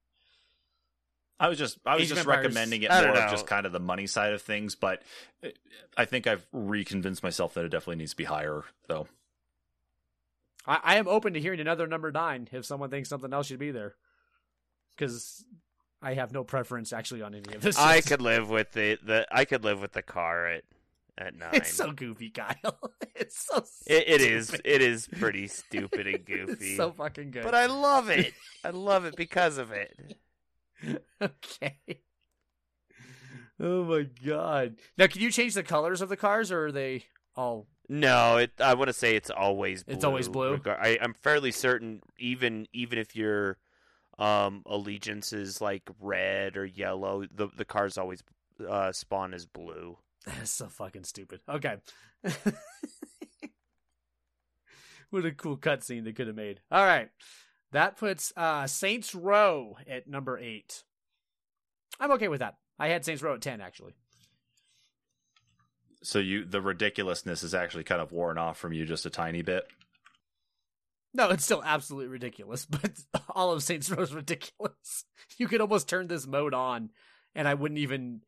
I 1.39 1.49
was 1.49 1.59
just 1.59 1.79
I 1.85 1.95
was 1.95 2.03
Age 2.05 2.09
just 2.11 2.21
Empires- 2.21 2.45
recommending 2.45 2.83
it 2.83 2.91
more 2.91 3.09
of 3.17 3.31
just 3.31 3.47
kind 3.47 3.67
of 3.67 3.73
the 3.73 3.81
money 3.81 4.07
side 4.07 4.33
of 4.33 4.41
things, 4.43 4.75
but 4.75 5.03
uh, 5.45 5.49
I 5.97 6.05
think 6.07 6.27
I've 6.27 6.47
reconvinced 6.53 7.23
myself 7.23 7.55
that 7.55 7.65
it 7.65 7.69
definitely 7.69 7.97
needs 7.97 8.13
to 8.13 8.17
be 8.17 8.25
higher, 8.25 8.65
though. 8.89 9.07
I, 10.67 10.81
I 10.83 10.97
am 10.97 11.09
open 11.09 11.35
to 11.35 11.41
hearing 11.41 11.61
another 11.61 11.87
number 11.87 12.11
nine 12.11 12.49
if 12.53 12.65
someone 12.65 12.91
thinks 12.91 13.09
something 13.09 13.33
else 13.33 13.47
should 13.49 13.59
be 13.59 13.71
there. 13.71 13.95
Because 14.97 15.45
I 16.01 16.15
have 16.15 16.33
no 16.33 16.43
preference 16.43 16.93
actually 16.93 17.23
on 17.23 17.35
any 17.35 17.55
of 17.55 17.61
this. 17.61 17.79
I 17.79 18.01
could 18.01 18.23
live 18.23 18.49
with 18.49 18.73
the, 18.73 18.99
the 19.05 19.27
I 19.31 19.45
could 19.45 19.63
live 19.65 19.81
with 19.81 19.93
the 19.93 20.03
car 20.03 20.47
at 20.47 20.65
at 21.19 21.35
nine. 21.39 21.51
It's 21.53 21.73
so 21.75 21.93
goofy, 21.93 22.31
Kyle. 22.31 22.57
It's 23.19 23.47
so. 23.47 23.65
It, 23.87 24.09
it 24.09 24.21
is 24.21 24.53
it 24.63 24.83
is 24.83 25.09
pretty 25.09 25.49
stupid 25.49 26.07
and 26.07 26.23
goofy. 26.25 26.53
It's 26.67 26.77
so 26.77 26.93
fucking 26.93 27.31
good. 27.31 27.45
but 27.45 27.55
I 27.55 27.65
love 27.65 28.11
it. 28.11 28.35
I 28.63 28.69
love 28.71 29.07
it 29.07 29.17
because 29.17 29.57
of 29.57 29.71
it. 29.73 30.19
okay. 31.23 32.01
Oh 33.59 33.85
my 33.85 34.07
god! 34.25 34.77
Now, 34.99 35.07
can 35.07 35.23
you 35.23 35.31
change 35.31 35.55
the 35.55 35.63
colors 35.63 36.03
of 36.03 36.09
the 36.09 36.17
cars, 36.17 36.53
or 36.53 36.67
are 36.67 36.73
they 36.73 37.07
all? 37.35 37.67
No, 37.89 38.37
it. 38.39 38.53
I 38.61 38.75
want 38.75 38.89
to 38.89 38.93
say 38.93 39.17
it's 39.17 39.31
always 39.31 39.85
blue. 39.85 39.95
It's 39.95 40.05
always 40.05 40.29
blue? 40.29 40.61
I, 40.67 40.99
I'm 41.01 41.15
fairly 41.15 41.53
certain, 41.53 42.03
even 42.19 42.67
even 42.73 42.99
if 42.99 43.17
your 43.17 43.59
um 44.19 44.63
allegiance 44.67 45.33
is 45.33 45.61
like 45.61 45.89
red 46.01 46.57
or 46.57 46.67
yellow, 46.67 47.25
the 47.35 47.49
the 47.57 47.65
cars 47.65 47.97
always 47.97 48.23
uh, 48.69 48.93
spawn 48.93 49.33
as 49.35 49.47
blue. 49.47 49.99
That's 50.27 50.51
so 50.51 50.67
fucking 50.67 51.05
stupid. 51.05 51.41
Okay. 51.49 51.77
what 55.11 55.25
a 55.25 55.33
cool 55.33 55.57
cutscene 55.57 56.05
they 56.05 56.13
could 56.13 56.27
have 56.27 56.37
made. 56.37 56.61
All 56.71 56.85
right, 56.85 57.09
that 57.77 57.97
puts 57.97 58.33
uh 58.37 58.67
Saints 58.67 59.15
Row 59.15 59.77
at 59.89 60.09
number 60.09 60.39
eight. 60.39 60.83
I'm 62.01 62.13
okay 62.13 62.29
with 62.29 62.41
that. 62.41 62.57
I 62.79 62.89
had 62.89 63.05
Saints 63.05 63.23
Row 63.23 63.35
at 63.35 63.41
ten 63.41 63.61
actually. 63.61 63.95
So 66.03 66.19
you 66.19 66.45
the 66.45 66.61
ridiculousness 66.61 67.43
is 67.43 67.55
actually 67.55 67.85
kind 67.85 68.01
of 68.01 68.13
worn 68.13 68.39
off 68.39 68.59
from 68.59 68.73
you 68.73 68.85
just 68.85 69.07
a 69.07 69.11
tiny 69.11 69.43
bit. 69.43 69.67
No, 71.15 71.31
it's 71.31 71.45
still 71.45 71.63
absolutely 71.65 72.09
ridiculous, 72.09 72.67
but 72.71 72.93
all 73.31 73.53
of 73.53 73.63
Saints 73.63 73.91
Row 73.91 74.03
is 74.03 74.15
ridiculous. 74.15 75.05
You 75.39 75.49
could 75.49 75.61
almost 75.61 75.89
turn 75.89 76.07
this 76.07 76.27
mode 76.27 76.55
on, 76.55 76.91
and 77.35 77.49
I 77.49 77.55
wouldn't 77.55 77.81
even 77.81 78.23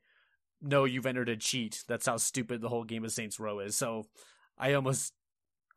know 0.60 0.84
you've 0.84 1.06
entered 1.06 1.28
a 1.28 1.36
cheat. 1.36 1.84
That's 1.88 2.04
how 2.04 2.16
stupid 2.16 2.60
the 2.60 2.68
whole 2.68 2.84
game 2.84 3.04
of 3.04 3.12
Saints 3.12 3.38
Row 3.40 3.60
is. 3.60 3.78
So 3.78 4.04
I 4.58 4.74
almost, 4.74 5.14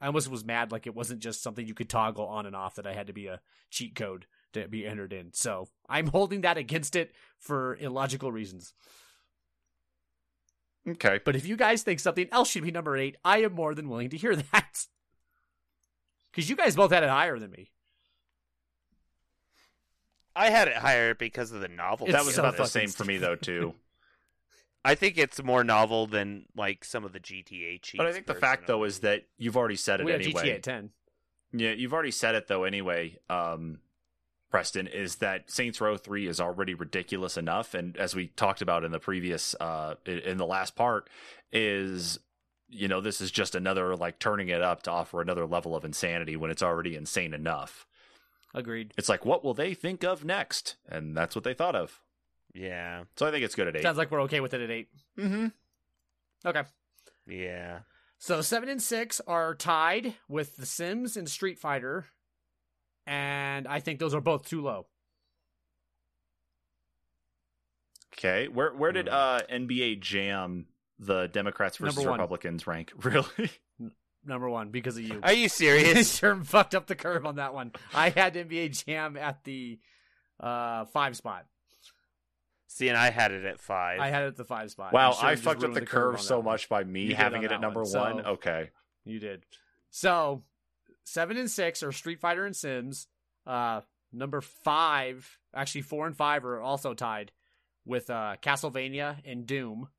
I 0.01 0.07
almost 0.07 0.29
was 0.29 0.43
mad 0.43 0.71
like 0.71 0.87
it 0.87 0.95
wasn't 0.95 1.19
just 1.19 1.43
something 1.43 1.67
you 1.67 1.75
could 1.75 1.89
toggle 1.89 2.25
on 2.25 2.47
and 2.47 2.55
off 2.55 2.75
that 2.75 2.87
I 2.87 2.93
had 2.93 3.07
to 3.07 3.13
be 3.13 3.27
a 3.27 3.39
cheat 3.69 3.95
code 3.95 4.25
to 4.53 4.67
be 4.67 4.85
entered 4.85 5.13
in. 5.13 5.31
So 5.31 5.67
I'm 5.87 6.07
holding 6.07 6.41
that 6.41 6.57
against 6.57 6.95
it 6.95 7.13
for 7.37 7.75
illogical 7.75 8.31
reasons. 8.31 8.73
Okay, 10.89 11.19
But 11.23 11.35
if 11.35 11.45
you 11.45 11.55
guys 11.55 11.83
think 11.83 11.99
something 11.99 12.27
else 12.31 12.49
should 12.49 12.63
be 12.63 12.71
number 12.71 12.97
eight, 12.97 13.15
I 13.23 13.43
am 13.43 13.53
more 13.53 13.75
than 13.75 13.87
willing 13.87 14.09
to 14.09 14.17
hear 14.17 14.35
that. 14.51 14.87
Because 16.31 16.49
you 16.49 16.55
guys 16.55 16.75
both 16.75 16.91
had 16.91 17.03
it 17.03 17.09
higher 17.09 17.37
than 17.37 17.51
me. 17.51 17.69
I 20.35 20.49
had 20.49 20.67
it 20.67 20.77
higher 20.77 21.13
because 21.13 21.51
of 21.51 21.61
the 21.61 21.67
novelty. 21.67 22.11
It's 22.11 22.19
that 22.19 22.25
was 22.25 22.35
so 22.35 22.41
about 22.41 22.57
the 22.57 22.65
same 22.65 22.89
for 22.89 23.03
me 23.05 23.17
though 23.17 23.35
too. 23.35 23.75
I 24.83 24.95
think 24.95 25.17
it's 25.17 25.41
more 25.43 25.63
novel 25.63 26.07
than 26.07 26.45
like 26.55 26.83
some 26.83 27.03
of 27.05 27.13
the 27.13 27.19
GTA 27.19 27.81
cheats. 27.81 27.97
but 27.97 28.07
I 28.07 28.11
think 28.11 28.25
the 28.25 28.33
fact 28.35 28.67
though 28.67 28.83
is 28.83 28.99
that 28.99 29.23
you've 29.37 29.57
already 29.57 29.75
said 29.75 29.99
it 29.99 30.05
We 30.05 30.11
have 30.11 30.21
anyway. 30.21 30.57
GTA 30.57 30.61
10. 30.63 30.89
Yeah, 31.53 31.71
you've 31.71 31.93
already 31.93 32.11
said 32.11 32.33
it 32.35 32.47
though 32.47 32.63
anyway, 32.63 33.17
um, 33.29 33.79
Preston, 34.49 34.87
is 34.87 35.17
that 35.17 35.49
Saints 35.51 35.79
Row 35.79 35.97
3 35.97 36.27
is 36.27 36.39
already 36.41 36.73
ridiculous 36.73 37.37
enough. 37.37 37.73
And 37.73 37.95
as 37.97 38.15
we 38.15 38.27
talked 38.27 38.61
about 38.61 38.83
in 38.83 38.91
the 38.91 38.99
previous, 38.99 39.55
uh, 39.59 39.95
in- 40.05 40.19
in 40.19 40.37
the 40.37 40.45
last 40.45 40.75
part, 40.75 41.09
is, 41.53 42.19
you 42.67 42.87
know, 42.87 42.99
this 43.01 43.21
is 43.21 43.31
just 43.31 43.55
another, 43.55 43.95
like, 43.95 44.19
turning 44.19 44.49
it 44.49 44.61
up 44.61 44.83
to 44.83 44.91
offer 44.91 45.21
another 45.21 45.45
level 45.45 45.75
of 45.75 45.85
insanity 45.85 46.35
when 46.35 46.51
it's 46.51 46.63
already 46.63 46.95
insane 46.95 47.33
enough. 47.33 47.85
Agreed. 48.53 48.93
It's 48.97 49.07
like, 49.09 49.25
what 49.25 49.43
will 49.43 49.53
they 49.53 49.73
think 49.73 50.03
of 50.03 50.25
next? 50.25 50.75
And 50.87 51.15
that's 51.15 51.35
what 51.35 51.43
they 51.45 51.53
thought 51.53 51.75
of. 51.75 52.01
Yeah, 52.53 53.03
So 53.17 53.25
I 53.27 53.31
think 53.31 53.45
it's 53.45 53.55
good 53.55 53.67
at 53.69 53.77
8. 53.77 53.81
Sounds 53.83 53.97
like 53.97 54.11
we're 54.11 54.21
okay 54.23 54.39
with 54.41 54.53
it 54.53 54.61
at 54.61 54.69
8. 54.69 54.87
mm-hmm. 55.19 55.47
Okay. 56.45 56.63
yeah. 57.27 57.79
So 58.17 58.41
7 58.41 58.67
and 58.69 58.81
6 58.81 59.21
are 59.27 59.55
tied 59.55 60.15
with 60.27 60.57
The 60.57 60.65
Sims 60.65 61.15
and 61.17 61.29
Street 61.29 61.57
Fighter. 61.59 62.05
And 63.07 63.67
I 63.67 63.79
think 63.79 63.99
those 63.99 64.13
are 64.13 64.21
both 64.21 64.47
too 64.47 64.61
low. 64.61 64.87
Okay. 68.17 68.47
Where, 68.47 68.73
where 68.73 68.91
did 68.91 69.07
Hmm. 69.07 69.13
uh, 69.13 69.39
NBA 69.49 69.99
Jam 70.01 70.67
the 70.99 71.27
Democrats 71.27 71.77
versus 71.77 71.95
Number 71.95 72.11
one. 72.11 72.19
Republicans 72.19 72.67
rank? 72.67 72.91
Really? 73.03 73.49
Number 74.23 74.47
one, 74.49 74.69
because 74.69 74.97
of 74.97 75.03
you. 75.03 75.19
Are 75.23 75.33
you 75.33 75.49
serious? 75.49 76.15
sure 76.19 76.35
fucked 76.43 76.75
up 76.75 76.85
the 76.85 76.93
curve 76.95 77.25
on 77.25 77.37
that 77.37 77.55
one. 77.55 77.71
I 77.91 78.09
had 78.09 78.35
NBA 78.35 78.85
Jam 78.85 79.17
at 79.17 79.43
the 79.45 79.79
uh, 80.39 80.85
five 80.85 81.17
spot. 81.17 81.47
See, 82.73 82.87
and 82.87 82.97
I 82.97 83.09
had 83.09 83.33
it 83.33 83.43
at 83.43 83.59
five. 83.59 83.99
I 83.99 84.07
had 84.07 84.23
it 84.23 84.27
at 84.27 84.35
the 84.37 84.45
five 84.45 84.71
spot. 84.71 84.93
Wow, 84.93 85.13
and 85.19 85.27
I 85.27 85.35
fucked 85.35 85.57
up 85.57 85.63
ruined 85.63 85.75
the 85.75 85.85
curve 85.85 86.15
on 86.15 86.21
so 86.21 86.37
one. 86.37 86.45
much 86.45 86.69
by 86.69 86.85
me 86.85 87.01
You 87.03 87.15
having 87.15 87.43
it 87.43 87.51
at 87.51 87.59
number 87.59 87.81
one, 87.81 87.89
so- 87.89 88.29
Okay. 88.31 88.69
You 89.03 89.19
did. 89.19 89.43
So 89.89 90.43
seven 91.03 91.35
and 91.35 91.51
six 91.51 91.83
are 91.83 91.91
Street 91.91 92.21
Fighter 92.21 92.45
and 92.45 92.55
Sims. 92.55 93.07
Uh, 93.45 93.81
number 94.13 94.39
five, 94.39 95.37
actually 95.53 95.81
four 95.81 96.07
and 96.07 96.15
five 96.15 96.45
are 96.45 96.61
also 96.61 96.93
tied 96.93 97.33
with 97.85 98.09
uh, 98.09 98.37
Castlevania 98.41 99.17
and 99.25 99.45
Doom. 99.45 99.89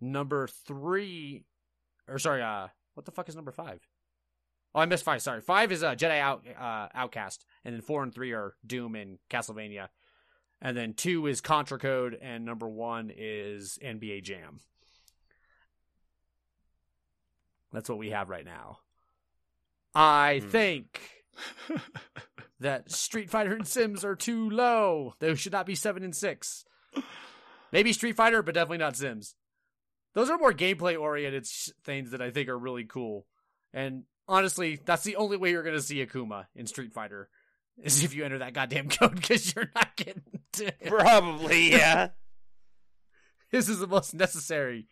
Number 0.00 0.46
three, 0.48 1.44
or 2.06 2.18
sorry, 2.18 2.42
uh, 2.42 2.68
what 2.92 3.06
the 3.06 3.10
fuck 3.12 3.28
is 3.30 3.34
number 3.36 3.52
five? 3.52 3.80
Oh, 4.74 4.80
I 4.80 4.86
missed 4.86 5.04
five. 5.04 5.22
Sorry, 5.22 5.40
five 5.40 5.72
is 5.72 5.82
uh, 5.82 5.94
Jedi 5.94 6.20
Out 6.20 6.44
uh, 6.60 6.88
Outcast, 6.94 7.46
and 7.64 7.74
then 7.74 7.80
four 7.80 8.02
and 8.02 8.14
three 8.14 8.32
are 8.32 8.54
Doom 8.66 8.94
and 8.94 9.18
Castlevania, 9.30 9.88
and 10.60 10.76
then 10.76 10.94
two 10.94 11.26
is 11.26 11.40
Contra 11.40 11.78
Code, 11.78 12.18
and 12.20 12.44
number 12.44 12.68
one 12.68 13.10
is 13.14 13.78
NBA 13.82 14.22
Jam. 14.22 14.60
That's 17.72 17.88
what 17.88 17.98
we 17.98 18.10
have 18.10 18.28
right 18.30 18.44
now. 18.44 18.78
I 19.94 20.40
Hmm. 20.42 20.48
think 20.48 21.00
that 22.60 22.90
Street 22.90 23.30
Fighter 23.30 23.54
and 23.54 23.66
Sims 23.66 24.04
are 24.04 24.16
too 24.16 24.48
low. 24.50 25.14
They 25.18 25.34
should 25.34 25.52
not 25.52 25.66
be 25.66 25.74
seven 25.74 26.02
and 26.02 26.14
six. 26.16 26.64
Maybe 27.72 27.92
Street 27.92 28.16
Fighter, 28.16 28.42
but 28.42 28.54
definitely 28.54 28.78
not 28.78 28.96
Sims. 28.96 29.34
Those 30.14 30.30
are 30.30 30.38
more 30.38 30.52
gameplay 30.54 30.98
oriented 30.98 31.46
things 31.84 32.10
that 32.12 32.22
I 32.22 32.30
think 32.30 32.48
are 32.48 32.58
really 32.58 32.84
cool. 32.84 33.26
And 33.74 34.04
honestly, 34.26 34.80
that's 34.84 35.04
the 35.04 35.16
only 35.16 35.36
way 35.36 35.50
you're 35.50 35.62
going 35.62 35.76
to 35.76 35.82
see 35.82 36.04
Akuma 36.04 36.46
in 36.54 36.66
Street 36.66 36.92
Fighter 36.94 37.28
is 37.76 38.02
if 38.02 38.14
you 38.14 38.24
enter 38.24 38.38
that 38.38 38.54
goddamn 38.54 38.88
code 38.88 39.14
because 39.16 39.54
you're 39.54 39.70
not 39.74 39.94
getting. 39.96 40.37
Probably, 40.86 41.70
yeah. 41.70 42.10
This 43.50 43.68
is 43.68 43.78
the 43.78 43.86
most 43.86 44.14
necessary. 44.14 44.88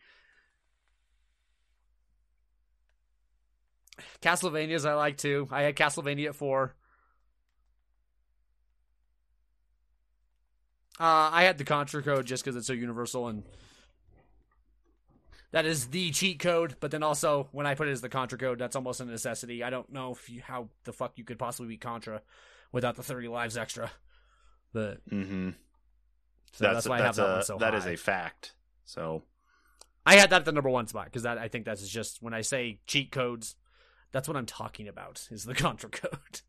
Castlevanias 4.22 4.88
I 4.88 4.94
like 4.94 5.16
too. 5.16 5.48
I 5.50 5.62
had 5.62 5.76
Castlevania 5.76 6.28
at 6.28 6.34
four. 6.34 6.74
Uh, 10.98 11.28
I 11.32 11.42
had 11.42 11.58
the 11.58 11.64
Contra 11.64 12.02
code 12.02 12.24
just 12.24 12.42
because 12.42 12.56
it's 12.56 12.66
so 12.66 12.72
universal 12.72 13.28
and 13.28 13.42
that 15.52 15.66
is 15.66 15.88
the 15.88 16.10
cheat 16.10 16.38
code. 16.38 16.76
But 16.80 16.90
then 16.90 17.02
also 17.02 17.48
when 17.52 17.66
I 17.66 17.74
put 17.74 17.88
it 17.88 17.92
as 17.92 18.00
the 18.00 18.08
Contra 18.08 18.38
code, 18.38 18.58
that's 18.58 18.76
almost 18.76 19.00
a 19.00 19.04
necessity. 19.04 19.62
I 19.62 19.70
don't 19.70 19.92
know 19.92 20.12
if 20.12 20.28
you, 20.30 20.40
how 20.42 20.70
the 20.84 20.92
fuck 20.92 21.12
you 21.16 21.24
could 21.24 21.38
possibly 21.38 21.68
beat 21.68 21.82
Contra 21.82 22.22
without 22.72 22.96
the 22.96 23.02
thirty 23.02 23.28
lives 23.28 23.56
extra. 23.56 23.90
But 24.72 25.08
Mm-hmm. 25.10 25.50
so 26.52 26.64
that's, 26.72 26.86
why 26.88 26.96
I 26.96 27.02
have 27.02 27.16
that's 27.16 27.16
that 27.16 27.28
a, 27.28 27.32
one 27.34 27.42
so 27.44 27.58
that 27.58 27.72
high. 27.72 27.78
is 27.78 27.86
a 27.86 27.96
fact. 27.96 28.52
So 28.84 29.22
I 30.04 30.16
had 30.16 30.30
that 30.30 30.40
at 30.40 30.44
the 30.44 30.52
number 30.52 30.70
one 30.70 30.86
spot 30.86 31.06
because 31.06 31.22
that 31.24 31.38
I 31.38 31.48
think 31.48 31.64
that's 31.64 31.86
just 31.88 32.22
when 32.22 32.34
I 32.34 32.42
say 32.42 32.80
cheat 32.86 33.10
codes, 33.10 33.56
that's 34.12 34.28
what 34.28 34.36
I'm 34.36 34.46
talking 34.46 34.86
about 34.88 35.26
is 35.30 35.44
the 35.44 35.54
Contra 35.62 35.90
code. 35.90 36.40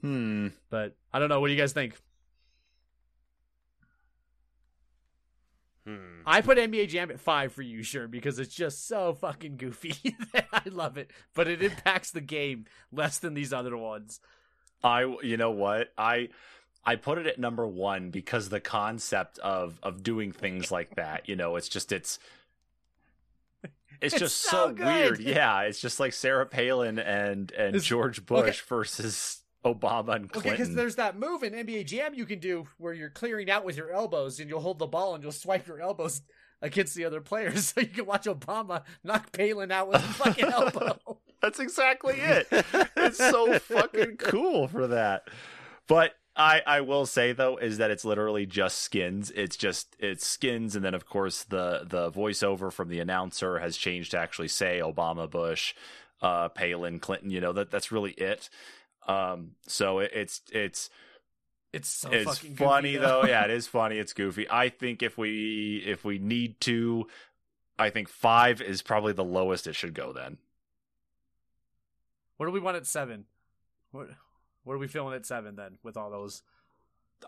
hmm. 0.00 0.48
But 0.70 0.96
I 1.12 1.18
don't 1.18 1.28
know. 1.28 1.40
What 1.40 1.48
do 1.48 1.52
you 1.54 1.58
guys 1.58 1.72
think? 1.72 1.96
Hmm. 5.86 6.20
I 6.26 6.42
put 6.42 6.58
NBA 6.58 6.88
Jam 6.88 7.10
at 7.10 7.20
five 7.20 7.52
for 7.52 7.62
you, 7.62 7.82
sure, 7.82 8.08
because 8.08 8.38
it's 8.38 8.54
just 8.54 8.86
so 8.86 9.14
fucking 9.14 9.56
goofy. 9.56 10.16
I 10.52 10.62
love 10.70 10.98
it, 10.98 11.10
but 11.34 11.48
it 11.48 11.62
impacts 11.62 12.10
the 12.10 12.20
game 12.20 12.66
less 12.92 13.18
than 13.18 13.34
these 13.34 13.52
other 13.52 13.76
ones. 13.76 14.20
I 14.82 15.02
you 15.22 15.36
know 15.36 15.50
what 15.50 15.92
I 15.98 16.28
I 16.84 16.96
put 16.96 17.18
it 17.18 17.26
at 17.26 17.38
number 17.38 17.66
one 17.66 18.10
because 18.10 18.48
the 18.48 18.60
concept 18.60 19.38
of 19.40 19.78
of 19.82 20.02
doing 20.02 20.32
things 20.32 20.70
like 20.70 20.96
that, 20.96 21.28
you 21.28 21.36
know, 21.36 21.56
it's 21.56 21.68
just 21.68 21.92
it's 21.92 22.18
it's, 23.62 23.72
It's 24.14 24.18
just 24.18 24.36
so 24.42 24.74
so, 24.76 24.84
weird. 24.84 25.20
Yeah, 25.20 25.62
it's 25.62 25.80
just 25.80 25.98
like 26.00 26.12
Sarah 26.12 26.46
Palin 26.46 26.98
and 26.98 27.50
and 27.52 27.68
It's- 27.76 27.84
George 27.84 28.24
Bush 28.24 28.60
versus 28.62 29.42
Obama 29.64 30.14
and 30.14 30.24
Okay, 30.26 30.30
because 30.34 30.42
Clinton. 30.42 30.76
there's 30.76 30.96
that 30.96 31.18
move 31.18 31.42
in 31.42 31.52
NBA 31.52 31.84
Jam 31.86 32.14
you 32.14 32.24
can 32.24 32.38
do 32.38 32.68
where 32.78 32.94
you're 32.94 33.10
clearing 33.10 33.50
out 33.50 33.64
with 33.64 33.76
your 33.76 33.90
elbows 33.90 34.38
and 34.38 34.48
you'll 34.48 34.60
hold 34.60 34.78
the 34.78 34.86
ball 34.86 35.14
and 35.14 35.22
you'll 35.22 35.32
swipe 35.32 35.66
your 35.66 35.80
elbows 35.80 36.22
against 36.62 36.94
the 36.94 37.04
other 37.04 37.20
players 37.20 37.66
so 37.74 37.80
you 37.80 37.88
can 37.88 38.06
watch 38.06 38.26
Obama 38.26 38.84
knock 39.02 39.32
Palin 39.32 39.72
out 39.72 39.88
with 39.88 39.96
a 39.96 40.12
fucking 40.14 40.44
elbow. 40.52 41.17
That's 41.40 41.60
exactly 41.60 42.16
it. 42.18 42.46
it's 42.96 43.18
so 43.18 43.58
fucking 43.58 44.16
cool 44.16 44.68
for 44.68 44.86
that. 44.88 45.28
But 45.86 46.12
I 46.36 46.62
I 46.66 46.80
will 46.82 47.06
say 47.06 47.32
though 47.32 47.56
is 47.56 47.78
that 47.78 47.90
it's 47.90 48.04
literally 48.04 48.46
just 48.46 48.78
skins. 48.78 49.30
It's 49.34 49.56
just 49.56 49.96
it's 49.98 50.26
skins 50.26 50.76
and 50.76 50.84
then 50.84 50.94
of 50.94 51.06
course 51.06 51.44
the 51.44 51.82
the 51.84 52.10
voiceover 52.10 52.72
from 52.72 52.88
the 52.88 53.00
announcer 53.00 53.58
has 53.58 53.76
changed 53.76 54.10
to 54.12 54.18
actually 54.18 54.48
say 54.48 54.80
Obama, 54.82 55.28
Bush, 55.30 55.74
uh 56.22 56.48
Palin, 56.48 56.98
Clinton, 57.00 57.30
you 57.30 57.40
know, 57.40 57.52
that 57.52 57.70
that's 57.70 57.90
really 57.92 58.12
it. 58.12 58.48
Um 59.06 59.52
so 59.66 60.00
it, 60.00 60.10
it's 60.14 60.42
it's 60.52 60.90
It's 61.72 61.88
so 61.88 62.10
it's 62.10 62.24
fucking 62.38 62.54
goofy, 62.54 62.64
funny 62.64 62.96
though. 62.96 63.24
Yeah, 63.24 63.44
it 63.44 63.50
is 63.58 63.66
funny. 63.66 63.98
It's 63.98 64.12
goofy. 64.12 64.46
I 64.50 64.68
think 64.68 65.02
if 65.02 65.16
we 65.18 65.82
if 65.86 66.04
we 66.04 66.18
need 66.18 66.60
to 66.62 67.06
I 67.78 67.90
think 67.90 68.08
5 68.08 68.60
is 68.60 68.82
probably 68.82 69.12
the 69.12 69.24
lowest 69.24 69.66
it 69.68 69.74
should 69.76 69.94
go 69.94 70.12
then. 70.12 70.38
What 72.38 72.46
do 72.46 72.52
we 72.52 72.60
want 72.60 72.76
at 72.78 72.86
seven? 72.86 73.26
What 73.92 74.08
what 74.64 74.74
are 74.74 74.78
we 74.78 74.88
feeling 74.88 75.14
at 75.14 75.26
seven 75.26 75.54
then 75.56 75.78
with 75.82 75.96
all 75.96 76.10
those? 76.10 76.42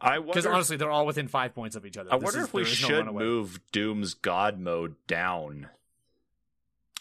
I 0.01 0.19
Because 0.21 0.47
honestly, 0.47 0.77
they're 0.77 0.91
all 0.91 1.05
within 1.07 1.27
five 1.29 1.55
points 1.55 1.75
of 1.77 1.85
each 1.85 1.97
other. 1.99 2.13
I 2.13 2.17
This 2.17 2.25
wonder 2.25 2.39
is- 2.41 2.47
if 2.47 2.55
we 2.55 2.63
no 2.63 2.67
should 2.69 2.91
runaway. 3.07 3.25
move 3.25 3.61
Doom's 3.73 4.15
God 4.15 4.59
mode 4.59 4.95
down. 5.07 5.69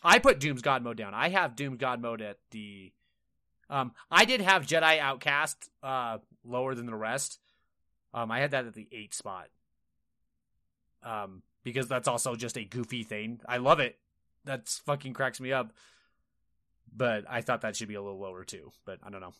I 0.03 0.18
put 0.20 0.39
Doom's 0.39 0.62
God 0.62 0.82
mode 0.84 0.97
down. 0.97 1.14
I 1.14 1.30
have 1.30 1.55
Doom's 1.55 1.78
God 1.78 2.01
mode 2.01 2.22
at 2.22 2.38
the. 2.51 2.91
Um, 3.70 3.93
I 4.10 4.26
did 4.26 4.41
have 4.41 4.66
Jedi 4.66 4.97
Outcast 4.99 5.70
uh 5.84 6.18
lower 6.43 6.74
than 6.74 6.86
the 6.88 6.95
rest. 6.95 7.39
Um, 8.14 8.32
I 8.32 8.39
had 8.39 8.51
that 8.51 8.66
at 8.66 8.74
the 8.74 8.88
eight 8.91 9.14
spot. 9.14 9.49
Um, 11.03 11.43
because 11.64 11.88
that's 11.88 12.07
also 12.07 12.36
just 12.36 12.57
a 12.57 12.64
goofy 12.66 13.03
thing. 13.03 13.39
I 13.47 13.57
love 13.57 13.80
it. 13.80 13.99
That's 14.45 14.80
fucking 14.80 15.14
cracks 15.14 15.39
me 15.39 15.51
up. 15.53 15.74
But 16.96 17.26
I 17.30 17.42
thought 17.42 17.62
that 17.62 17.76
should 17.76 17.88
be 17.88 17.96
a 17.96 18.02
little 18.02 18.20
lower 18.20 18.44
too. 18.44 18.72
But 18.86 19.00
I 19.04 19.10
don't 19.10 19.22
know. 19.22 19.34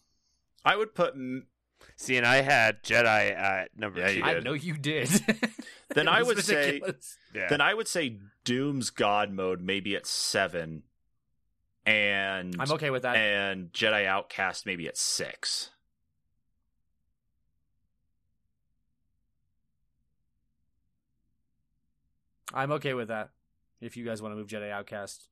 I 0.66 0.76
would 0.76 0.94
put. 0.96 1.14
m- 1.14 1.48
See, 1.96 2.18
and 2.18 2.26
I 2.26 2.42
had 2.42 2.84
Jedi 2.84 3.32
at 3.34 3.78
number 3.78 4.00
Yeah, 4.02 4.12
two. 4.12 4.22
I 4.24 4.40
know 4.42 4.54
you 4.54 4.74
did. 4.78 5.10
Then 5.96 6.08
I 6.10 6.20
was 6.24 6.36
would 6.36 6.46
say- 6.46 6.82
Yeah. 7.34 7.48
Then 7.50 7.62
I 7.62 7.74
would 7.74 7.88
say 7.88 8.18
Doom's 8.44 8.90
God 8.90 9.32
mode 9.32 9.62
maybe 9.62 9.96
at 9.96 10.06
seven, 10.06 10.84
and 11.86 12.56
I'm 12.60 12.72
okay 12.74 12.90
with 12.92 13.04
that. 13.04 13.16
and 13.16 13.72
Jedi 13.72 14.06
Outcast 14.06 14.66
maybe 14.66 14.88
at 14.88 14.98
six. 14.98 15.70
I'm 22.54 22.72
okay 22.74 22.94
with 22.94 23.10
that. 23.10 23.30
If 23.82 23.96
you 23.96 24.04
guys 24.06 24.22
want 24.22 24.34
to 24.34 24.36
move 24.38 24.48
Jedi 24.48 24.72
Outcast, 24.72 25.29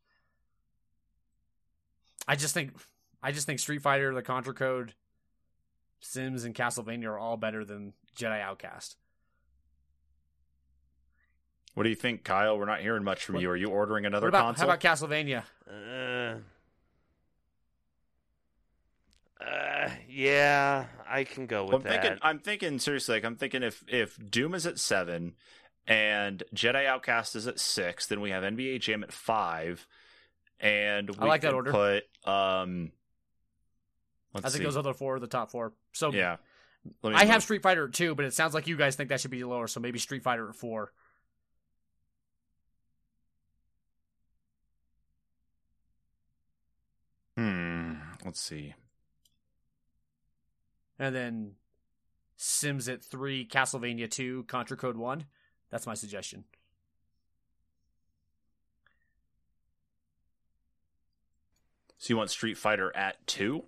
I 2.28 2.36
just 2.36 2.53
think, 2.53 2.71
I 3.23 3.32
just 3.32 3.45
think 3.47 3.59
Street 3.59 3.82
Fighter, 3.82 4.13
the 4.13 4.21
Contra 4.21 4.53
Code, 4.53 4.93
Sims, 6.01 6.43
and 6.43 6.53
Castlevania 6.53 7.05
are 7.05 7.17
all 7.17 7.37
better 7.37 7.63
than 7.63 7.93
Jedi 8.17 8.41
Outcast. 8.41 8.97
What 11.74 11.83
do 11.83 11.89
you 11.89 11.95
think, 11.95 12.24
Kyle? 12.24 12.58
We're 12.58 12.66
not 12.66 12.82
hearing 12.82 13.04
much 13.04 13.24
from 13.24 13.36
What- 13.36 13.41
you. 13.43 13.49
Are 13.51 13.55
you 13.55 13.70
ordering 13.70 14.05
another 14.05 14.25
What 14.28 14.29
about 14.29 14.55
console? 14.55 14.67
how 14.67 14.74
about 14.74 14.82
Castlevania? 14.82 15.43
Uh, 15.70 16.39
uh, 19.43 19.89
yeah, 20.09 20.86
I 21.08 21.24
can 21.24 21.45
go 21.45 21.66
with 21.66 21.75
I'm 21.75 21.82
that. 21.83 22.01
thinking. 22.01 22.20
I'm 22.24 22.39
thinking 22.39 22.79
seriously. 22.79 23.16
Like 23.16 23.25
I'm 23.25 23.36
thinking 23.36 23.62
if 23.63 23.83
if 23.87 24.17
Doom 24.29 24.55
is 24.55 24.66
at 24.66 24.79
seven, 24.79 25.36
and 25.86 26.41
Jedi 26.55 26.86
Outcast 26.87 27.36
is 27.36 27.45
at 27.47 27.59
six, 27.59 28.08
then 28.08 28.21
we 28.21 28.32
have 28.32 28.43
NBA 28.43 28.79
Jam 28.82 29.04
at 29.04 29.12
five, 29.13 29.86
and 30.59 31.09
we 31.09 31.16
I 31.20 31.25
like 31.25 31.42
that 31.42 31.54
order. 31.54 31.71
Put 31.71 32.04
um. 32.32 32.92
Let's 34.34 34.46
I 34.46 34.50
think 34.50 34.59
see. 34.59 34.63
those 34.66 34.78
other 34.78 34.93
four 34.93 35.16
are 35.16 35.20
the 35.20 35.28
top 35.28 35.51
four. 35.51 35.74
So 35.93 36.12
Yeah. 36.12 36.38
I 37.04 37.25
have 37.25 37.43
Street 37.43 37.63
Fighter 37.63 37.86
at 37.88 37.93
two, 37.93 38.13
but 38.16 38.25
it 38.25 38.34
sounds 38.34 38.54
like 38.54 38.67
you 38.67 38.78
guys 38.78 38.96
think 38.96 39.09
that 39.09 39.20
should 39.20 39.32
be 39.32 39.43
lower. 39.43 39.67
So 39.67 39.79
maybe 39.79 40.00
Street 40.00 40.24
Fighter 40.24 40.47
at 40.50 40.55
four. 40.55 40.92
Hmm. 47.38 47.93
Let's 48.25 48.39
see. 48.42 48.74
And 51.00 51.16
then 51.16 51.51
Sims 52.36 52.89
at 52.89 53.04
three, 53.04 53.46
Castlevania 53.46 54.09
two, 54.09 54.43
Contra 54.47 54.78
Code 54.78 54.97
one. 54.97 55.25
That's 55.70 55.86
my 55.86 55.93
suggestion. 55.93 56.46
So 61.97 62.13
you 62.13 62.17
want 62.17 62.29
Street 62.29 62.57
Fighter 62.57 62.95
at 62.95 63.25
two? 63.28 63.63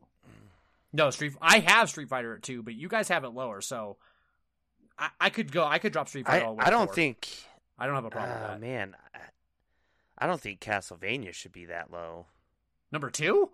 No, 0.93 1.09
Street. 1.11 1.33
I 1.41 1.59
have 1.59 1.89
Street 1.89 2.09
Fighter 2.09 2.35
at 2.35 2.43
two, 2.43 2.63
but 2.63 2.73
you 2.73 2.87
guys 2.87 3.07
have 3.09 3.23
it 3.23 3.29
lower, 3.29 3.61
so 3.61 3.97
I, 4.97 5.09
I 5.21 5.29
could 5.29 5.51
go. 5.51 5.63
I 5.65 5.79
could 5.79 5.93
drop 5.93 6.09
Street 6.09 6.25
Fighter. 6.25 6.45
I, 6.45 6.47
all 6.47 6.53
the 6.55 6.59
way 6.59 6.65
I 6.65 6.69
don't 6.69 6.87
four. 6.87 6.95
think. 6.95 7.29
I 7.77 7.85
don't 7.85 7.95
have 7.95 8.05
a 8.05 8.09
problem 8.09 8.37
Uh, 8.37 8.41
with 8.41 8.49
that. 8.51 8.59
man, 8.61 8.95
I, 9.13 9.19
I 10.17 10.27
don't 10.27 10.41
think 10.41 10.59
Castlevania 10.59 11.33
should 11.33 11.51
be 11.51 11.65
that 11.65 11.91
low. 11.91 12.25
Number 12.91 13.09
two? 13.09 13.51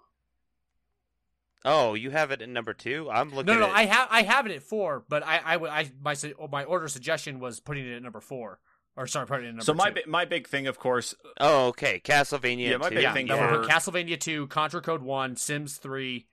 Oh, 1.64 1.94
you 1.96 2.12
have 2.12 2.32
it 2.32 2.42
at 2.42 2.50
number 2.50 2.74
two. 2.74 3.10
I'm 3.12 3.30
looking. 3.32 3.48
No, 3.48 3.54
no, 3.56 3.60
no. 3.62 3.66
at, 3.68 3.74
I 3.76 3.86
have 3.86 4.08
I 4.12 4.22
have 4.24 4.46
it 4.46 4.52
at 4.54 4.62
four, 4.64 5.04
but 5.10 5.24
I 5.26 5.42
I 5.44 5.58
would 5.58 5.70
I 5.70 5.92
my 6.04 6.16
my 6.52 6.64
order 6.64 6.88
suggestion 6.88 7.40
was 7.40 7.60
putting 7.60 7.86
it 7.88 7.96
at 7.96 8.04
number 8.04 8.22
four, 8.22 8.60
or 8.98 9.08
sorry, 9.08 9.28
putting 9.28 9.46
it 9.46 9.50
number 9.50 9.64
So 9.64 9.74
my 9.74 9.90
two. 9.90 9.96
bi- 9.96 10.04
my 10.08 10.26
big 10.26 10.48
thing, 10.48 10.68
of 10.68 10.80
course, 10.80 11.14
Oh, 11.40 11.68
okay. 11.68 12.00
Castlevania. 12.04 12.70
Yeah, 12.72 12.78
my 12.78 12.90
two. 12.90 12.96
big 12.96 13.04
yeah, 13.04 13.14
thing 13.14 13.28
that 13.28 13.52
would 13.52 13.66
for- 13.66 13.70
Castlevania 13.72 14.20
two, 14.20 14.48
Contra 14.48 14.82
Code 14.82 15.02
one, 15.04 15.36
Sims 15.36 15.78
three, 15.78 16.28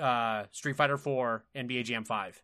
uh, 0.00 0.44
Street 0.52 0.76
Fighter 0.76 0.96
four, 0.96 1.44
NBA 1.54 1.84
Jam 1.84 2.04
five. 2.04 2.42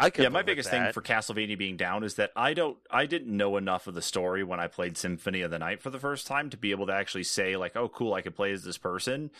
I 0.00 0.08
could 0.08 0.22
yeah, 0.22 0.30
my 0.30 0.38
live 0.38 0.44
with 0.44 0.52
biggest 0.52 0.70
thing 0.70 0.90
for 0.92 1.02
Castlevania 1.02 1.58
being 1.58 1.76
down 1.76 2.02
is 2.02 2.14
that 2.14 2.30
I 2.34 2.54
don't 2.54 2.78
I 2.90 3.04
didn't 3.04 3.36
know 3.36 3.58
enough 3.58 3.86
of 3.86 3.94
the 3.94 4.00
story 4.00 4.42
when 4.42 4.58
I 4.58 4.66
played 4.66 4.96
Symphony 4.96 5.42
of 5.42 5.50
the 5.50 5.58
Night 5.58 5.82
for 5.82 5.90
the 5.90 5.98
first 5.98 6.26
time 6.26 6.48
to 6.50 6.56
be 6.56 6.70
able 6.70 6.86
to 6.86 6.94
actually 6.94 7.24
say 7.24 7.56
like, 7.56 7.76
oh 7.76 7.88
cool, 7.88 8.14
I 8.14 8.22
could 8.22 8.34
play 8.34 8.52
as 8.52 8.64
this 8.64 8.78
person. 8.78 9.30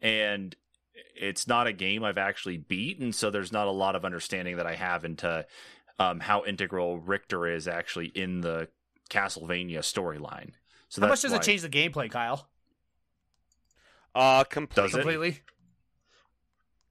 And 0.00 0.56
it's 1.14 1.46
not 1.46 1.68
a 1.68 1.72
game 1.72 2.02
I've 2.02 2.18
actually 2.18 2.56
beat, 2.56 2.98
and 2.98 3.14
so 3.14 3.30
there's 3.30 3.52
not 3.52 3.68
a 3.68 3.72
lot 3.72 3.94
of 3.94 4.04
understanding 4.04 4.56
that 4.56 4.66
I 4.66 4.74
have 4.74 5.04
into 5.04 5.46
um, 6.10 6.20
how 6.20 6.44
integral 6.44 6.98
Richter 6.98 7.46
is 7.46 7.68
actually 7.68 8.06
in 8.06 8.40
the 8.40 8.68
Castlevania 9.10 9.78
storyline. 9.80 10.50
So 10.88 11.00
How 11.02 11.08
much 11.08 11.22
does 11.22 11.32
why- 11.32 11.38
it 11.38 11.42
change 11.42 11.62
the 11.62 11.68
gameplay, 11.68 12.10
Kyle? 12.10 12.48
uh 14.14 14.44
completely. 14.44 14.90
Completely. 14.92 15.40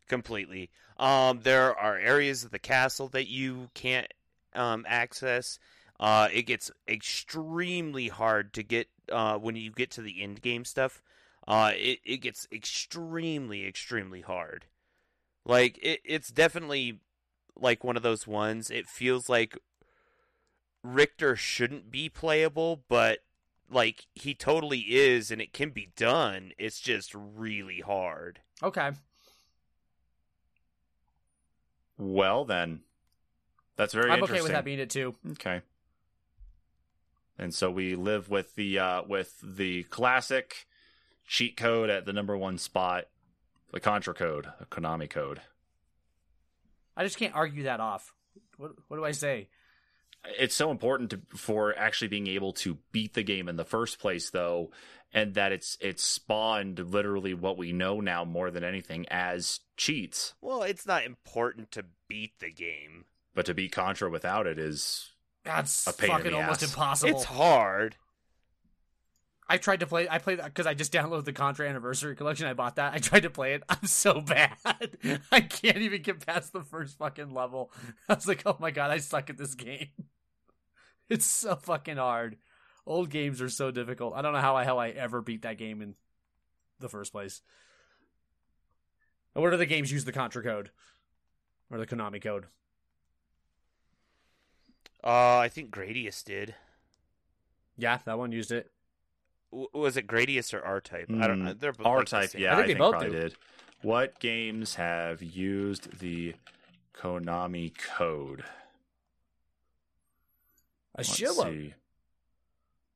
completely. 0.08 0.70
Um, 0.98 1.42
there 1.44 1.78
are 1.78 1.98
areas 1.98 2.44
of 2.44 2.52
the 2.52 2.60
castle 2.60 3.08
that 3.10 3.28
you 3.28 3.70
can't 3.74 4.12
um, 4.54 4.86
access. 4.88 5.60
Uh, 6.00 6.30
it 6.34 6.44
gets 6.44 6.72
extremely 6.88 8.08
hard 8.08 8.54
to 8.54 8.64
get 8.64 8.88
uh, 9.12 9.38
when 9.38 9.56
you 9.56 9.72
get 9.72 9.92
to 9.92 10.02
the 10.02 10.22
end 10.24 10.42
game 10.42 10.66
stuff. 10.66 11.02
Uh, 11.48 11.72
it 11.76 12.00
it 12.04 12.18
gets 12.18 12.48
extremely 12.52 13.68
extremely 13.68 14.22
hard. 14.22 14.66
Like 15.46 15.78
it, 15.82 16.02
it's 16.04 16.30
definitely 16.30 17.00
like 17.60 17.84
one 17.84 17.98
of 17.98 18.04
those 18.04 18.28
ones. 18.28 18.70
It 18.70 18.88
feels 18.88 19.30
like 19.30 19.58
Richter 20.84 21.36
shouldn't 21.36 21.92
be 21.92 22.10
playable, 22.10 22.84
but 22.88 23.20
like 23.70 24.08
he 24.14 24.34
totally 24.34 24.80
is, 24.80 25.32
and 25.32 25.42
it 25.42 25.54
can 25.54 25.70
be 25.70 25.92
done. 25.96 26.52
It's 26.58 26.80
just 26.80 27.14
really 27.16 27.80
hard. 27.80 28.40
Okay. 28.62 28.92
Well 31.98 32.46
then, 32.46 32.82
that's 33.76 33.94
very 33.94 34.10
I'm 34.10 34.24
okay 34.24 34.34
interesting. 34.34 34.44
with 34.44 34.52
that 34.54 34.66
being 34.66 34.80
it 34.80 34.90
too. 34.90 35.16
Okay. 35.32 35.62
And 37.38 37.54
so 37.54 37.72
we 37.72 37.96
live 37.96 38.30
with 38.30 38.56
the 38.56 38.80
uh 38.80 39.04
with 39.08 39.36
the 39.44 39.84
classic 39.84 40.68
cheat 41.28 41.56
code 41.56 41.90
at 41.90 42.06
the 42.06 42.14
number 42.14 42.38
one 42.38 42.58
spot, 42.58 43.06
the 43.72 43.80
Contra 43.80 44.14
code, 44.14 44.48
the 44.60 44.66
Konami 44.66 45.10
code. 45.10 45.42
I 46.96 47.04
just 47.04 47.18
can't 47.18 47.36
argue 47.36 47.64
that 47.64 47.80
off. 47.80 48.14
What 48.58 48.72
what 48.88 48.98
do 48.98 49.06
I 49.06 49.12
say? 49.12 49.50
It's 50.38 50.54
so 50.56 50.70
important 50.70 51.10
to, 51.12 51.22
for 51.36 51.76
actually 51.76 52.10
being 52.10 52.28
able 52.28 52.54
to 52.54 52.78
beat 52.92 53.14
the 53.16 53.24
game 53.24 53.50
in 53.50 53.56
the 53.56 53.66
first 53.66 53.98
place, 54.00 54.30
though, 54.30 54.70
and 55.12 55.34
that 55.34 55.52
it's 55.52 55.78
it's 55.82 56.04
spawned 56.04 56.78
literally 56.80 57.34
what 57.34 57.58
we 57.58 57.72
know 57.72 58.00
now 58.02 58.24
more 58.24 58.52
than 58.52 58.64
anything 58.64 59.08
as 59.10 59.62
cheats. 59.78 60.36
Well, 60.40 60.62
it's 60.62 60.86
not 60.86 61.06
important 61.06 61.72
to 61.72 61.86
beat 62.08 62.40
the 62.40 62.52
game. 62.52 63.06
But 63.34 63.46
to 63.46 63.54
beat 63.54 63.72
Contra 63.72 64.10
without 64.12 64.46
it 64.46 64.60
is 64.60 65.10
That's 65.46 65.88
A 65.88 65.94
pain 65.94 66.10
in 66.12 66.16
fucking 66.18 66.32
the 66.34 66.38
almost 66.38 66.62
ass. 66.64 66.70
impossible. 66.70 67.16
It's 67.16 67.24
hard. 67.24 67.96
I 69.52 69.58
tried 69.58 69.82
to 69.82 69.86
play. 69.86 70.08
I 70.10 70.18
played 70.18 70.40
that 70.40 70.46
because 70.46 70.66
I 70.66 70.74
just 70.74 70.94
downloaded 70.94 71.26
the 71.26 71.34
Contra 71.34 71.68
Anniversary 71.68 72.16
Collection. 72.16 72.48
I 72.48 72.54
bought 72.54 72.78
that. 72.78 72.94
I 72.94 73.00
tried 73.00 73.24
to 73.24 73.30
play 73.30 73.54
it. 73.54 73.64
I'm 73.68 73.86
so 73.86 74.22
bad. 74.26 74.56
I 75.30 75.42
can't 75.42 75.80
even 75.80 76.02
get 76.02 76.26
past 76.26 76.54
the 76.54 76.62
first 76.62 76.98
fucking 76.98 77.34
level. 77.34 77.70
I 78.10 78.14
was 78.14 78.30
like, 78.30 78.44
oh 78.46 78.56
my 78.62 78.72
god, 78.72 78.92
I 78.92 79.00
suck 79.00 79.30
at 79.30 79.38
this 79.38 79.54
game. 79.56 79.90
It's 81.10 81.26
so 81.26 81.58
fucking 81.58 81.98
hard. 81.98 82.38
Old 82.88 83.10
games 83.10 83.42
are 83.42 83.50
so 83.50 83.70
difficult. 83.70 84.14
I 84.16 84.22
don't 84.22 84.32
know 84.32 84.40
how 84.40 84.58
the 84.58 84.64
hell 84.64 84.80
I 84.80 84.92
ever 84.92 85.22
beat 85.22 85.42
that 85.42 85.58
game 85.58 85.82
in 85.82 85.96
the 86.80 86.88
first 86.88 87.12
place. 87.12 87.42
And 89.36 89.44
what 89.44 89.52
are 89.52 89.58
the 89.58 89.66
games 89.66 89.92
use 89.92 90.06
the 90.06 90.14
Contra 90.14 90.42
code 90.42 90.72
or 91.70 91.78
the 91.78 91.86
Konami 91.86 92.24
code? 92.24 92.46
Uh, 95.04 95.40
I 95.40 95.50
think 95.50 95.70
Gradius 95.70 96.24
did. 96.24 96.56
Yeah, 97.76 98.00
that 98.06 98.18
one 98.18 98.32
used 98.32 98.54
it. 98.54 98.71
W- 99.52 99.70
was 99.74 99.98
it 99.98 100.08
Gradius 100.08 100.54
or 100.54 100.62
R 100.64 100.82
Type? 100.82 101.08
I 101.20 101.28
don't 101.28 101.44
know. 101.44 101.54
They're 101.54 101.74
both 101.74 101.86
R 101.88 101.98
like 102.00 102.06
the 102.06 102.12
type. 102.12 102.30
same. 102.30 102.42
Yeah, 102.42 102.50
I 102.50 102.54
I 102.54 102.56
think 102.58 102.68
think, 102.68 102.78
they 102.78 102.80
both 102.80 102.92
probably 102.92 103.10
do. 103.12 103.20
did. 103.20 103.36
What 103.82 104.20
games 104.20 104.76
have 104.76 105.22
used 105.24 106.00
the 106.00 106.36
Konami 106.96 107.74
code? 107.78 108.44
A 110.96 111.00
Let's 111.00 111.20
shitload. 111.20 111.52
see. 111.52 111.74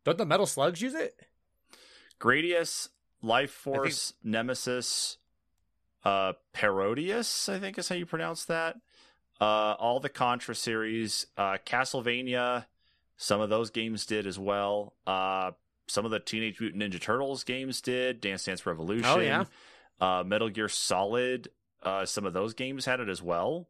Don't 0.03 0.17
the 0.17 0.25
Metal 0.25 0.45
Slugs 0.45 0.81
use 0.81 0.93
it? 0.93 1.15
Gradius, 2.19 2.89
Life 3.21 3.51
Force, 3.51 4.13
Nemesis, 4.23 5.17
uh, 6.03 6.33
Parodius, 6.53 7.49
I 7.49 7.59
think 7.59 7.77
is 7.77 7.89
how 7.89 7.95
you 7.95 8.05
pronounce 8.05 8.45
that. 8.45 8.77
Uh, 9.41 9.73
all 9.79 9.99
the 9.99 10.09
Contra 10.09 10.53
series, 10.55 11.25
uh, 11.37 11.57
Castlevania, 11.65 12.65
some 13.17 13.41
of 13.41 13.49
those 13.49 13.69
games 13.69 14.05
did 14.05 14.27
as 14.27 14.37
well. 14.37 14.93
Uh, 15.07 15.51
some 15.87 16.05
of 16.05 16.11
the 16.11 16.19
Teenage 16.19 16.59
Mutant 16.59 16.81
Ninja 16.83 16.99
Turtles 16.99 17.43
games 17.43 17.81
did. 17.81 18.21
Dance 18.21 18.43
Dance 18.45 18.65
Revolution. 18.65 19.05
Oh, 19.05 19.19
yeah. 19.19 19.45
Uh, 19.99 20.23
Metal 20.25 20.49
Gear 20.49 20.67
Solid, 20.67 21.49
uh, 21.83 22.05
some 22.05 22.25
of 22.25 22.33
those 22.33 22.53
games 22.53 22.85
had 22.85 22.99
it 22.99 23.07
as 23.09 23.21
well. 23.21 23.67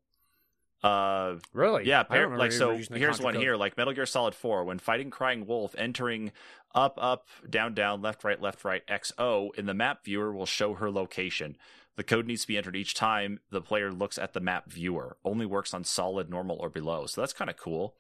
Uh, 0.84 1.36
Really? 1.54 1.86
yeah, 1.86 2.04
par- 2.04 2.38
like 2.38 2.52
so. 2.52 2.76
Here's 2.78 3.20
one 3.20 3.34
code. 3.34 3.42
here, 3.44 3.56
like 3.56 3.78
Metal 3.78 3.94
Gear 3.94 4.06
Solid 4.06 4.36
Four. 4.36 4.64
When 4.66 4.78
fighting 4.80 5.10
Crying 5.10 5.46
Wolf, 5.48 5.74
entering 5.78 6.32
up, 6.74 6.98
up, 7.02 7.28
down, 7.50 7.74
down, 7.74 8.02
left, 8.02 8.24
right, 8.24 8.40
left, 8.42 8.64
right, 8.66 8.86
XO 8.88 9.50
in 9.58 9.66
the 9.66 9.74
map 9.74 10.04
viewer 10.06 10.32
will 10.34 10.46
show 10.46 10.76
her 10.76 10.92
location. 10.92 11.58
The 11.96 12.04
code 12.04 12.28
needs 12.28 12.42
to 12.42 12.48
be 12.48 12.58
entered 12.58 12.76
each 12.76 12.94
time 12.94 13.40
the 13.50 13.62
player 13.62 13.92
looks 13.92 14.18
at 14.18 14.34
the 14.34 14.42
map 14.42 14.70
viewer. 14.70 15.16
Only 15.24 15.46
works 15.46 15.74
on 15.74 15.84
solid, 15.86 16.30
normal, 16.30 16.58
or 16.58 16.70
below. 16.70 17.06
So 17.06 17.22
that's 17.22 17.34
kind 17.34 17.50
of 17.50 17.56
cool. 17.58 17.96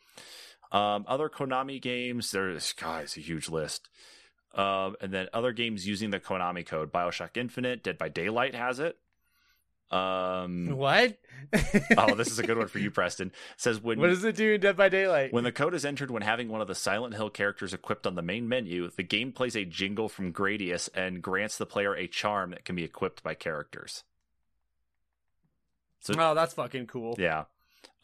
Um, 0.76 1.06
other 1.08 1.30
Konami 1.30 1.82
games, 1.82 2.32
there's 2.32 2.74
guys 2.74 3.16
a 3.16 3.22
huge 3.22 3.48
list. 3.48 3.88
Um, 4.54 4.96
and 5.00 5.14
then 5.14 5.28
other 5.34 5.54
games 5.54 5.88
using 5.88 6.10
the 6.10 6.20
Konami 6.20 6.66
code, 6.66 6.92
Bioshock 6.92 7.38
Infinite, 7.38 7.82
Dead 7.82 7.98
by 7.98 8.10
Daylight 8.10 8.56
has 8.56 8.80
it. 8.80 8.98
Um, 9.90 10.76
What? 10.76 11.18
oh, 11.98 12.16
this 12.16 12.30
is 12.30 12.40
a 12.40 12.44
good 12.44 12.58
one 12.58 12.68
for 12.68 12.80
you, 12.80 12.92
Preston. 12.92 13.28
It 13.28 13.34
says 13.56 13.82
when 13.82 14.00
what 14.00 14.08
does 14.08 14.24
it 14.26 14.36
do 14.36 14.54
in 14.54 14.62
Dead 14.62 14.76
by 14.76 14.90
Daylight? 14.90 15.32
when 15.32 15.46
the 15.46 15.52
code 15.52 15.74
is 15.74 15.86
entered 15.86 16.12
when 16.12 16.24
having 16.24 16.50
one 16.50 16.60
of 16.60 16.68
the 16.68 16.76
Silent 16.76 17.14
Hill 17.14 17.30
characters 17.30 17.74
equipped 17.74 18.06
on 18.06 18.16
the 18.16 18.22
main 18.22 18.50
menu, 18.50 18.90
the 18.90 19.04
game 19.04 19.32
plays 19.32 19.56
a 19.56 19.64
jingle 19.64 20.10
from 20.10 20.34
Gradius 20.34 20.90
and 20.94 21.22
grants 21.22 21.58
the 21.58 21.66
player 21.66 21.96
a 21.96 22.08
charm 22.08 22.50
that 22.50 22.66
can 22.66 22.76
be 22.76 22.84
equipped 22.84 23.24
by 23.24 23.34
characters. 23.34 24.04
So 26.02 26.16
oh, 26.18 26.36
that's 26.36 26.54
fucking 26.54 26.88
cool. 26.88 27.16
yeah. 27.18 27.46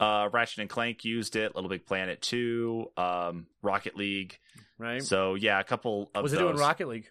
Uh, 0.01 0.29
Ratchet 0.33 0.57
and 0.57 0.69
Clank 0.69 1.05
used 1.05 1.35
it, 1.35 1.53
Little 1.53 1.69
Big 1.69 1.85
Planet 1.85 2.19
2, 2.23 2.87
um, 2.97 3.45
Rocket 3.61 3.95
League. 3.95 4.39
Right? 4.79 5.03
So 5.03 5.35
yeah, 5.35 5.59
a 5.59 5.63
couple 5.63 6.09
of 6.15 6.23
Was 6.23 6.33
it 6.33 6.37
those. 6.37 6.53
doing 6.53 6.57
Rocket 6.57 6.87
League? 6.87 7.07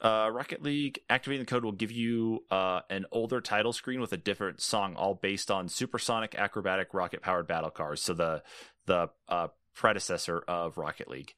Uh, 0.00 0.30
Rocket 0.32 0.62
League 0.62 1.00
activating 1.10 1.44
the 1.44 1.50
code 1.50 1.64
will 1.64 1.72
give 1.72 1.90
you 1.90 2.44
uh, 2.52 2.82
an 2.88 3.06
older 3.10 3.40
title 3.40 3.72
screen 3.72 4.00
with 4.00 4.12
a 4.12 4.16
different 4.16 4.60
song, 4.60 4.94
all 4.94 5.14
based 5.14 5.50
on 5.50 5.68
supersonic, 5.68 6.36
acrobatic, 6.36 6.94
rocket-powered 6.94 7.48
battle 7.48 7.70
cars. 7.70 8.00
So 8.00 8.14
the 8.14 8.44
the 8.86 9.10
uh, 9.28 9.48
predecessor 9.74 10.38
of 10.46 10.78
Rocket 10.78 11.08
League. 11.08 11.34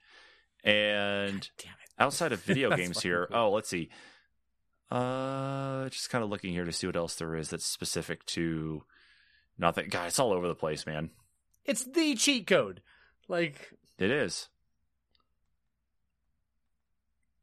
And 0.62 1.48
outside 1.98 2.32
of 2.32 2.43
video 2.43 2.77
games 2.77 3.01
here, 3.01 3.27
cool. 3.31 3.39
oh, 3.39 3.51
let's 3.52 3.70
see. 3.70 3.89
Uh, 4.90 5.89
just 5.89 6.10
kind 6.10 6.22
of 6.22 6.28
looking 6.28 6.52
here 6.52 6.66
to 6.66 6.72
see 6.72 6.86
what 6.86 6.97
else 6.97 7.14
there 7.14 7.35
is 7.36 7.48
that's 7.48 7.64
specific 7.64 8.27
to 8.27 8.82
nothing. 9.61 9.89
God, 9.89 10.09
it's 10.09 10.19
all 10.19 10.32
over 10.32 10.49
the 10.49 10.55
place, 10.55 10.87
man. 10.87 11.11
It's 11.65 11.85
the 11.85 12.15
cheat 12.16 12.47
code. 12.47 12.81
Like, 13.28 13.70
It 13.99 14.11
is. 14.11 14.49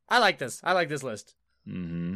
I 0.10 0.20
like 0.20 0.38
this. 0.38 0.60
I 0.64 0.74
like 0.74 0.90
this 0.90 1.04
list. 1.04 1.36
Mm-hmm. 1.68 2.16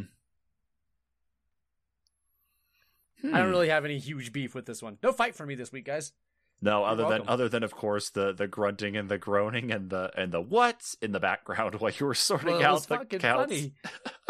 I 3.34 3.38
don't 3.38 3.50
really 3.50 3.68
have 3.68 3.84
any 3.84 3.98
huge 3.98 4.32
beef 4.32 4.54
with 4.54 4.66
this 4.66 4.82
one. 4.82 4.98
No 5.02 5.12
fight 5.12 5.36
for 5.36 5.46
me 5.46 5.54
this 5.54 5.70
week, 5.70 5.84
guys. 5.84 6.12
No, 6.60 6.84
other 6.84 7.04
welcome. 7.04 7.26
than 7.26 7.28
other 7.28 7.48
than 7.48 7.62
of 7.64 7.72
course 7.74 8.10
the 8.10 8.32
the 8.32 8.46
grunting 8.46 8.96
and 8.96 9.08
the 9.08 9.18
groaning 9.18 9.72
and 9.72 9.90
the 9.90 10.10
and 10.16 10.30
the 10.32 10.40
what's 10.40 10.94
in 11.02 11.10
the 11.12 11.18
background 11.20 11.74
while 11.80 11.90
you 11.90 12.06
were 12.06 12.14
sorting 12.14 12.58
Well, 12.58 12.76
out 12.76 12.86
the 12.88 13.18
counts. 13.18 13.66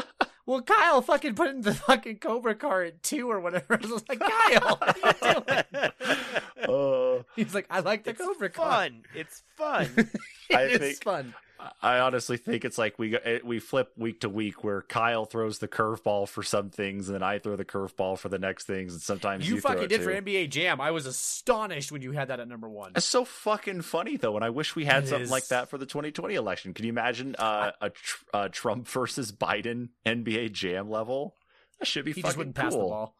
well, 0.46 0.62
Kyle 0.62 1.00
fucking 1.02 1.34
put 1.34 1.48
in 1.50 1.60
the 1.62 1.74
fucking 1.74 2.16
Cobra 2.18 2.54
car 2.54 2.82
at 2.82 3.02
two 3.02 3.30
or 3.30 3.40
whatever. 3.40 3.74
I 3.82 3.86
was 3.86 4.04
like, 4.08 4.18
Kyle, 4.20 4.76
what 4.76 5.04
are 5.04 5.14
you 5.28 5.34
doing? 5.44 5.90
Uh, 6.68 7.22
He's 7.34 7.54
like, 7.54 7.66
I 7.70 7.80
like 7.80 8.04
the 8.04 8.14
Cobra 8.14 8.48
car. 8.48 8.88
It's 9.14 9.42
fun. 9.56 9.88
It's 9.96 10.06
fun. 10.06 10.10
I 10.54 10.62
it's 10.62 10.78
think- 10.84 11.02
fun. 11.02 11.34
I 11.80 11.98
honestly 12.00 12.36
think 12.38 12.64
it's 12.64 12.78
like 12.78 12.98
we 12.98 13.16
we 13.44 13.58
flip 13.60 13.92
week 13.96 14.20
to 14.22 14.28
week 14.28 14.64
where 14.64 14.82
Kyle 14.82 15.24
throws 15.24 15.58
the 15.58 15.68
curveball 15.68 16.28
for 16.28 16.42
some 16.42 16.70
things 16.70 17.08
and 17.08 17.14
then 17.14 17.22
I 17.22 17.38
throw 17.38 17.54
the 17.56 17.64
curveball 17.64 18.18
for 18.18 18.28
the 18.28 18.38
next 18.38 18.66
things 18.66 18.92
and 18.94 19.02
sometimes 19.02 19.48
you, 19.48 19.56
You, 19.56 19.60
fucking 19.60 19.88
did 19.88 19.98
too. 20.00 20.04
for 20.04 20.12
NBA 20.12 20.50
Jam. 20.50 20.80
I 20.80 20.90
was 20.90 21.06
astonished 21.06 21.92
when 21.92 22.02
you 22.02 22.12
had 22.12 22.28
that 22.28 22.40
at 22.40 22.48
number 22.48 22.68
one. 22.68 22.92
That's 22.94 23.06
so 23.06 23.24
fucking 23.24 23.82
funny 23.82 24.16
though, 24.16 24.34
and 24.36 24.44
I 24.44 24.50
wish 24.50 24.74
we 24.74 24.84
had 24.84 25.04
It 25.04 25.08
something 25.08 25.24
is. 25.24 25.30
like 25.30 25.46
that 25.48 25.68
for 25.70 25.78
the 25.78 25.86
2020 25.86 26.34
election. 26.34 26.74
Can 26.74 26.84
you 26.84 26.90
imagine 26.90 27.36
uh, 27.38 27.72
a 27.80 27.90
tr- 27.90 28.24
uh, 28.34 28.48
Trump 28.50 28.88
versus 28.88 29.30
Biden 29.30 29.90
NBA 30.04 30.52
Jam 30.52 30.90
level? 30.90 31.34
That 31.78 31.86
should 31.86 32.04
be 32.04 32.12
He 32.12 32.22
fucking 32.22 32.38
wouldn't 32.38 32.56
pass 32.56 32.72
the 32.72 32.78
cool. 32.80 32.88
ball. 32.88 33.16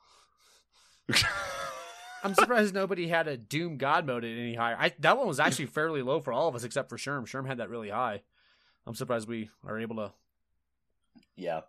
I'm 2.25 2.35
surprised 2.35 2.73
nobody 2.73 3.09
had 3.09 3.27
a 3.27 3.37
Doom 3.37 3.79
God 3.79 4.07
mode 4.07 4.25
at 4.25 4.31
any 4.31 4.55
higher. 4.55 4.77
I, 4.79 4.93
that 5.01 5.19
one 5.19 5.27
was 5.27 5.41
actually 5.41 5.67
fairly 5.67 6.03
low 6.03 6.21
for 6.21 6.33
all 6.33 6.47
of 6.49 6.55
us 6.55 6.63
except 6.63 6.89
for 6.89 6.97
Sherm. 6.97 7.23
Sherm 7.27 7.47
had 7.49 7.59
that 7.59 7.69
really 7.69 7.91
high. 7.91 8.21
I'm 8.87 8.95
surprised 8.95 9.29
we 9.29 9.51
are 9.67 9.79
able 9.79 9.97
to. 9.97 10.13
Yeah. 11.37 11.61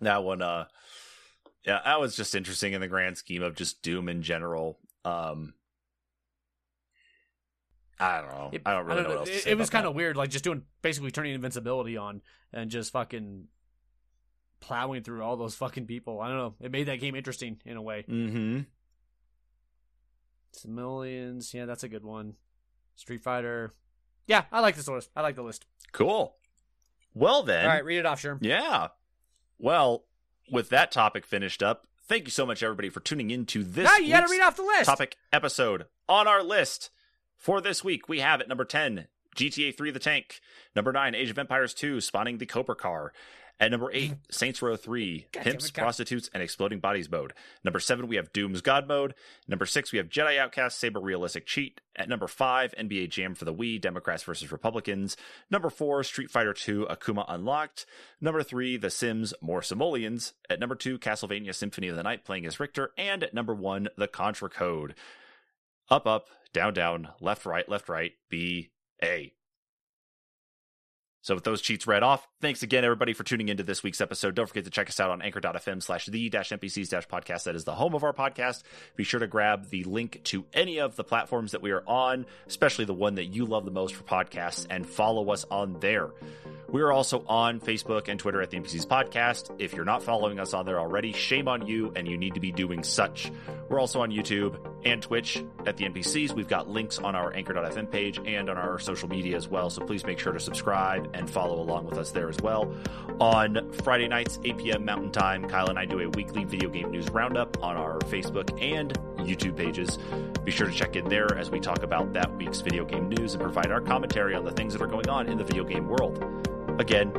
That 0.00 0.24
one, 0.24 0.42
uh, 0.42 0.66
yeah, 1.64 1.80
that 1.84 2.00
was 2.00 2.16
just 2.16 2.34
interesting 2.34 2.72
in 2.72 2.80
the 2.80 2.88
grand 2.88 3.18
scheme 3.18 3.42
of 3.42 3.54
just 3.54 3.82
Doom 3.82 4.08
in 4.08 4.22
general. 4.22 4.78
Um, 5.04 5.54
I 7.98 8.20
don't 8.20 8.30
know. 8.30 8.50
It, 8.52 8.62
I 8.64 8.72
don't 8.72 8.86
really 8.86 9.02
know. 9.02 9.08
know 9.08 9.14
what 9.18 9.28
else 9.28 9.42
to 9.42 9.50
It, 9.50 9.52
it 9.52 9.58
was 9.58 9.68
kind 9.68 9.86
of 9.86 9.94
weird, 9.94 10.16
like 10.16 10.30
just 10.30 10.44
doing 10.44 10.62
basically 10.80 11.10
turning 11.10 11.34
invincibility 11.34 11.98
on 11.98 12.22
and 12.52 12.70
just 12.70 12.92
fucking 12.92 13.48
plowing 14.60 15.02
through 15.02 15.22
all 15.22 15.36
those 15.36 15.54
fucking 15.54 15.86
people. 15.86 16.20
I 16.20 16.28
don't 16.28 16.36
know. 16.38 16.54
It 16.60 16.72
made 16.72 16.86
that 16.88 17.00
game 17.00 17.14
interesting 17.14 17.58
in 17.66 17.76
a 17.76 17.82
way. 17.82 18.04
Mm-hmm. 18.08 18.60
Millions, 20.74 21.54
yeah, 21.54 21.66
that's 21.66 21.84
a 21.84 21.88
good 21.88 22.04
one. 22.04 22.34
Street 22.96 23.22
Fighter, 23.22 23.72
yeah, 24.30 24.44
I 24.52 24.60
like 24.60 24.76
this 24.76 24.86
list. 24.88 25.10
I 25.16 25.20
like 25.22 25.34
the 25.34 25.42
list. 25.42 25.66
Cool. 25.92 26.36
Well 27.12 27.42
then, 27.42 27.64
All 27.66 27.72
right, 27.72 27.84
read 27.84 27.98
it 27.98 28.06
off, 28.06 28.22
Sherm. 28.22 28.38
yeah. 28.40 28.88
Well, 29.58 30.04
with 30.50 30.68
that 30.70 30.92
topic 30.92 31.26
finished 31.26 31.62
up, 31.62 31.86
thank 32.06 32.24
you 32.24 32.30
so 32.30 32.46
much 32.46 32.62
everybody 32.62 32.88
for 32.88 33.00
tuning 33.00 33.30
in 33.30 33.44
to 33.46 33.64
this 33.64 33.84
Now 33.84 33.96
you 33.96 34.12
got 34.12 34.26
to 34.26 34.30
read 34.30 34.40
off 34.40 34.56
the 34.56 34.62
list. 34.62 34.84
topic 34.86 35.16
episode 35.32 35.86
on 36.08 36.28
our 36.28 36.42
list 36.42 36.90
for 37.36 37.60
this 37.60 37.82
week. 37.84 38.08
We 38.08 38.20
have 38.20 38.40
at 38.40 38.48
number 38.48 38.64
10, 38.64 39.08
GTA 39.36 39.76
3 39.76 39.90
The 39.90 39.98
Tank. 39.98 40.40
Number 40.76 40.92
9, 40.92 41.14
Age 41.16 41.30
of 41.30 41.38
Empires 41.38 41.74
2, 41.74 42.00
Spawning 42.00 42.38
the 42.38 42.46
Cobra 42.46 42.76
Car. 42.76 43.12
At 43.60 43.70
number 43.70 43.90
8, 43.92 44.04
mm-hmm. 44.04 44.14
Saints 44.30 44.62
Row 44.62 44.74
3, 44.74 45.26
God 45.32 45.44
Pimps, 45.44 45.68
it, 45.68 45.74
Prostitutes, 45.74 46.30
and 46.32 46.42
Exploding 46.42 46.80
Bodies 46.80 47.10
mode. 47.10 47.34
Number 47.62 47.78
7, 47.78 48.08
we 48.08 48.16
have 48.16 48.32
Doom's 48.32 48.62
God 48.62 48.88
mode. 48.88 49.14
Number 49.46 49.66
6, 49.66 49.92
we 49.92 49.98
have 49.98 50.08
Jedi 50.08 50.38
Outcast, 50.38 50.78
Saber 50.78 50.98
Realistic 50.98 51.44
Cheat. 51.44 51.82
At 51.94 52.08
number 52.08 52.26
5, 52.26 52.74
NBA 52.78 53.10
Jam 53.10 53.34
for 53.34 53.44
the 53.44 53.52
Wii, 53.52 53.78
Democrats 53.78 54.22
versus 54.22 54.50
Republicans. 54.50 55.18
Number 55.50 55.68
4, 55.68 56.02
Street 56.04 56.30
Fighter 56.30 56.54
2, 56.54 56.86
Akuma 56.88 57.26
Unlocked. 57.28 57.84
Number 58.18 58.42
3, 58.42 58.78
The 58.78 58.88
Sims, 58.88 59.34
More 59.42 59.60
Simoleons. 59.60 60.32
At 60.48 60.58
number 60.58 60.74
2, 60.74 60.98
Castlevania 60.98 61.54
Symphony 61.54 61.88
of 61.88 61.96
the 61.96 62.02
Night, 62.02 62.24
playing 62.24 62.46
as 62.46 62.60
Richter. 62.60 62.92
And 62.96 63.22
at 63.22 63.34
number 63.34 63.54
1, 63.54 63.88
The 63.98 64.08
Contra 64.08 64.48
Code. 64.48 64.94
Up, 65.90 66.06
up, 66.06 66.28
down, 66.54 66.72
down, 66.72 67.08
left, 67.20 67.44
right, 67.44 67.68
left, 67.68 67.90
right, 67.90 68.12
B, 68.30 68.70
A. 69.02 69.34
So 71.22 71.34
with 71.34 71.44
those 71.44 71.60
cheats 71.60 71.86
read 71.86 72.02
off, 72.02 72.26
thanks 72.40 72.62
again 72.62 72.84
everybody 72.84 73.12
for 73.12 73.24
tuning 73.24 73.48
into 73.48 73.62
this 73.62 73.82
week's 73.82 74.00
episode. 74.00 74.34
Don't 74.34 74.46
forget 74.46 74.64
to 74.64 74.70
check 74.70 74.88
us 74.88 75.00
out 75.00 75.10
on 75.10 75.20
anchor.fm 75.20 75.82
slash 75.82 76.06
the 76.06 76.30
dash 76.30 76.50
NPCs 76.50 76.88
dash 76.88 77.06
podcast. 77.08 77.44
That 77.44 77.56
is 77.56 77.64
the 77.64 77.74
home 77.74 77.94
of 77.94 78.04
our 78.04 78.14
podcast. 78.14 78.62
Be 78.96 79.04
sure 79.04 79.20
to 79.20 79.26
grab 79.26 79.68
the 79.68 79.84
link 79.84 80.22
to 80.24 80.46
any 80.54 80.78
of 80.78 80.96
the 80.96 81.04
platforms 81.04 81.52
that 81.52 81.60
we 81.60 81.72
are 81.72 81.84
on, 81.86 82.24
especially 82.46 82.86
the 82.86 82.94
one 82.94 83.16
that 83.16 83.26
you 83.26 83.44
love 83.44 83.66
the 83.66 83.70
most 83.70 83.94
for 83.94 84.04
podcasts, 84.04 84.66
and 84.70 84.86
follow 84.86 85.30
us 85.30 85.44
on 85.50 85.78
there. 85.80 86.10
We 86.72 86.82
are 86.82 86.92
also 86.92 87.24
on 87.26 87.58
Facebook 87.58 88.06
and 88.06 88.20
Twitter 88.20 88.40
at 88.40 88.50
the 88.50 88.56
NPCs 88.56 88.86
Podcast. 88.86 89.50
If 89.58 89.72
you're 89.72 89.84
not 89.84 90.04
following 90.04 90.38
us 90.38 90.54
on 90.54 90.66
there 90.66 90.78
already, 90.78 91.12
shame 91.12 91.48
on 91.48 91.66
you, 91.66 91.92
and 91.96 92.06
you 92.06 92.16
need 92.16 92.34
to 92.34 92.40
be 92.40 92.52
doing 92.52 92.84
such. 92.84 93.32
We're 93.68 93.80
also 93.80 94.02
on 94.02 94.10
YouTube 94.10 94.56
and 94.84 95.02
Twitch 95.02 95.42
at 95.66 95.76
the 95.76 95.86
NPCs. 95.86 96.32
We've 96.32 96.46
got 96.46 96.68
links 96.68 96.98
on 96.98 97.16
our 97.16 97.34
Anchor.fm 97.34 97.90
page 97.90 98.20
and 98.24 98.48
on 98.48 98.56
our 98.56 98.78
social 98.78 99.08
media 99.08 99.36
as 99.36 99.48
well. 99.48 99.68
So 99.68 99.84
please 99.84 100.04
make 100.04 100.20
sure 100.20 100.32
to 100.32 100.38
subscribe 100.38 101.10
and 101.12 101.28
follow 101.28 101.60
along 101.60 101.86
with 101.86 101.98
us 101.98 102.12
there 102.12 102.28
as 102.28 102.38
well. 102.40 102.72
On 103.18 103.72
Friday 103.82 104.06
nights, 104.06 104.38
8 104.44 104.58
p.m. 104.58 104.84
Mountain 104.84 105.10
Time, 105.10 105.48
Kyle 105.48 105.70
and 105.70 105.78
I 105.78 105.86
do 105.86 105.98
a 105.98 106.08
weekly 106.10 106.44
video 106.44 106.70
game 106.70 106.92
news 106.92 107.10
roundup 107.10 107.60
on 107.64 107.76
our 107.76 107.98
Facebook 108.00 108.50
and 108.62 108.92
YouTube 109.18 109.56
pages. 109.56 109.98
Be 110.44 110.52
sure 110.52 110.68
to 110.68 110.72
check 110.72 110.94
in 110.94 111.08
there 111.08 111.36
as 111.36 111.50
we 111.50 111.58
talk 111.58 111.82
about 111.82 112.12
that 112.12 112.36
week's 112.36 112.60
video 112.60 112.84
game 112.84 113.08
news 113.08 113.34
and 113.34 113.42
provide 113.42 113.72
our 113.72 113.80
commentary 113.80 114.36
on 114.36 114.44
the 114.44 114.52
things 114.52 114.72
that 114.72 114.80
are 114.80 114.86
going 114.86 115.08
on 115.08 115.28
in 115.28 115.36
the 115.36 115.44
video 115.44 115.64
game 115.64 115.88
world. 115.88 116.39
Again, 116.78 117.12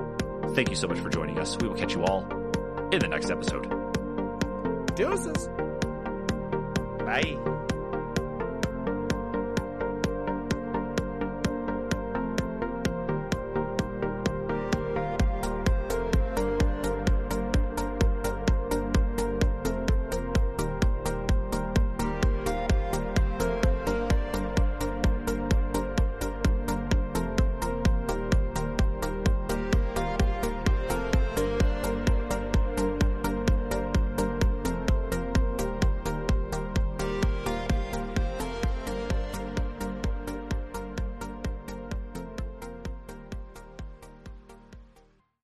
thank 0.56 0.70
you 0.70 0.76
so 0.76 0.88
much 0.88 1.00
for 1.00 1.10
joining 1.10 1.40
us. 1.40 1.58
We 1.60 1.68
will 1.68 1.76
catch 1.76 1.94
you 1.94 2.04
all 2.04 2.22
in 2.92 3.00
the 3.00 3.08
next 3.08 3.30
episode. 3.30 3.68
Deuces. 4.96 5.50
Bye. 7.00 7.38